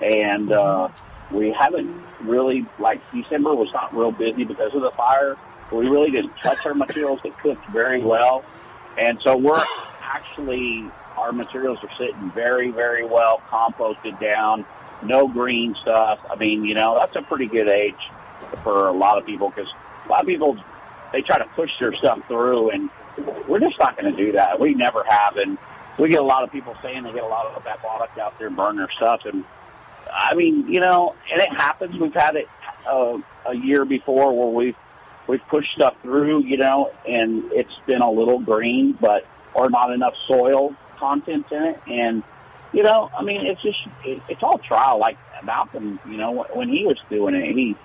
and 0.00 0.52
uh, 0.52 0.88
we 1.32 1.54
haven't 1.58 2.02
really 2.22 2.66
like 2.78 3.00
December 3.12 3.54
was 3.54 3.70
not 3.72 3.94
real 3.96 4.12
busy 4.12 4.44
because 4.44 4.74
of 4.74 4.82
the 4.82 4.92
fire. 4.96 5.36
We 5.72 5.88
really 5.88 6.10
didn't 6.10 6.34
touch 6.42 6.58
our 6.66 6.74
materials. 6.74 7.20
It 7.24 7.32
cooked 7.38 7.64
very 7.72 8.02
well, 8.04 8.44
and 8.98 9.18
so 9.22 9.36
we're 9.36 9.64
actually 10.00 10.90
our 11.16 11.32
materials 11.32 11.78
are 11.82 11.90
sitting 11.98 12.30
very 12.32 12.70
very 12.70 13.04
well 13.04 13.42
composted 13.50 14.20
down. 14.20 14.64
No 15.02 15.26
green 15.26 15.74
stuff. 15.82 16.20
I 16.30 16.36
mean, 16.36 16.64
you 16.64 16.74
know, 16.74 16.96
that's 16.98 17.16
a 17.16 17.22
pretty 17.22 17.46
good 17.46 17.68
age 17.68 17.94
for 18.62 18.88
a 18.88 18.92
lot 18.92 19.18
of 19.18 19.26
people 19.26 19.50
because 19.50 19.68
a 20.06 20.08
lot 20.08 20.20
of 20.20 20.26
people 20.26 20.56
they 21.12 21.22
try 21.22 21.38
to 21.38 21.44
push 21.56 21.70
their 21.80 21.94
stuff 21.94 22.20
through, 22.28 22.70
and 22.70 22.88
we're 23.48 23.60
just 23.60 23.78
not 23.78 23.96
going 24.00 24.14
to 24.14 24.24
do 24.24 24.32
that. 24.32 24.58
We 24.58 24.74
never 24.74 25.04
have, 25.06 25.36
and 25.36 25.58
we 25.98 26.08
get 26.08 26.20
a 26.20 26.24
lot 26.24 26.42
of 26.44 26.50
people 26.50 26.74
saying 26.82 27.02
they 27.02 27.12
get 27.12 27.22
a 27.22 27.26
lot 27.26 27.46
of 27.54 27.64
that 27.64 27.80
product 27.80 28.18
out 28.18 28.38
there 28.38 28.46
and 28.46 28.56
burn 28.56 28.76
their 28.76 28.90
stuff, 28.96 29.22
and 29.24 29.44
I 30.12 30.34
mean, 30.34 30.68
you 30.68 30.80
know, 30.80 31.14
and 31.30 31.40
it 31.40 31.50
happens. 31.50 31.98
We've 31.98 32.14
had 32.14 32.36
it 32.36 32.48
uh, 32.86 33.18
a 33.46 33.54
year 33.54 33.84
before 33.84 34.36
where 34.36 34.48
we've 34.48 34.76
we've 35.26 35.46
pushed 35.48 35.72
stuff 35.74 35.94
through, 36.02 36.42
you 36.44 36.56
know, 36.56 36.92
and 37.06 37.52
it's 37.52 37.72
been 37.86 38.02
a 38.02 38.10
little 38.10 38.38
green, 38.38 38.96
but 39.00 39.26
or 39.54 39.70
not 39.70 39.92
enough 39.92 40.14
soil 40.26 40.74
content 40.98 41.46
in 41.50 41.62
it, 41.62 41.80
and 41.86 42.22
you 42.72 42.82
know, 42.82 43.10
I 43.16 43.22
mean, 43.22 43.46
it's 43.46 43.60
just 43.62 43.78
it, 44.04 44.22
it's 44.28 44.42
all 44.42 44.58
trial. 44.58 44.98
Like 44.98 45.18
Malcolm, 45.44 46.00
you 46.06 46.16
know, 46.16 46.46
when 46.54 46.68
he 46.68 46.86
was 46.86 46.98
doing 47.10 47.34
it, 47.34 47.54
he 47.54 47.76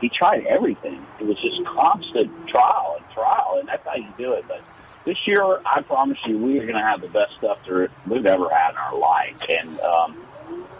he 0.00 0.08
tried 0.08 0.44
everything. 0.46 1.06
It 1.20 1.26
was 1.26 1.36
just 1.40 1.64
constant 1.64 2.48
trial 2.48 2.96
and 2.98 3.10
trial, 3.10 3.56
and 3.60 3.68
that's 3.68 3.86
how 3.86 3.94
you 3.94 4.12
do 4.18 4.32
it. 4.32 4.44
But 4.48 4.62
this 5.04 5.16
year, 5.26 5.60
I 5.64 5.82
promise 5.82 6.18
you, 6.26 6.38
we 6.38 6.58
are 6.58 6.66
going 6.66 6.78
to 6.78 6.82
have 6.82 7.00
the 7.00 7.08
best 7.08 7.34
stuff 7.38 7.58
that 7.66 7.88
we've 8.06 8.26
ever 8.26 8.48
had 8.50 8.70
in 8.70 8.76
our 8.76 8.98
life, 8.98 9.36
and 9.48 9.80
um, 9.80 10.16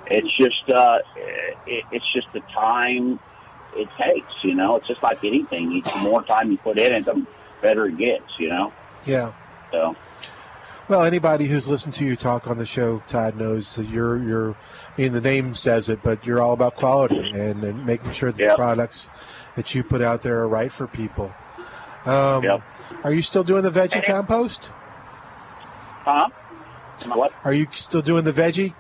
it's 0.07 0.37
just 0.37 0.69
uh, 0.69 0.99
it, 1.67 1.85
it's 1.93 2.13
just 2.13 2.27
the 2.33 2.41
time 2.53 3.21
it 3.77 3.89
takes. 3.99 4.33
You 4.45 4.55
know, 4.55 4.77
it's 4.77 4.87
just 4.87 5.03
like 5.03 5.23
anything. 5.25 5.71
You- 5.73 5.83
The 5.83 5.97
more 5.99 6.23
time 6.23 6.51
you 6.51 6.59
put 6.59 6.79
in 6.79 6.93
it, 6.93 7.05
the 7.05 7.27
better 7.61 7.87
it 7.87 7.97
gets. 7.99 8.25
You 8.39 8.49
know, 8.51 8.73
yeah. 9.05 9.33
so. 9.71 9.97
Well, 10.89 11.05
anybody 11.05 11.47
who's 11.47 11.69
listened 11.69 11.95
to 11.95 12.05
you 12.05 12.17
talk 12.17 12.49
on 12.49 12.59
the 12.59 12.67
show, 12.67 12.99
Todd 13.07 13.37
knows 13.37 13.77
that 13.77 13.89
you're 13.89 14.19
you're. 14.23 14.51
I 14.53 15.01
mean, 15.01 15.13
the 15.13 15.21
name 15.21 15.55
says 15.55 15.89
it, 15.89 16.01
but 16.03 16.25
you're 16.27 16.41
all 16.43 16.53
about 16.53 16.75
quality 16.77 17.19
and, 17.31 17.63
and 17.65 17.87
making 17.87 18.13
sure 18.13 18.33
that 18.33 18.49
the 18.49 18.55
products 18.57 19.09
that 19.57 19.75
you 19.75 19.85
put 19.85 20.03
out 20.03 20.23
there 20.23 20.41
are 20.41 20.49
right 20.49 20.73
for 20.73 20.87
people. 20.87 21.33
Um, 22.05 22.43
Yep. 22.43 22.63
Are 23.05 23.13
you 23.13 23.23
still 23.23 23.45
doing 23.45 23.63
the 23.63 23.71
veggie 23.71 24.05
compost? 24.05 24.61
Huh? 26.05 26.29
What? 27.07 27.33
Are 27.45 27.55
you 27.55 27.67
still 27.73 28.03
doing 28.03 28.25
the 28.25 28.33
veggie 28.33 28.75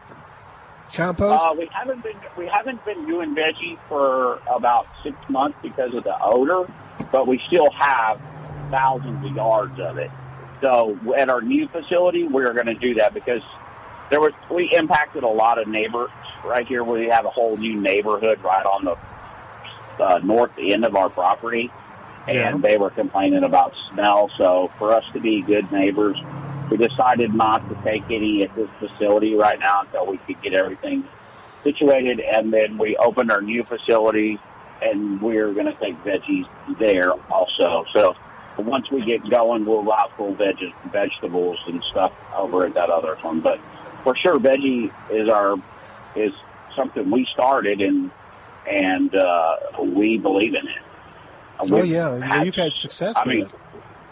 compost? 0.93 1.45
Uh, 1.45 1.55
we 1.57 1.69
haven't 1.73 2.03
been 2.03 2.21
we 2.37 2.47
haven't 2.53 2.85
been 2.85 3.07
doing 3.07 3.35
veggie 3.35 3.79
for 3.89 4.41
about 4.49 4.87
six 5.03 5.17
months 5.29 5.59
because 5.63 5.95
of 5.95 6.05
the 6.05 6.15
odor, 6.23 6.65
but 7.11 7.27
we 7.27 7.41
still 7.47 7.71
have 7.71 8.21
thousands 8.71 9.25
of 9.25 9.33
yards 9.33 9.79
of 9.81 9.99
it. 9.99 10.11
So 10.61 10.97
at 11.17 11.29
our 11.29 11.43
new 11.43 11.69
facility, 11.69 12.27
we're 12.27 12.55
going 12.55 12.67
to 12.67 12.75
do 12.75 12.95
that 12.95 13.15
because 13.15 13.43
there 14.11 14.21
was 14.21 14.33
we 14.51 14.71
impacted 14.73 15.25
a 15.25 15.29
lot 15.29 15.59
of 15.61 15.67
neighbors 15.69 16.11
right 16.45 16.67
here. 16.67 16.85
We 16.85 17.09
have 17.09 17.25
a 17.25 17.31
whole 17.31 17.57
new 17.57 17.81
neighborhood 17.81 18.41
right 18.43 18.65
on 18.65 18.85
the 18.85 18.97
uh, 20.03 20.19
north 20.19 20.53
end 20.59 20.85
of 20.85 20.95
our 20.95 21.11
property, 21.11 21.71
and 22.29 22.63
they 22.63 22.77
were 22.77 22.91
complaining 22.91 23.45
about 23.45 23.73
smell. 23.93 24.31
So 24.39 24.71
for 24.79 24.93
us 24.93 25.05
to 25.13 25.21
be 25.21 25.43
good 25.43 25.71
neighbors, 25.73 26.17
we 26.73 26.79
decided 26.79 27.35
not 27.35 27.69
to 27.69 27.75
take 27.85 28.03
any 28.11 28.43
at 28.43 28.55
this 28.57 28.69
facility 28.79 29.35
right 29.35 29.59
now 29.59 29.83
until 29.83 30.07
we 30.07 30.19
could 30.19 30.43
get 30.43 30.55
everything 30.55 31.05
situated, 31.63 32.21
and 32.21 32.53
then 32.53 32.79
we 32.79 32.97
opened 32.97 33.31
our 33.31 33.43
new 33.43 33.63
facility, 33.65 34.39
and 34.81 35.21
we're 35.21 35.53
going 35.53 35.67
to 35.67 35.77
take 35.81 35.97
veggies 36.03 36.47
there 36.79 37.13
also. 37.31 37.85
So 37.93 38.15
once 38.59 38.91
we 38.91 39.05
get 39.05 39.29
going, 39.31 39.67
we'll 39.67 39.81
allow 39.81 40.11
full 40.17 40.35
veg- 40.35 40.75
vegetables 40.91 41.59
and 41.67 41.83
stuff 41.91 42.13
over 42.37 42.65
at 42.65 42.75
that 42.75 42.89
other 42.91 43.17
one. 43.23 43.43
But 43.43 43.59
for 44.03 44.17
sure, 44.17 44.39
veggie 44.39 44.91
is 45.11 45.29
our 45.29 45.57
is 46.17 46.33
something 46.75 47.11
we 47.11 47.27
started 47.33 47.81
and 47.81 48.11
and 48.67 49.15
uh, 49.15 49.57
we 49.95 50.19
believe 50.19 50.55
in 50.55 50.67
it. 50.67 50.83
Oh 51.61 51.83
yeah, 51.83 52.17
yeah, 52.17 52.43
you've 52.43 52.55
had 52.55 52.73
success 52.73 53.15
I 53.17 53.27
with 53.27 53.35
mean, 53.37 53.51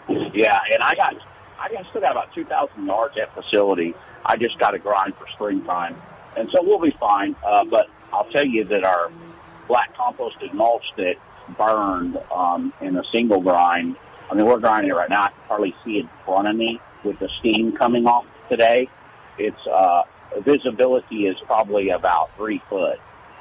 it. 0.09 0.35
yeah, 0.35 0.59
and 0.71 0.83
I 0.83 0.93
got 0.95 1.15
I 1.61 1.89
still 1.89 2.01
got 2.01 2.11
about 2.11 2.33
two 2.33 2.45
thousand 2.45 2.85
yards 2.85 3.15
at 3.21 3.33
facility. 3.33 3.93
I 4.25 4.37
just 4.37 4.57
got 4.59 4.71
to 4.71 4.79
grind 4.79 5.13
for 5.15 5.27
springtime, 5.33 5.95
and 6.37 6.49
so 6.51 6.61
we'll 6.61 6.79
be 6.79 6.95
fine. 6.99 7.35
Uh, 7.45 7.65
but 7.65 7.87
I'll 8.13 8.29
tell 8.31 8.45
you 8.45 8.63
that 8.65 8.83
our 8.83 9.11
black 9.67 9.95
composted 9.95 10.53
mulch 10.53 10.83
that 10.97 11.15
burned 11.57 12.17
um, 12.33 12.73
in 12.81 12.97
a 12.97 13.03
single 13.13 13.41
grind. 13.41 13.95
I 14.29 14.35
mean, 14.35 14.45
we're 14.45 14.59
grinding 14.59 14.91
it 14.91 14.95
right 14.95 15.09
now. 15.09 15.23
I 15.23 15.29
can 15.29 15.37
hardly 15.47 15.75
see 15.83 15.97
it 15.97 16.01
in 16.01 16.09
front 16.25 16.47
of 16.47 16.55
me 16.55 16.79
with 17.03 17.19
the 17.19 17.29
steam 17.39 17.75
coming 17.75 18.05
off 18.05 18.25
today. 18.49 18.89
It's 19.37 19.67
uh, 19.67 20.03
visibility 20.45 21.27
is 21.27 21.35
probably 21.45 21.89
about 21.89 22.29
three 22.37 22.61
foot 22.69 22.99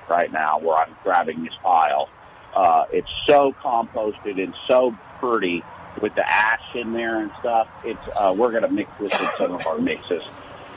right 0.09 0.33
now 0.33 0.59
where 0.59 0.77
I'm 0.77 0.97
grabbing 1.05 1.45
this 1.45 1.55
pile. 1.63 2.09
Uh, 2.55 2.85
it's 2.93 3.11
so 3.29 3.55
composted 3.63 4.43
and 4.43 4.55
so 4.67 4.97
pretty 5.21 5.63
with 6.01 6.15
the 6.15 6.29
ash 6.29 6.61
in 6.75 6.93
there 6.93 7.21
and 7.21 7.31
stuff. 7.41 7.69
It's 7.85 8.01
uh, 8.17 8.35
we're 8.37 8.51
going 8.51 8.63
to 8.63 8.69
mix 8.71 8.91
this 9.01 9.13
in 9.13 9.29
some 9.39 9.53
of 9.53 9.67
our 9.67 9.79
mixes. 9.79 10.23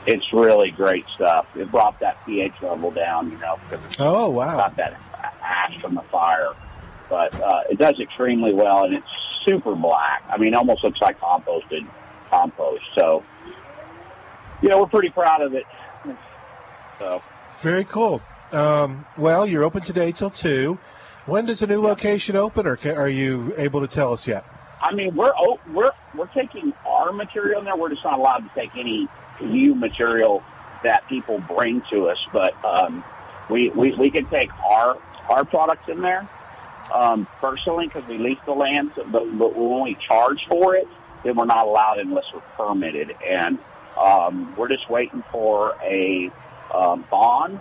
It's 0.06 0.24
really 0.32 0.70
great 0.70 1.06
stuff. 1.14 1.46
It 1.56 1.70
brought 1.70 1.98
that 2.00 2.18
pH 2.26 2.52
level 2.62 2.90
down, 2.90 3.30
you 3.30 3.38
know, 3.38 3.58
because 3.68 3.84
it's 3.86 3.96
Oh 3.98 4.28
wow. 4.30 4.56
got 4.56 4.76
that 4.76 5.00
ash 5.42 5.80
from 5.80 5.94
the 5.94 6.02
fire. 6.12 6.52
But 7.08 7.34
uh, 7.40 7.62
it 7.70 7.78
does 7.78 7.98
extremely 8.00 8.52
well, 8.52 8.84
and 8.84 8.94
it's 8.94 9.06
super 9.46 9.74
black. 9.74 10.22
I 10.28 10.36
mean, 10.38 10.54
almost 10.54 10.84
looks 10.84 11.00
like 11.00 11.18
composted 11.20 11.86
compost. 12.30 12.82
So, 12.94 13.24
you 14.62 14.68
know, 14.68 14.80
we're 14.80 14.86
pretty 14.88 15.10
proud 15.10 15.42
of 15.42 15.54
it. 15.54 15.64
So, 16.98 17.22
Very 17.58 17.84
cool. 17.84 18.22
Um, 18.52 19.04
well, 19.18 19.46
you're 19.46 19.64
open 19.64 19.82
today 19.82 20.12
till 20.12 20.30
two. 20.30 20.78
When 21.26 21.46
does 21.46 21.60
the 21.60 21.66
new 21.66 21.80
location 21.80 22.36
open, 22.36 22.66
or 22.66 22.78
are 22.84 23.08
you 23.08 23.54
able 23.56 23.80
to 23.80 23.88
tell 23.88 24.12
us 24.12 24.26
yet? 24.26 24.44
I 24.84 24.94
mean, 24.94 25.16
we're 25.16 25.32
oh, 25.38 25.58
we're 25.72 25.92
we're 26.14 26.28
taking 26.28 26.74
our 26.86 27.10
material 27.12 27.64
there. 27.64 27.74
We're 27.74 27.88
just 27.88 28.04
not 28.04 28.18
allowed 28.18 28.40
to 28.40 28.50
take 28.54 28.70
any 28.76 29.08
new 29.40 29.74
material 29.74 30.42
that 30.84 31.08
people 31.08 31.42
bring 31.48 31.82
to 31.90 32.08
us. 32.08 32.18
But 32.32 32.52
um, 32.62 33.02
we, 33.50 33.70
we 33.70 33.94
we 33.98 34.10
can 34.10 34.26
take 34.26 34.50
our 34.62 34.96
our 35.30 35.46
products 35.46 35.88
in 35.88 36.02
there 36.02 36.28
um, 36.94 37.26
personally 37.40 37.86
because 37.86 38.06
we 38.06 38.18
lease 38.18 38.38
the 38.44 38.52
land. 38.52 38.90
But, 38.94 39.10
but 39.10 39.56
when 39.56 39.82
we 39.82 39.96
charge 40.06 40.38
for 40.50 40.76
it, 40.76 40.86
then 41.24 41.34
we're 41.34 41.46
not 41.46 41.66
allowed 41.66 41.98
unless 41.98 42.24
we're 42.34 42.42
permitted. 42.56 43.16
And 43.26 43.58
um, 43.98 44.54
we're 44.54 44.68
just 44.68 44.90
waiting 44.90 45.24
for 45.32 45.76
a 45.82 46.30
um, 46.74 47.06
bond. 47.10 47.58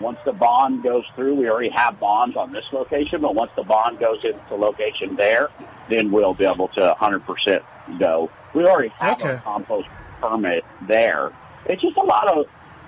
Once 0.00 0.18
the 0.26 0.32
bond 0.32 0.82
goes 0.82 1.04
through, 1.14 1.34
we 1.34 1.48
already 1.48 1.70
have 1.70 1.98
bonds 1.98 2.36
on 2.36 2.52
this 2.52 2.64
location, 2.72 3.22
but 3.22 3.34
once 3.34 3.50
the 3.56 3.62
bond 3.62 3.98
goes 3.98 4.22
into 4.24 4.54
location 4.54 5.16
there, 5.16 5.48
then 5.90 6.10
we'll 6.10 6.34
be 6.34 6.44
able 6.44 6.68
to 6.68 6.94
100% 7.00 7.62
go. 7.98 8.30
We 8.54 8.66
already 8.66 8.92
have 8.98 9.20
a 9.22 9.40
compost 9.42 9.88
permit 10.20 10.64
there. 10.86 11.32
It's 11.66 11.80
just 11.80 11.96
a 11.96 12.02
lot 12.02 12.28
of, 12.28 12.46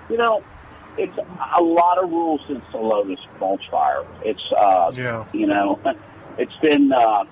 you 0.09 0.17
know, 0.17 0.43
it's 0.97 1.17
a 1.57 1.61
lot 1.61 2.03
of 2.03 2.09
rules 2.11 2.41
since 2.47 2.63
the 2.71 2.77
Lotus 2.77 3.19
mulch 3.39 3.63
fire. 3.71 4.03
It's, 4.23 4.43
uh, 4.55 4.91
Yeah. 4.93 5.25
you 5.33 5.47
know, 5.47 5.79
it's 6.37 6.55
been, 6.57 6.91
uh, 6.91 7.23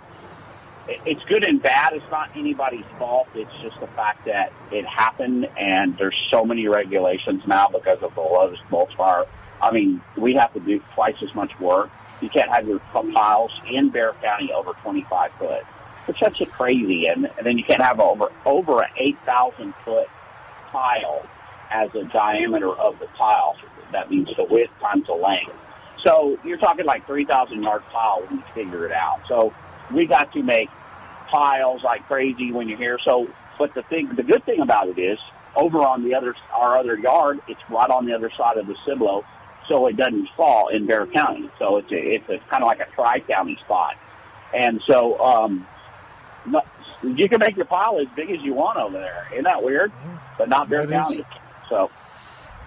it's 1.05 1.23
good 1.25 1.47
and 1.47 1.61
bad. 1.61 1.93
It's 1.93 2.09
not 2.09 2.29
anybody's 2.35 2.85
fault. 2.97 3.27
It's 3.35 3.51
just 3.61 3.79
the 3.79 3.87
fact 3.87 4.25
that 4.25 4.51
it 4.71 4.85
happened, 4.85 5.47
and 5.57 5.97
there's 5.97 6.15
so 6.31 6.45
many 6.45 6.67
regulations 6.67 7.43
now 7.45 7.67
because 7.67 8.01
of 8.01 8.15
the 8.15 8.21
Lotus 8.21 8.59
mulch 8.71 8.95
fire. 8.95 9.25
I 9.61 9.71
mean, 9.71 10.01
we 10.17 10.35
have 10.35 10.53
to 10.53 10.59
do 10.59 10.79
twice 10.93 11.15
as 11.21 11.33
much 11.35 11.51
work. 11.59 11.89
You 12.21 12.29
can't 12.29 12.51
have 12.51 12.67
your 12.67 12.79
piles 12.79 13.51
in 13.69 13.89
Bexar 13.89 14.15
County 14.21 14.51
over 14.51 14.73
25 14.83 15.31
foot, 15.39 15.63
which 16.07 16.17
that's 16.21 16.37
just 16.37 16.51
crazy. 16.51 17.07
And, 17.07 17.25
and 17.37 17.45
then 17.45 17.57
you 17.57 17.63
can't 17.63 17.81
have 17.81 17.99
over 17.99 18.29
over 18.45 18.81
an 18.81 18.89
8,000 18.97 19.73
foot 19.85 20.07
pile 20.71 21.25
as 21.71 21.89
a 21.95 22.03
diameter 22.05 22.71
of 22.71 22.97
the 22.99 23.07
tile. 23.17 23.55
That 23.91 24.09
means 24.09 24.29
the 24.35 24.43
width 24.43 24.71
times 24.79 25.05
the 25.07 25.13
length. 25.13 25.53
So 26.03 26.37
you're 26.43 26.57
talking 26.57 26.85
like 26.85 27.05
3,000 27.05 27.61
yard 27.61 27.83
pile 27.91 28.21
when 28.27 28.39
you 28.39 28.43
figure 28.53 28.85
it 28.85 28.91
out. 28.91 29.21
So 29.27 29.53
we 29.93 30.05
got 30.05 30.31
to 30.33 30.43
make 30.43 30.69
piles 31.31 31.81
like 31.83 32.05
crazy 32.07 32.51
when 32.51 32.67
you're 32.67 32.77
here. 32.77 32.99
So, 33.03 33.27
but 33.57 33.73
the 33.73 33.83
thing, 33.83 34.09
the 34.15 34.23
good 34.23 34.45
thing 34.45 34.61
about 34.61 34.87
it 34.87 34.99
is 34.99 35.19
over 35.55 35.79
on 35.79 36.03
the 36.03 36.13
other, 36.13 36.35
our 36.53 36.77
other 36.77 36.97
yard, 36.97 37.39
it's 37.47 37.59
right 37.69 37.89
on 37.89 38.05
the 38.05 38.13
other 38.13 38.31
side 38.37 38.57
of 38.57 38.67
the 38.67 38.75
Cibolo, 38.85 39.23
so 39.67 39.87
it 39.87 39.97
doesn't 39.97 40.29
fall 40.35 40.67
in 40.69 40.85
Bexar 40.85 41.07
County. 41.07 41.49
So 41.59 41.77
it's 41.77 41.91
a, 41.91 41.97
it's 41.97 42.29
a 42.29 42.37
kind 42.49 42.63
of 42.63 42.67
like 42.67 42.79
a 42.79 42.87
tri-county 42.95 43.57
spot. 43.65 43.95
And 44.53 44.81
so, 44.87 45.19
um, 45.19 45.67
you 47.03 47.29
can 47.29 47.39
make 47.39 47.55
your 47.55 47.65
pile 47.65 47.99
as 47.99 48.07
big 48.15 48.31
as 48.31 48.41
you 48.41 48.53
want 48.53 48.77
over 48.79 48.97
there. 48.97 49.27
Isn't 49.31 49.43
that 49.43 49.61
weird? 49.61 49.91
But 50.37 50.49
not 50.49 50.69
Bexar 50.69 50.87
That 50.87 51.01
is. 51.01 51.07
County. 51.17 51.25
So, 51.69 51.89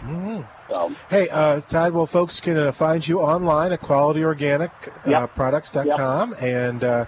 Mhm. 0.04 0.46
so 0.68 0.92
Hey, 1.08 1.28
uh, 1.28 1.60
Todd, 1.60 1.92
well, 1.92 2.06
folks 2.06 2.40
can 2.40 2.56
uh, 2.56 2.72
find 2.72 3.06
you 3.06 3.20
online 3.20 3.72
at 3.72 3.80
qualityorganicproducts.com, 3.82 6.34
and 6.40 6.84
uh, 6.84 7.04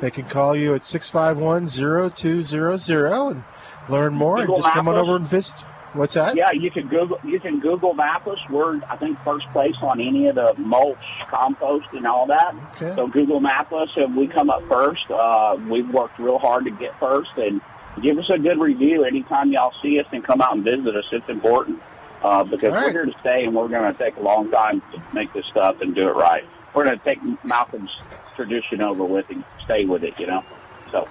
they 0.00 0.10
can 0.10 0.24
call 0.26 0.56
you 0.56 0.74
at 0.74 0.82
651-0200 0.82 3.30
and 3.32 3.44
learn 3.88 4.14
more, 4.14 4.36
Google 4.36 4.54
and 4.56 4.64
just 4.64 4.74
come 4.74 4.88
on 4.88 4.96
over 4.96 5.16
and 5.16 5.26
visit. 5.26 5.54
What's 5.92 6.14
that? 6.14 6.36
Yeah, 6.36 6.52
you 6.52 6.70
can 6.70 6.86
Google 6.86 7.18
you 7.24 7.40
can 7.40 7.58
Google 7.58 7.94
map 7.94 8.26
us. 8.28 8.38
We're 8.48 8.80
I 8.88 8.96
think 8.96 9.18
first 9.24 9.46
place 9.52 9.74
on 9.82 10.00
any 10.00 10.28
of 10.28 10.36
the 10.36 10.54
mulch, 10.56 10.98
compost, 11.28 11.86
and 11.92 12.06
all 12.06 12.26
that. 12.26 12.54
Okay. 12.76 12.94
So 12.94 13.08
Google 13.08 13.40
map 13.40 13.72
us, 13.72 13.88
and 13.96 14.16
we 14.16 14.28
come 14.28 14.50
up 14.50 14.66
first. 14.68 15.10
Uh, 15.10 15.56
we've 15.68 15.88
worked 15.88 16.18
real 16.18 16.38
hard 16.38 16.64
to 16.66 16.70
get 16.70 16.98
first, 17.00 17.30
and 17.36 17.60
give 18.02 18.18
us 18.18 18.30
a 18.32 18.38
good 18.38 18.60
review 18.60 19.04
anytime 19.04 19.50
y'all 19.50 19.74
see 19.82 19.98
us 19.98 20.06
and 20.12 20.22
come 20.22 20.40
out 20.40 20.54
and 20.54 20.64
visit 20.64 20.94
us. 20.94 21.04
It's 21.10 21.28
important 21.28 21.82
uh, 22.22 22.44
because 22.44 22.72
we're 22.72 22.92
here 22.92 23.06
to 23.06 23.14
stay, 23.20 23.44
and 23.44 23.54
we're 23.54 23.68
going 23.68 23.92
to 23.92 23.98
take 23.98 24.16
a 24.16 24.22
long 24.22 24.50
time 24.50 24.80
to 24.92 25.02
make 25.12 25.32
this 25.32 25.46
stuff 25.46 25.80
and 25.80 25.94
do 25.94 26.08
it 26.08 26.14
right. 26.14 26.44
We're 26.72 26.84
going 26.84 26.98
to 27.00 27.04
take 27.04 27.18
Malcolm's 27.44 27.90
tradition 28.36 28.80
over 28.80 29.04
with 29.04 29.28
and 29.30 29.42
stay 29.64 29.86
with 29.86 30.04
it. 30.04 30.14
You 30.18 30.28
know. 30.28 30.44
So. 30.92 31.08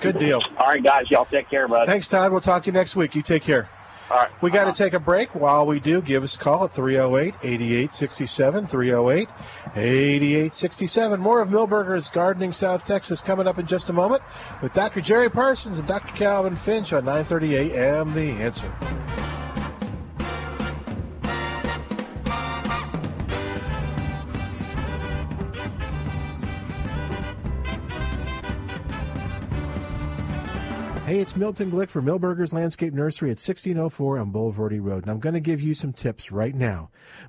Good 0.00 0.18
deal. 0.18 0.42
All 0.56 0.66
right, 0.66 0.82
guys, 0.82 1.10
y'all 1.10 1.26
take 1.26 1.48
care, 1.48 1.68
bud. 1.68 1.86
Thanks, 1.86 2.08
Todd. 2.08 2.32
We'll 2.32 2.40
talk 2.40 2.64
to 2.64 2.66
you 2.66 2.72
next 2.72 2.96
week. 2.96 3.14
You 3.14 3.22
take 3.22 3.42
care. 3.42 3.68
All 4.10 4.18
right. 4.18 4.30
We 4.42 4.50
got 4.50 4.64
to 4.64 4.72
take 4.72 4.92
a 4.92 5.00
break. 5.00 5.34
While 5.34 5.66
we 5.66 5.80
do, 5.80 6.02
give 6.02 6.22
us 6.22 6.34
a 6.34 6.38
call 6.38 6.64
at 6.64 6.74
308 6.74 7.34
8867. 7.42 8.66
308 8.66 9.28
8867. 9.74 11.20
More 11.20 11.40
of 11.40 11.48
Milberger's 11.48 12.10
Gardening 12.10 12.52
South 12.52 12.84
Texas 12.84 13.20
coming 13.20 13.46
up 13.46 13.58
in 13.58 13.66
just 13.66 13.88
a 13.88 13.92
moment 13.92 14.22
with 14.60 14.74
Dr. 14.74 15.00
Jerry 15.00 15.30
Parsons 15.30 15.78
and 15.78 15.88
Dr. 15.88 16.14
Calvin 16.14 16.56
Finch 16.56 16.92
on 16.92 17.04
930 17.04 17.56
a.m. 17.74 18.12
The 18.12 18.30
Answer. 18.32 18.70
Hey, 31.12 31.20
it's 31.20 31.36
Milton 31.36 31.70
Glick 31.70 31.90
for 31.90 32.00
Milberger's 32.00 32.54
Landscape 32.54 32.94
Nursery 32.94 33.28
at 33.28 33.36
1604 33.36 34.18
on 34.18 34.32
Bulverde 34.32 34.82
Road. 34.82 35.02
And 35.02 35.10
I'm 35.10 35.20
going 35.20 35.34
to 35.34 35.40
give 35.40 35.60
you 35.60 35.74
some 35.74 35.92
tips 35.92 36.32
right 36.32 36.54
now. 36.54 36.88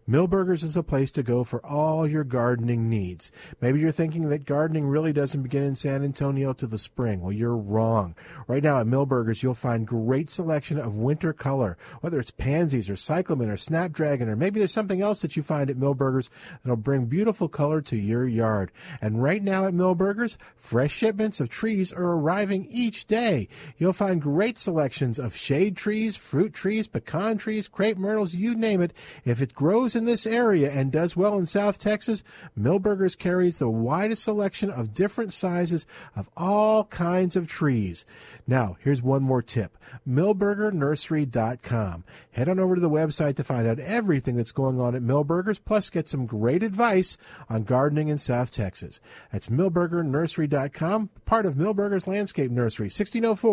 Milberger's 0.09 0.63
is 0.63 0.75
the 0.75 0.83
place 0.83 1.11
to 1.11 1.21
go 1.21 1.43
for 1.43 1.59
all 1.65 2.07
your 2.07 2.23
gardening 2.23 2.89
needs. 2.89 3.29
Maybe 3.59 3.81
you're 3.81 3.91
thinking 3.91 4.29
that 4.29 4.45
gardening 4.45 4.87
really 4.87 5.11
doesn't 5.11 5.41
begin 5.41 5.63
in 5.63 5.75
San 5.75 6.01
Antonio 6.01 6.53
to 6.53 6.65
the 6.65 6.77
spring. 6.77 7.19
Well, 7.19 7.33
you're 7.33 7.57
wrong. 7.57 8.15
Right 8.47 8.63
now 8.63 8.79
at 8.79 8.87
Milberger's, 8.87 9.43
you'll 9.43 9.53
find 9.53 9.85
great 9.85 10.29
selection 10.29 10.79
of 10.79 10.95
winter 10.95 11.33
color, 11.33 11.77
whether 11.99 12.21
it's 12.21 12.31
pansies 12.31 12.89
or 12.89 12.95
cyclamen 12.95 13.49
or 13.49 13.57
snapdragon, 13.57 14.29
or 14.29 14.37
maybe 14.37 14.61
there's 14.61 14.71
something 14.71 15.01
else 15.01 15.21
that 15.23 15.35
you 15.35 15.43
find 15.43 15.69
at 15.69 15.75
Milberger's 15.75 16.29
that'll 16.63 16.77
bring 16.77 17.07
beautiful 17.07 17.49
color 17.49 17.81
to 17.81 17.97
your 17.97 18.25
yard. 18.29 18.71
And 19.01 19.21
right 19.21 19.43
now 19.43 19.67
at 19.67 19.73
Milberger's, 19.73 20.37
fresh 20.55 20.93
shipments 20.93 21.41
of 21.41 21.49
trees 21.49 21.91
are 21.91 22.13
arriving 22.13 22.65
each 22.71 23.07
day. 23.07 23.49
You'll 23.77 23.93
find 23.93 24.21
great 24.21 24.57
selections 24.57 25.19
of 25.19 25.35
shade 25.35 25.75
trees, 25.75 26.15
fruit 26.15 26.53
trees, 26.53 26.87
pecan 26.87 27.37
trees, 27.37 27.67
crepe 27.67 27.97
myrtles, 27.97 28.33
you 28.33 28.55
name 28.55 28.81
it. 28.81 28.93
If 29.25 29.41
it 29.41 29.53
grows 29.55 29.95
in 29.95 30.05
this 30.05 30.25
area 30.25 30.71
and 30.71 30.91
does 30.91 31.15
well 31.15 31.37
in 31.37 31.45
South 31.45 31.79
Texas, 31.79 32.23
Milberger's 32.59 33.15
carries 33.15 33.59
the 33.59 33.69
widest 33.69 34.23
selection 34.23 34.69
of 34.69 34.93
different 34.93 35.33
sizes 35.33 35.85
of 36.15 36.29
all 36.37 36.85
kinds 36.85 37.35
of 37.35 37.47
trees. 37.47 38.05
Now, 38.45 38.77
here's 38.81 39.01
one 39.01 39.23
more 39.23 39.41
tip. 39.41 39.77
MilbergerNursery.com. 40.07 42.03
Head 42.31 42.49
on 42.49 42.59
over 42.59 42.75
to 42.75 42.81
the 42.81 42.89
website 42.89 43.35
to 43.35 43.43
find 43.43 43.67
out 43.67 43.79
everything 43.79 44.35
that's 44.35 44.51
going 44.51 44.79
on 44.79 44.95
at 44.95 45.01
Milberger's, 45.01 45.59
plus 45.59 45.89
get 45.89 46.07
some 46.07 46.25
great 46.25 46.63
advice 46.63 47.17
on 47.49 47.63
gardening 47.63 48.09
in 48.09 48.17
South 48.17 48.51
Texas. 48.51 48.99
That's 49.31 49.47
MilbergerNursery.com, 49.47 51.09
part 51.25 51.45
of 51.45 51.55
Milberger's 51.55 52.07
Landscape 52.07 52.51
Nursery, 52.51 52.85
1604 52.85 53.52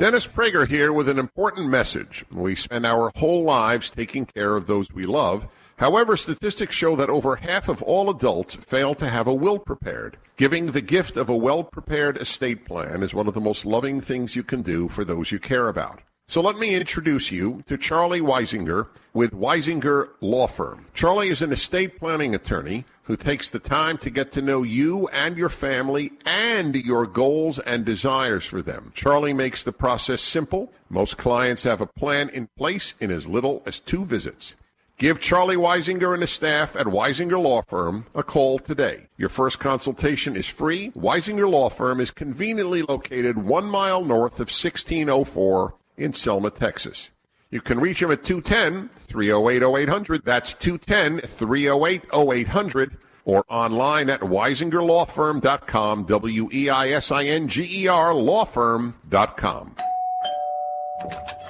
Dennis 0.00 0.26
Prager 0.26 0.66
here 0.66 0.94
with 0.94 1.10
an 1.10 1.18
important 1.18 1.68
message. 1.68 2.24
We 2.32 2.56
spend 2.56 2.86
our 2.86 3.12
whole 3.16 3.44
lives 3.44 3.90
taking 3.90 4.24
care 4.24 4.56
of 4.56 4.66
those 4.66 4.90
we 4.90 5.04
love. 5.04 5.46
However, 5.76 6.16
statistics 6.16 6.74
show 6.74 6.96
that 6.96 7.10
over 7.10 7.36
half 7.36 7.68
of 7.68 7.82
all 7.82 8.08
adults 8.08 8.54
fail 8.54 8.94
to 8.94 9.06
have 9.06 9.26
a 9.26 9.34
will 9.34 9.58
prepared. 9.58 10.16
Giving 10.38 10.68
the 10.68 10.80
gift 10.80 11.18
of 11.18 11.28
a 11.28 11.36
well 11.36 11.62
prepared 11.62 12.16
estate 12.16 12.64
plan 12.64 13.02
is 13.02 13.12
one 13.12 13.28
of 13.28 13.34
the 13.34 13.42
most 13.42 13.66
loving 13.66 14.00
things 14.00 14.34
you 14.34 14.42
can 14.42 14.62
do 14.62 14.88
for 14.88 15.04
those 15.04 15.30
you 15.30 15.38
care 15.38 15.68
about. 15.68 16.00
So 16.28 16.40
let 16.40 16.56
me 16.56 16.74
introduce 16.74 17.30
you 17.30 17.62
to 17.66 17.76
Charlie 17.76 18.22
Weisinger 18.22 18.86
with 19.12 19.32
Weisinger 19.32 20.08
Law 20.22 20.46
Firm. 20.46 20.86
Charlie 20.94 21.28
is 21.28 21.42
an 21.42 21.52
estate 21.52 21.98
planning 21.98 22.34
attorney 22.34 22.86
who 23.10 23.16
takes 23.16 23.50
the 23.50 23.58
time 23.58 23.98
to 23.98 24.08
get 24.08 24.30
to 24.30 24.40
know 24.40 24.62
you 24.62 25.08
and 25.08 25.36
your 25.36 25.48
family 25.48 26.12
and 26.24 26.76
your 26.76 27.08
goals 27.08 27.58
and 27.58 27.84
desires 27.84 28.46
for 28.46 28.62
them. 28.62 28.92
Charlie 28.94 29.34
makes 29.34 29.64
the 29.64 29.72
process 29.72 30.22
simple. 30.22 30.72
Most 30.88 31.18
clients 31.18 31.64
have 31.64 31.80
a 31.80 31.86
plan 31.86 32.28
in 32.28 32.46
place 32.56 32.94
in 33.00 33.10
as 33.10 33.26
little 33.26 33.64
as 33.66 33.80
two 33.80 34.04
visits. 34.04 34.54
Give 34.96 35.20
Charlie 35.20 35.56
Weisinger 35.56 36.14
and 36.14 36.22
his 36.22 36.30
staff 36.30 36.76
at 36.76 36.86
Weisinger 36.86 37.42
Law 37.42 37.62
Firm 37.62 38.06
a 38.14 38.22
call 38.22 38.60
today. 38.60 39.08
Your 39.16 39.28
first 39.28 39.58
consultation 39.58 40.36
is 40.36 40.46
free. 40.46 40.92
Weisinger 40.92 41.50
Law 41.50 41.68
Firm 41.68 41.98
is 41.98 42.12
conveniently 42.12 42.82
located 42.82 43.38
one 43.38 43.66
mile 43.66 44.04
north 44.04 44.34
of 44.34 44.50
1604 44.50 45.74
in 45.96 46.12
Selma, 46.12 46.52
Texas. 46.52 47.10
You 47.50 47.60
can 47.60 47.80
reach 47.80 48.00
him 48.00 48.12
at 48.12 48.22
210 48.22 48.90
308 49.00 49.82
0800. 49.82 50.24
That's 50.24 50.54
210 50.54 51.28
308 51.28 52.02
0800 52.12 52.96
or 53.24 53.44
online 53.48 54.08
at 54.08 54.20
weisingerlawfirm.com. 54.20 56.04
W 56.04 56.48
E 56.52 56.70
I 56.70 56.88
S 56.90 57.10
I 57.10 57.24
N 57.24 57.48
G 57.48 57.82
E 57.82 57.88
R 57.88 58.12
lawfirm.com. 58.12 59.76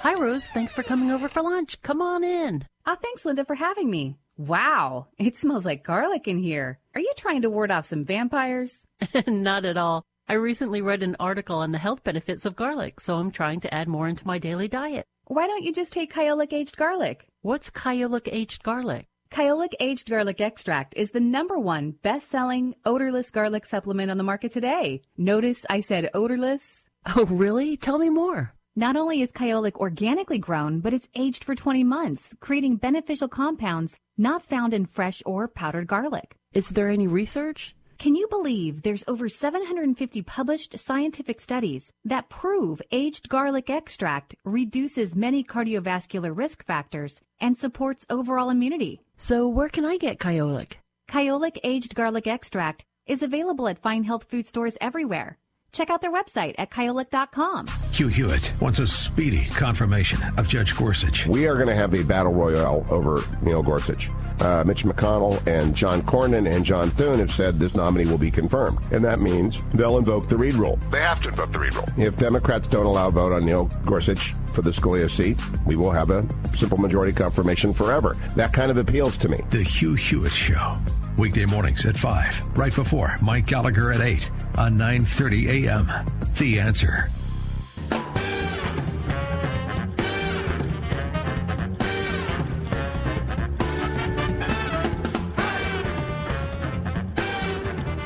Hi, 0.03 0.15
Rose. 0.15 0.47
Thanks 0.49 0.73
for 0.73 0.83
coming 0.83 1.11
over 1.11 1.29
for 1.29 1.43
lunch. 1.43 1.81
Come 1.83 2.01
on 2.01 2.25
in. 2.25 2.65
Oh, 2.87 2.97
thanks, 3.03 3.25
Linda, 3.25 3.45
for 3.45 3.57
having 3.57 3.91
me. 3.91 4.17
Wow, 4.39 5.09
it 5.19 5.37
smells 5.37 5.67
like 5.67 5.85
garlic 5.85 6.27
in 6.27 6.39
here. 6.39 6.79
Are 6.95 7.01
you 7.01 7.13
trying 7.19 7.43
to 7.43 7.51
ward 7.51 7.71
off 7.71 7.87
some 7.87 8.07
vampires? 8.07 8.87
Not 9.27 9.67
at 9.67 9.77
all. 9.77 10.07
I 10.27 10.35
recently 10.35 10.81
read 10.81 11.03
an 11.03 11.17
article 11.21 11.59
on 11.59 11.73
the 11.73 11.79
health 11.79 12.03
benefits 12.05 12.47
of 12.47 12.57
garlic, 12.57 13.01
so 13.01 13.17
I'm 13.17 13.31
trying 13.31 13.61
to 13.61 13.75
add 13.75 13.89
more 13.89 14.09
into 14.09 14.27
my 14.27 14.39
daily 14.39 14.69
diet. 14.69 15.05
Why 15.31 15.47
don't 15.47 15.63
you 15.63 15.73
just 15.73 15.93
take 15.93 16.13
Kyolic 16.13 16.53
aged 16.53 16.77
garlic? 16.77 17.29
What's 17.43 17.71
Kyolic 17.71 18.29
aged 18.33 18.65
garlic? 18.65 19.07
Kyolic 19.31 19.75
aged 19.79 20.11
garlic 20.11 20.41
extract 20.41 20.93
is 20.97 21.13
the 21.13 21.21
number 21.21 21.57
one 21.57 21.93
best-selling 22.03 22.75
odorless 22.85 23.31
garlic 23.31 23.65
supplement 23.65 24.11
on 24.11 24.19
the 24.19 24.25
market 24.25 24.51
today. 24.51 25.03
Notice 25.17 25.65
I 25.71 25.83
said 25.83 26.11
odorless. 26.15 26.89
Oh, 27.15 27.27
really? 27.27 27.77
Tell 27.77 27.99
me 27.99 28.11
more. 28.11 28.55
Not 28.75 28.97
only 28.97 29.23
is 29.23 29.31
Kyolic 29.31 29.77
organically 29.77 30.39
grown, 30.39 30.81
but 30.81 30.93
it's 30.93 31.09
aged 31.15 31.45
for 31.45 31.55
20 31.55 31.85
months, 31.85 32.31
creating 32.41 32.79
beneficial 32.79 33.29
compounds 33.29 34.01
not 34.19 34.45
found 34.45 34.75
in 34.75 34.85
fresh 34.85 35.23
or 35.25 35.47
powdered 35.47 35.87
garlic. 35.87 36.35
Is 36.55 36.71
there 36.71 36.91
any 36.91 37.07
research? 37.07 37.77
Can 38.01 38.15
you 38.15 38.29
believe 38.29 38.81
there's 38.81 39.05
over 39.07 39.29
750 39.29 40.23
published 40.23 40.79
scientific 40.79 41.39
studies 41.39 41.93
that 42.07 42.31
prove 42.31 42.81
aged 42.91 43.29
garlic 43.29 43.69
extract 43.69 44.35
reduces 44.43 45.15
many 45.15 45.45
cardiovascular 45.45 46.35
risk 46.35 46.65
factors 46.65 47.21
and 47.43 47.59
supports 47.59 48.07
overall 48.09 48.49
immunity? 48.49 49.03
So 49.19 49.47
where 49.49 49.69
can 49.69 49.85
I 49.85 49.99
get 49.99 50.19
Kyolic? 50.19 50.77
Kyolic 51.11 51.59
aged 51.63 51.95
garlic 51.95 52.27
extract 52.27 52.87
is 53.07 53.21
available 53.21 53.69
at 53.69 53.83
fine 53.83 54.05
health 54.05 54.25
food 54.31 54.47
stores 54.47 54.79
everywhere. 54.81 55.37
Check 55.73 55.91
out 55.91 56.01
their 56.01 56.11
website 56.11 56.55
at 56.57 56.71
kyolic.com. 56.71 57.67
Hugh 57.93 58.09
Hewitt 58.09 58.51
wants 58.63 58.79
a 58.79 58.87
speedy 58.87 59.45
confirmation 59.51 60.23
of 60.39 60.49
Judge 60.49 60.75
Gorsuch. 60.75 61.27
We 61.27 61.47
are 61.47 61.57
going 61.57 61.69
to 61.69 61.75
have 61.75 61.93
a 61.93 62.03
battle 62.03 62.33
royale 62.33 62.87
over 62.89 63.23
Neil 63.43 63.63
Gorsuch. 63.63 64.09
Uh, 64.41 64.65
Mitch 64.65 64.85
McConnell 64.85 65.45
and 65.47 65.75
John 65.75 66.03
Cornyn 66.03 66.51
and 66.51 66.65
John 66.65 66.91
Thune 66.91 67.19
have 67.19 67.31
said 67.31 67.57
this 67.57 67.75
nominee 67.75 68.11
will 68.11 68.19
be 68.19 68.31
confirmed. 68.31 68.79
And 68.91 69.05
that 69.05 69.21
means 69.21 69.59
they'll 69.75 69.99
invoke 69.99 70.29
the 70.29 70.37
Reid 70.37 70.55
rule. 70.55 70.79
They 70.91 71.01
have 71.01 71.21
to 71.23 71.29
invoke 71.29 71.53
the 71.53 71.59
Reid 71.59 71.75
rule. 71.75 71.89
If 71.97 72.17
Democrats 72.17 72.69
don't 72.69 72.87
allow 72.87 73.09
a 73.09 73.11
vote 73.11 73.33
on 73.33 73.45
Neil 73.45 73.71
Gorsuch 73.85 74.35
for 74.55 74.63
the 74.63 74.71
Scalia 74.71 75.11
seat, 75.11 75.39
we 75.67 75.77
will 75.77 75.91
have 75.91 76.11
a 76.11 76.27
simple 76.57 76.79
majority 76.79 77.13
confirmation 77.13 77.73
forever. 77.73 78.17
That 78.37 78.53
kind 78.53 78.71
of 78.71 78.79
appeals 78.79 79.17
to 79.19 79.29
me. 79.29 79.43
The 79.51 79.63
Hugh 79.63 79.95
Hewitt 79.95 80.33
Show. 80.33 80.79
Weekday 81.17 81.45
mornings 81.45 81.85
at 81.85 81.97
5, 81.97 82.57
right 82.57 82.75
before 82.75 83.17
Mike 83.21 83.47
Gallagher 83.47 83.93
at 83.93 84.01
8 84.01 84.31
on 84.57 84.75
9.30 84.77 85.67
a.m. 85.67 85.91
The 86.39 86.59
Answer. 86.61 87.11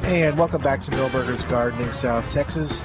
And 0.04 0.38
welcome 0.38 0.60
back 0.60 0.82
to 0.82 0.90
Milberger's 0.90 1.44
Gardening, 1.44 1.90
South 1.90 2.28
Texas. 2.30 2.78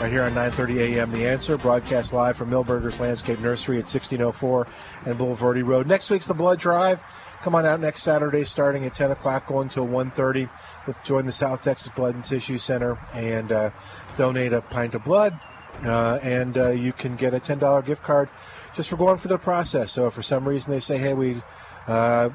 Right 0.00 0.10
here 0.10 0.22
on 0.22 0.32
9:30 0.32 0.96
a.m. 0.96 1.12
The 1.12 1.26
Answer, 1.26 1.58
broadcast 1.58 2.14
live 2.14 2.38
from 2.38 2.48
Milberger's 2.48 2.98
Landscape 2.98 3.40
Nursery 3.40 3.76
at 3.76 3.84
1604 3.84 4.66
and 5.04 5.18
Bulverde 5.18 5.66
Road. 5.66 5.86
Next 5.86 6.08
week's 6.08 6.26
the 6.26 6.32
Blood 6.32 6.58
Drive. 6.58 6.98
Come 7.42 7.54
on 7.54 7.66
out 7.66 7.78
next 7.80 8.02
Saturday, 8.02 8.44
starting 8.44 8.86
at 8.86 8.94
10 8.94 9.10
o'clock, 9.10 9.46
going 9.46 9.64
until 9.64 9.86
1:30. 9.86 10.48
With 10.86 10.96
join 11.04 11.26
the 11.26 11.32
South 11.32 11.60
Texas 11.60 11.90
Blood 11.94 12.14
and 12.14 12.24
Tissue 12.24 12.56
Center 12.56 12.98
and 13.12 13.52
uh, 13.52 13.70
donate 14.16 14.54
a 14.54 14.62
pint 14.62 14.94
of 14.94 15.04
blood, 15.04 15.38
uh, 15.84 16.20
and 16.22 16.56
uh, 16.56 16.70
you 16.70 16.94
can 16.94 17.16
get 17.16 17.34
a 17.34 17.38
$10 17.38 17.84
gift 17.84 18.02
card 18.02 18.30
just 18.74 18.88
for 18.88 18.96
going 18.96 19.18
through 19.18 19.28
the 19.28 19.38
process. 19.38 19.92
So 19.92 20.06
if 20.06 20.14
for 20.14 20.22
some 20.22 20.48
reason 20.48 20.72
they 20.72 20.80
say, 20.80 20.96
hey, 20.96 21.12
we 21.12 21.42
uh, 21.86 22.30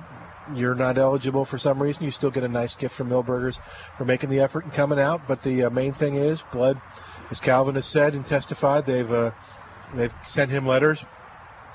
you're 0.56 0.76
not 0.76 0.98
eligible 0.98 1.46
for 1.46 1.58
some 1.58 1.82
reason, 1.82 2.04
you 2.04 2.12
still 2.12 2.32
get 2.32 2.44
a 2.44 2.48
nice 2.48 2.76
gift 2.76 2.96
from 2.96 3.10
Milberger's 3.10 3.60
for 3.98 4.06
making 4.06 4.30
the 4.30 4.40
effort 4.40 4.64
and 4.64 4.74
coming 4.74 5.00
out. 5.00 5.28
But 5.28 5.42
the 5.44 5.64
uh, 5.66 5.70
main 5.70 5.94
thing 5.94 6.16
is 6.16 6.42
blood, 6.52 6.80
as 7.32 7.40
Calvin 7.40 7.76
has 7.76 7.86
said 7.86 8.14
and 8.14 8.26
testified. 8.26 8.86
They've 8.86 9.12
uh, 9.12 9.32
they've 9.94 10.14
sent 10.24 10.52
him 10.52 10.66
letters. 10.66 11.00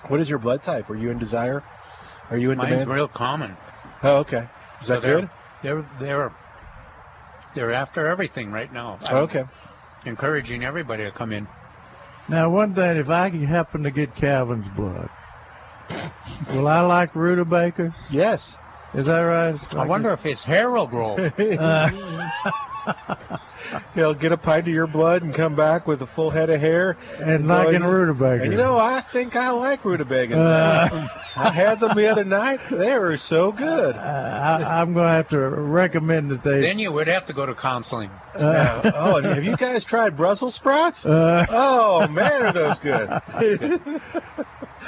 What 0.09 0.20
is 0.20 0.28
your 0.28 0.39
blood 0.39 0.62
type? 0.62 0.90
Are 0.90 0.97
you 0.97 1.11
in 1.11 1.19
desire? 1.19 1.62
Are 2.31 2.36
you 2.39 2.51
in 2.51 2.59
Mine's 2.59 2.70
demand? 2.70 2.90
real 2.90 3.09
common. 3.09 3.57
Oh, 4.03 4.16
okay. 4.19 4.49
Is 4.81 4.89
So 4.89 4.94
that 4.94 5.03
they're- 5.03 5.20
good? 5.20 5.31
They're 5.62 5.86
they're 6.01 6.32
they're 7.55 7.73
after 7.73 8.07
everything 8.07 8.51
right 8.51 8.73
now. 8.73 8.99
Oh, 9.11 9.19
okay. 9.20 9.44
Encouraging 10.05 10.65
everybody 10.65 11.05
to 11.05 11.12
come 11.12 11.32
in. 11.32 11.47
Now, 12.28 12.51
one 12.51 12.74
thing, 12.74 12.97
if 12.97 13.09
I 13.11 13.28
happen 13.28 13.82
to 13.85 13.90
get 13.90 14.15
Calvin's 14.16 14.66
blood, 14.74 15.09
will 16.51 16.69
I 16.69 16.81
like 16.81 17.14
rutabagas? 17.14 17.93
Yes. 18.10 18.56
Is 18.94 19.06
that 19.06 19.20
right? 19.20 19.77
I 19.77 19.86
wonder 19.86 20.10
if 20.10 20.23
his 20.23 20.44
hair 20.44 20.70
will 20.70 20.86
grow. 20.86 21.16
He'll 23.94 24.14
get 24.14 24.32
a 24.32 24.36
pint 24.36 24.66
of 24.69 24.74
your 24.74 24.86
blood 24.86 25.23
and 25.23 25.35
come 25.35 25.55
back 25.55 25.86
with 25.86 26.02
a 26.02 26.06
full 26.06 26.31
head 26.31 26.51
of 26.51 26.60
hair. 26.60 26.98
And 27.19 27.47
like 27.47 27.74
in 27.74 27.85
rutabaga. 27.85 28.43
And 28.43 28.52
you 28.52 28.59
know, 28.59 28.77
I 28.77 29.01
think 29.01 29.36
I 29.36 29.51
like 29.51 29.85
rutabagas. 29.85 30.36
Uh. 30.36 31.09
I 31.35 31.51
had 31.51 31.81
them 31.81 31.97
the 31.97 32.09
other 32.09 32.24
night. 32.24 32.60
They 32.70 32.98
were 32.98 33.16
so 33.16 33.52
good. 33.52 33.97
I, 33.97 34.81
I'm 34.81 34.93
going 34.93 35.06
to 35.06 35.10
have 35.12 35.28
to 35.31 35.40
recommend 35.40 36.31
that 36.31 36.44
they. 36.44 36.60
Then 36.60 36.78
you 36.78 36.93
would 36.93 37.09
have 37.09 37.27
to 37.27 37.32
go 37.32 37.47
to 37.47 37.55
counseling. 37.55 38.10
Uh, 38.35 38.90
oh, 38.94 39.16
and 39.16 39.27
have 39.27 39.44
you 39.44 39.56
guys 39.56 39.85
tried 39.85 40.16
Brussels 40.16 40.55
sprouts? 40.55 41.06
Uh. 41.12 41.47
oh 41.51 42.09
man, 42.09 42.43
are 42.43 42.52
those 42.52 42.78
good? 42.81 43.09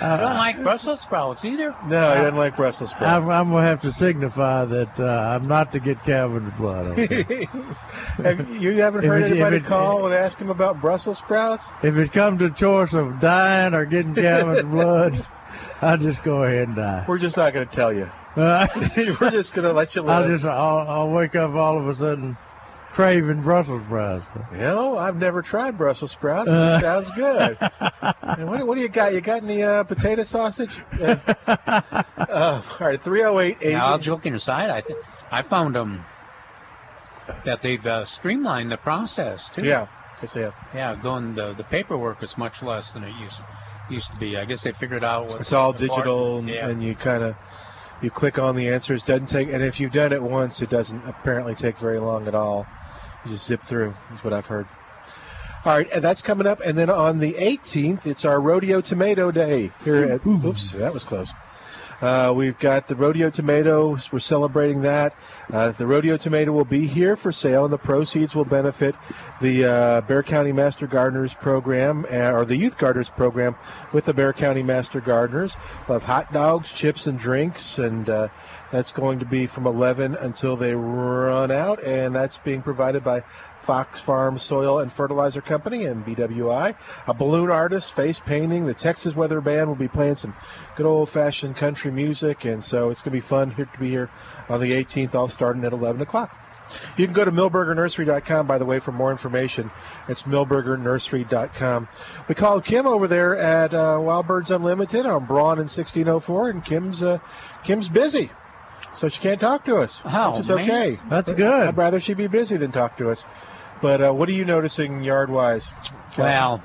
I 0.00 0.16
don't 0.16 0.36
like 0.36 0.62
Brussels 0.62 1.00
sprouts 1.00 1.44
either. 1.44 1.74
No, 1.86 2.08
I 2.08 2.16
didn't 2.16 2.36
like 2.36 2.56
Brussels 2.56 2.90
sprouts. 2.90 3.24
I'm, 3.24 3.30
I'm 3.30 3.50
going 3.50 3.62
to 3.62 3.68
have 3.68 3.80
to 3.82 3.92
signify 3.92 4.64
that 4.64 4.98
uh, 5.00 5.04
I'm 5.04 5.46
not 5.46 5.72
to 5.72 5.80
get 5.80 6.02
Calvin's 6.04 6.52
blood. 6.54 6.98
Okay? 6.98 7.48
Have, 8.16 8.48
you 8.48 8.72
haven't 8.74 9.04
heard 9.04 9.22
it- 9.22 9.32
anybody 9.32 9.56
it- 9.58 9.64
call 9.64 10.06
and 10.06 10.14
ask 10.14 10.38
him 10.38 10.50
about 10.50 10.80
Brussels 10.80 11.18
sprouts? 11.18 11.68
if 11.82 11.96
it 11.96 12.12
comes 12.12 12.40
to 12.40 12.50
choice 12.50 12.92
of 12.92 13.20
dying 13.20 13.74
or 13.74 13.84
getting 13.86 14.14
Calvin's 14.14 14.62
blood, 14.68 15.26
I'll 15.82 15.98
just 15.98 16.22
go 16.22 16.44
ahead 16.44 16.68
and 16.68 16.76
die. 16.76 17.04
We're 17.08 17.18
just 17.18 17.36
not 17.36 17.52
going 17.52 17.68
to 17.68 17.74
tell 17.74 17.92
you. 17.92 18.10
Uh, 18.36 18.66
We're 18.96 19.30
just 19.30 19.54
going 19.54 19.66
to 19.68 19.72
let 19.72 19.94
you 19.94 20.02
live. 20.02 20.10
I'll 20.10 20.28
just 20.28 20.44
I'll, 20.44 20.78
I'll 20.88 21.10
wake 21.10 21.36
up 21.36 21.54
all 21.54 21.78
of 21.78 21.88
a 21.88 21.96
sudden 21.96 22.36
craving 22.94 23.42
Brussels 23.42 23.82
sprouts. 23.86 24.26
You 24.52 24.58
know, 24.58 24.96
I've 24.96 25.16
never 25.16 25.42
tried 25.42 25.76
Brussels 25.76 26.12
sprouts, 26.12 26.48
but 26.48 26.54
Uh. 26.54 26.78
it 26.78 26.80
sounds 26.80 27.10
good. 27.12 27.58
And 28.36 28.48
what, 28.48 28.66
what 28.66 28.74
do 28.76 28.80
you 28.82 28.88
got? 28.88 29.12
You 29.14 29.20
got 29.20 29.42
any 29.42 29.62
uh, 29.62 29.84
potato 29.84 30.24
sausage? 30.24 30.80
Uh, 31.00 31.16
uh, 31.46 32.02
all 32.18 32.62
right, 32.80 33.00
308 33.02 33.72
Now, 33.72 33.86
all 33.86 33.98
joking 33.98 34.34
aside, 34.34 34.70
I 34.70 34.80
th- 34.80 34.98
I 35.30 35.42
found 35.42 35.76
um 35.76 36.04
that 37.44 37.62
they've 37.62 37.84
uh, 37.86 38.04
streamlined 38.04 38.70
the 38.72 38.76
process 38.76 39.48
too. 39.54 39.64
Yeah, 39.66 39.86
yes, 40.20 40.32
they 40.34 40.42
have. 40.42 40.54
Yeah, 40.74 40.96
going 41.00 41.34
the 41.34 41.54
the 41.54 41.64
paperwork 41.64 42.22
is 42.22 42.36
much 42.36 42.62
less 42.62 42.92
than 42.92 43.04
it 43.04 43.14
used 43.22 43.40
used 43.88 44.10
to 44.12 44.16
be. 44.18 44.36
I 44.36 44.44
guess 44.46 44.62
they 44.62 44.72
figured 44.72 45.04
out 45.04 45.28
what 45.28 45.40
It's 45.40 45.52
all 45.52 45.70
important. 45.72 45.90
digital, 45.96 46.38
and, 46.38 46.48
Yeah. 46.48 46.68
and 46.68 46.82
you 46.82 46.94
kind 46.94 47.22
of 47.22 47.36
you 48.02 48.10
click 48.10 48.38
on 48.38 48.56
the 48.56 48.68
answers. 48.68 49.02
Doesn't 49.02 49.28
take, 49.28 49.50
and 49.52 49.62
if 49.62 49.78
you've 49.80 49.92
done 49.92 50.12
it 50.12 50.22
once, 50.22 50.60
it 50.60 50.70
doesn't 50.70 51.02
apparently 51.06 51.54
take 51.54 51.78
very 51.78 52.00
long 52.00 52.26
at 52.26 52.34
all. 52.34 52.66
You 53.24 53.30
just 53.30 53.46
zip 53.46 53.62
through. 53.62 53.94
Is 54.14 54.24
what 54.24 54.32
I've 54.32 54.46
heard. 54.46 54.66
All 55.64 55.72
right, 55.72 55.88
and 55.90 56.04
that's 56.04 56.20
coming 56.20 56.46
up, 56.46 56.60
and 56.60 56.76
then 56.76 56.90
on 56.90 57.18
the 57.18 57.32
18th, 57.32 58.06
it's 58.06 58.26
our 58.26 58.38
Rodeo 58.38 58.82
Tomato 58.82 59.30
Day 59.30 59.72
here 59.82 60.04
at. 60.04 60.26
Oops, 60.26 60.72
that 60.72 60.92
was 60.92 61.04
close. 61.04 61.30
Uh, 62.00 62.32
we've 62.36 62.58
got 62.58 62.86
the 62.86 62.94
rodeo 62.94 63.30
tomatoes. 63.30 64.12
We're 64.12 64.18
celebrating 64.18 64.82
that. 64.82 65.14
Uh, 65.50 65.72
the 65.72 65.86
rodeo 65.86 66.18
tomato 66.18 66.52
will 66.52 66.66
be 66.66 66.86
here 66.86 67.16
for 67.16 67.32
sale, 67.32 67.64
and 67.64 67.72
the 67.72 67.78
proceeds 67.78 68.34
will 68.34 68.44
benefit 68.44 68.94
the 69.40 69.64
uh, 69.64 70.00
Bexar 70.02 70.24
County 70.24 70.52
Master 70.52 70.86
Gardeners 70.86 71.32
program 71.34 72.04
uh, 72.10 72.32
or 72.32 72.44
the 72.44 72.56
Youth 72.56 72.76
Gardeners 72.76 73.08
program 73.08 73.56
with 73.94 74.04
the 74.04 74.12
Bexar 74.12 74.34
County 74.34 74.62
Master 74.62 75.00
Gardeners. 75.00 75.54
We'll 75.88 75.98
have 75.98 76.06
hot 76.06 76.32
dogs, 76.32 76.70
chips, 76.72 77.06
and 77.06 77.18
drinks, 77.18 77.78
and 77.78 78.10
uh, 78.10 78.28
that's 78.74 78.90
going 78.90 79.20
to 79.20 79.24
be 79.24 79.46
from 79.46 79.68
11 79.68 80.16
until 80.16 80.56
they 80.56 80.74
run 80.74 81.52
out, 81.52 81.84
and 81.84 82.12
that's 82.12 82.38
being 82.38 82.60
provided 82.60 83.04
by 83.04 83.22
Fox 83.62 84.00
Farm 84.00 84.36
Soil 84.36 84.80
and 84.80 84.92
Fertilizer 84.92 85.40
Company 85.40 85.84
and 85.84 86.04
BWI. 86.04 86.74
A 87.06 87.14
balloon 87.14 87.52
artist, 87.52 87.94
face 87.94 88.18
painting. 88.18 88.66
The 88.66 88.74
Texas 88.74 89.14
Weather 89.14 89.40
Band 89.40 89.68
will 89.68 89.76
be 89.76 89.86
playing 89.86 90.16
some 90.16 90.34
good 90.74 90.86
old 90.86 91.08
fashioned 91.08 91.54
country 91.54 91.92
music, 91.92 92.46
and 92.46 92.64
so 92.64 92.90
it's 92.90 93.00
going 93.00 93.12
to 93.12 93.22
be 93.22 93.26
fun 93.26 93.52
here 93.52 93.66
to 93.66 93.78
be 93.78 93.90
here 93.90 94.10
on 94.48 94.60
the 94.60 94.72
18th, 94.72 95.14
all 95.14 95.28
starting 95.28 95.64
at 95.64 95.72
11 95.72 96.02
o'clock. 96.02 96.36
You 96.96 97.06
can 97.06 97.14
go 97.14 97.24
to 97.24 97.30
milbergernursery.com, 97.30 98.48
by 98.48 98.58
the 98.58 98.64
way, 98.64 98.80
for 98.80 98.90
more 98.90 99.12
information. 99.12 99.70
It's 100.08 100.22
milbergernursery.com. 100.22 101.88
We 102.28 102.34
called 102.34 102.64
Kim 102.64 102.88
over 102.88 103.06
there 103.06 103.36
at 103.36 103.72
uh, 103.72 104.00
Wild 104.02 104.26
Birds 104.26 104.50
Unlimited 104.50 105.06
on 105.06 105.26
Braun 105.26 105.60
and 105.60 105.70
1604, 105.70 106.50
and 106.50 106.64
Kim's 106.64 107.04
uh, 107.04 107.20
Kim's 107.62 107.88
busy, 107.88 108.32
so 108.96 109.08
she 109.08 109.20
can't 109.20 109.40
talk 109.40 109.64
to 109.64 109.76
us, 109.76 110.00
Oh, 110.04 110.30
which 110.32 110.40
is 110.40 110.48
man. 110.50 110.60
okay. 110.60 111.00
That's 111.08 111.32
good. 111.32 111.68
I'd 111.68 111.76
rather 111.76 112.00
she 112.00 112.14
be 112.14 112.26
busy 112.26 112.56
than 112.56 112.72
talk 112.72 112.96
to 112.98 113.10
us. 113.10 113.24
But 113.82 114.00
uh, 114.00 114.12
what 114.12 114.28
are 114.28 114.32
you 114.32 114.44
noticing 114.44 115.02
yard 115.02 115.30
wise? 115.30 115.68
Well, 116.16 116.62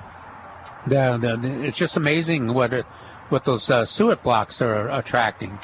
the, 0.88 1.18
the, 1.18 1.38
the- 1.38 1.64
it's 1.66 1.78
just 1.78 1.98
amazing 1.98 2.54
what 2.54 2.74
it, 2.74 2.86
what 3.30 3.44
those 3.46 3.70
uh, 3.70 3.86
suet 3.86 4.24
blocks 4.24 4.62
are 4.62 4.90
attracting. 4.90 5.58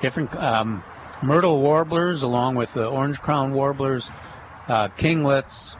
Different 0.00 0.34
um, 0.36 0.82
myrtle 1.22 1.60
warblers, 1.60 2.22
along 2.22 2.54
with 2.54 2.72
the 2.74 2.86
orange 2.86 3.20
crown 3.20 3.52
warblers, 3.52 4.10
uh, 4.68 4.88
kinglets, 4.96 5.76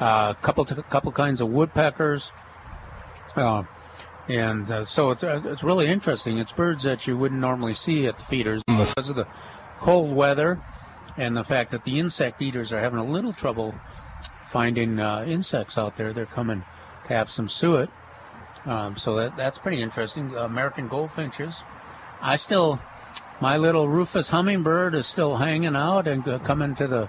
a 0.00 0.36
couple 0.42 0.64
couple 0.64 1.12
kinds 1.12 1.40
of 1.40 1.48
woodpeckers, 1.48 2.30
uh, 3.34 3.62
and 4.28 4.70
uh, 4.70 4.84
so 4.84 5.10
it's 5.10 5.22
uh, 5.24 5.40
it's 5.44 5.62
really 5.62 5.86
interesting. 5.86 6.38
It's 6.38 6.52
birds 6.52 6.84
that 6.84 7.06
you 7.06 7.16
wouldn't 7.16 7.40
normally 7.40 7.74
see 7.74 8.06
at 8.06 8.18
the 8.18 8.24
feeders 8.24 8.62
because 8.66 9.08
of 9.10 9.16
the 9.16 9.26
cold 9.80 10.14
weather 10.14 10.60
and 11.16 11.36
the 11.36 11.44
fact 11.44 11.70
that 11.70 11.84
the 11.84 11.98
insect 11.98 12.42
eaters 12.42 12.72
are 12.72 12.80
having 12.80 12.98
a 12.98 13.04
little 13.04 13.32
trouble 13.32 13.74
finding 14.50 14.98
uh, 14.98 15.24
insects 15.26 15.78
out 15.78 15.96
there. 15.96 16.12
They're 16.12 16.26
coming 16.26 16.64
to 17.08 17.14
have 17.14 17.30
some 17.30 17.48
suet. 17.48 17.88
Um, 18.64 18.96
so 18.96 19.16
that 19.16 19.36
that's 19.36 19.58
pretty 19.58 19.80
interesting. 19.80 20.34
American 20.34 20.88
goldfinches. 20.88 21.62
I 22.20 22.36
still, 22.36 22.80
my 23.40 23.56
little 23.58 23.88
Rufous 23.88 24.28
hummingbird 24.28 24.94
is 24.94 25.06
still 25.06 25.36
hanging 25.36 25.76
out 25.76 26.08
and 26.08 26.26
uh, 26.28 26.38
coming 26.40 26.74
to 26.76 26.88
the 26.88 27.08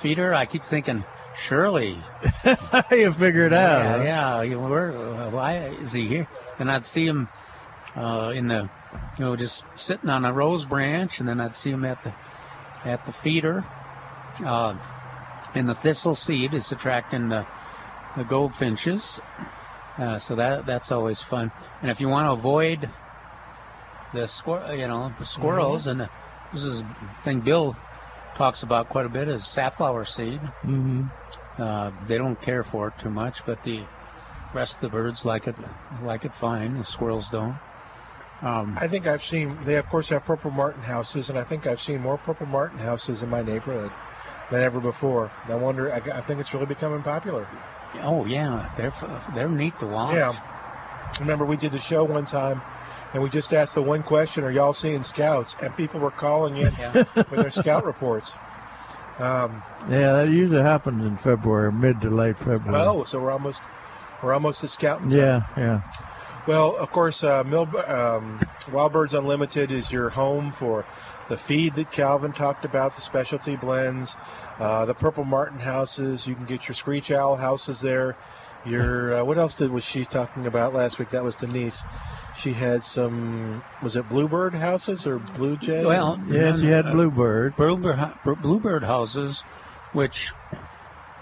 feeder. 0.00 0.34
I 0.34 0.46
keep 0.46 0.64
thinking, 0.64 1.04
surely. 1.38 1.98
you 2.90 3.12
figure 3.12 3.46
it 3.46 3.52
out. 3.52 3.84
Yeah, 3.84 3.96
huh? 3.96 4.02
yeah. 4.02 4.42
You 4.42 4.60
know, 4.60 4.68
where, 4.68 4.92
uh, 4.92 5.30
why 5.30 5.68
is 5.68 5.92
he 5.92 6.06
here? 6.06 6.28
And 6.58 6.70
I'd 6.70 6.84
see 6.84 7.06
him 7.06 7.28
uh, 7.96 8.32
in 8.34 8.48
the, 8.48 8.68
you 9.18 9.24
know, 9.24 9.36
just 9.36 9.64
sitting 9.76 10.10
on 10.10 10.24
a 10.24 10.32
rose 10.32 10.64
branch, 10.64 11.20
and 11.20 11.28
then 11.28 11.40
I'd 11.40 11.56
see 11.56 11.70
him 11.70 11.84
at 11.84 12.02
the 12.02 12.12
at 12.84 13.04
the 13.06 13.12
feeder. 13.12 13.64
Uh, 14.44 14.76
and 15.54 15.68
the 15.68 15.74
thistle 15.74 16.14
seed 16.14 16.54
is 16.54 16.72
attracting 16.72 17.28
the, 17.28 17.46
the 18.16 18.24
goldfinches. 18.24 19.20
Uh, 19.98 20.18
so 20.18 20.36
that 20.36 20.64
that's 20.64 20.90
always 20.90 21.20
fun. 21.20 21.52
And 21.82 21.90
if 21.90 22.00
you 22.00 22.08
want 22.08 22.26
to 22.26 22.32
avoid 22.32 22.88
the 24.14 24.26
squir- 24.26 24.78
you 24.78 24.88
know, 24.88 25.12
the 25.18 25.26
squirrels, 25.26 25.86
and 25.86 26.00
the, 26.00 26.10
this 26.52 26.64
is 26.64 26.80
a 26.80 26.96
thing 27.24 27.40
Bill 27.40 27.76
talks 28.36 28.62
about 28.62 28.88
quite 28.88 29.04
a 29.04 29.10
bit 29.10 29.28
is 29.28 29.46
safflower 29.46 30.04
seed. 30.04 30.40
Mm-hmm. 30.64 31.04
Uh, 31.58 31.90
they 32.06 32.16
don't 32.16 32.40
care 32.40 32.64
for 32.64 32.88
it 32.88 32.94
too 33.02 33.10
much, 33.10 33.44
but 33.44 33.62
the 33.62 33.84
rest 34.54 34.76
of 34.76 34.80
the 34.80 34.88
birds 34.88 35.24
like 35.24 35.46
it 35.46 35.56
like 36.02 36.24
it 36.24 36.34
fine. 36.34 36.78
The 36.78 36.84
squirrels 36.84 37.28
don't. 37.28 37.56
Um, 38.42 38.76
I 38.80 38.88
think 38.88 39.06
I've 39.06 39.22
seen 39.22 39.56
they 39.64 39.76
of 39.76 39.86
course 39.88 40.08
have 40.08 40.24
purple 40.24 40.50
martin 40.50 40.82
houses, 40.82 41.30
and 41.30 41.38
I 41.38 41.44
think 41.44 41.66
I've 41.66 41.80
seen 41.80 42.00
more 42.00 42.18
purple 42.18 42.46
martin 42.46 42.78
houses 42.78 43.22
in 43.22 43.28
my 43.30 43.42
neighborhood 43.42 43.92
than 44.50 44.62
ever 44.62 44.80
before. 44.80 45.30
I 45.48 45.54
wonder. 45.54 45.92
I, 45.92 45.98
I 45.98 46.20
think 46.22 46.40
it's 46.40 46.52
really 46.52 46.66
becoming 46.66 47.02
popular. 47.02 47.46
oh 48.02 48.26
yeah, 48.26 48.68
they're 48.76 48.92
they're 49.34 49.48
neat 49.48 49.78
to 49.78 49.86
watch. 49.86 50.14
Yeah. 50.16 50.32
Remember, 51.20 51.44
we 51.44 51.56
did 51.56 51.72
the 51.72 51.78
show 51.78 52.04
one 52.04 52.24
time, 52.24 52.62
and 53.12 53.22
we 53.22 53.30
just 53.30 53.52
asked 53.52 53.74
the 53.74 53.82
one 53.82 54.02
question: 54.02 54.42
Are 54.42 54.50
y'all 54.50 54.72
seeing 54.72 55.04
scouts? 55.04 55.54
And 55.60 55.76
people 55.76 56.00
were 56.00 56.10
calling 56.10 56.56
in 56.56 56.74
with 57.14 57.30
their 57.30 57.50
scout 57.50 57.84
reports. 57.84 58.34
Um, 59.18 59.62
Yeah, 59.88 60.14
that 60.14 60.30
usually 60.30 60.62
happens 60.62 61.04
in 61.04 61.16
February, 61.16 61.70
mid 61.72 62.00
to 62.00 62.10
late 62.10 62.38
February. 62.38 62.74
oh, 62.74 63.04
so 63.04 63.20
we're 63.20 63.30
almost 63.30 63.62
we're 64.22 64.32
almost 64.32 64.64
at 64.64 64.70
scouting. 64.70 65.10
time. 65.10 65.18
yeah, 65.18 65.40
yeah. 65.56 65.80
Well, 66.46 66.74
of 66.76 66.90
course, 66.90 67.22
uh, 67.22 67.44
Mil- 67.44 67.68
um, 67.86 68.40
Wild 68.72 68.92
Birds 68.92 69.14
Unlimited 69.14 69.70
is 69.70 69.92
your 69.92 70.10
home 70.10 70.50
for 70.52 70.84
the 71.28 71.36
feed 71.36 71.76
that 71.76 71.92
Calvin 71.92 72.32
talked 72.32 72.64
about, 72.64 72.94
the 72.96 73.00
specialty 73.00 73.54
blends, 73.54 74.16
uh, 74.58 74.84
the 74.84 74.94
Purple 74.94 75.24
Martin 75.24 75.60
houses. 75.60 76.26
You 76.26 76.34
can 76.34 76.44
get 76.44 76.66
your 76.66 76.74
Screech 76.74 77.12
Owl 77.12 77.36
houses 77.36 77.80
there. 77.80 78.16
Your 78.64 79.20
uh, 79.20 79.24
what 79.24 79.38
else 79.38 79.54
did 79.54 79.70
was 79.70 79.84
she 79.84 80.04
talking 80.04 80.46
about 80.46 80.72
last 80.74 80.98
week? 80.98 81.10
That 81.10 81.22
was 81.24 81.34
Denise. 81.36 81.84
She 82.34 82.52
had 82.52 82.84
some. 82.84 83.62
Was 83.82 83.94
it 83.96 84.08
Bluebird 84.08 84.54
houses 84.54 85.06
or 85.06 85.18
Blue 85.18 85.56
Jay? 85.56 85.84
Well, 85.84 86.20
Yes, 86.26 86.60
you 86.60 86.70
had 86.70 86.86
uh, 86.86 86.92
bluebird. 86.92 87.56
Bluebird, 87.56 87.98
bluebird 88.24 88.84
houses, 88.84 89.42
which 89.92 90.32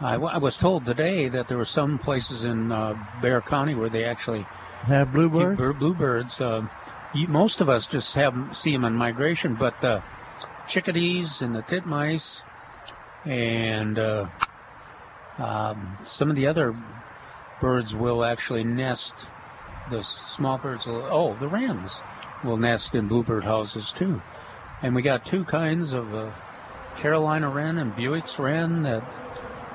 I, 0.01 0.13
w- 0.13 0.31
I 0.33 0.39
was 0.39 0.57
told 0.59 0.85
today 0.87 1.29
that 1.31 1.49
there 1.49 1.57
were 1.59 1.65
some 1.65 1.99
places 1.99 2.45
in 2.45 2.71
uh, 2.73 2.95
Bexar 3.21 3.43
County 3.43 3.75
where 3.75 3.89
they 3.91 4.05
actually 4.05 4.47
Have 4.83 5.09
keep 5.09 5.15
bluebird. 5.15 5.79
bluebirds. 5.79 6.41
Uh, 6.41 6.67
you, 7.15 7.29
most 7.29 7.61
of 7.61 7.69
us 7.69 7.87
just 7.87 8.15
have 8.15 8.35
see 8.57 8.73
them 8.73 8.85
in 8.85 8.95
migration, 8.95 9.55
but 9.55 9.81
the 9.81 10.03
chickadees 10.67 11.43
and 11.43 11.55
the 11.55 11.63
titmice 11.63 12.43
and 13.25 13.99
uh, 13.99 14.27
um, 15.39 15.99
some 16.07 16.31
of 16.31 16.37
the 16.37 16.47
other 16.47 16.75
birds 17.61 17.95
will 17.95 18.25
actually 18.25 18.65
nest. 18.65 19.27
The 19.91 20.03
small 20.03 20.59
birds 20.59 20.87
will. 20.87 21.07
Oh, 21.11 21.37
the 21.39 21.49
wrens 21.49 22.01
will 22.45 22.57
nest 22.57 22.95
in 22.95 23.09
bluebird 23.09 23.45
houses 23.45 23.93
too. 23.93 24.23
And 24.83 24.95
we 24.95 25.03
got 25.03 25.27
two 25.27 25.45
kinds 25.45 25.93
of 25.93 26.15
uh, 26.15 26.33
Carolina 26.97 27.51
wren 27.51 27.79
and 27.79 27.95
Bewick's 27.95 28.39
wren 28.39 28.83
that 28.85 29.05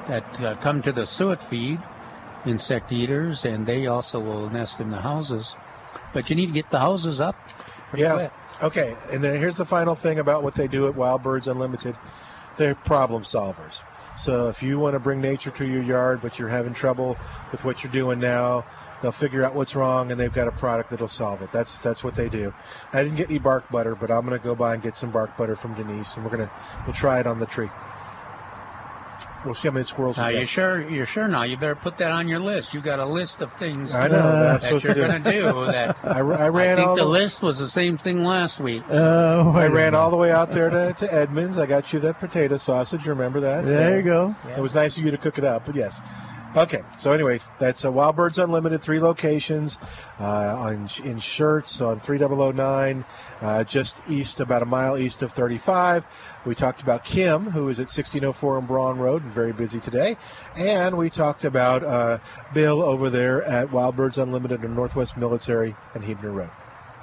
that 0.07 0.41
uh, 0.41 0.55
come 0.57 0.81
to 0.83 0.91
the 0.91 1.05
suet 1.05 1.43
feed, 1.49 1.79
insect 2.45 2.91
eaters, 2.91 3.45
and 3.45 3.65
they 3.65 3.87
also 3.87 4.19
will 4.19 4.49
nest 4.49 4.79
in 4.79 4.91
the 4.91 5.01
houses. 5.01 5.55
But 6.13 6.29
you 6.29 6.35
need 6.35 6.47
to 6.47 6.53
get 6.53 6.69
the 6.69 6.79
houses 6.79 7.19
up 7.19 7.35
yeah. 7.95 8.13
quick. 8.13 8.31
Okay, 8.61 8.95
and 9.11 9.23
then 9.23 9.39
here's 9.39 9.57
the 9.57 9.65
final 9.65 9.95
thing 9.95 10.19
about 10.19 10.43
what 10.43 10.55
they 10.55 10.67
do 10.67 10.87
at 10.87 10.95
Wild 10.95 11.23
Birds 11.23 11.47
Unlimited. 11.47 11.95
They're 12.57 12.75
problem 12.75 13.23
solvers. 13.23 13.81
So 14.17 14.47
if 14.47 14.63
you 14.63 14.79
want 14.79 14.93
to 14.93 14.99
bring 14.99 15.19
nature 15.19 15.51
to 15.51 15.65
your 15.65 15.83
yard, 15.83 16.21
but 16.21 16.39
you're 16.39 16.47
having 16.47 16.73
trouble 16.73 17.17
with 17.51 17.65
what 17.65 17.83
you're 17.83 17.91
doing 17.91 18.19
now, 18.19 18.65
they'll 19.01 19.11
figure 19.11 19.43
out 19.43 19.53
what's 19.53 19.75
wrong, 19.75 20.09
and 20.11 20.19
they've 20.19 20.31
got 20.31 20.47
a 20.47 20.53
product 20.53 20.89
that'll 20.89 21.09
solve 21.09 21.41
it. 21.41 21.51
That's 21.51 21.79
that's 21.79 22.01
what 22.01 22.15
they 22.15 22.29
do. 22.29 22.53
I 22.93 23.03
didn't 23.03 23.17
get 23.17 23.29
any 23.29 23.39
bark 23.39 23.69
butter, 23.69 23.93
but 23.93 24.09
I'm 24.09 24.25
going 24.25 24.39
to 24.39 24.43
go 24.43 24.55
by 24.55 24.73
and 24.73 24.81
get 24.81 24.95
some 24.95 25.11
bark 25.11 25.35
butter 25.37 25.57
from 25.57 25.73
Denise, 25.75 26.15
and 26.15 26.23
we're 26.23 26.31
gonna 26.31 26.51
we'll 26.85 26.93
try 26.93 27.19
it 27.19 27.27
on 27.27 27.39
the 27.39 27.45
tree. 27.45 27.69
We'll 29.45 29.53
see 29.53 29.67
how 29.67 29.73
many 29.73 29.85
squirrels. 29.85 30.17
Now 30.17 30.29
you 30.29 30.39
get. 30.39 30.49
sure 30.49 30.81
you're 30.89 31.05
sure 31.05 31.27
now 31.27 31.43
you 31.43 31.57
better 31.57 31.75
put 31.75 31.97
that 31.97 32.11
on 32.11 32.27
your 32.27 32.39
list. 32.39 32.73
You 32.73 32.81
got 32.81 32.99
a 32.99 33.05
list 33.05 33.41
of 33.41 33.51
things 33.53 33.93
I 33.93 34.07
know, 34.07 34.15
that 34.17 34.61
that 34.61 34.83
you're 34.83 34.93
to 34.93 34.99
going 34.99 35.23
to 35.23 35.31
do. 35.31 35.45
That 35.65 35.97
I, 36.03 36.21
ra- 36.21 36.37
I 36.37 36.47
ran 36.49 36.73
I 36.73 36.75
think 36.77 36.87
all 36.89 36.95
the 36.95 37.03
the 37.03 37.09
list 37.09 37.41
was 37.41 37.57
the 37.57 37.67
same 37.67 37.97
thing 37.97 38.23
last 38.23 38.59
week. 38.59 38.83
Oh, 38.89 39.51
I 39.51 39.67
ran 39.67 39.93
all 39.93 40.09
the 40.11 40.17
way 40.17 40.31
out 40.31 40.49
there 40.51 40.69
to, 40.69 40.93
to 40.93 41.13
Edmonds. 41.13 41.57
I 41.57 41.65
got 41.65 41.93
you 41.93 41.99
that 42.01 42.19
potato 42.19 42.57
sausage. 42.57 43.07
Remember 43.07 43.41
that? 43.41 43.65
There 43.65 43.97
you 43.97 44.03
go. 44.03 44.35
It 44.43 44.59
was 44.59 44.73
nice 44.73 44.97
of 44.97 45.03
you 45.05 45.11
to 45.11 45.17
cook 45.17 45.37
it 45.37 45.43
up, 45.43 45.65
but 45.65 45.75
yes. 45.75 45.99
Okay, 46.55 46.83
so 46.97 47.11
anyway, 47.11 47.41
that's 47.59 47.83
uh, 47.83 47.91
Wild 47.91 48.15
Birds 48.15 48.37
Unlimited, 48.37 48.81
three 48.81 49.01
locations 49.01 49.77
uh, 50.21 50.23
on 50.23 50.73
in 51.03 51.19
Schertz 51.19 51.85
on 51.85 51.99
3009, 51.99 53.03
uh, 53.41 53.65
just 53.65 54.01
east, 54.07 54.39
about 54.39 54.61
a 54.61 54.65
mile 54.65 54.97
east 54.97 55.21
of 55.21 55.33
35. 55.33 56.05
We 56.45 56.55
talked 56.55 56.81
about 56.81 57.03
Kim, 57.03 57.51
who 57.51 57.67
is 57.67 57.79
at 57.79 57.91
1604 57.91 58.55
on 58.55 58.67
Braun 58.67 58.99
Road, 58.99 59.23
and 59.23 59.33
very 59.33 59.51
busy 59.51 59.81
today. 59.81 60.15
And 60.55 60.97
we 60.97 61.09
talked 61.09 61.43
about 61.43 61.83
uh, 61.83 62.19
Bill 62.53 62.81
over 62.81 63.09
there 63.09 63.43
at 63.43 63.69
Wild 63.73 63.97
Birds 63.97 64.17
Unlimited 64.17 64.63
on 64.63 64.75
Northwest 64.75 65.17
Military 65.17 65.75
and 65.93 66.05
Huebner 66.05 66.31
Road. 66.31 66.51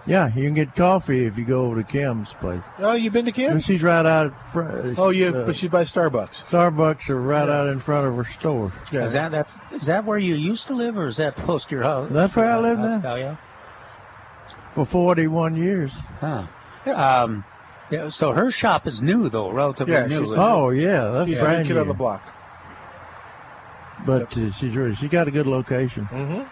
Yeah, 0.04 0.28
you 0.34 0.42
can 0.42 0.54
get 0.54 0.74
coffee 0.74 1.26
if 1.26 1.38
you 1.38 1.44
go 1.44 1.66
over 1.66 1.76
to 1.76 1.84
Kim's 1.84 2.28
place. 2.34 2.62
Oh, 2.78 2.94
you've 2.94 3.12
been 3.12 3.26
to 3.26 3.32
Kim's? 3.32 3.52
And 3.52 3.64
she's 3.64 3.82
right 3.82 4.04
out. 4.04 4.34
Front, 4.52 4.98
Oh, 4.98 5.10
yeah, 5.10 5.28
uh, 5.28 5.46
but 5.46 5.54
she's 5.54 5.70
by 5.70 5.84
Starbucks. 5.84 6.42
Starbucks 6.44 7.08
are 7.08 7.20
right 7.20 7.48
out 7.48 7.68
in 7.68 7.78
front 7.78 8.08
of 8.08 8.16
her 8.16 8.24
store. 8.32 8.72
Is 8.92 9.12
that 9.12 9.30
that's 9.30 9.58
is 9.70 9.86
that 9.86 10.04
where 10.04 10.18
you 10.18 10.34
used 10.34 10.66
to 10.68 10.74
live, 10.74 10.96
or 10.98 11.06
is 11.06 11.18
that 11.18 11.36
close 11.36 11.64
to 11.66 11.76
your 11.76 11.84
house? 11.84 12.08
That's 12.10 12.34
where 12.34 12.50
I 12.50 12.58
live 12.58 12.78
now. 12.80 13.02
Oh 13.04 13.14
yeah. 13.14 13.36
For 14.74 14.86
41 14.86 15.54
years. 15.56 15.92
Huh. 16.20 16.46
Um, 16.86 17.44
yeah, 17.90 18.08
so 18.08 18.32
her 18.32 18.50
shop 18.50 18.86
is 18.88 19.00
new 19.02 19.28
though, 19.28 19.50
relatively 19.50 19.92
Yeah, 19.94 20.06
new. 20.06 20.16
she's- 20.16 20.28
isn't 20.30 20.40
it? 20.40 20.44
Oh 20.44 20.70
yeah, 20.70 21.04
that's 21.10 21.28
She's 21.28 21.38
a 21.38 21.42
brand 21.42 21.68
new 21.68 21.74
kid 21.74 21.80
on 21.80 21.86
the 21.88 21.94
block. 21.94 22.22
But 24.04 24.36
uh, 24.36 24.50
she's 24.52 24.74
really, 24.74 24.96
she 24.96 25.06
got 25.08 25.28
a 25.28 25.30
good 25.30 25.46
location. 25.46 26.06
Mm-hmm. 26.06 26.42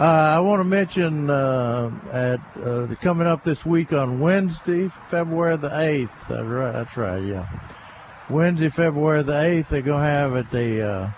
Uh, 0.00 0.04
I 0.04 0.40
want 0.40 0.60
to 0.60 0.64
mention 0.64 1.28
uh, 1.28 1.90
at 2.10 2.40
uh, 2.62 2.86
coming 3.02 3.26
up 3.26 3.44
this 3.44 3.64
week 3.66 3.92
on 3.92 4.20
Wednesday, 4.20 4.90
February 5.10 5.56
the 5.58 5.78
eighth. 5.78 6.14
That's 6.28 6.42
right. 6.42 6.72
That's 6.72 6.96
right. 6.96 7.22
Yeah, 7.22 7.46
Wednesday, 8.30 8.70
February 8.70 9.22
the 9.22 9.38
eighth. 9.38 9.68
They're 9.68 9.82
gonna 9.82 10.04
have 10.04 10.34
at 10.34 10.50
the 10.50 10.80
uh, 10.82 11.10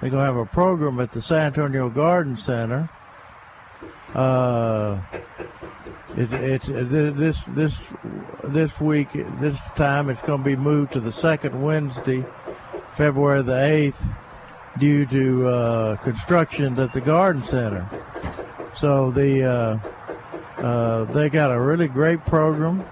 they're 0.00 0.10
gonna 0.10 0.24
have 0.24 0.36
a 0.36 0.46
program 0.46 0.98
at 0.98 1.12
the 1.12 1.22
San 1.22 1.46
Antonio 1.46 1.88
Garden 1.88 2.36
Center. 2.36 2.90
Uh, 4.14 5.00
it, 6.16 6.32
it's 6.32 6.68
uh, 6.68 6.86
this 6.88 7.36
this 7.48 7.72
this 8.44 8.80
week 8.80 9.12
this 9.12 9.58
time 9.76 10.10
it's 10.10 10.22
going 10.22 10.40
to 10.40 10.44
be 10.44 10.56
moved 10.56 10.92
to 10.94 11.00
the 11.00 11.12
second 11.12 11.62
Wednesday, 11.62 12.24
February 12.96 13.42
the 13.42 13.64
eighth, 13.64 14.02
due 14.78 15.06
to 15.06 15.46
uh, 15.48 15.96
construction 15.96 16.78
at 16.78 16.92
the 16.92 17.00
Garden 17.00 17.42
Center. 17.44 17.88
So 18.80 19.10
the 19.10 19.44
uh, 19.44 19.78
uh, 20.64 21.04
they 21.12 21.28
got 21.30 21.50
a 21.50 21.60
really 21.60 21.88
great 21.88 22.24
program. 22.26 22.84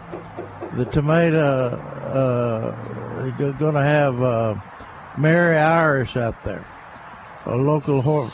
The 0.74 0.84
tomato 0.86 1.38
uh, 1.38 3.32
they're 3.38 3.52
going 3.52 3.74
to 3.74 3.82
have 3.82 4.22
uh, 4.22 4.54
Mary 5.18 5.56
Irish 5.56 6.16
out 6.16 6.42
there, 6.44 6.66
a 7.46 7.56
local 7.56 8.02
hor- 8.02 8.30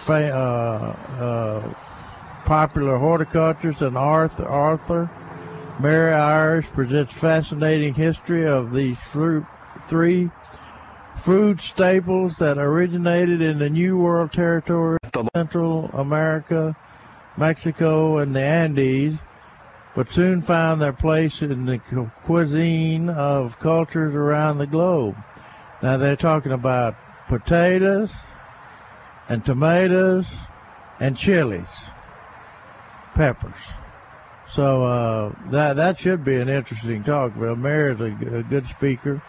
popular 2.44 2.98
horticulturist 2.98 3.80
and 3.80 3.96
Arthur 3.96 4.46
Arthur. 4.46 5.10
Mary 5.80 6.12
Irish 6.12 6.66
presents 6.66 7.12
fascinating 7.14 7.94
history 7.94 8.46
of 8.46 8.72
these 8.72 8.98
fruit, 9.10 9.44
three 9.88 10.30
food 11.24 11.60
staples 11.60 12.36
that 12.38 12.58
originated 12.58 13.40
in 13.40 13.58
the 13.58 13.70
New 13.70 13.96
World 13.96 14.32
territory, 14.32 14.98
Central 15.34 15.88
America, 15.92 16.76
Mexico, 17.36 18.18
and 18.18 18.34
the 18.34 18.40
Andes, 18.40 19.14
but 19.94 20.10
soon 20.10 20.42
found 20.42 20.80
their 20.80 20.92
place 20.92 21.42
in 21.42 21.64
the 21.64 21.78
cuisine 22.24 23.08
of 23.08 23.58
cultures 23.60 24.14
around 24.14 24.58
the 24.58 24.66
globe. 24.66 25.14
Now 25.82 25.96
they're 25.96 26.16
talking 26.16 26.52
about 26.52 26.96
potatoes 27.28 28.10
and 29.28 29.44
tomatoes 29.44 30.26
and 30.98 31.16
chilies, 31.16 31.68
peppers. 33.14 33.54
So 34.52 34.84
uh, 34.84 35.50
that 35.50 35.74
that 35.74 35.98
should 35.98 36.24
be 36.24 36.36
an 36.36 36.48
interesting 36.48 37.04
talk. 37.04 37.32
But 37.36 37.56
Mary's 37.56 38.00
a 38.00 38.44
good 38.48 38.66
speaker, 38.76 39.22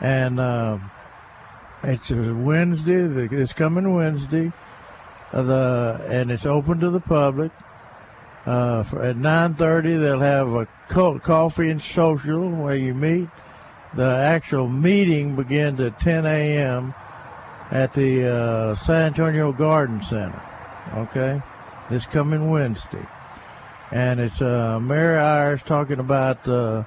and 0.00 0.38
uh, 0.38 0.78
it's 1.84 2.10
Wednesday. 2.10 3.28
It's 3.30 3.52
coming 3.52 3.94
Wednesday. 3.94 4.52
Uh, 5.32 5.42
the 5.42 6.06
and 6.08 6.30
it's 6.30 6.46
open 6.46 6.80
to 6.80 6.90
the 6.90 7.00
public. 7.00 7.52
Uh, 8.46 8.84
at 9.02 9.16
9:30, 9.16 10.00
they'll 10.00 10.20
have 10.20 10.48
a 10.48 10.68
co- 10.88 11.18
coffee 11.18 11.70
and 11.70 11.82
social 11.82 12.50
where 12.50 12.76
you 12.76 12.94
meet. 12.94 13.28
The 13.94 14.04
actual 14.04 14.68
meeting 14.68 15.36
begins 15.36 15.80
at 15.80 15.98
10 16.00 16.26
a.m. 16.26 16.94
at 17.70 17.92
the 17.94 18.28
uh, 18.28 18.76
San 18.84 19.06
Antonio 19.06 19.52
Garden 19.52 20.02
Center. 20.04 20.42
Okay, 20.94 21.40
this 21.90 22.06
coming 22.06 22.50
Wednesday, 22.50 23.06
and 23.92 24.20
it's 24.20 24.40
uh, 24.40 24.78
Mary 24.80 25.18
Irish 25.18 25.62
talking 25.64 25.98
about 25.98 26.46
uh, 26.46 26.84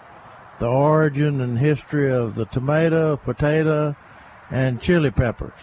the 0.60 0.68
origin 0.68 1.42
and 1.42 1.58
history 1.58 2.12
of 2.12 2.36
the 2.36 2.46
tomato, 2.46 3.18
potato, 3.18 3.96
and 4.52 4.82
chili 4.82 5.12
peppers. 5.12 5.54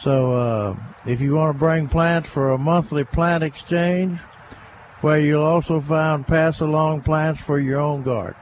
So 0.00 0.32
uh, 0.32 0.76
if 1.06 1.20
you 1.20 1.34
want 1.34 1.54
to 1.54 1.58
bring 1.58 1.88
plants 1.88 2.28
for 2.28 2.50
a 2.52 2.58
monthly 2.58 3.04
plant 3.04 3.44
exchange, 3.44 4.18
where 5.00 5.20
you'll 5.20 5.44
also 5.44 5.80
find 5.80 6.26
pass 6.26 6.60
along 6.60 7.02
plants 7.02 7.40
for 7.40 7.58
your 7.58 7.80
own 7.80 8.02
garden. 8.02 8.40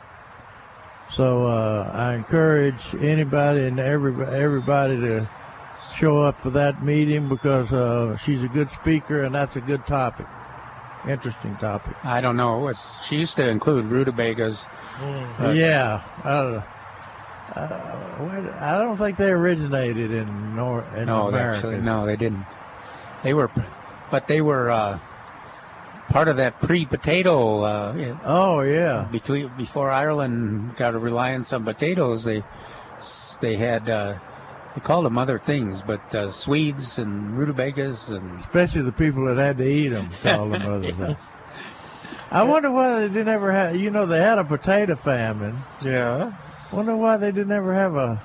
So 1.15 1.45
uh, 1.45 1.91
I 1.93 2.15
encourage 2.15 2.95
anybody 3.01 3.65
and 3.65 3.81
everybody, 3.81 4.37
everybody 4.37 4.97
to 5.01 5.29
show 5.97 6.21
up 6.21 6.39
for 6.41 6.51
that 6.51 6.83
meeting 6.83 7.29
because 7.29 7.73
uh, 7.73 8.17
she's 8.19 8.43
a 8.43 8.49
good 8.49 8.71
speaker 8.71 9.25
and 9.25 9.35
that's 9.35 9.57
a 9.57 9.61
good 9.61 9.85
topic, 9.87 10.27
interesting 11.09 11.57
topic. 11.57 11.95
I 12.05 12.21
don't 12.21 12.37
know. 12.37 12.69
It's, 12.69 13.05
she 13.07 13.17
used 13.17 13.37
to 13.37 13.49
include 13.49 13.87
rutabagas. 13.87 14.67
but- 15.39 15.57
yeah, 15.57 16.03
where- 17.55 18.57
I 18.61 18.79
don't 18.83 18.97
think 18.97 19.17
they 19.17 19.31
originated 19.31 20.11
in 20.13 20.55
North 20.57 20.93
in 20.95 21.07
no, 21.07 21.29
America. 21.29 21.57
actually, 21.57 21.79
no, 21.79 22.07
they 22.07 22.17
didn't. 22.17 22.45
They 23.23 23.35
were, 23.35 23.51
but 24.11 24.27
they 24.27 24.41
were 24.41 24.71
uh, 24.71 24.99
part 26.09 26.29
of 26.29 26.37
that 26.37 26.61
pre-potato. 26.61 27.63
Uh, 27.63 28.17
oh 28.25 28.61
yeah. 28.63 29.07
Between 29.11 29.49
before 29.57 29.91
Ireland 29.91 30.77
got 30.77 30.95
a 30.95 30.99
reliance 30.99 31.53
on 31.53 31.65
potatoes, 31.65 32.25
they 32.25 32.45
they 33.41 33.57
had 33.57 33.89
uh, 33.91 34.15
they 34.75 34.81
called 34.81 35.05
them 35.05 35.19
other 35.19 35.39
things, 35.39 35.83
but 35.83 36.15
uh, 36.15 36.31
Swedes 36.31 36.99
and 36.99 37.37
rutabagas 37.37 38.09
and 38.09 38.39
Especially 38.39 38.83
the 38.83 38.93
people 38.93 39.27
that 39.27 39.37
had 39.37 39.59
to 39.59 39.67
eat 39.69 39.89
them, 39.89 40.11
called 40.23 40.53
them 40.53 40.67
other 40.67 40.93
things. 41.07 41.33
I 42.31 42.45
wonder 42.45 42.71
why 42.71 43.01
they 43.01 43.09
didn't 43.09 43.29
ever 43.29 43.51
have. 43.53 43.77
You 43.77 43.91
know, 43.91 44.07
they 44.07 44.21
had 44.21 44.39
a 44.39 44.45
potato 44.45 44.95
famine. 44.97 45.59
Yeah. 45.83 46.33
Wonder 46.73 46.97
why 46.97 47.17
they 47.17 47.33
didn't 47.33 47.53
ever 47.53 47.75
have 47.75 47.97
a 47.97 48.21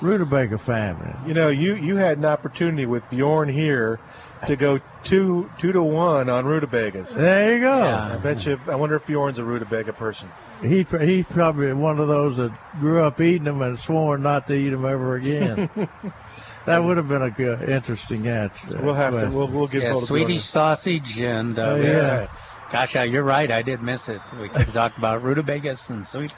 rutabaga 0.00 0.58
famine. 0.58 1.16
You 1.26 1.34
know, 1.34 1.48
you 1.48 1.74
you 1.76 1.96
had 1.96 2.18
an 2.18 2.24
opportunity 2.24 2.86
with 2.86 3.08
Bjorn 3.10 3.48
here 3.48 4.00
to 4.46 4.56
go 4.56 4.80
two 5.02 5.50
two 5.58 5.72
to 5.72 5.82
one 5.82 6.28
on 6.28 6.44
rutabagas. 6.44 7.14
There 7.14 7.54
you 7.54 7.60
go. 7.60 7.72
I 7.72 8.16
bet 8.18 8.44
you. 8.44 8.60
I 8.68 8.76
wonder 8.76 8.96
if 8.96 9.06
Bjorn's 9.06 9.38
a 9.38 9.44
rutabaga 9.44 9.92
person. 9.92 10.28
he 10.62 10.86
he's 11.00 11.26
probably 11.26 11.72
one 11.72 11.98
of 11.98 12.08
those 12.08 12.36
that 12.36 12.52
grew 12.80 13.02
up 13.02 13.20
eating 13.20 13.44
them 13.44 13.62
and 13.62 13.78
sworn 13.78 14.22
not 14.22 14.46
to 14.48 14.54
eat 14.54 14.70
them 14.70 14.84
ever 14.84 15.16
again. 15.16 15.70
that 16.66 16.84
would 16.84 16.96
have 16.98 17.08
been 17.08 17.22
a 17.22 17.30
good, 17.30 17.68
interesting 17.68 18.26
answer. 18.26 18.80
We'll 18.82 18.94
have 18.94 19.18
to. 19.18 19.30
We'll, 19.30 19.48
we'll 19.48 19.68
get 19.68 19.82
yeah, 19.82 19.94
Swedish 19.96 20.36
Bill. 20.36 20.40
sausage 20.42 21.18
and 21.18 21.58
uh, 21.58 21.62
Oh, 21.62 21.76
yeah. 21.76 22.26
gosh, 22.70 22.96
uh, 22.96 23.00
you're 23.02 23.24
right. 23.24 23.50
I 23.50 23.62
did 23.62 23.80
miss 23.82 24.08
it. 24.08 24.20
We 24.38 24.48
could 24.48 24.62
have 24.62 24.74
talked 24.74 24.98
about 24.98 25.22
rutabagas 25.22 25.88
and 25.90 26.06
sweet 26.06 26.32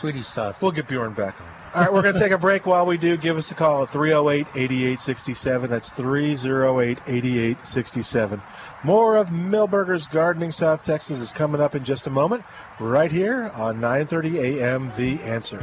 Swedish 0.00 0.26
sausage. 0.26 0.62
We'll 0.62 0.72
get 0.72 0.88
Bjorn 0.88 1.12
back 1.12 1.40
on. 1.40 1.48
All 1.72 1.82
right, 1.82 1.92
we're 1.92 2.02
going 2.02 2.14
to 2.14 2.20
take 2.20 2.32
a 2.32 2.38
break. 2.38 2.66
While 2.66 2.86
we 2.86 2.96
do, 2.96 3.16
give 3.16 3.36
us 3.36 3.50
a 3.50 3.54
call 3.54 3.84
at 3.84 3.90
308 3.90 4.46
8867. 4.56 5.70
That's 5.70 5.90
308 5.90 6.98
8867. 7.06 8.42
More 8.82 9.16
of 9.18 9.28
Milberger's 9.28 10.06
Gardening 10.06 10.52
South 10.52 10.82
Texas 10.82 11.20
is 11.20 11.32
coming 11.32 11.60
up 11.60 11.74
in 11.74 11.84
just 11.84 12.06
a 12.06 12.10
moment, 12.10 12.42
right 12.80 13.12
here 13.12 13.52
on 13.54 13.78
9:30 13.80 14.58
a.m. 14.58 14.90
The 14.96 15.22
Answer. 15.22 15.60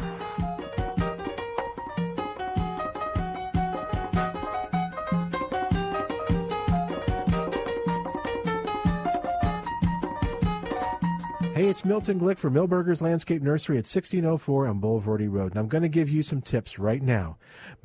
Hey, 11.67 11.71
it's 11.71 11.83
Milton 11.83 12.17
Glick 12.17 12.37
for 12.37 12.49
Milberger's 12.49 13.01
Landscape 13.01 13.41
Nursery 13.41 13.75
at 13.75 13.83
1604 13.83 14.67
on 14.67 14.79
Bulverde 14.79 15.29
Road, 15.29 15.51
and 15.51 15.59
I'm 15.59 15.67
going 15.67 15.81
to 15.81 15.89
give 15.89 16.09
you 16.09 16.23
some 16.23 16.39
tips 16.39 16.79
right 16.79 17.01
now. 17.01 17.35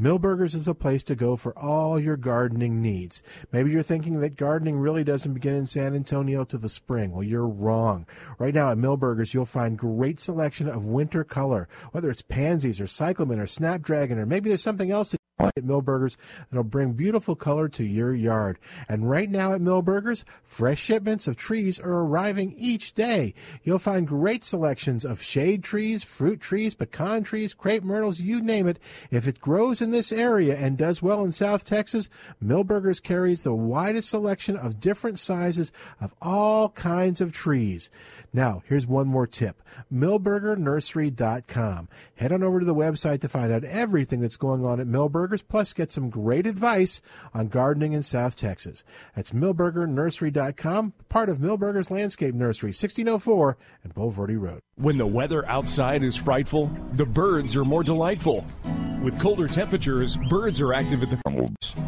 Milberger's 0.01 0.55
is 0.55 0.69
a 0.69 0.73
place 0.73 1.03
to 1.03 1.17
go 1.17 1.35
for 1.35 1.53
all 1.59 1.99
your 1.99 2.17
gardening 2.17 2.81
needs. 2.81 3.25
Maybe 3.51 3.73
you're 3.73 3.83
thinking 3.83 4.21
that 4.21 4.37
gardening 4.37 4.79
really 4.79 5.03
doesn't 5.03 5.35
begin 5.35 5.57
in 5.57 5.67
San 5.67 5.97
Antonio 5.97 6.45
till 6.45 6.61
the 6.61 6.69
spring. 6.69 7.11
Well, 7.11 7.25
you're 7.25 7.49
wrong. 7.49 8.07
Right 8.39 8.55
now 8.55 8.71
at 8.71 8.79
Milberger's, 8.79 9.35
you'll 9.35 9.47
find 9.47 9.77
great 9.77 10.21
selection 10.21 10.69
of 10.69 10.85
winter 10.85 11.25
color, 11.25 11.69
whether 11.91 12.09
it's 12.09 12.23
pansies 12.23 12.81
or 12.81 12.87
cyclamen 12.87 13.41
or 13.41 13.49
snapdragon, 13.49 14.17
or 14.17 14.27
maybe 14.27 14.49
there's 14.49 14.63
something 14.63 14.93
else 14.93 15.11
that 15.11 15.21
at 15.39 15.65
Milberger's 15.65 16.17
that'll 16.51 16.65
bring 16.65 16.93
beautiful 16.93 17.35
color 17.35 17.69
to 17.69 17.85
your 17.85 18.15
yard. 18.15 18.59
And 18.89 19.09
right 19.09 19.31
now 19.31 19.53
at 19.53 19.61
Milberger's, 19.61 20.25
fresh 20.45 20.81
shipments 20.81 21.27
of 21.27 21.37
trees 21.37 21.81
are 21.81 22.01
arriving 22.01 22.55
each 22.57 22.95
day. 22.95 23.35
You'll 23.65 23.79
find 23.79 24.07
great 24.07 24.45
selections 24.45 25.05
of 25.05 25.21
shade 25.23 25.65
trees, 25.65 26.05
fruit 26.05 26.41
trees, 26.41 26.75
pecan 26.75 27.25
trees, 27.25 27.55
crepe 27.55 27.83
myrtles, 27.83 28.21
you 28.21 28.41
name 28.41 28.69
it. 28.69 28.79
If 29.11 29.27
it 29.27 29.41
grows 29.41 29.83
in 29.83 29.91
this 29.91 30.13
area 30.13 30.57
and 30.57 30.77
does 30.77 31.03
well 31.03 31.25
in 31.25 31.33
South 31.33 31.65
Texas, 31.65 32.09
Milberger's 32.43 33.01
carries 33.01 33.43
the 33.43 33.55
widest 33.55 34.11
selection 34.11 34.57
of 34.57 34.81
different 34.81 35.19
sizes 35.19 35.73
of 36.01 36.15
all 36.21 36.69
kinds 36.71 37.21
of 37.21 37.33
trees. 37.33 37.91
Now, 38.35 38.63
here's 38.67 38.87
one 38.87 39.09
more 39.09 39.27
tip. 39.27 39.63
MilbergerNursery.com. 39.93 41.89
Head 42.15 42.33
on 42.33 42.43
over 42.43 42.61
to 42.61 42.67
the 42.67 42.75
website 42.75 43.21
to 43.21 43.29
find 43.29 43.53
out 43.53 43.65
everything 43.65 44.21
that's 44.21 44.39
going 44.39 44.65
on 44.65 44.81
at 44.81 44.87
Milberger's, 44.87 45.32
plus 45.41 45.73
get 45.73 45.91
some 45.91 46.11
great 46.11 46.47
advice 46.47 47.01
on 47.33 47.49
gardening 47.49 47.93
in 47.93 48.03
South 48.03 48.37
Texas. 48.37 48.85
That's 49.17 49.31
MilbergerNursery.com, 49.31 50.93
part 51.09 51.31
of 51.31 51.39
Milberger's 51.39 51.91
Landscape 51.91 52.35
Nursery, 52.35 52.69
1604 52.69 53.57
and 53.83 53.95
Bulverde 53.95 54.39
Road. 54.39 54.61
When 54.77 54.97
the 54.97 55.07
weather 55.07 55.47
outside 55.49 56.03
is 56.03 56.17
frightful, 56.17 56.71
the 56.95 57.05
birds 57.05 57.55
are 57.55 57.65
more 57.65 57.83
delightful. 57.85 58.47
With 59.03 59.21
colder 59.21 59.47
temperatures, 59.47 60.17
birds 60.31 60.61
are 60.61 60.73
active 60.73 61.03
at 61.03 61.11
the 61.11 61.19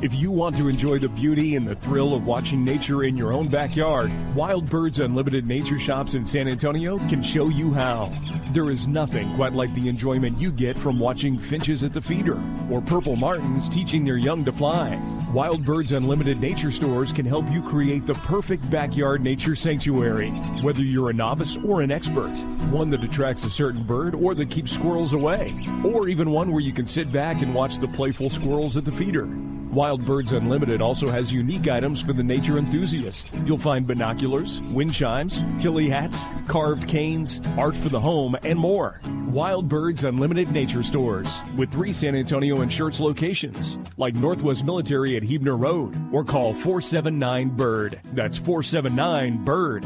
If 0.02 0.12
you 0.12 0.30
want 0.30 0.56
to 0.58 0.68
enjoy 0.68 0.98
the 0.98 1.08
beauty 1.08 1.56
and 1.56 1.66
the 1.66 1.76
thrill 1.76 2.12
of 2.12 2.26
watching 2.26 2.64
nature 2.64 3.04
in 3.04 3.16
your 3.16 3.32
own 3.32 3.48
backyard, 3.48 4.12
Wild 4.34 4.68
Birds 4.68 5.00
Unlimited 5.00 5.46
Nature 5.46 5.78
Shops 5.78 6.14
in 6.14 6.26
San 6.26 6.46
Antonio 6.48 6.98
can 7.08 7.22
show 7.22 7.48
you 7.48 7.72
how. 7.72 8.12
There 8.52 8.70
is 8.70 8.86
nothing 8.86 9.34
quite 9.36 9.52
like 9.52 9.72
the 9.74 9.88
enjoyment 9.88 10.40
you 10.40 10.50
get 10.50 10.76
from 10.76 10.98
watching 10.98 11.38
finches 11.38 11.84
at 11.84 11.92
the 11.92 12.02
feeder 12.02 12.38
or 12.70 12.80
purple 12.80 13.16
martins 13.16 13.68
teaching 13.68 14.04
their 14.04 14.18
young 14.18 14.44
to 14.44 14.52
fly. 14.52 15.00
Wild 15.32 15.64
Birds 15.64 15.92
Unlimited 15.92 16.40
Nature 16.40 16.72
Stores 16.72 17.12
can 17.12 17.26
help 17.26 17.48
you 17.50 17.62
create 17.62 18.06
the 18.06 18.14
perfect 18.14 18.68
backyard 18.70 19.22
nature 19.22 19.56
sanctuary, 19.56 20.30
whether 20.62 20.82
you're 20.82 21.10
a 21.10 21.14
novice 21.14 21.56
or 21.64 21.80
an 21.80 21.90
expert, 21.90 22.34
one 22.74 22.90
that 22.90 23.04
attracts 23.04 23.44
a 23.44 23.50
certain 23.50 23.84
bird 23.84 24.16
or 24.16 24.34
that 24.34 24.50
keeps 24.50 24.72
squirrels 24.72 25.12
away, 25.12 25.54
or 25.84 26.08
even 26.08 26.30
one 26.30 26.50
where 26.50 26.60
you 26.60 26.72
can 26.72 26.86
sit 26.86 27.12
back 27.12 27.40
and 27.40 27.54
watch 27.54 27.78
the 27.78 27.86
playful 27.88 28.28
squirrels 28.28 28.76
at 28.76 28.84
the 28.84 28.90
feeder. 28.90 29.28
Wild 29.70 30.04
Birds 30.04 30.32
Unlimited 30.32 30.80
also 30.80 31.08
has 31.08 31.32
unique 31.32 31.68
items 31.68 32.00
for 32.00 32.12
the 32.12 32.22
nature 32.22 32.58
enthusiast. 32.58 33.30
You'll 33.44 33.58
find 33.58 33.86
binoculars, 33.86 34.60
wind 34.72 34.92
chimes, 34.94 35.40
Tilley 35.60 35.88
hats, 35.88 36.18
carved 36.46 36.88
canes, 36.88 37.40
art 37.56 37.76
for 37.76 37.88
the 37.88 37.98
home, 37.98 38.36
and 38.44 38.58
more. 38.58 39.00
Wild 39.28 39.68
Birds 39.68 40.04
Unlimited 40.04 40.52
Nature 40.52 40.84
Stores 40.84 41.28
with 41.56 41.72
three 41.72 41.92
San 41.92 42.14
Antonio 42.14 42.60
and 42.60 42.70
Schertz 42.70 43.00
locations, 43.00 43.78
like 43.96 44.14
Northwest 44.14 44.64
Military 44.64 45.16
at 45.16 45.24
Huebner 45.24 45.56
Road, 45.56 45.96
or 46.12 46.24
call 46.24 46.54
479 46.54 47.50
Bird. 47.56 48.00
That's 48.12 48.36
479 48.38 49.44
Bird. 49.44 49.84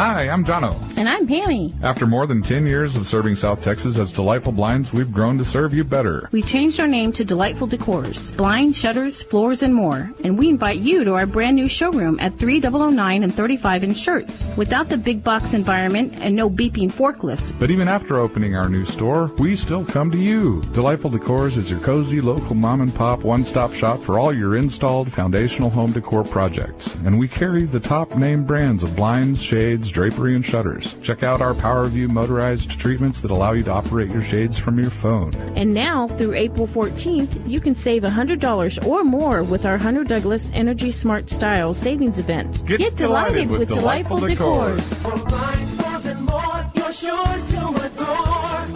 Hi, 0.00 0.30
I'm 0.30 0.46
Jono. 0.46 0.80
And 0.96 1.06
I'm 1.06 1.28
Pammy. 1.28 1.74
After 1.82 2.06
more 2.06 2.26
than 2.26 2.40
10 2.40 2.66
years 2.66 2.96
of 2.96 3.06
serving 3.06 3.36
South 3.36 3.60
Texas 3.60 3.98
as 3.98 4.10
Delightful 4.10 4.52
Blinds, 4.52 4.94
we've 4.94 5.12
grown 5.12 5.36
to 5.36 5.44
serve 5.44 5.74
you 5.74 5.84
better. 5.84 6.26
We 6.32 6.40
changed 6.40 6.80
our 6.80 6.86
name 6.86 7.12
to 7.12 7.22
Delightful 7.22 7.68
Decors, 7.68 8.34
blinds, 8.34 8.78
shutters, 8.78 9.20
floors, 9.20 9.62
and 9.62 9.74
more. 9.74 10.10
And 10.24 10.38
we 10.38 10.48
invite 10.48 10.78
you 10.78 11.04
to 11.04 11.16
our 11.16 11.26
brand 11.26 11.56
new 11.56 11.68
showroom 11.68 12.18
at 12.18 12.38
3009 12.38 13.22
and 13.22 13.34
35 13.34 13.84
in 13.84 13.90
Schertz. 13.90 14.56
Without 14.56 14.88
the 14.88 14.96
big 14.96 15.22
box 15.22 15.52
environment 15.52 16.14
and 16.20 16.34
no 16.34 16.48
beeping 16.48 16.90
forklifts, 16.90 17.52
But 17.58 17.70
even 17.70 17.86
after 17.86 18.18
opening 18.18 18.56
our 18.56 18.70
new 18.70 18.86
store, 18.86 19.26
we 19.38 19.54
still 19.54 19.84
come 19.84 20.10
to 20.12 20.18
you. 20.18 20.62
Delightful 20.72 21.10
Decors 21.10 21.58
is 21.58 21.70
your 21.70 21.80
cozy 21.80 22.22
local 22.22 22.54
mom 22.54 22.80
and 22.80 22.94
pop 22.94 23.20
one-stop 23.20 23.74
shop 23.74 24.02
for 24.02 24.18
all 24.18 24.32
your 24.32 24.56
installed 24.56 25.12
foundational 25.12 25.68
home 25.68 25.92
decor 25.92 26.24
projects. 26.24 26.94
And 27.04 27.18
we 27.18 27.28
carry 27.28 27.64
the 27.64 27.80
top 27.80 28.16
name 28.16 28.46
brands 28.46 28.82
of 28.82 28.96
blinds, 28.96 29.42
shades, 29.42 29.89
drapery, 29.90 30.34
and 30.34 30.44
shutters. 30.44 30.94
Check 31.02 31.22
out 31.22 31.42
our 31.42 31.54
PowerView 31.54 32.08
motorized 32.08 32.78
treatments 32.78 33.20
that 33.20 33.30
allow 33.30 33.52
you 33.52 33.62
to 33.64 33.70
operate 33.70 34.10
your 34.10 34.22
shades 34.22 34.56
from 34.56 34.78
your 34.78 34.90
phone. 34.90 35.34
And 35.56 35.74
now, 35.74 36.08
through 36.08 36.34
April 36.34 36.66
14th, 36.66 37.48
you 37.48 37.60
can 37.60 37.74
save 37.74 38.02
$100 38.02 38.86
or 38.86 39.04
more 39.04 39.42
with 39.42 39.66
our 39.66 39.78
Hunter 39.78 40.04
Douglas 40.04 40.50
Energy 40.54 40.90
Smart 40.90 41.28
Style 41.30 41.74
Savings 41.74 42.18
Event. 42.18 42.64
Get 42.66 42.96
delighted 42.96 43.50
with 43.50 43.68
Delightful 43.68 44.18
Decors. 44.18 44.80
For 44.80 45.24
blinds, 45.26 45.76
doors, 45.76 46.06
and 46.06 46.24
more, 46.26 46.66
you're 46.74 46.92
sure 46.92 47.24
to 47.24 47.68
adore. 47.84 48.66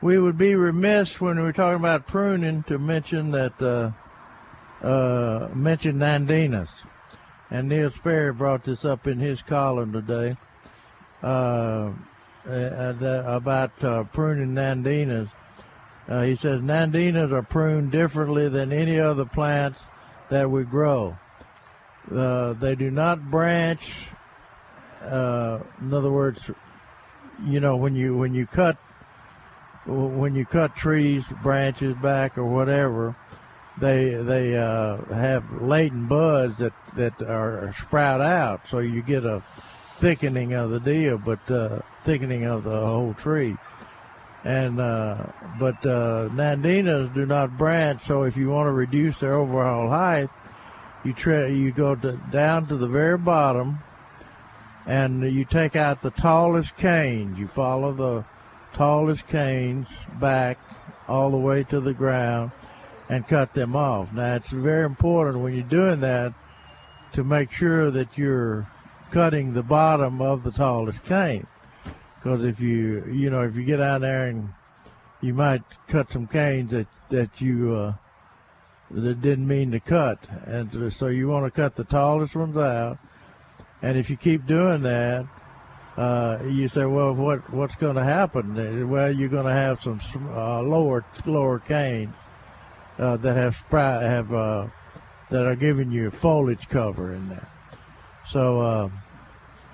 We 0.02 0.20
would 0.20 0.38
be 0.38 0.56
remiss 0.56 1.20
when 1.20 1.36
we 1.36 1.44
were 1.44 1.52
talking 1.52 1.82
about 1.82 2.08
pruning 2.08 2.64
to 2.70 2.80
mention 2.80 3.32
that 3.32 3.62
uh, 3.62 3.92
uh, 4.88 5.50
mention 5.54 5.98
nandinas, 5.98 6.70
and 7.52 7.68
Neil 7.68 7.92
Sperry 7.92 8.32
brought 8.32 8.64
this 8.64 8.86
up 8.86 9.06
in 9.06 9.20
his 9.20 9.42
column 9.42 9.92
today 9.92 10.38
uh, 11.22 11.92
uh, 12.48 13.24
about 13.26 13.72
uh, 13.84 14.04
pruning 14.14 14.54
nandinas. 14.54 15.30
Uh, 16.08 16.24
he 16.24 16.36
says 16.36 16.60
nandinas 16.60 17.32
are 17.32 17.44
pruned 17.44 17.92
differently 17.92 18.50
than 18.50 18.74
any 18.74 19.00
other 19.00 19.26
plants 19.26 19.80
that 20.30 20.50
we 20.50 20.64
grow. 20.64 21.16
They 22.10 22.76
do 22.78 22.92
not 22.92 23.32
branch. 23.32 23.82
In 25.02 25.94
other 25.94 26.12
words, 26.12 26.40
you 27.46 27.60
know 27.60 27.78
when 27.78 27.96
you 27.96 28.16
when 28.18 28.34
you 28.34 28.46
cut 28.46 28.78
when 29.86 30.36
you 30.36 30.46
cut 30.46 30.76
trees 30.76 31.24
branches 31.42 31.96
back 32.02 32.38
or 32.38 32.46
whatever, 32.46 33.16
they 33.80 34.16
they 34.16 34.58
uh, 34.58 34.98
have 35.14 35.44
latent 35.62 36.10
buds 36.10 36.58
that 36.60 36.74
that 36.96 37.22
are 37.22 37.74
sprout 37.80 38.22
out, 38.22 38.62
so 38.70 38.80
you 38.80 39.02
get 39.02 39.26
a 39.26 39.44
thickening 40.00 40.54
of 40.54 40.72
the 40.72 40.80
deal, 40.80 41.18
but 41.18 41.50
uh, 41.52 41.80
thickening 42.06 42.46
of 42.46 42.64
the 42.64 42.70
whole 42.70 43.14
tree. 43.14 43.56
And 44.44 44.80
uh, 44.80 45.28
but 45.60 45.86
uh, 45.86 46.28
nandinas 46.30 47.14
do 47.14 47.26
not 47.26 47.58
branch, 47.58 48.02
so 48.06 48.24
if 48.24 48.36
you 48.36 48.50
want 48.50 48.68
to 48.68 48.72
reduce 48.72 49.18
their 49.20 49.36
overall 49.36 49.90
height, 49.90 50.30
you 51.06 51.14
try 51.14 51.48
you 51.48 51.72
go 51.72 51.96
to, 51.96 52.20
down 52.32 52.68
to 52.68 52.76
the 52.76 52.88
very 52.88 53.18
bottom, 53.18 53.80
and 54.86 55.24
you 55.34 55.46
take 55.46 55.78
out 55.78 56.02
the 56.02 56.12
tallest 56.12 56.76
canes. 56.76 57.38
You 57.40 57.48
follow 57.56 57.94
the 57.94 58.26
tallest 58.76 59.26
canes 59.28 59.88
back 60.20 60.58
all 61.08 61.32
the 61.32 61.38
way 61.38 61.64
to 61.66 61.80
the 61.80 61.94
ground 61.94 62.52
and 63.10 63.28
cut 63.28 63.54
them 63.54 63.76
off. 63.76 64.12
Now 64.14 64.36
it's 64.36 64.52
very 64.52 64.86
important 64.86 65.44
when 65.44 65.54
you're 65.54 65.64
doing 65.64 66.02
that 66.02 66.34
to 67.14 67.24
make 67.24 67.52
sure 67.52 67.92
that 67.92 68.18
you're 68.18 68.68
cutting 69.14 69.54
the 69.54 69.64
bottom 69.64 70.22
of 70.22 70.44
the 70.44 70.52
tallest 70.52 71.04
cane. 71.06 71.46
Because 72.16 72.44
if 72.44 72.60
you, 72.60 73.06
you 73.12 73.30
know, 73.30 73.44
if 73.44 73.56
you 73.56 73.64
get 73.64 73.80
out 73.80 74.02
there 74.02 74.28
and 74.28 74.50
you 75.22 75.34
might 75.34 75.62
cut 75.88 76.12
some 76.12 76.28
canes 76.28 76.72
that, 76.72 76.88
that 77.10 77.30
you, 77.40 77.76
uh, 77.76 77.94
that 78.92 79.22
didn't 79.22 79.48
mean 79.48 79.72
to 79.72 79.80
cut. 79.80 80.20
And 80.46 80.94
so 80.98 81.08
you 81.08 81.28
want 81.28 81.46
to 81.46 81.52
cut 81.52 81.76
the 81.76 81.84
tallest 81.84 82.36
ones 82.36 82.58
out. 82.58 82.98
And 83.82 83.98
if 83.98 84.10
you 84.10 84.18
keep 84.18 84.48
doing 84.48 84.82
that, 84.84 85.28
uh, 85.98 86.40
you 86.50 86.68
say, 86.68 86.86
well, 86.86 87.14
what 87.14 87.48
what's 87.54 87.76
going 87.76 87.96
to 87.96 88.04
happen? 88.04 88.90
Well, 88.90 89.14
you're 89.14 89.30
going 89.30 89.46
to 89.46 89.52
have 89.54 89.80
some 89.84 90.00
uh, 90.36 90.64
lower 90.64 91.06
lower 91.26 91.60
canes 91.60 92.16
uh, 92.98 93.18
that 93.18 93.38
have 93.38 93.56
have 93.70 94.34
uh, 94.34 94.68
that 95.30 95.46
are 95.46 95.56
giving 95.56 95.92
you 95.92 96.10
foliage 96.10 96.68
cover 96.68 97.14
in 97.14 97.30
there. 97.30 97.48
So, 98.32 98.62
uh, 98.62 98.90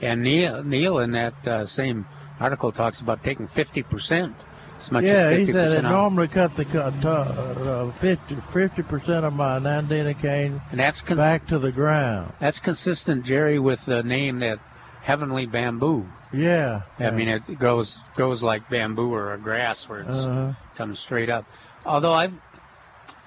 And 0.02 0.24
Neil, 0.24 0.64
Neil 0.64 1.00
in 1.00 1.12
that 1.12 1.48
uh, 1.48 1.66
same 1.66 2.06
article 2.40 2.72
talks 2.72 3.02
about 3.02 3.24
taking 3.24 3.48
50% 3.48 4.34
as 4.78 4.92
much 4.94 5.04
yeah, 5.04 5.12
as 5.28 5.40
50% 5.42 5.46
he 5.46 5.52
said 5.52 5.72
it 5.80 5.82
normally 5.82 6.28
cut 6.30 6.56
the 6.56 6.64
cut 6.64 6.94
uh, 7.06 7.92
50 8.00 8.82
percent 8.84 9.26
of 9.26 9.34
my 9.34 9.60
nandina 9.60 10.18
cane 10.20 10.62
And 10.72 10.80
that's 10.80 11.02
cons- 11.02 11.18
back 11.18 11.48
to 11.48 11.60
the 11.60 11.72
ground. 11.74 12.32
That's 12.40 12.60
consistent, 12.60 13.26
Jerry, 13.26 13.60
with 13.60 13.84
the 13.86 14.04
name 14.04 14.40
that 14.40 14.60
Heavenly 15.02 15.46
Bamboo. 15.48 16.08
Yeah. 16.32 16.84
I 17.00 17.10
mean, 17.12 17.28
it 17.28 17.58
grows 17.58 18.00
grows 18.16 18.42
like 18.44 18.70
bamboo 18.70 19.12
or 19.14 19.34
a 19.34 19.38
grass 19.38 19.88
where 19.90 20.02
it 20.02 20.08
Uh-huh. 20.10 20.54
comes 20.76 21.00
straight 21.00 21.30
up. 21.30 21.46
Although 21.86 22.14
I've, 22.14 22.34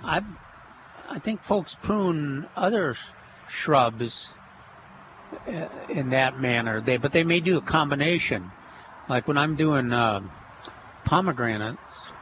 I've, 0.02 0.24
I 1.10 1.18
think 1.18 1.42
folks 1.42 1.74
prune 1.82 2.46
other 2.56 2.94
shrubs 3.48 4.34
uh, 4.36 4.41
in 5.88 6.10
that 6.10 6.38
manner. 6.40 6.80
They, 6.80 6.96
but 6.96 7.12
they 7.12 7.24
may 7.24 7.40
do 7.40 7.58
a 7.58 7.62
combination. 7.62 8.50
Like 9.08 9.26
when 9.28 9.38
I'm 9.38 9.56
doing 9.56 9.92
uh, 9.92 10.20
pomegranates, 11.04 12.12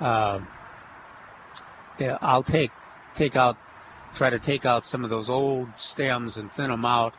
uh, 0.00 0.40
I'll 2.20 2.42
take 2.42 2.70
take 3.14 3.36
out, 3.36 3.56
try 4.14 4.30
to 4.30 4.38
take 4.38 4.66
out 4.66 4.84
some 4.84 5.04
of 5.04 5.10
those 5.10 5.30
old 5.30 5.68
stems 5.76 6.36
and 6.36 6.50
thin 6.52 6.70
them 6.70 6.84
out, 6.84 7.14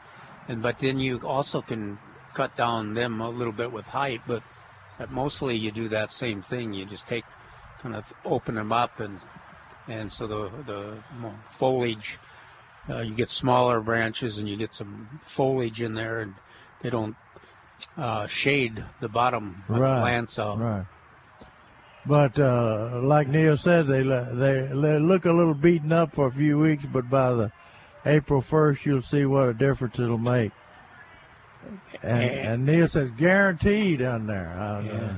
and 0.48 0.62
but 0.62 0.80
then 0.80 0.99
you 0.99 1.20
also 1.24 1.62
can 1.62 1.98
cut 2.34 2.56
down 2.57 2.94
them 2.94 3.22
a 3.22 3.30
little 3.30 3.53
bit 3.53 3.72
with 3.72 3.86
height, 3.86 4.22
but, 4.28 4.44
but 4.99 5.10
mostly 5.10 5.56
you 5.56 5.72
do 5.72 5.88
that 5.90 6.12
same 6.12 6.41
thing. 6.41 6.74
You 6.74 6.86
just 6.86 7.07
take, 7.07 7.24
kind 7.80 7.95
of 7.95 8.03
open 8.26 8.56
them 8.56 8.72
up, 8.72 8.99
and 8.99 9.20
and 9.88 10.12
so 10.12 10.28
the 10.28 10.52
the 10.66 10.98
foliage, 11.52 12.20
uh, 12.90 13.02
you 13.02 13.14
get 13.14 13.30
smaller 13.30 13.80
branches, 13.82 14.38
and 14.38 14.48
you 14.48 14.57
get 14.57 14.74
some 14.74 15.20
foliage 15.24 15.82
in 15.82 15.94
there, 15.94 16.20
and 16.22 16.36
they 16.82 16.90
don't 16.90 17.16
uh, 17.98 18.28
shade 18.28 18.84
the 18.99 19.10
bottom 19.10 19.64
of 19.70 19.76
the 19.76 19.99
plants 20.02 20.40
out. 20.40 20.60
Right. 20.60 20.86
But 22.06 22.40
uh, 22.40 23.02
like 23.02 23.28
Neil 23.28 23.57
said, 23.57 23.88
they 23.88 24.03
they 24.03 24.68
they 24.72 24.99
look 24.99 25.26
a 25.26 25.32
little 25.32 25.56
beaten 25.56 25.91
up 25.91 26.14
for 26.14 26.28
a 26.28 26.32
few 26.32 26.60
weeks, 26.60 26.86
but 26.91 27.10
by 27.10 27.34
the 27.34 27.52
April 28.06 28.41
first, 28.41 28.86
you'll 28.86 29.02
see 29.02 29.26
what 29.26 29.49
a 29.49 29.53
difference 29.53 29.98
it'll 29.98 30.18
make. 30.20 30.52
And, 32.03 32.24
and 32.24 32.66
Neil 32.66 32.88
says 32.88 33.10
guaranteed 33.18 34.03
on 34.03 34.28
there. 34.28 34.49
Uh, 34.49 35.16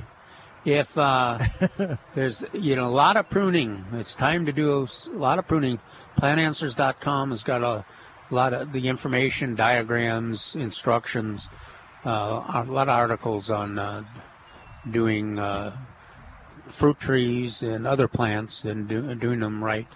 If 0.68 0.98
uh, 0.98 1.38
there's 2.14 2.44
you 2.52 2.76
know 2.76 2.88
a 2.88 2.92
lot 2.92 3.16
of 3.16 3.30
pruning, 3.30 3.86
it's 3.94 4.14
time 4.14 4.44
to 4.44 4.52
do 4.52 4.86
a 4.86 5.16
lot 5.16 5.38
of 5.38 5.48
pruning. 5.48 5.80
PlantAnswers.com 6.18 7.30
has 7.30 7.42
got 7.42 7.62
a 7.62 7.86
lot 8.30 8.52
of 8.52 8.70
the 8.70 8.86
information, 8.88 9.54
diagrams, 9.54 10.56
instructions, 10.56 11.48
uh, 12.04 12.10
a 12.10 12.64
lot 12.68 12.90
of 12.90 12.94
articles 12.94 13.48
on 13.48 13.78
uh, 13.78 14.04
doing 14.90 15.38
uh, 15.38 15.74
fruit 16.66 17.00
trees 17.00 17.62
and 17.62 17.86
other 17.86 18.06
plants 18.06 18.64
and 18.64 18.88
do, 18.88 19.14
doing 19.14 19.40
them 19.40 19.64
right. 19.64 19.88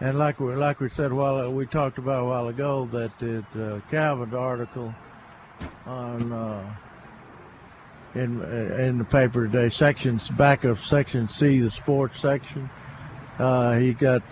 And 0.00 0.16
like 0.16 0.40
we 0.40 0.54
like 0.54 0.80
we 0.80 0.88
said 0.88 1.12
while 1.12 1.52
we 1.52 1.66
talked 1.66 1.98
about 1.98 2.22
a 2.22 2.24
while 2.24 2.48
ago 2.48 2.88
that 2.92 3.22
it, 3.22 3.44
uh, 3.60 3.80
Calvin's 3.90 4.32
article 4.32 4.94
on 5.84 6.32
uh, 6.32 6.76
in 8.18 8.42
in 8.78 8.98
the 8.98 9.04
paper 9.04 9.46
today, 9.46 9.68
sections 9.68 10.30
back 10.30 10.64
of 10.64 10.84
section 10.84 11.28
C, 11.28 11.60
the 11.60 11.70
sports 11.70 12.20
section. 12.20 12.68
Uh, 13.38 13.78
he 13.78 13.92
got 13.92 14.22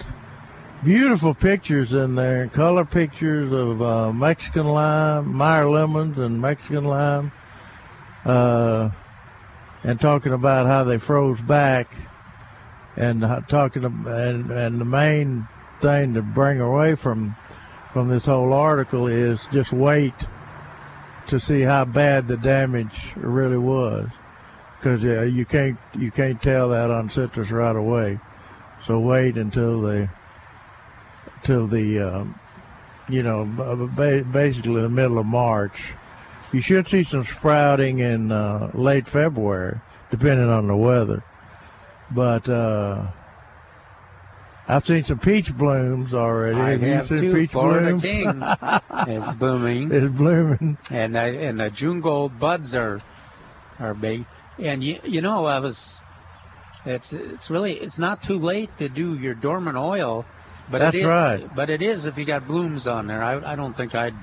beautiful 0.84 1.34
pictures 1.34 1.92
in 1.92 2.14
there, 2.14 2.48
color 2.48 2.84
pictures 2.84 3.52
of 3.52 3.80
uh, 3.80 4.12
Mexican 4.12 4.66
lime, 4.66 5.32
Meyer 5.32 5.68
lemons, 5.68 6.18
and 6.18 6.40
Mexican 6.40 6.84
lime, 6.84 7.32
uh, 8.24 8.90
and 9.84 10.00
talking 10.00 10.32
about 10.32 10.66
how 10.66 10.84
they 10.84 10.98
froze 10.98 11.40
back 11.40 11.94
and 12.96 13.20
talking 13.48 13.84
and 13.84 14.50
and 14.50 14.80
the 14.80 14.84
main 14.84 15.46
thing 15.80 16.14
to 16.14 16.22
bring 16.22 16.60
away 16.60 16.94
from 16.94 17.36
from 17.92 18.08
this 18.08 18.24
whole 18.24 18.52
article 18.52 19.06
is 19.06 19.40
just 19.52 19.72
wait 19.72 20.14
to 21.28 21.40
see 21.40 21.62
how 21.62 21.84
bad 21.84 22.28
the 22.28 22.36
damage 22.36 23.12
really 23.16 23.58
was. 23.58 24.08
Because 24.78 25.02
you 25.02 25.44
can't 25.46 25.78
you 25.94 26.10
can't 26.10 26.40
tell 26.40 26.68
that 26.68 26.90
on 26.90 27.08
citrus 27.10 27.50
right 27.50 27.74
away. 27.74 28.20
So 28.86 29.00
wait 29.00 29.36
until 29.36 29.80
the 29.80 30.08
till 31.42 31.66
the 31.66 31.98
um, 32.00 32.38
you 33.08 33.22
know 33.22 33.44
basically 34.26 34.82
the 34.82 34.88
middle 34.88 35.18
of 35.18 35.26
march. 35.26 35.94
You 36.52 36.60
should 36.60 36.88
see 36.88 37.04
some 37.04 37.24
sprouting 37.24 37.98
in 37.98 38.30
uh, 38.30 38.70
late 38.74 39.08
february 39.08 39.80
depending 40.10 40.48
on 40.48 40.68
the 40.68 40.76
weather. 40.76 41.24
But 42.10 42.48
uh 42.48 43.08
I've 44.68 44.84
seen 44.86 45.04
some 45.04 45.18
peach 45.18 45.56
blooms 45.56 46.12
already. 46.12 46.58
I 46.58 46.70
Have 46.70 46.82
you 46.82 46.88
have 46.88 47.06
seen 47.08 47.20
too. 47.20 47.34
peach 47.34 47.50
Florida 47.52 47.96
blooms? 47.96 48.02
King 48.02 48.42
is 49.14 49.34
blooming. 49.34 49.92
It's 49.92 50.08
blooming. 50.08 50.78
and 50.90 51.14
the, 51.14 51.20
and 51.20 51.60
the 51.60 51.70
June 51.70 52.00
gold 52.00 52.38
buds 52.40 52.74
are 52.74 53.00
are 53.78 53.94
big. 53.94 54.24
And 54.58 54.82
you 54.82 54.98
you 55.04 55.20
know 55.20 55.44
I 55.46 55.58
was 55.60 56.00
it's 56.84 57.12
it's 57.12 57.50
really 57.50 57.74
it's 57.74 57.98
not 57.98 58.22
too 58.22 58.38
late 58.38 58.76
to 58.78 58.88
do 58.88 59.14
your 59.16 59.34
dormant 59.34 59.76
oil, 59.76 60.24
but 60.70 60.78
That's 60.80 60.96
it 60.96 61.00
is, 61.00 61.06
right. 61.06 61.54
But 61.54 61.70
it 61.70 61.82
is 61.82 62.06
if 62.06 62.18
you 62.18 62.24
got 62.24 62.46
blooms 62.46 62.86
on 62.86 63.06
there. 63.06 63.22
I 63.22 63.52
I 63.52 63.56
don't 63.56 63.76
think 63.76 63.94
I'd 63.94 64.14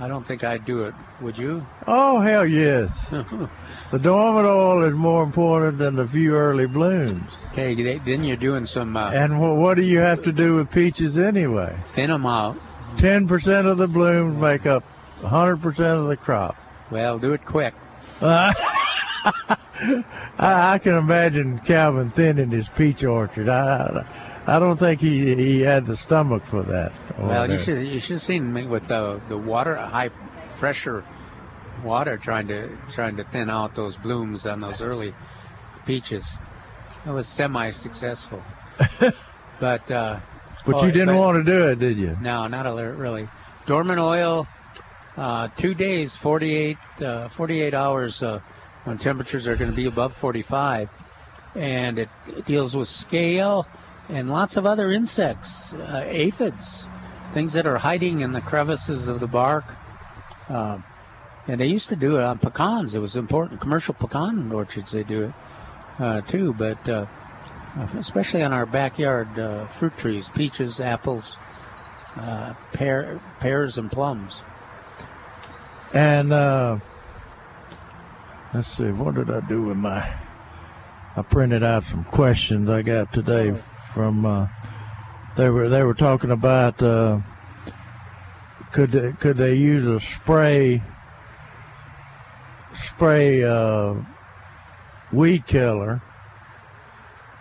I 0.00 0.06
don't 0.06 0.24
think 0.26 0.44
I'd 0.44 0.64
do 0.64 0.84
it. 0.84 0.94
Would 1.20 1.36
you? 1.36 1.66
Oh 1.86 2.20
hell 2.20 2.46
yes. 2.46 3.08
the 3.10 3.98
dormant 4.00 4.46
oil 4.46 4.84
is 4.84 4.92
more 4.94 5.24
important 5.24 5.78
than 5.78 5.96
the 5.96 6.06
few 6.06 6.34
early 6.34 6.66
blooms. 6.66 7.32
Okay, 7.52 7.74
then 7.98 8.22
you're 8.22 8.36
doing 8.36 8.64
some 8.66 8.96
uh, 8.96 9.10
And 9.10 9.32
wh- 9.34 9.58
what 9.58 9.74
do 9.76 9.82
you 9.82 9.98
have 9.98 10.22
to 10.22 10.32
do 10.32 10.56
with 10.56 10.70
peaches 10.70 11.18
anyway? 11.18 11.76
thin 11.94 12.10
them 12.10 12.26
out. 12.26 12.56
Ten 12.96 13.26
percent 13.26 13.66
of 13.66 13.76
the 13.78 13.88
blooms 13.88 14.36
make 14.40 14.66
up 14.66 14.84
hundred 15.20 15.60
percent 15.62 15.98
of 16.00 16.06
the 16.06 16.16
crop. 16.16 16.56
Well, 16.90 17.18
do 17.18 17.32
it 17.32 17.44
quick. 17.44 17.74
Uh, 18.20 18.52
I, 19.24 20.74
I 20.74 20.78
can 20.78 20.94
imagine 20.96 21.58
Calvin 21.58 22.10
thinning 22.10 22.50
his 22.50 22.68
peach 22.68 23.04
orchard. 23.04 23.48
I, 23.48 24.04
I 24.04 24.27
don't 24.58 24.78
think 24.78 25.00
he 25.00 25.34
he 25.34 25.60
had 25.60 25.86
the 25.86 25.96
stomach 25.96 26.44
for 26.46 26.62
that. 26.62 26.92
Well, 27.18 27.50
you 27.50 27.58
should 27.58 27.86
you 27.86 28.00
should 28.00 28.14
have 28.14 28.22
seen 28.22 28.52
me 28.52 28.66
with 28.66 28.88
the 28.88 29.20
the 29.28 29.36
water 29.36 29.76
high 29.76 30.10
pressure 30.56 31.04
water 31.84 32.16
trying 32.16 32.48
to 32.48 32.70
trying 32.90 33.16
to 33.16 33.24
thin 33.24 33.50
out 33.50 33.74
those 33.74 33.96
blooms 33.96 34.46
on 34.46 34.60
those 34.60 34.80
early 34.80 35.14
peaches. 35.86 36.38
It 37.06 37.10
was 37.10 37.28
semi 37.28 37.70
successful. 37.70 38.42
but 39.60 39.90
uh, 39.90 40.20
But 40.66 40.74
oh, 40.74 40.86
you 40.86 40.92
didn't 40.92 41.14
but- 41.14 41.18
want 41.18 41.44
to 41.44 41.44
do 41.44 41.68
it, 41.68 41.78
did 41.78 41.98
you? 41.98 42.16
No, 42.20 42.46
not 42.46 42.64
really. 42.66 43.28
Dormant 43.66 44.00
oil, 44.00 44.46
uh, 45.16 45.48
two 45.56 45.74
days, 45.74 46.16
48, 46.16 46.76
uh, 47.02 47.28
48 47.28 47.74
hours 47.74 48.22
uh, 48.22 48.40
when 48.84 48.98
temperatures 48.98 49.46
are 49.46 49.56
going 49.56 49.70
to 49.70 49.76
be 49.76 49.86
above 49.86 50.16
45. 50.16 50.88
And 51.54 51.98
it, 51.98 52.08
it 52.26 52.46
deals 52.46 52.76
with 52.76 52.88
scale 52.88 53.66
and 54.08 54.30
lots 54.30 54.56
of 54.56 54.66
other 54.66 54.90
insects, 54.90 55.72
uh, 55.74 56.02
aphids, 56.06 56.86
things 57.34 57.52
that 57.52 57.66
are 57.66 57.78
hiding 57.78 58.20
in 58.20 58.32
the 58.32 58.40
crevices 58.40 59.08
of 59.08 59.20
the 59.20 59.26
bark. 59.26 59.64
Um, 60.48 60.84
and 61.46 61.60
they 61.60 61.66
used 61.66 61.90
to 61.90 61.96
do 61.96 62.16
it 62.16 62.22
on 62.22 62.38
pecans. 62.38 62.94
It 62.94 63.00
was 63.00 63.16
important. 63.16 63.60
Commercial 63.60 63.94
pecan 63.94 64.50
orchards, 64.52 64.92
they 64.92 65.02
do 65.02 65.24
it 65.24 65.32
uh, 65.98 66.20
too. 66.22 66.52
But 66.52 66.88
uh, 66.88 67.06
especially 67.96 68.42
on 68.42 68.52
our 68.52 68.66
backyard 68.66 69.38
uh, 69.38 69.66
fruit 69.68 69.96
trees, 69.96 70.30
peaches, 70.34 70.80
apples, 70.80 71.36
uh, 72.16 72.54
pear, 72.72 73.20
pears, 73.40 73.78
and 73.78 73.90
plums. 73.90 74.42
And 75.92 76.32
uh, 76.32 76.78
let's 78.52 78.76
see, 78.76 78.90
what 78.90 79.14
did 79.14 79.30
I 79.30 79.40
do 79.40 79.62
with 79.62 79.76
my? 79.76 80.18
I 81.16 81.22
printed 81.22 81.64
out 81.64 81.84
some 81.84 82.04
questions 82.04 82.68
I 82.68 82.82
got 82.82 83.12
today 83.12 83.54
from. 83.98 84.24
Uh, 84.24 84.46
they 85.36 85.48
were 85.48 85.68
they 85.68 85.82
were 85.82 85.94
talking 85.94 86.30
about 86.30 86.80
uh, 86.80 87.18
could 88.72 88.92
they, 88.92 89.12
could 89.12 89.36
they 89.36 89.54
use 89.54 89.84
a 89.86 89.98
spray 90.14 90.80
spray 92.86 93.42
uh, 93.42 93.94
weed 95.12 95.44
killer 95.48 96.00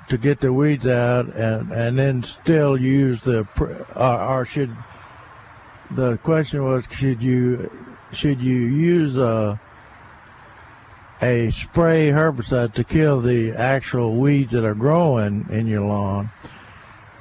to 0.10 0.18
get 0.18 0.40
the 0.40 0.52
weeds 0.52 0.88
out 0.88 1.28
and 1.36 1.72
and 1.72 2.00
then 2.00 2.24
still 2.24 2.76
use 2.76 3.22
the 3.22 3.48
or, 3.96 4.22
or 4.22 4.46
should 4.46 4.76
the 5.92 6.18
question 6.18 6.64
was 6.64 6.86
should 6.90 7.22
you 7.22 7.70
should 8.14 8.42
you 8.42 8.56
use 8.56 9.16
a 9.16 9.60
a 11.22 11.50
spray 11.52 12.10
herbicide 12.12 12.74
to 12.76 12.84
kill 12.84 13.22
the 13.22 13.52
actual 13.52 14.18
weeds 14.18 14.52
that 14.52 14.64
are 14.64 14.76
growing 14.76 15.48
in 15.50 15.68
your 15.68 15.82
lawn 15.82 16.30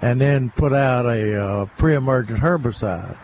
and 0.03 0.21
then 0.21 0.51
put 0.51 0.73
out 0.73 1.07
a 1.07 1.43
uh, 1.43 1.67
pre-emergent 1.79 2.39
herbicide. 2.39 3.17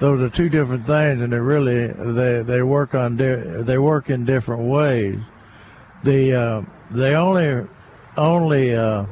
Those 0.00 0.20
are 0.20 0.30
two 0.30 0.48
different 0.48 0.86
things 0.86 1.20
and 1.22 1.32
they 1.32 1.38
really 1.38 1.86
they 1.88 2.42
they 2.42 2.62
work 2.62 2.94
on 2.94 3.16
di- 3.16 3.62
they 3.62 3.78
work 3.78 4.10
in 4.10 4.24
different 4.24 4.62
ways. 4.62 5.18
The 6.04 6.34
uh, 6.34 6.62
only 7.14 7.68
only 8.16 8.74
uh, 8.74 9.04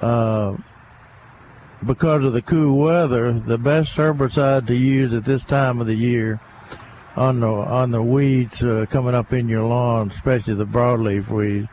uh, 0.00 0.56
because 1.84 2.24
of 2.24 2.32
the 2.32 2.42
cool 2.42 2.78
weather, 2.78 3.32
the 3.32 3.58
best 3.58 3.92
herbicide 3.92 4.66
to 4.66 4.74
use 4.74 5.12
at 5.12 5.24
this 5.24 5.44
time 5.44 5.80
of 5.80 5.86
the 5.86 5.94
year 5.94 6.40
on 7.16 7.40
the 7.40 7.46
on 7.46 7.90
the 7.90 8.02
weeds 8.02 8.62
uh, 8.62 8.86
coming 8.90 9.14
up 9.14 9.32
in 9.32 9.48
your 9.48 9.64
lawn, 9.64 10.10
especially 10.10 10.54
the 10.54 10.66
broadleaf 10.66 11.28
weeds, 11.30 11.66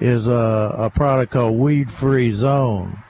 is 0.00 0.26
a, 0.26 0.30
a 0.78 0.90
product 0.90 1.32
called 1.32 1.58
Weed 1.58 1.90
Free 1.90 2.32
Zone. 2.32 3.02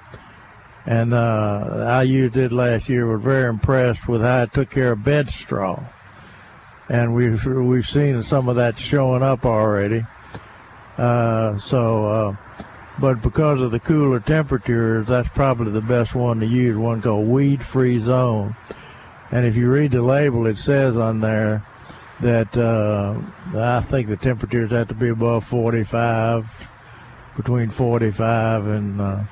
And 0.86 1.12
uh, 1.12 1.84
I 1.86 2.02
used 2.02 2.36
it 2.38 2.50
last 2.50 2.88
year. 2.88 3.06
Was 3.06 3.22
very 3.22 3.50
impressed 3.50 4.08
with 4.08 4.22
how 4.22 4.42
it 4.42 4.54
took 4.54 4.70
care 4.70 4.92
of 4.92 5.04
bed 5.04 5.30
straw, 5.30 5.84
and 6.88 7.14
we've 7.14 7.44
we've 7.44 7.86
seen 7.86 8.22
some 8.22 8.48
of 8.48 8.56
that 8.56 8.78
showing 8.78 9.22
up 9.22 9.44
already. 9.44 10.04
Uh, 10.96 11.58
so. 11.58 12.06
Uh, 12.06 12.36
but 13.00 13.22
because 13.22 13.60
of 13.60 13.70
the 13.70 13.78
cooler 13.78 14.18
temperatures, 14.18 15.06
that's 15.06 15.28
probably 15.28 15.70
the 15.70 15.80
best 15.80 16.16
one 16.16 16.40
to 16.40 16.46
use, 16.46 16.76
one 16.76 17.00
called 17.00 17.28
Weed 17.28 17.64
Free 17.64 18.00
Zone. 18.00 18.56
And 19.30 19.46
if 19.46 19.56
you 19.56 19.70
read 19.70 19.92
the 19.92 20.02
label, 20.02 20.46
it 20.46 20.58
says 20.58 20.96
on 20.96 21.20
there 21.20 21.64
that 22.20 22.56
uh, 22.56 23.20
I 23.56 23.80
think 23.82 24.08
the 24.08 24.16
temperatures 24.16 24.70
have 24.70 24.88
to 24.88 24.94
be 24.94 25.08
above 25.08 25.44
45, 25.46 26.46
between 27.36 27.70
45 27.70 28.66
and 28.66 29.00
uh, 29.00 29.22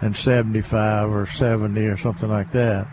and 0.00 0.14
75 0.16 1.10
or 1.10 1.26
70 1.26 1.80
or 1.86 1.96
something 1.96 2.28
like 2.28 2.52
that. 2.52 2.86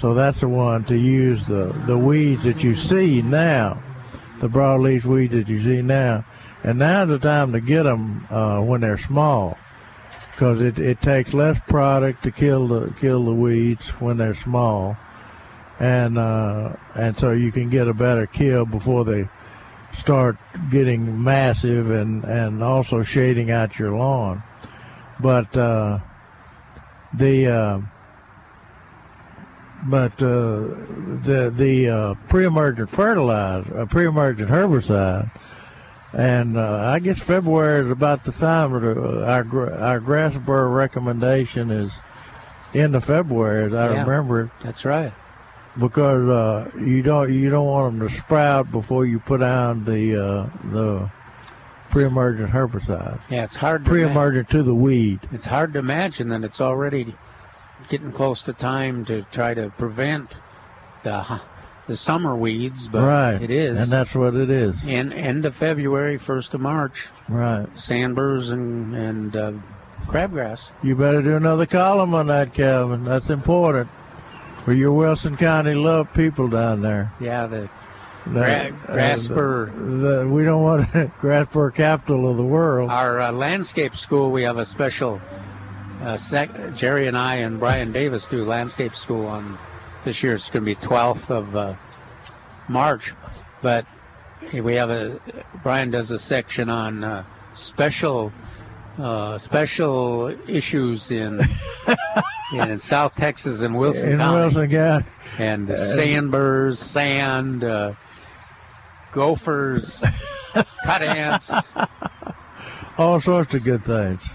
So 0.00 0.14
that's 0.14 0.40
the 0.40 0.48
one 0.48 0.84
to 0.84 0.96
use 0.96 1.46
the 1.46 1.74
the 1.86 1.96
weeds 1.96 2.44
that 2.44 2.62
you 2.62 2.76
see 2.76 3.22
now, 3.22 3.82
the 4.40 4.48
broadleaf 4.48 5.04
weeds 5.04 5.32
that 5.32 5.48
you 5.48 5.62
see 5.62 5.82
now. 5.82 6.24
And 6.62 6.78
now's 6.78 7.08
the 7.08 7.18
time 7.18 7.52
to 7.52 7.60
get 7.60 7.84
them 7.84 8.26
uh, 8.28 8.60
when 8.60 8.80
they're 8.80 8.98
small, 8.98 9.56
because 10.32 10.60
it, 10.60 10.78
it 10.78 11.00
takes 11.00 11.32
less 11.32 11.58
product 11.66 12.24
to 12.24 12.30
kill 12.30 12.68
the 12.68 12.92
kill 13.00 13.24
the 13.24 13.34
weeds 13.34 13.88
when 14.00 14.18
they're 14.18 14.34
small, 14.34 14.96
and 15.78 16.18
uh, 16.18 16.74
and 16.94 17.18
so 17.18 17.32
you 17.32 17.52
can 17.52 17.68
get 17.70 17.88
a 17.88 17.94
better 17.94 18.26
kill 18.26 18.64
before 18.64 19.04
they 19.04 19.28
start 19.98 20.36
getting 20.70 21.22
massive 21.22 21.90
and 21.90 22.24
and 22.24 22.62
also 22.62 23.02
shading 23.02 23.50
out 23.50 23.78
your 23.78 23.96
lawn. 23.96 24.42
But 25.20 25.54
uh, 25.56 25.98
the 27.14 27.46
uh, 27.46 27.80
but 29.88 30.12
uh, 30.22 30.60
the 31.24 31.52
the 31.54 31.88
uh, 31.88 32.14
pre-emergent 32.28 32.90
fertilizer, 32.90 33.80
uh, 33.80 33.86
pre-emergent 33.86 34.50
herbicide, 34.50 35.30
and 36.12 36.56
uh, 36.56 36.80
I 36.84 36.98
guess 36.98 37.20
February 37.20 37.84
is 37.86 37.90
about 37.90 38.24
the 38.24 38.32
time 38.32 38.74
our 38.74 39.72
our 39.74 40.00
grass 40.00 40.36
burr 40.38 40.68
recommendation 40.68 41.70
is 41.70 41.92
end 42.74 42.94
of 42.96 43.04
February, 43.04 43.66
as 43.66 43.74
I 43.74 43.92
Yeah. 43.92 44.00
remember 44.00 44.42
it. 44.42 44.50
That's 44.62 44.84
right. 44.84 45.12
Because 45.78 46.28
uh, 46.28 46.70
you 46.78 47.02
don't 47.02 47.32
you 47.32 47.50
don't 47.50 47.66
want 47.66 47.98
them 47.98 48.08
to 48.08 48.14
sprout 48.14 48.70
before 48.72 49.04
you 49.04 49.18
put 49.20 49.42
on 49.42 49.84
the 49.84 50.16
uh, 50.16 50.46
the 50.72 51.10
pre-emergent 51.90 52.50
herbicide. 52.50 53.20
Yeah, 53.28 53.44
it's 53.44 53.56
hard. 53.56 53.84
To 53.84 53.90
Pre-emergent 53.90 54.50
to 54.50 54.62
the 54.62 54.74
weed. 54.74 55.20
It's 55.32 55.44
hard 55.44 55.74
to 55.74 55.78
imagine 55.78 56.30
that 56.30 56.44
it's 56.44 56.60
already 56.60 57.14
getting 57.88 58.12
close 58.12 58.42
to 58.42 58.52
time 58.52 59.04
to 59.06 59.22
try 59.30 59.52
to 59.54 59.70
prevent 59.76 60.34
the 61.04 61.40
the 61.86 61.96
summer 61.96 62.34
weeds, 62.34 62.88
but 62.88 63.02
right. 63.02 63.40
it 63.40 63.50
is. 63.50 63.78
and 63.78 63.90
that's 63.92 64.14
what 64.14 64.34
it 64.34 64.50
is. 64.50 64.84
in 64.84 65.12
end 65.12 65.44
of 65.44 65.54
February, 65.54 66.18
first 66.18 66.54
of 66.54 66.60
March, 66.60 67.06
Right. 67.28 67.66
sandburrs 67.76 68.50
and 68.50 68.94
and 68.94 69.36
uh, 69.36 69.52
crabgrass. 70.06 70.68
You 70.82 70.96
better 70.96 71.22
do 71.22 71.36
another 71.36 71.66
column 71.66 72.14
on 72.14 72.26
that, 72.28 72.54
Calvin. 72.54 73.04
That's 73.04 73.30
important 73.30 73.88
for 74.66 74.72
your 74.74 74.92
Wilson 74.92 75.36
County 75.36 75.74
love 75.74 76.12
people 76.12 76.48
down 76.48 76.82
there. 76.82 77.12
Yeah, 77.20 77.46
the 77.46 77.70
Gra- 78.24 78.72
grass 78.84 79.30
uh, 79.30 79.34
the- 79.34 79.70
the- 80.24 80.28
we 80.28 80.42
don't 80.44 80.62
want 80.62 81.18
grass 81.20 81.46
burr 81.52 81.70
capital 81.70 82.28
of 82.28 82.36
the 82.36 82.44
world. 82.44 82.90
Our 82.90 83.20
uh, 83.20 83.30
landscape 83.32 83.94
school, 83.96 84.32
we 84.32 84.42
have 84.42 84.58
a 84.58 84.66
special. 84.66 85.20
Uh, 86.02 86.16
sec- 86.16 86.74
Jerry 86.74 87.06
and 87.06 87.16
I 87.16 87.36
and 87.36 87.58
Brian 87.60 87.92
Davis 87.92 88.26
do 88.26 88.44
landscape 88.44 88.94
school 88.96 89.26
on 89.26 89.56
this 90.04 90.20
year. 90.22 90.34
It's 90.34 90.50
going 90.50 90.64
to 90.64 90.66
be 90.66 90.74
12th 90.74 91.30
of 91.30 91.54
uh, 91.56 91.74
March, 92.68 93.14
but 93.62 93.86
we 94.52 94.74
have 94.74 94.90
a 94.90 95.20
Brian 95.62 95.92
does 95.92 96.10
a 96.10 96.18
section 96.18 96.68
on 96.68 97.04
uh, 97.04 97.24
special 97.54 98.32
uh, 98.98 99.38
special 99.38 100.34
issues 100.48 101.10
in 101.12 101.40
in 102.52 102.78
South 102.78 103.14
Texas 103.14 103.62
and 103.62 103.76
Wilson 103.76 104.12
in 104.12 104.18
County 104.18 104.54
Wilson 104.54 104.70
County. 104.70 105.06
and 105.38 105.70
Uh, 105.70 105.76
sandburrs, 105.96 106.78
sand, 106.78 107.64
uh, 107.64 107.92
gophers, 109.12 110.04
cut 110.84 111.02
ants. 111.02 111.52
All 112.98 113.20
sorts 113.20 113.54
of 113.54 113.62
good 113.64 113.84
things. 113.84 114.26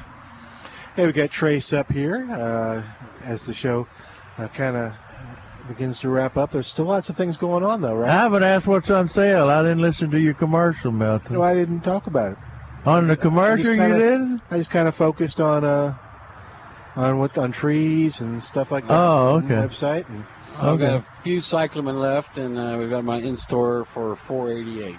Hey, 0.95 1.05
we 1.05 1.13
got 1.13 1.31
Trace 1.31 1.73
up 1.73 1.91
here 1.91 2.27
uh, 2.31 2.83
as 3.23 3.45
the 3.45 3.53
show 3.53 3.87
uh, 4.37 4.47
kind 4.49 4.75
of 4.75 4.93
begins 5.67 5.99
to 6.01 6.09
wrap 6.09 6.37
up. 6.37 6.51
There's 6.51 6.67
still 6.67 6.85
lots 6.85 7.09
of 7.09 7.15
things 7.17 7.37
going 7.37 7.63
on, 7.63 7.81
though, 7.81 7.95
right? 7.95 8.09
I 8.09 8.13
haven't 8.13 8.43
asked 8.43 8.67
what's 8.67 8.89
on 8.89 9.07
sale. 9.09 9.47
I 9.49 9.61
didn't 9.63 9.79
listen 9.81 10.11
to 10.11 10.19
your 10.19 10.33
commercial, 10.33 10.91
Milton. 10.91 11.35
No, 11.35 11.41
I 11.41 11.53
didn't 11.55 11.81
talk 11.81 12.07
about 12.07 12.33
it. 12.33 12.37
On 12.85 13.07
the 13.07 13.15
commercial, 13.15 13.73
you 13.73 13.79
kinda- 13.79 13.97
didn't? 13.97 14.41
I 14.51 14.57
just 14.57 14.69
kind 14.69 14.87
of 14.87 14.95
focused 14.95 15.39
on 15.39 15.63
uh, 15.63 15.95
on 16.95 17.19
what 17.19 17.37
on 17.37 17.51
trees 17.51 18.21
and 18.21 18.41
stuff 18.43 18.71
like 18.71 18.87
that. 18.87 18.93
Oh, 18.93 19.41
okay. 19.43 19.55
website 19.55 20.09
and 20.09 20.25
I've 20.57 20.79
got 20.79 20.93
a 20.95 21.05
few 21.23 21.39
cyclamen 21.39 21.99
left, 21.99 22.37
and 22.37 22.57
uh, 22.57 22.75
we've 22.77 22.89
got 22.89 23.03
my 23.03 23.17
in 23.17 23.35
store 23.37 23.85
for 23.85 24.15
488. 24.15 24.97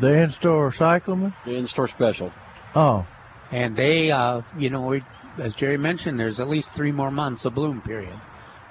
The 0.00 0.12
in-store 0.22 0.72
cyclamen? 0.72 1.34
The 1.44 1.56
in 1.56 1.66
store 1.66 1.86
special. 1.86 2.32
Oh. 2.74 3.06
And 3.50 3.76
they, 3.76 4.10
uh, 4.10 4.42
you 4.56 4.70
know, 4.70 4.82
we, 4.82 5.04
as 5.38 5.54
Jerry 5.54 5.76
mentioned, 5.76 6.18
there's 6.18 6.40
at 6.40 6.48
least 6.48 6.70
three 6.70 6.92
more 6.92 7.10
months 7.10 7.44
of 7.44 7.54
bloom 7.54 7.82
period 7.82 8.18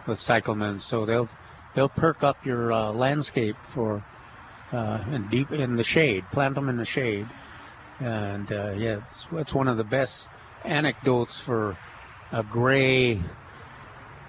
with 0.08 0.20
cyclamen, 0.20 0.80
so 0.80 1.06
they'll 1.06 1.30
they'll 1.76 1.90
perk 1.90 2.24
up 2.24 2.44
your 2.44 2.74
uh, 2.74 2.92
landscape 2.92 3.56
for 3.70 4.04
uh, 4.72 5.04
in 5.12 5.28
deep 5.30 5.52
in 5.52 5.76
the 5.76 5.84
shade. 5.84 6.26
Plant 6.32 6.56
them 6.56 6.70
in 6.70 6.78
the 6.78 6.86
shade, 6.86 7.28
and 8.00 8.52
uh, 8.52 8.72
yeah, 8.72 9.02
it's, 9.12 9.28
it's 9.34 9.54
one 9.54 9.68
of 9.68 9.78
the 9.78 9.84
best 9.84 10.28
anecdotes 10.66 11.40
for 11.40 11.78
a 12.32 12.44
gray, 12.44 13.22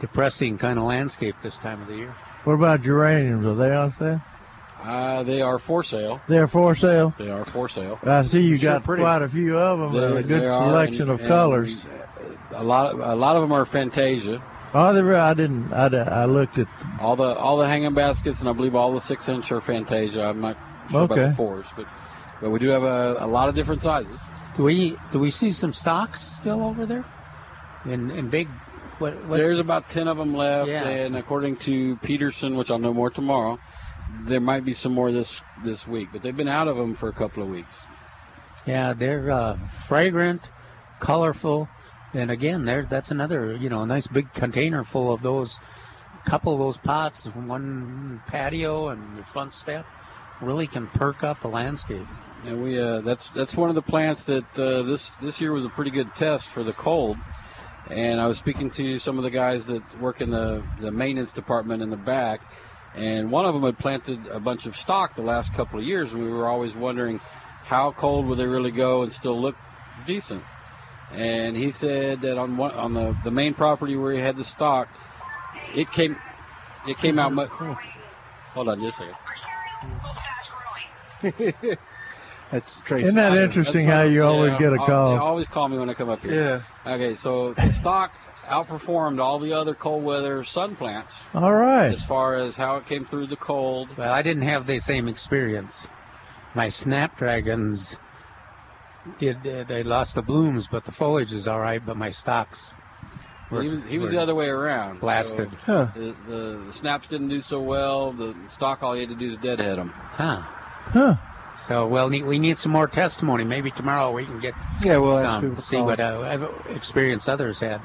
depressing 0.01 0.59
kind 0.59 0.79
of 0.79 0.85
landscape 0.85 1.37
this 1.43 1.57
time 1.59 1.81
of 1.83 1.89
the 1.89 1.97
year. 1.97 2.15
What 2.45 2.55
about 2.55 2.83
geraniums? 2.83 3.47
Are 3.47 3.55
they 3.55 3.75
on 3.75 3.93
sale? 3.93 4.21
Uh, 4.83 5.23
they 5.23 5.41
are 5.43 5.61
for 5.61 5.85
sale. 5.85 6.21
They're 6.27 6.49
for 6.49 6.75
sale. 6.75 7.15
They 7.17 7.31
are 7.31 7.45
for 7.45 7.69
sale. 7.69 8.01
I 8.03 8.23
see 8.27 8.43
you 8.43 8.57
Sure 8.57 8.73
got 8.73 8.85
pretty. 8.85 9.03
quite 9.03 9.23
a 9.23 9.29
few 9.29 9.57
of 9.57 9.79
them 9.79 10.03
and 10.03 10.19
a 10.19 10.23
good 10.25 10.43
they 10.43 10.47
are, 10.49 10.71
selection 10.71 11.03
and- 11.03 11.11
of 11.13 11.21
and 11.21 11.29
colors. 11.29 11.87
A 12.55 12.63
lot, 12.65 12.93
of, 12.93 13.01
a 13.01 13.15
lot 13.15 13.37
of 13.37 13.43
them 13.43 13.53
are 13.53 13.65
Fantasia. 13.65 14.43
Oh, 14.75 14.93
they 14.93 15.03
were, 15.03 15.17
I 15.17 15.35
didn't. 15.35 15.73
I, 15.73 15.87
I 15.87 16.25
looked 16.25 16.59
at. 16.59 16.67
All 16.99 17.15
the 17.15 17.25
all 17.35 17.59
the 17.59 17.69
hanging 17.69 17.95
baskets, 17.95 18.41
and 18.41 18.49
I 18.49 18.53
believe 18.53 18.75
all 18.75 18.93
the 18.95 19.01
six 19.01 19.29
inch 19.29 19.53
are 19.53 19.61
Fantasia. 19.61 20.23
I'm 20.25 20.41
not 20.41 20.57
sure 20.91 21.03
about 21.05 21.17
the 21.17 21.33
fours, 21.33 21.67
but 21.77 21.87
but 22.41 22.51
we 22.51 22.59
do 22.59 22.69
have 22.69 22.83
a, 22.83 23.17
a 23.21 23.27
lot 23.27 23.49
of 23.49 23.55
different 23.55 23.83
sizes. 23.83 24.19
Do 24.57 24.65
we 24.65 24.97
do 25.13 25.19
we 25.19 25.31
see 25.31 25.51
some 25.51 25.73
stocks 25.73 26.21
still 26.21 26.65
over 26.65 26.87
there? 26.87 27.05
In 27.87 28.11
in 28.11 28.29
big. 28.29 28.49
What, 28.99 29.25
what 29.25 29.37
There's 29.39 29.59
about 29.59 29.89
ten 29.89 30.07
of 30.07 30.17
them 30.17 30.35
left, 30.35 30.69
Yeah. 30.69 30.87
and 30.87 31.17
according 31.17 31.57
to 31.59 31.97
Peterson, 31.97 32.57
which 32.57 32.71
I'll 32.71 32.79
know 32.79 32.93
more 32.93 33.11
tomorrow, 33.11 33.59
there 34.27 34.41
might 34.41 34.65
be 34.65 34.75
some 34.75 34.93
more 34.93 35.11
this 35.11 35.41
this 35.65 35.87
week. 35.87 36.09
But 36.13 36.23
they've 36.23 36.37
been 36.37 36.49
out 36.49 36.69
of 36.69 36.77
them 36.77 36.95
for 36.95 37.09
a 37.09 37.13
couple 37.13 37.43
of 37.43 37.49
weeks. 37.49 37.75
Yeah, 38.67 38.93
they're 38.93 39.31
uh, 39.31 39.59
fragrant, 39.89 40.43
colorful, 41.01 41.69
and 42.15 42.31
again, 42.31 42.65
there 42.65 42.85
that's 42.85 43.11
another 43.11 43.57
you 43.57 43.71
know 43.71 43.81
a 43.81 43.87
nice 43.87 44.07
big 44.07 44.33
container 44.35 44.85
full 44.85 45.13
of 45.13 45.23
those, 45.23 45.59
couple 46.27 46.53
of 46.53 46.61
those 46.61 46.79
pots, 46.79 47.25
one 47.25 48.21
patio 48.29 48.89
and 48.89 49.17
your 49.17 49.25
front 49.33 49.55
step, 49.55 49.87
really 50.41 50.67
can 50.69 50.87
perk 50.89 51.25
up 51.25 51.45
a 51.45 51.49
landscape. 51.49 52.07
And 52.45 52.61
we 52.61 52.79
uh, 52.79 53.03
that's 53.03 53.29
that's 53.31 53.55
one 53.55 53.69
of 53.69 53.77
the 53.77 53.83
plants 53.83 54.25
that 54.25 54.59
uh, 54.59 54.83
this 54.83 55.11
this 55.21 55.41
year 55.41 55.53
was 55.53 55.65
a 55.65 55.69
pretty 55.69 55.93
good 55.93 56.13
test 56.15 56.49
for 56.49 56.65
the 56.65 56.73
cold. 56.73 57.17
And 57.87 58.21
I 58.21 58.27
was 58.27 58.37
speaking 58.39 58.71
to 58.73 58.99
some 58.99 59.17
of 59.19 59.23
the 59.23 59.31
guys 59.31 59.67
that 59.67 59.83
work 60.01 60.21
in 60.21 60.31
the 60.31 60.65
the 60.81 60.91
maintenance 60.91 61.31
department 61.31 61.83
in 61.83 61.91
the 61.91 61.97
back, 61.97 62.41
and 62.95 63.31
one 63.31 63.45
of 63.45 63.55
them 63.55 63.63
had 63.63 63.79
planted 63.79 64.27
a 64.27 64.41
bunch 64.41 64.67
of 64.67 64.77
stock 64.77 65.15
the 65.15 65.23
last 65.23 65.55
couple 65.55 65.79
of 65.79 65.85
years, 65.85 66.13
and 66.13 66.21
we 66.21 66.31
were 66.31 66.49
always 66.49 66.75
wondering 66.75 67.21
how 67.65 67.93
cold 67.93 68.27
would 68.27 68.39
they 68.39 68.47
really 68.47 68.73
go 68.73 69.05
and 69.05 69.13
still 69.13 69.41
look 69.41 69.55
decent. 70.05 70.43
And 71.13 71.57
he 71.57 71.71
said 71.71 72.23
that 72.23 72.39
on 72.39 72.57
one 72.57 72.73
on 72.73 72.93
the 72.93 73.17
the 73.23 73.31
main 73.31 73.55
property 73.55 73.95
where 73.95 74.13
he 74.13 74.19
had 74.19 74.35
the 74.35 74.45
stock, 74.45 74.89
it 75.77 75.93
came 75.93 76.17
it 76.89 76.99
came 76.99 77.21
out 77.21 77.33
much. 77.33 77.51
Hold 78.55 78.69
on 78.69 78.81
just 78.81 78.99
a 79.01 79.15
second. 81.23 81.79
That's 82.53 82.81
Tracy. 82.81 83.05
Isn't 83.05 83.17
that 83.17 83.37
interesting 83.37 83.87
how 83.87 84.03
you 84.03 84.25
always 84.25 84.51
get 84.59 84.75
a 84.75 84.77
I'll- 84.79 84.87
call? 84.87 85.11
They 85.13 85.19
always 85.19 85.49
call 85.49 85.69
me 85.69 85.79
when 85.79 85.89
I 85.89 85.95
come 85.95 86.11
up 86.11 86.21
here. 86.21 86.63
Yeah. 86.85 86.93
Okay, 86.95 87.15
so 87.15 87.55
the 87.55 87.71
stock 87.71 88.13
outperformed 88.47 89.21
all 89.21 89.39
the 89.39 89.55
other 89.55 89.75
cold 89.75 90.05
weather 90.05 90.45
sun 90.45 90.77
plants 90.77 91.15
All 91.33 91.55
right. 91.55 91.93
as 91.93 92.05
far 92.05 92.37
as 92.37 92.57
how 92.57 92.77
it 92.77 92.87
came 92.87 93.07
through 93.07 93.29
the 93.29 93.37
cold. 93.37 93.97
Well, 93.97 94.13
I 94.13 94.21
didn't 94.23 94.43
have 94.43 94.67
the 94.67 94.81
same 94.81 95.09
experience. 95.09 95.87
My 96.55 96.69
snapdragons 96.69 97.97
did 99.19 99.47
uh, 99.47 99.65
they 99.65 99.83
lost 99.83 100.15
the 100.15 100.23
blooms, 100.23 100.69
but 100.69 100.85
the 100.85 100.93
foliage 100.93 101.33
is 101.33 101.49
all 101.49 101.61
right. 101.61 101.85
But 101.85 101.97
my 101.97 102.11
stocks. 102.11 102.73
So 103.49 103.61
he 103.61 103.69
was, 103.69 103.83
he 103.85 103.99
was 103.99 104.11
the 104.11 104.21
other 104.21 104.35
way 104.35 104.49
around. 104.49 105.01
Blasted. 105.01 105.51
So 105.67 105.91
the, 105.95 106.15
the, 106.27 106.63
the 106.67 106.73
snaps 106.73 107.09
didn't 107.09 107.29
do 107.29 107.41
so 107.41 107.61
well. 107.61 108.13
The 108.13 108.35
stock, 108.49 108.83
all 108.83 108.95
you 108.95 109.07
had 109.07 109.11
to 109.11 109.15
do 109.17 109.33
is 109.33 109.39
deadhead 109.39 109.79
them. 109.79 109.91
Huh. 109.91 110.43
Huh. 110.43 111.17
So 111.67 111.87
well, 111.87 112.09
we 112.09 112.39
need 112.39 112.59
some 112.59 112.73
more 112.73 112.89
testimony. 112.89 113.45
Maybe 113.45 113.71
tomorrow 113.71 114.13
we 114.13 114.27
can 114.27 114.41
get 114.41 114.55
Yeah, 114.81 114.99
we'll 114.99 115.19
ask 115.19 115.31
some, 115.31 115.41
people 115.43 115.57
to 115.57 115.63
see 115.63 115.77
call. 115.77 115.87
what 115.87 116.01
uh, 116.01 116.49
experience 116.71 117.29
others 117.29 117.61
had. 117.61 117.81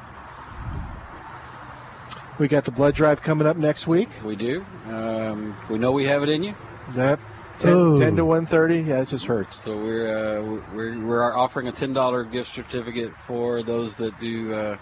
We 2.40 2.48
got 2.48 2.66
the 2.66 2.72
blood 2.72 2.95
drive 2.95 3.22
coming 3.22 3.48
up 3.48 3.58
next 3.58 3.88
week. 3.88 4.10
We 4.24 4.36
do. 4.36 4.64
Um, 4.88 5.56
we 5.70 5.80
know 5.80 5.91
we 5.91 6.06
have 6.06 6.24
it 6.24 6.30
in 6.30 6.44
you. 6.44 6.54
Yep. 6.95 7.20
10, 7.60 7.74
Ooh. 7.74 7.99
10 7.99 8.16
to 8.18 8.26
130. 8.26 8.90
Yeah, 8.90 9.02
it 9.02 9.08
just 9.08 9.26
hurts. 9.26 9.62
So 9.64 9.76
we're 9.76 10.08
uh, 10.40 10.62
we're 10.74 11.04
we're 11.04 11.36
offering 11.36 11.68
a 11.68 11.72
ten 11.72 11.94
dollar 11.94 12.24
gift 12.24 12.54
certificate 12.54 13.16
for 13.16 13.64
those 13.64 13.95
that 13.98 14.20
do 14.20 14.54
uh, 14.54 14.78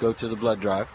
go 0.00 0.12
to 0.12 0.28
the 0.28 0.34
blood 0.36 0.60
drive. 0.60 0.88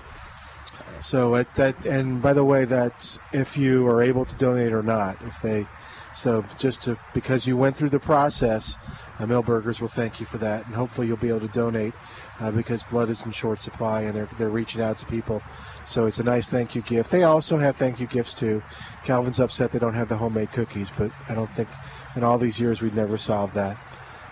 So 0.99 1.35
at 1.35 1.53
that, 1.55 1.85
and 1.85 2.21
by 2.21 2.33
the 2.33 2.43
way, 2.43 2.65
that's 2.65 3.19
if 3.31 3.57
you 3.57 3.85
are 3.87 4.01
able 4.01 4.25
to 4.25 4.35
donate 4.35 4.73
or 4.73 4.83
not. 4.83 5.21
If 5.21 5.41
they, 5.41 5.67
so 6.15 6.43
just 6.57 6.83
to 6.83 6.97
because 7.13 7.45
you 7.45 7.57
went 7.57 7.75
through 7.75 7.89
the 7.89 7.99
process, 7.99 8.77
uh, 9.19 9.25
Milberger's 9.25 9.81
will 9.81 9.87
thank 9.87 10.19
you 10.19 10.25
for 10.25 10.37
that, 10.39 10.65
and 10.65 10.75
hopefully 10.75 11.07
you'll 11.07 11.17
be 11.17 11.29
able 11.29 11.39
to 11.41 11.47
donate 11.47 11.93
uh, 12.39 12.51
because 12.51 12.83
blood 12.83 13.09
is 13.09 13.21
in 13.23 13.31
short 13.31 13.59
supply, 13.59 14.03
and 14.03 14.15
they're 14.15 14.29
they're 14.37 14.49
reaching 14.49 14.81
out 14.81 14.97
to 14.99 15.05
people. 15.05 15.41
So 15.85 16.05
it's 16.05 16.19
a 16.19 16.23
nice 16.23 16.47
thank 16.49 16.75
you 16.75 16.81
gift. 16.81 17.09
They 17.11 17.23
also 17.23 17.57
have 17.57 17.75
thank 17.77 17.99
you 17.99 18.07
gifts 18.07 18.33
too. 18.33 18.61
Calvin's 19.03 19.39
upset 19.39 19.71
they 19.71 19.79
don't 19.79 19.95
have 19.95 20.09
the 20.09 20.17
homemade 20.17 20.51
cookies, 20.51 20.89
but 20.97 21.11
I 21.29 21.35
don't 21.35 21.51
think 21.51 21.69
in 22.15 22.23
all 22.23 22.37
these 22.37 22.59
years 22.59 22.81
we've 22.81 22.93
never 22.95 23.17
solved 23.17 23.55
that. 23.55 23.77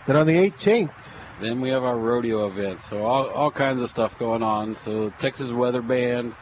Then 0.06 0.16
on 0.16 0.26
the 0.28 0.34
18th, 0.34 0.92
Then 1.40 1.60
we 1.60 1.70
have 1.70 1.84
our 1.84 1.98
rodeo 1.98 2.48
event. 2.48 2.84
So 2.84 3.04
all, 3.04 3.28
all 3.30 3.52
kinds 3.52 3.82
of 3.82 3.90
stuff 3.90 4.18
going 4.20 4.44
on. 4.44 4.76
So 4.76 5.10
Texas 5.18 5.52
Weather 5.52 5.82
Band, 5.82 6.36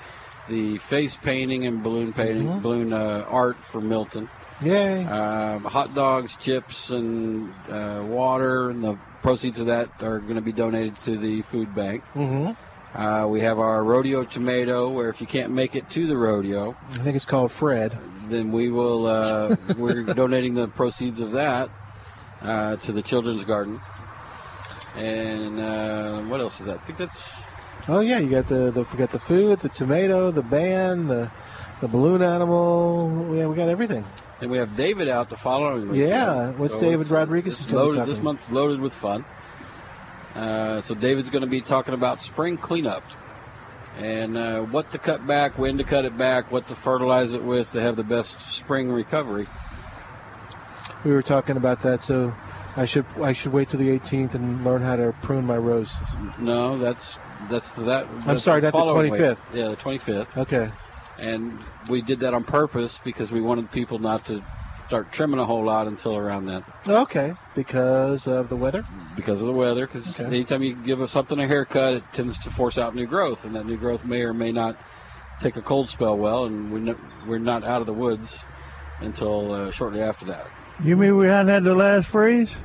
the 0.50 0.78
face 0.90 1.16
painting 1.16 1.68
and 1.68 1.82
balloon 1.82 2.12
painting, 2.12 2.48
Mhm. 2.48 2.62
balloon 2.62 2.92
uh, 2.92 3.24
art 3.30 3.58
for 3.72 3.80
Milton. 3.80 4.30
Yay. 4.62 5.06
Um, 5.06 5.64
hot 5.64 5.94
dogs, 5.94 6.36
chips, 6.36 6.90
and 6.90 7.54
uh, 7.70 8.04
water, 8.06 8.70
and 8.70 8.84
the 8.84 8.98
proceeds 9.22 9.60
of 9.60 9.68
that 9.68 9.90
are 10.02 10.20
going 10.20 10.36
to 10.36 10.42
be 10.42 10.52
donated 10.52 11.00
to 11.04 11.18
the 11.18 11.42
food 11.44 11.74
bank. 11.74 12.04
mm-hmm. 12.16 12.52
Uh, 12.92 13.28
we 13.28 13.42
have 13.42 13.60
our 13.60 13.84
rodeo 13.84 14.24
tomato, 14.24 14.90
where 14.90 15.10
if 15.10 15.22
you 15.22 15.28
can't 15.28 15.52
make 15.52 15.76
it 15.76 15.88
to 15.92 16.08
the 16.08 16.18
rodeo, 16.18 16.76
I 16.90 16.98
think 17.04 17.16
it's 17.16 17.26
called 17.26 17.52
Fred. 17.52 17.96
then 18.30 18.52
we 18.52 18.72
will. 18.72 19.06
Uh, 19.06 19.56
we're 19.78 20.04
donating 20.04 20.56
the 20.56 20.68
proceeds 20.68 21.22
of 21.22 21.34
that 21.34 21.70
uh, 22.42 22.78
to 22.78 22.92
the 22.92 23.04
children's 23.04 23.44
garden. 23.46 23.80
And 24.96 25.60
uh, 25.60 26.22
what 26.24 26.42
else 26.42 26.60
is 26.60 26.66
that? 26.66 26.80
I 26.80 26.86
think 26.86 26.98
that's 26.98 27.22
Oh 27.88 28.02
yeah, 28.02 28.20
you 28.20 28.30
got 28.30 28.48
the, 28.48 28.72
the 28.72 28.86
we 28.92 28.98
got 28.98 29.12
the 29.12 29.20
food, 29.20 29.60
the 29.62 29.70
tomato, 29.70 30.32
the 30.32 30.42
band, 30.42 31.10
the 31.10 31.32
the 31.82 31.88
balloon 31.88 32.22
animal. 32.22 33.34
Yeah, 33.36 33.48
we 33.48 33.56
got 33.56 33.70
everything. 33.70 34.06
And 34.42 34.50
we 34.50 34.58
have 34.58 34.76
David 34.78 35.10
out 35.10 35.30
the 35.30 35.38
following 35.38 35.90
week. 35.90 36.00
Yeah, 36.00 36.52
what's 36.52 36.78
David 36.78 37.10
Rodriguez 37.12 37.60
is 37.60 37.72
loaded, 37.72 38.08
This 38.08 38.20
month's 38.20 38.50
loaded 38.50 38.80
with 38.80 38.94
fun. 38.94 39.26
Uh, 40.34 40.82
so 40.82 40.96
David's 40.96 41.30
going 41.30 41.42
to 41.42 41.48
be 41.48 41.62
talking 41.62 41.94
about 41.94 42.22
spring 42.22 42.58
cleanup 42.58 43.04
and 43.98 44.38
uh, 44.38 44.62
what 44.62 44.92
to 44.92 44.98
cut 44.98 45.26
back, 45.26 45.58
when 45.58 45.78
to 45.78 45.84
cut 45.84 46.06
it 46.06 46.18
back, 46.18 46.52
what 46.52 46.68
to 46.68 46.76
fertilize 46.76 47.34
it 47.34 47.44
with 47.44 47.70
to 47.72 47.82
have 47.82 47.96
the 47.96 48.04
best 48.04 48.40
spring 48.52 48.92
recovery. 48.92 49.48
We 51.04 51.12
were 51.12 51.24
talking 51.24 51.58
about 51.58 51.82
that, 51.82 52.02
so 52.02 52.34
I 52.76 52.86
should 52.86 53.06
I 53.22 53.34
should 53.34 53.52
wait 53.52 53.70
till 53.70 53.80
the 53.80 53.90
18th 53.90 54.36
and 54.36 54.64
learn 54.64 54.82
how 54.82 54.96
to 54.96 55.14
prune 55.22 55.46
my 55.46 55.58
roses. 55.58 55.98
No, 56.38 56.78
that's 56.78 57.18
that's 57.50 57.72
that. 57.74 58.06
I'm 58.06 58.26
that's 58.26 58.44
sorry, 58.44 58.62
not 58.62 58.68
the 58.68 58.78
following 58.78 59.12
week. 59.12 59.22
25th. 59.22 59.38
Yeah, 59.54 59.70
the 59.70 59.78
25th. 59.78 60.38
Okay. 60.38 60.72
And 61.20 61.64
we 61.90 62.02
did 62.02 62.22
that 62.22 62.34
on 62.34 62.44
purpose 62.44 63.00
because 63.04 63.32
we 63.32 63.42
wanted 63.42 63.72
people 63.72 64.00
not 64.00 64.26
to 64.26 64.42
start 64.88 65.12
trimming 65.12 65.40
a 65.40 65.46
whole 65.46 65.66
lot 65.66 65.88
until 65.88 66.16
around 66.16 66.46
then. 66.46 66.64
Okay, 66.88 67.36
because 67.56 68.26
of 68.28 68.50
the 68.50 68.56
weather. 68.56 68.84
because 69.16 69.42
of 69.42 69.48
the 69.48 69.54
weather. 69.54 69.86
Because 69.86 70.10
Okay. 70.12 70.26
anytime 70.26 70.64
you 70.64 70.76
give 70.76 71.08
something 71.10 71.40
a 71.40 71.48
haircut, 71.48 71.94
it 71.94 72.04
tends 72.14 72.40
to 72.40 72.50
force 72.50 72.78
out 72.78 72.96
new 72.96 73.06
growth, 73.06 73.44
and 73.46 73.56
that 73.56 73.66
new 73.66 73.78
growth 73.78 74.04
may 74.04 74.22
or 74.22 74.34
may 74.34 74.52
not 74.52 74.76
take 75.42 75.58
a 75.58 75.62
cold 75.62 75.90
spell 75.90 76.18
well, 76.18 76.46
and 76.46 76.72
we're 76.72 76.80
not, 76.80 76.98
we're 77.28 77.40
not 77.40 77.64
out 77.64 77.82
of 77.82 77.88
the 77.88 77.94
woods 77.94 78.46
until 79.00 79.52
uh, 79.52 79.72
shortly 79.72 80.02
after 80.02 80.26
that. 80.26 80.48
You 80.80 80.96
mean 80.98 81.18
we 81.18 81.28
hadn't 81.28 81.50
had 81.50 81.64
the 81.64 81.76
last 81.76 82.08
freeze? 82.08 82.56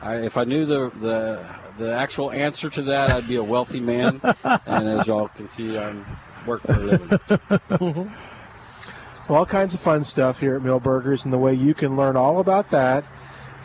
I, 0.00 0.16
if 0.16 0.36
I 0.36 0.44
knew 0.44 0.64
the, 0.66 0.90
the 0.90 1.46
the 1.78 1.94
actual 1.94 2.32
answer 2.32 2.68
to 2.70 2.82
that, 2.82 3.10
I'd 3.10 3.28
be 3.28 3.36
a 3.36 3.44
wealthy 3.44 3.80
man. 3.80 4.20
and 4.66 4.88
as 4.88 5.06
y'all 5.06 5.28
can 5.28 5.46
see, 5.46 5.76
I'm 5.78 6.06
work 6.46 6.62
for 6.62 6.72
a 6.72 6.78
living. 6.78 8.12
all 9.28 9.46
kinds 9.46 9.74
of 9.74 9.80
fun 9.80 10.04
stuff 10.04 10.40
here 10.40 10.56
at 10.56 10.62
Milberger's, 10.62 11.24
and 11.24 11.32
the 11.32 11.38
way 11.38 11.54
you 11.54 11.74
can 11.74 11.96
learn 11.96 12.16
all 12.16 12.40
about 12.40 12.70
that 12.70 13.04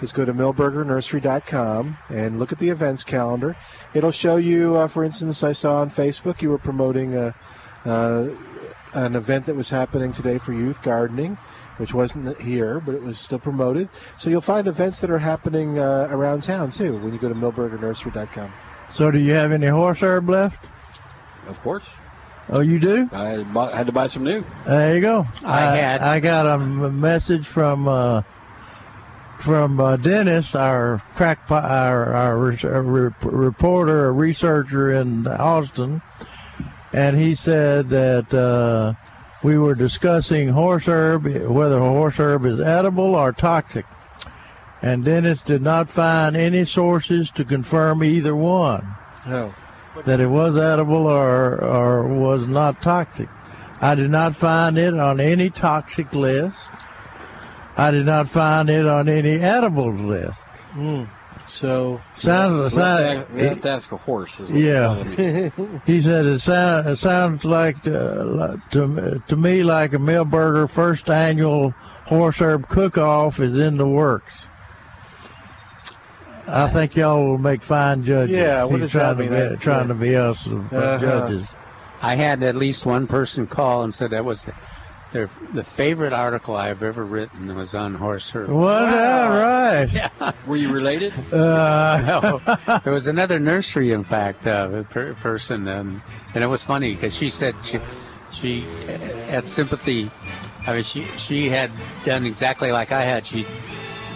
is 0.02 0.12
go 0.12 0.24
to 0.24 0.34
milbergernursery.com 0.34 1.98
and 2.10 2.40
look 2.40 2.52
at 2.52 2.60
the 2.60 2.70
events 2.70 3.04
calendar. 3.04 3.56
It'll 3.94 4.12
show 4.12 4.38
you, 4.38 4.76
uh, 4.76 4.88
for 4.88 5.04
instance, 5.04 5.44
I 5.44 5.54
saw 5.54 5.82
on 5.82 5.90
Facebook 5.90 6.42
you 6.42 6.50
were 6.50 6.60
promoting 6.60 7.16
a, 7.16 7.36
uh, 7.86 8.30
an 8.94 9.16
event 9.16 9.48
that 9.48 9.56
was 9.56 9.70
happening 9.70 10.14
today 10.14 10.38
for 10.38 10.54
youth 10.54 10.82
gardening, 10.82 11.38
which 11.78 11.94
wasn't 11.94 12.40
here, 12.40 12.80
but 12.80 12.96
it 12.96 13.02
was 13.02 13.20
still 13.20 13.40
promoted. 13.40 13.90
So 14.18 14.30
you'll 14.30 14.42
find 14.42 14.68
events 14.68 15.00
that 15.02 15.10
are 15.10 15.18
happening 15.18 15.80
uh, 15.80 16.08
around 16.12 16.44
town 16.44 16.72
too 16.72 16.98
when 17.00 17.14
you 17.14 17.20
go 17.20 17.30
to 17.30 17.36
milbergernursery.com. 17.36 18.54
So, 18.94 19.12
do 19.12 19.20
you 19.20 19.34
have 19.34 19.52
any 19.52 19.68
horse 19.68 20.02
herb 20.02 20.30
left? 20.30 20.66
Of 21.48 21.60
course. 21.62 21.84
Oh, 22.50 22.62
you 22.62 22.80
do? 22.80 23.10
I 23.12 23.30
had, 23.30 23.54
bought, 23.54 23.74
had 23.74 23.88
to 23.88 23.92
buy 23.92 24.08
some 24.08 24.24
new. 24.24 24.44
There 24.66 24.96
you 24.96 25.02
go. 25.02 25.26
I 25.44 25.76
had- 25.76 26.02
I 26.02 26.20
got 26.20 26.46
a 26.46 26.58
message 26.60 27.48
from 27.48 27.88
uh, 27.88 28.22
from 29.40 29.80
uh, 29.80 29.98
Dennis, 29.98 30.56
our 30.56 31.02
crackpot, 31.16 31.66
our 31.66 32.14
our 32.14 32.38
re- 32.38 32.60
uh, 32.64 32.70
re- 32.82 33.12
reporter, 33.22 34.08
a 34.08 34.12
researcher 34.12 34.94
in 34.94 35.28
Austin, 35.28 36.02
and 36.94 37.18
he 37.18 37.36
said 37.36 37.90
that 37.90 38.34
uh, 38.34 38.94
we 39.44 39.58
were 39.58 39.76
discussing 39.76 40.48
horse 40.48 40.86
herb, 40.88 41.26
whether 41.26 41.80
horse 41.80 42.16
herb 42.18 42.46
is 42.46 42.60
edible 42.62 43.14
or 43.16 43.32
toxic, 43.34 43.86
and 44.82 45.04
Dennis 45.04 45.42
did 45.42 45.62
not 45.62 45.90
find 45.90 46.36
any 46.38 46.64
sources 46.66 47.30
to 47.32 47.44
confirm 47.46 48.04
either 48.04 48.36
one 48.36 48.88
No. 49.28 49.54
That 50.06 50.20
it 50.20 50.28
was 50.28 50.58
edible 50.58 51.08
or 51.08 51.64
or 51.64 52.08
was 52.08 52.48
not 52.48 52.82
toxic. 52.82 53.30
I 53.80 53.96
did 53.96 54.10
not 54.10 54.36
find 54.36 54.78
it 54.78 54.98
on 54.98 55.20
any 55.20 55.50
toxic 55.50 56.14
list. 56.14 56.58
I 57.76 57.92
did 57.92 58.06
not 58.06 58.30
find 58.30 58.70
it 58.70 58.88
on 58.88 59.08
any 59.08 59.40
edible 59.40 59.94
list. 59.94 60.50
Mm. 60.74 61.08
So 61.46 62.02
Sounds 62.18 62.74
we, 62.74 62.82
have 62.82 63.28
to, 63.28 63.34
we 63.34 63.44
have 63.44 63.62
to 63.62 63.70
ask 63.70 63.92
a 63.92 63.98
horse. 63.98 64.40
Is 64.40 64.50
what 64.50 64.60
yeah. 64.60 64.96
you're 64.96 65.16
telling 65.16 65.74
me. 65.74 65.82
he 65.86 66.02
said 66.02 66.26
it, 66.26 66.42
sound, 66.42 66.88
it 66.88 66.98
sounds 66.98 67.46
like 67.46 67.82
to, 67.84 68.62
to 68.72 69.24
to 69.28 69.36
me 69.36 69.64
like 69.64 69.94
a 69.94 69.98
Milberger 69.98 70.70
first 70.70 71.10
annual 71.10 71.72
horse 72.06 72.42
herb 72.42 72.68
cook-off 72.68 73.40
is 73.40 73.58
in 73.58 73.78
the 73.78 73.88
works. 73.88 74.34
I 76.48 76.72
think 76.72 76.96
y'all 76.96 77.24
will 77.24 77.38
make 77.38 77.62
fine 77.64 78.04
judges. 78.04 78.36
Yeah, 78.36 78.64
what 78.64 78.80
He's 78.80 78.92
does 78.92 78.94
that 78.94 79.16
trying 79.18 79.32
mean? 79.32 79.40
To 79.42 79.50
be, 79.52 79.58
trying 79.58 79.88
to 79.90 79.94
be 79.96 80.16
us 80.16 80.48
Uh-huh. 80.48 80.98
judges. 81.00 81.54
I 82.02 82.16
had 82.16 82.44
at 82.44 82.56
least 82.56 82.86
one 82.86 83.08
person 83.08 83.48
call 83.48 83.84
and 83.84 83.94
said 83.94 84.12
that 84.12 84.24
was 84.24 84.44
the, 84.44 84.54
their 85.12 85.30
the 85.54 85.64
favorite 85.64 86.14
article 86.14 86.56
I've 86.56 86.84
ever 86.84 87.04
written 87.04 87.54
was 87.56 87.74
on 87.74 87.96
horse 87.96 88.30
herb. 88.36 88.50
Was 88.50 88.92
that 88.94 89.28
right? 89.28 89.90
Yeah. 89.92 90.32
Were 90.46 90.58
you 90.58 90.72
related? 90.72 91.14
Uh, 91.34 92.40
no, 92.48 92.80
there 92.84 92.94
was 92.94 93.08
another 93.08 93.40
nursery, 93.40 93.92
in 93.92 94.04
fact, 94.04 94.46
uh, 94.48 94.84
per- 94.84 95.14
person, 95.16 95.68
um, 95.68 96.02
and 96.34 96.44
it 96.44 96.48
was 96.48 96.64
funny 96.64 96.94
because 96.94 97.16
she 97.16 97.30
said 97.30 97.56
she 97.64 97.80
she 98.32 98.66
uh, 98.88 98.98
had 99.30 99.48
sympathy. 99.48 100.10
I 100.66 100.74
mean, 100.76 100.84
she 100.84 101.06
she 101.18 101.50
had 101.50 101.72
done 102.06 102.26
exactly 102.26 102.72
like 102.72 102.92
I 102.92 103.04
had. 103.04 103.26
She 103.26 103.46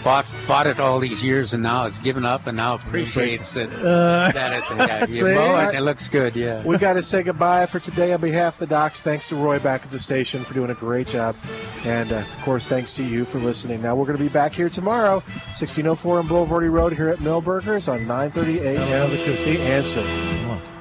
bought 0.03 0.25
bought 0.47 0.67
it 0.67 0.79
all 0.79 0.99
these 0.99 1.23
years 1.23 1.53
and 1.53 1.63
now 1.63 1.85
it's 1.85 1.97
given 1.99 2.25
up 2.25 2.47
and 2.47 2.57
now 2.57 2.75
appreciates 2.75 3.55
it. 3.55 3.69
Uh, 3.73 4.31
that 4.31 4.53
it, 4.53 4.63
yeah, 4.77 5.05
you 5.05 5.15
see? 5.15 5.33
mow 5.33 5.69
it, 5.69 5.75
it 5.75 5.81
looks 5.81 6.07
good. 6.07 6.35
Yeah. 6.35 6.63
we 6.63 6.77
got 6.77 6.93
to 6.93 7.03
say 7.03 7.23
goodbye 7.23 7.65
for 7.65 7.79
today 7.79 8.13
on 8.13 8.21
behalf 8.21 8.55
of 8.55 8.59
the 8.59 8.67
docs. 8.67 9.01
Thanks 9.01 9.27
to 9.29 9.35
Roy 9.35 9.59
back 9.59 9.83
at 9.83 9.91
the 9.91 9.99
station 9.99 10.43
for 10.43 10.53
doing 10.53 10.71
a 10.71 10.75
great 10.75 11.07
job. 11.07 11.35
And, 11.83 12.11
uh, 12.11 12.17
of 12.17 12.37
course, 12.43 12.67
thanks 12.67 12.93
to 12.93 13.03
you 13.03 13.25
for 13.25 13.39
listening. 13.39 13.81
Now, 13.81 13.95
we're 13.95 14.05
going 14.05 14.17
to 14.17 14.23
be 14.23 14.29
back 14.29 14.53
here 14.53 14.69
tomorrow, 14.69 15.15
1604 15.15 16.19
on 16.19 16.27
Bulverde 16.27 16.71
Road 16.71 16.93
here 16.93 17.09
at 17.09 17.19
Milberger's 17.19 17.87
on 17.87 18.01
9.30 18.01 18.61
a.m. 18.61 19.09
The 19.09 19.59
Answer. 19.61 20.80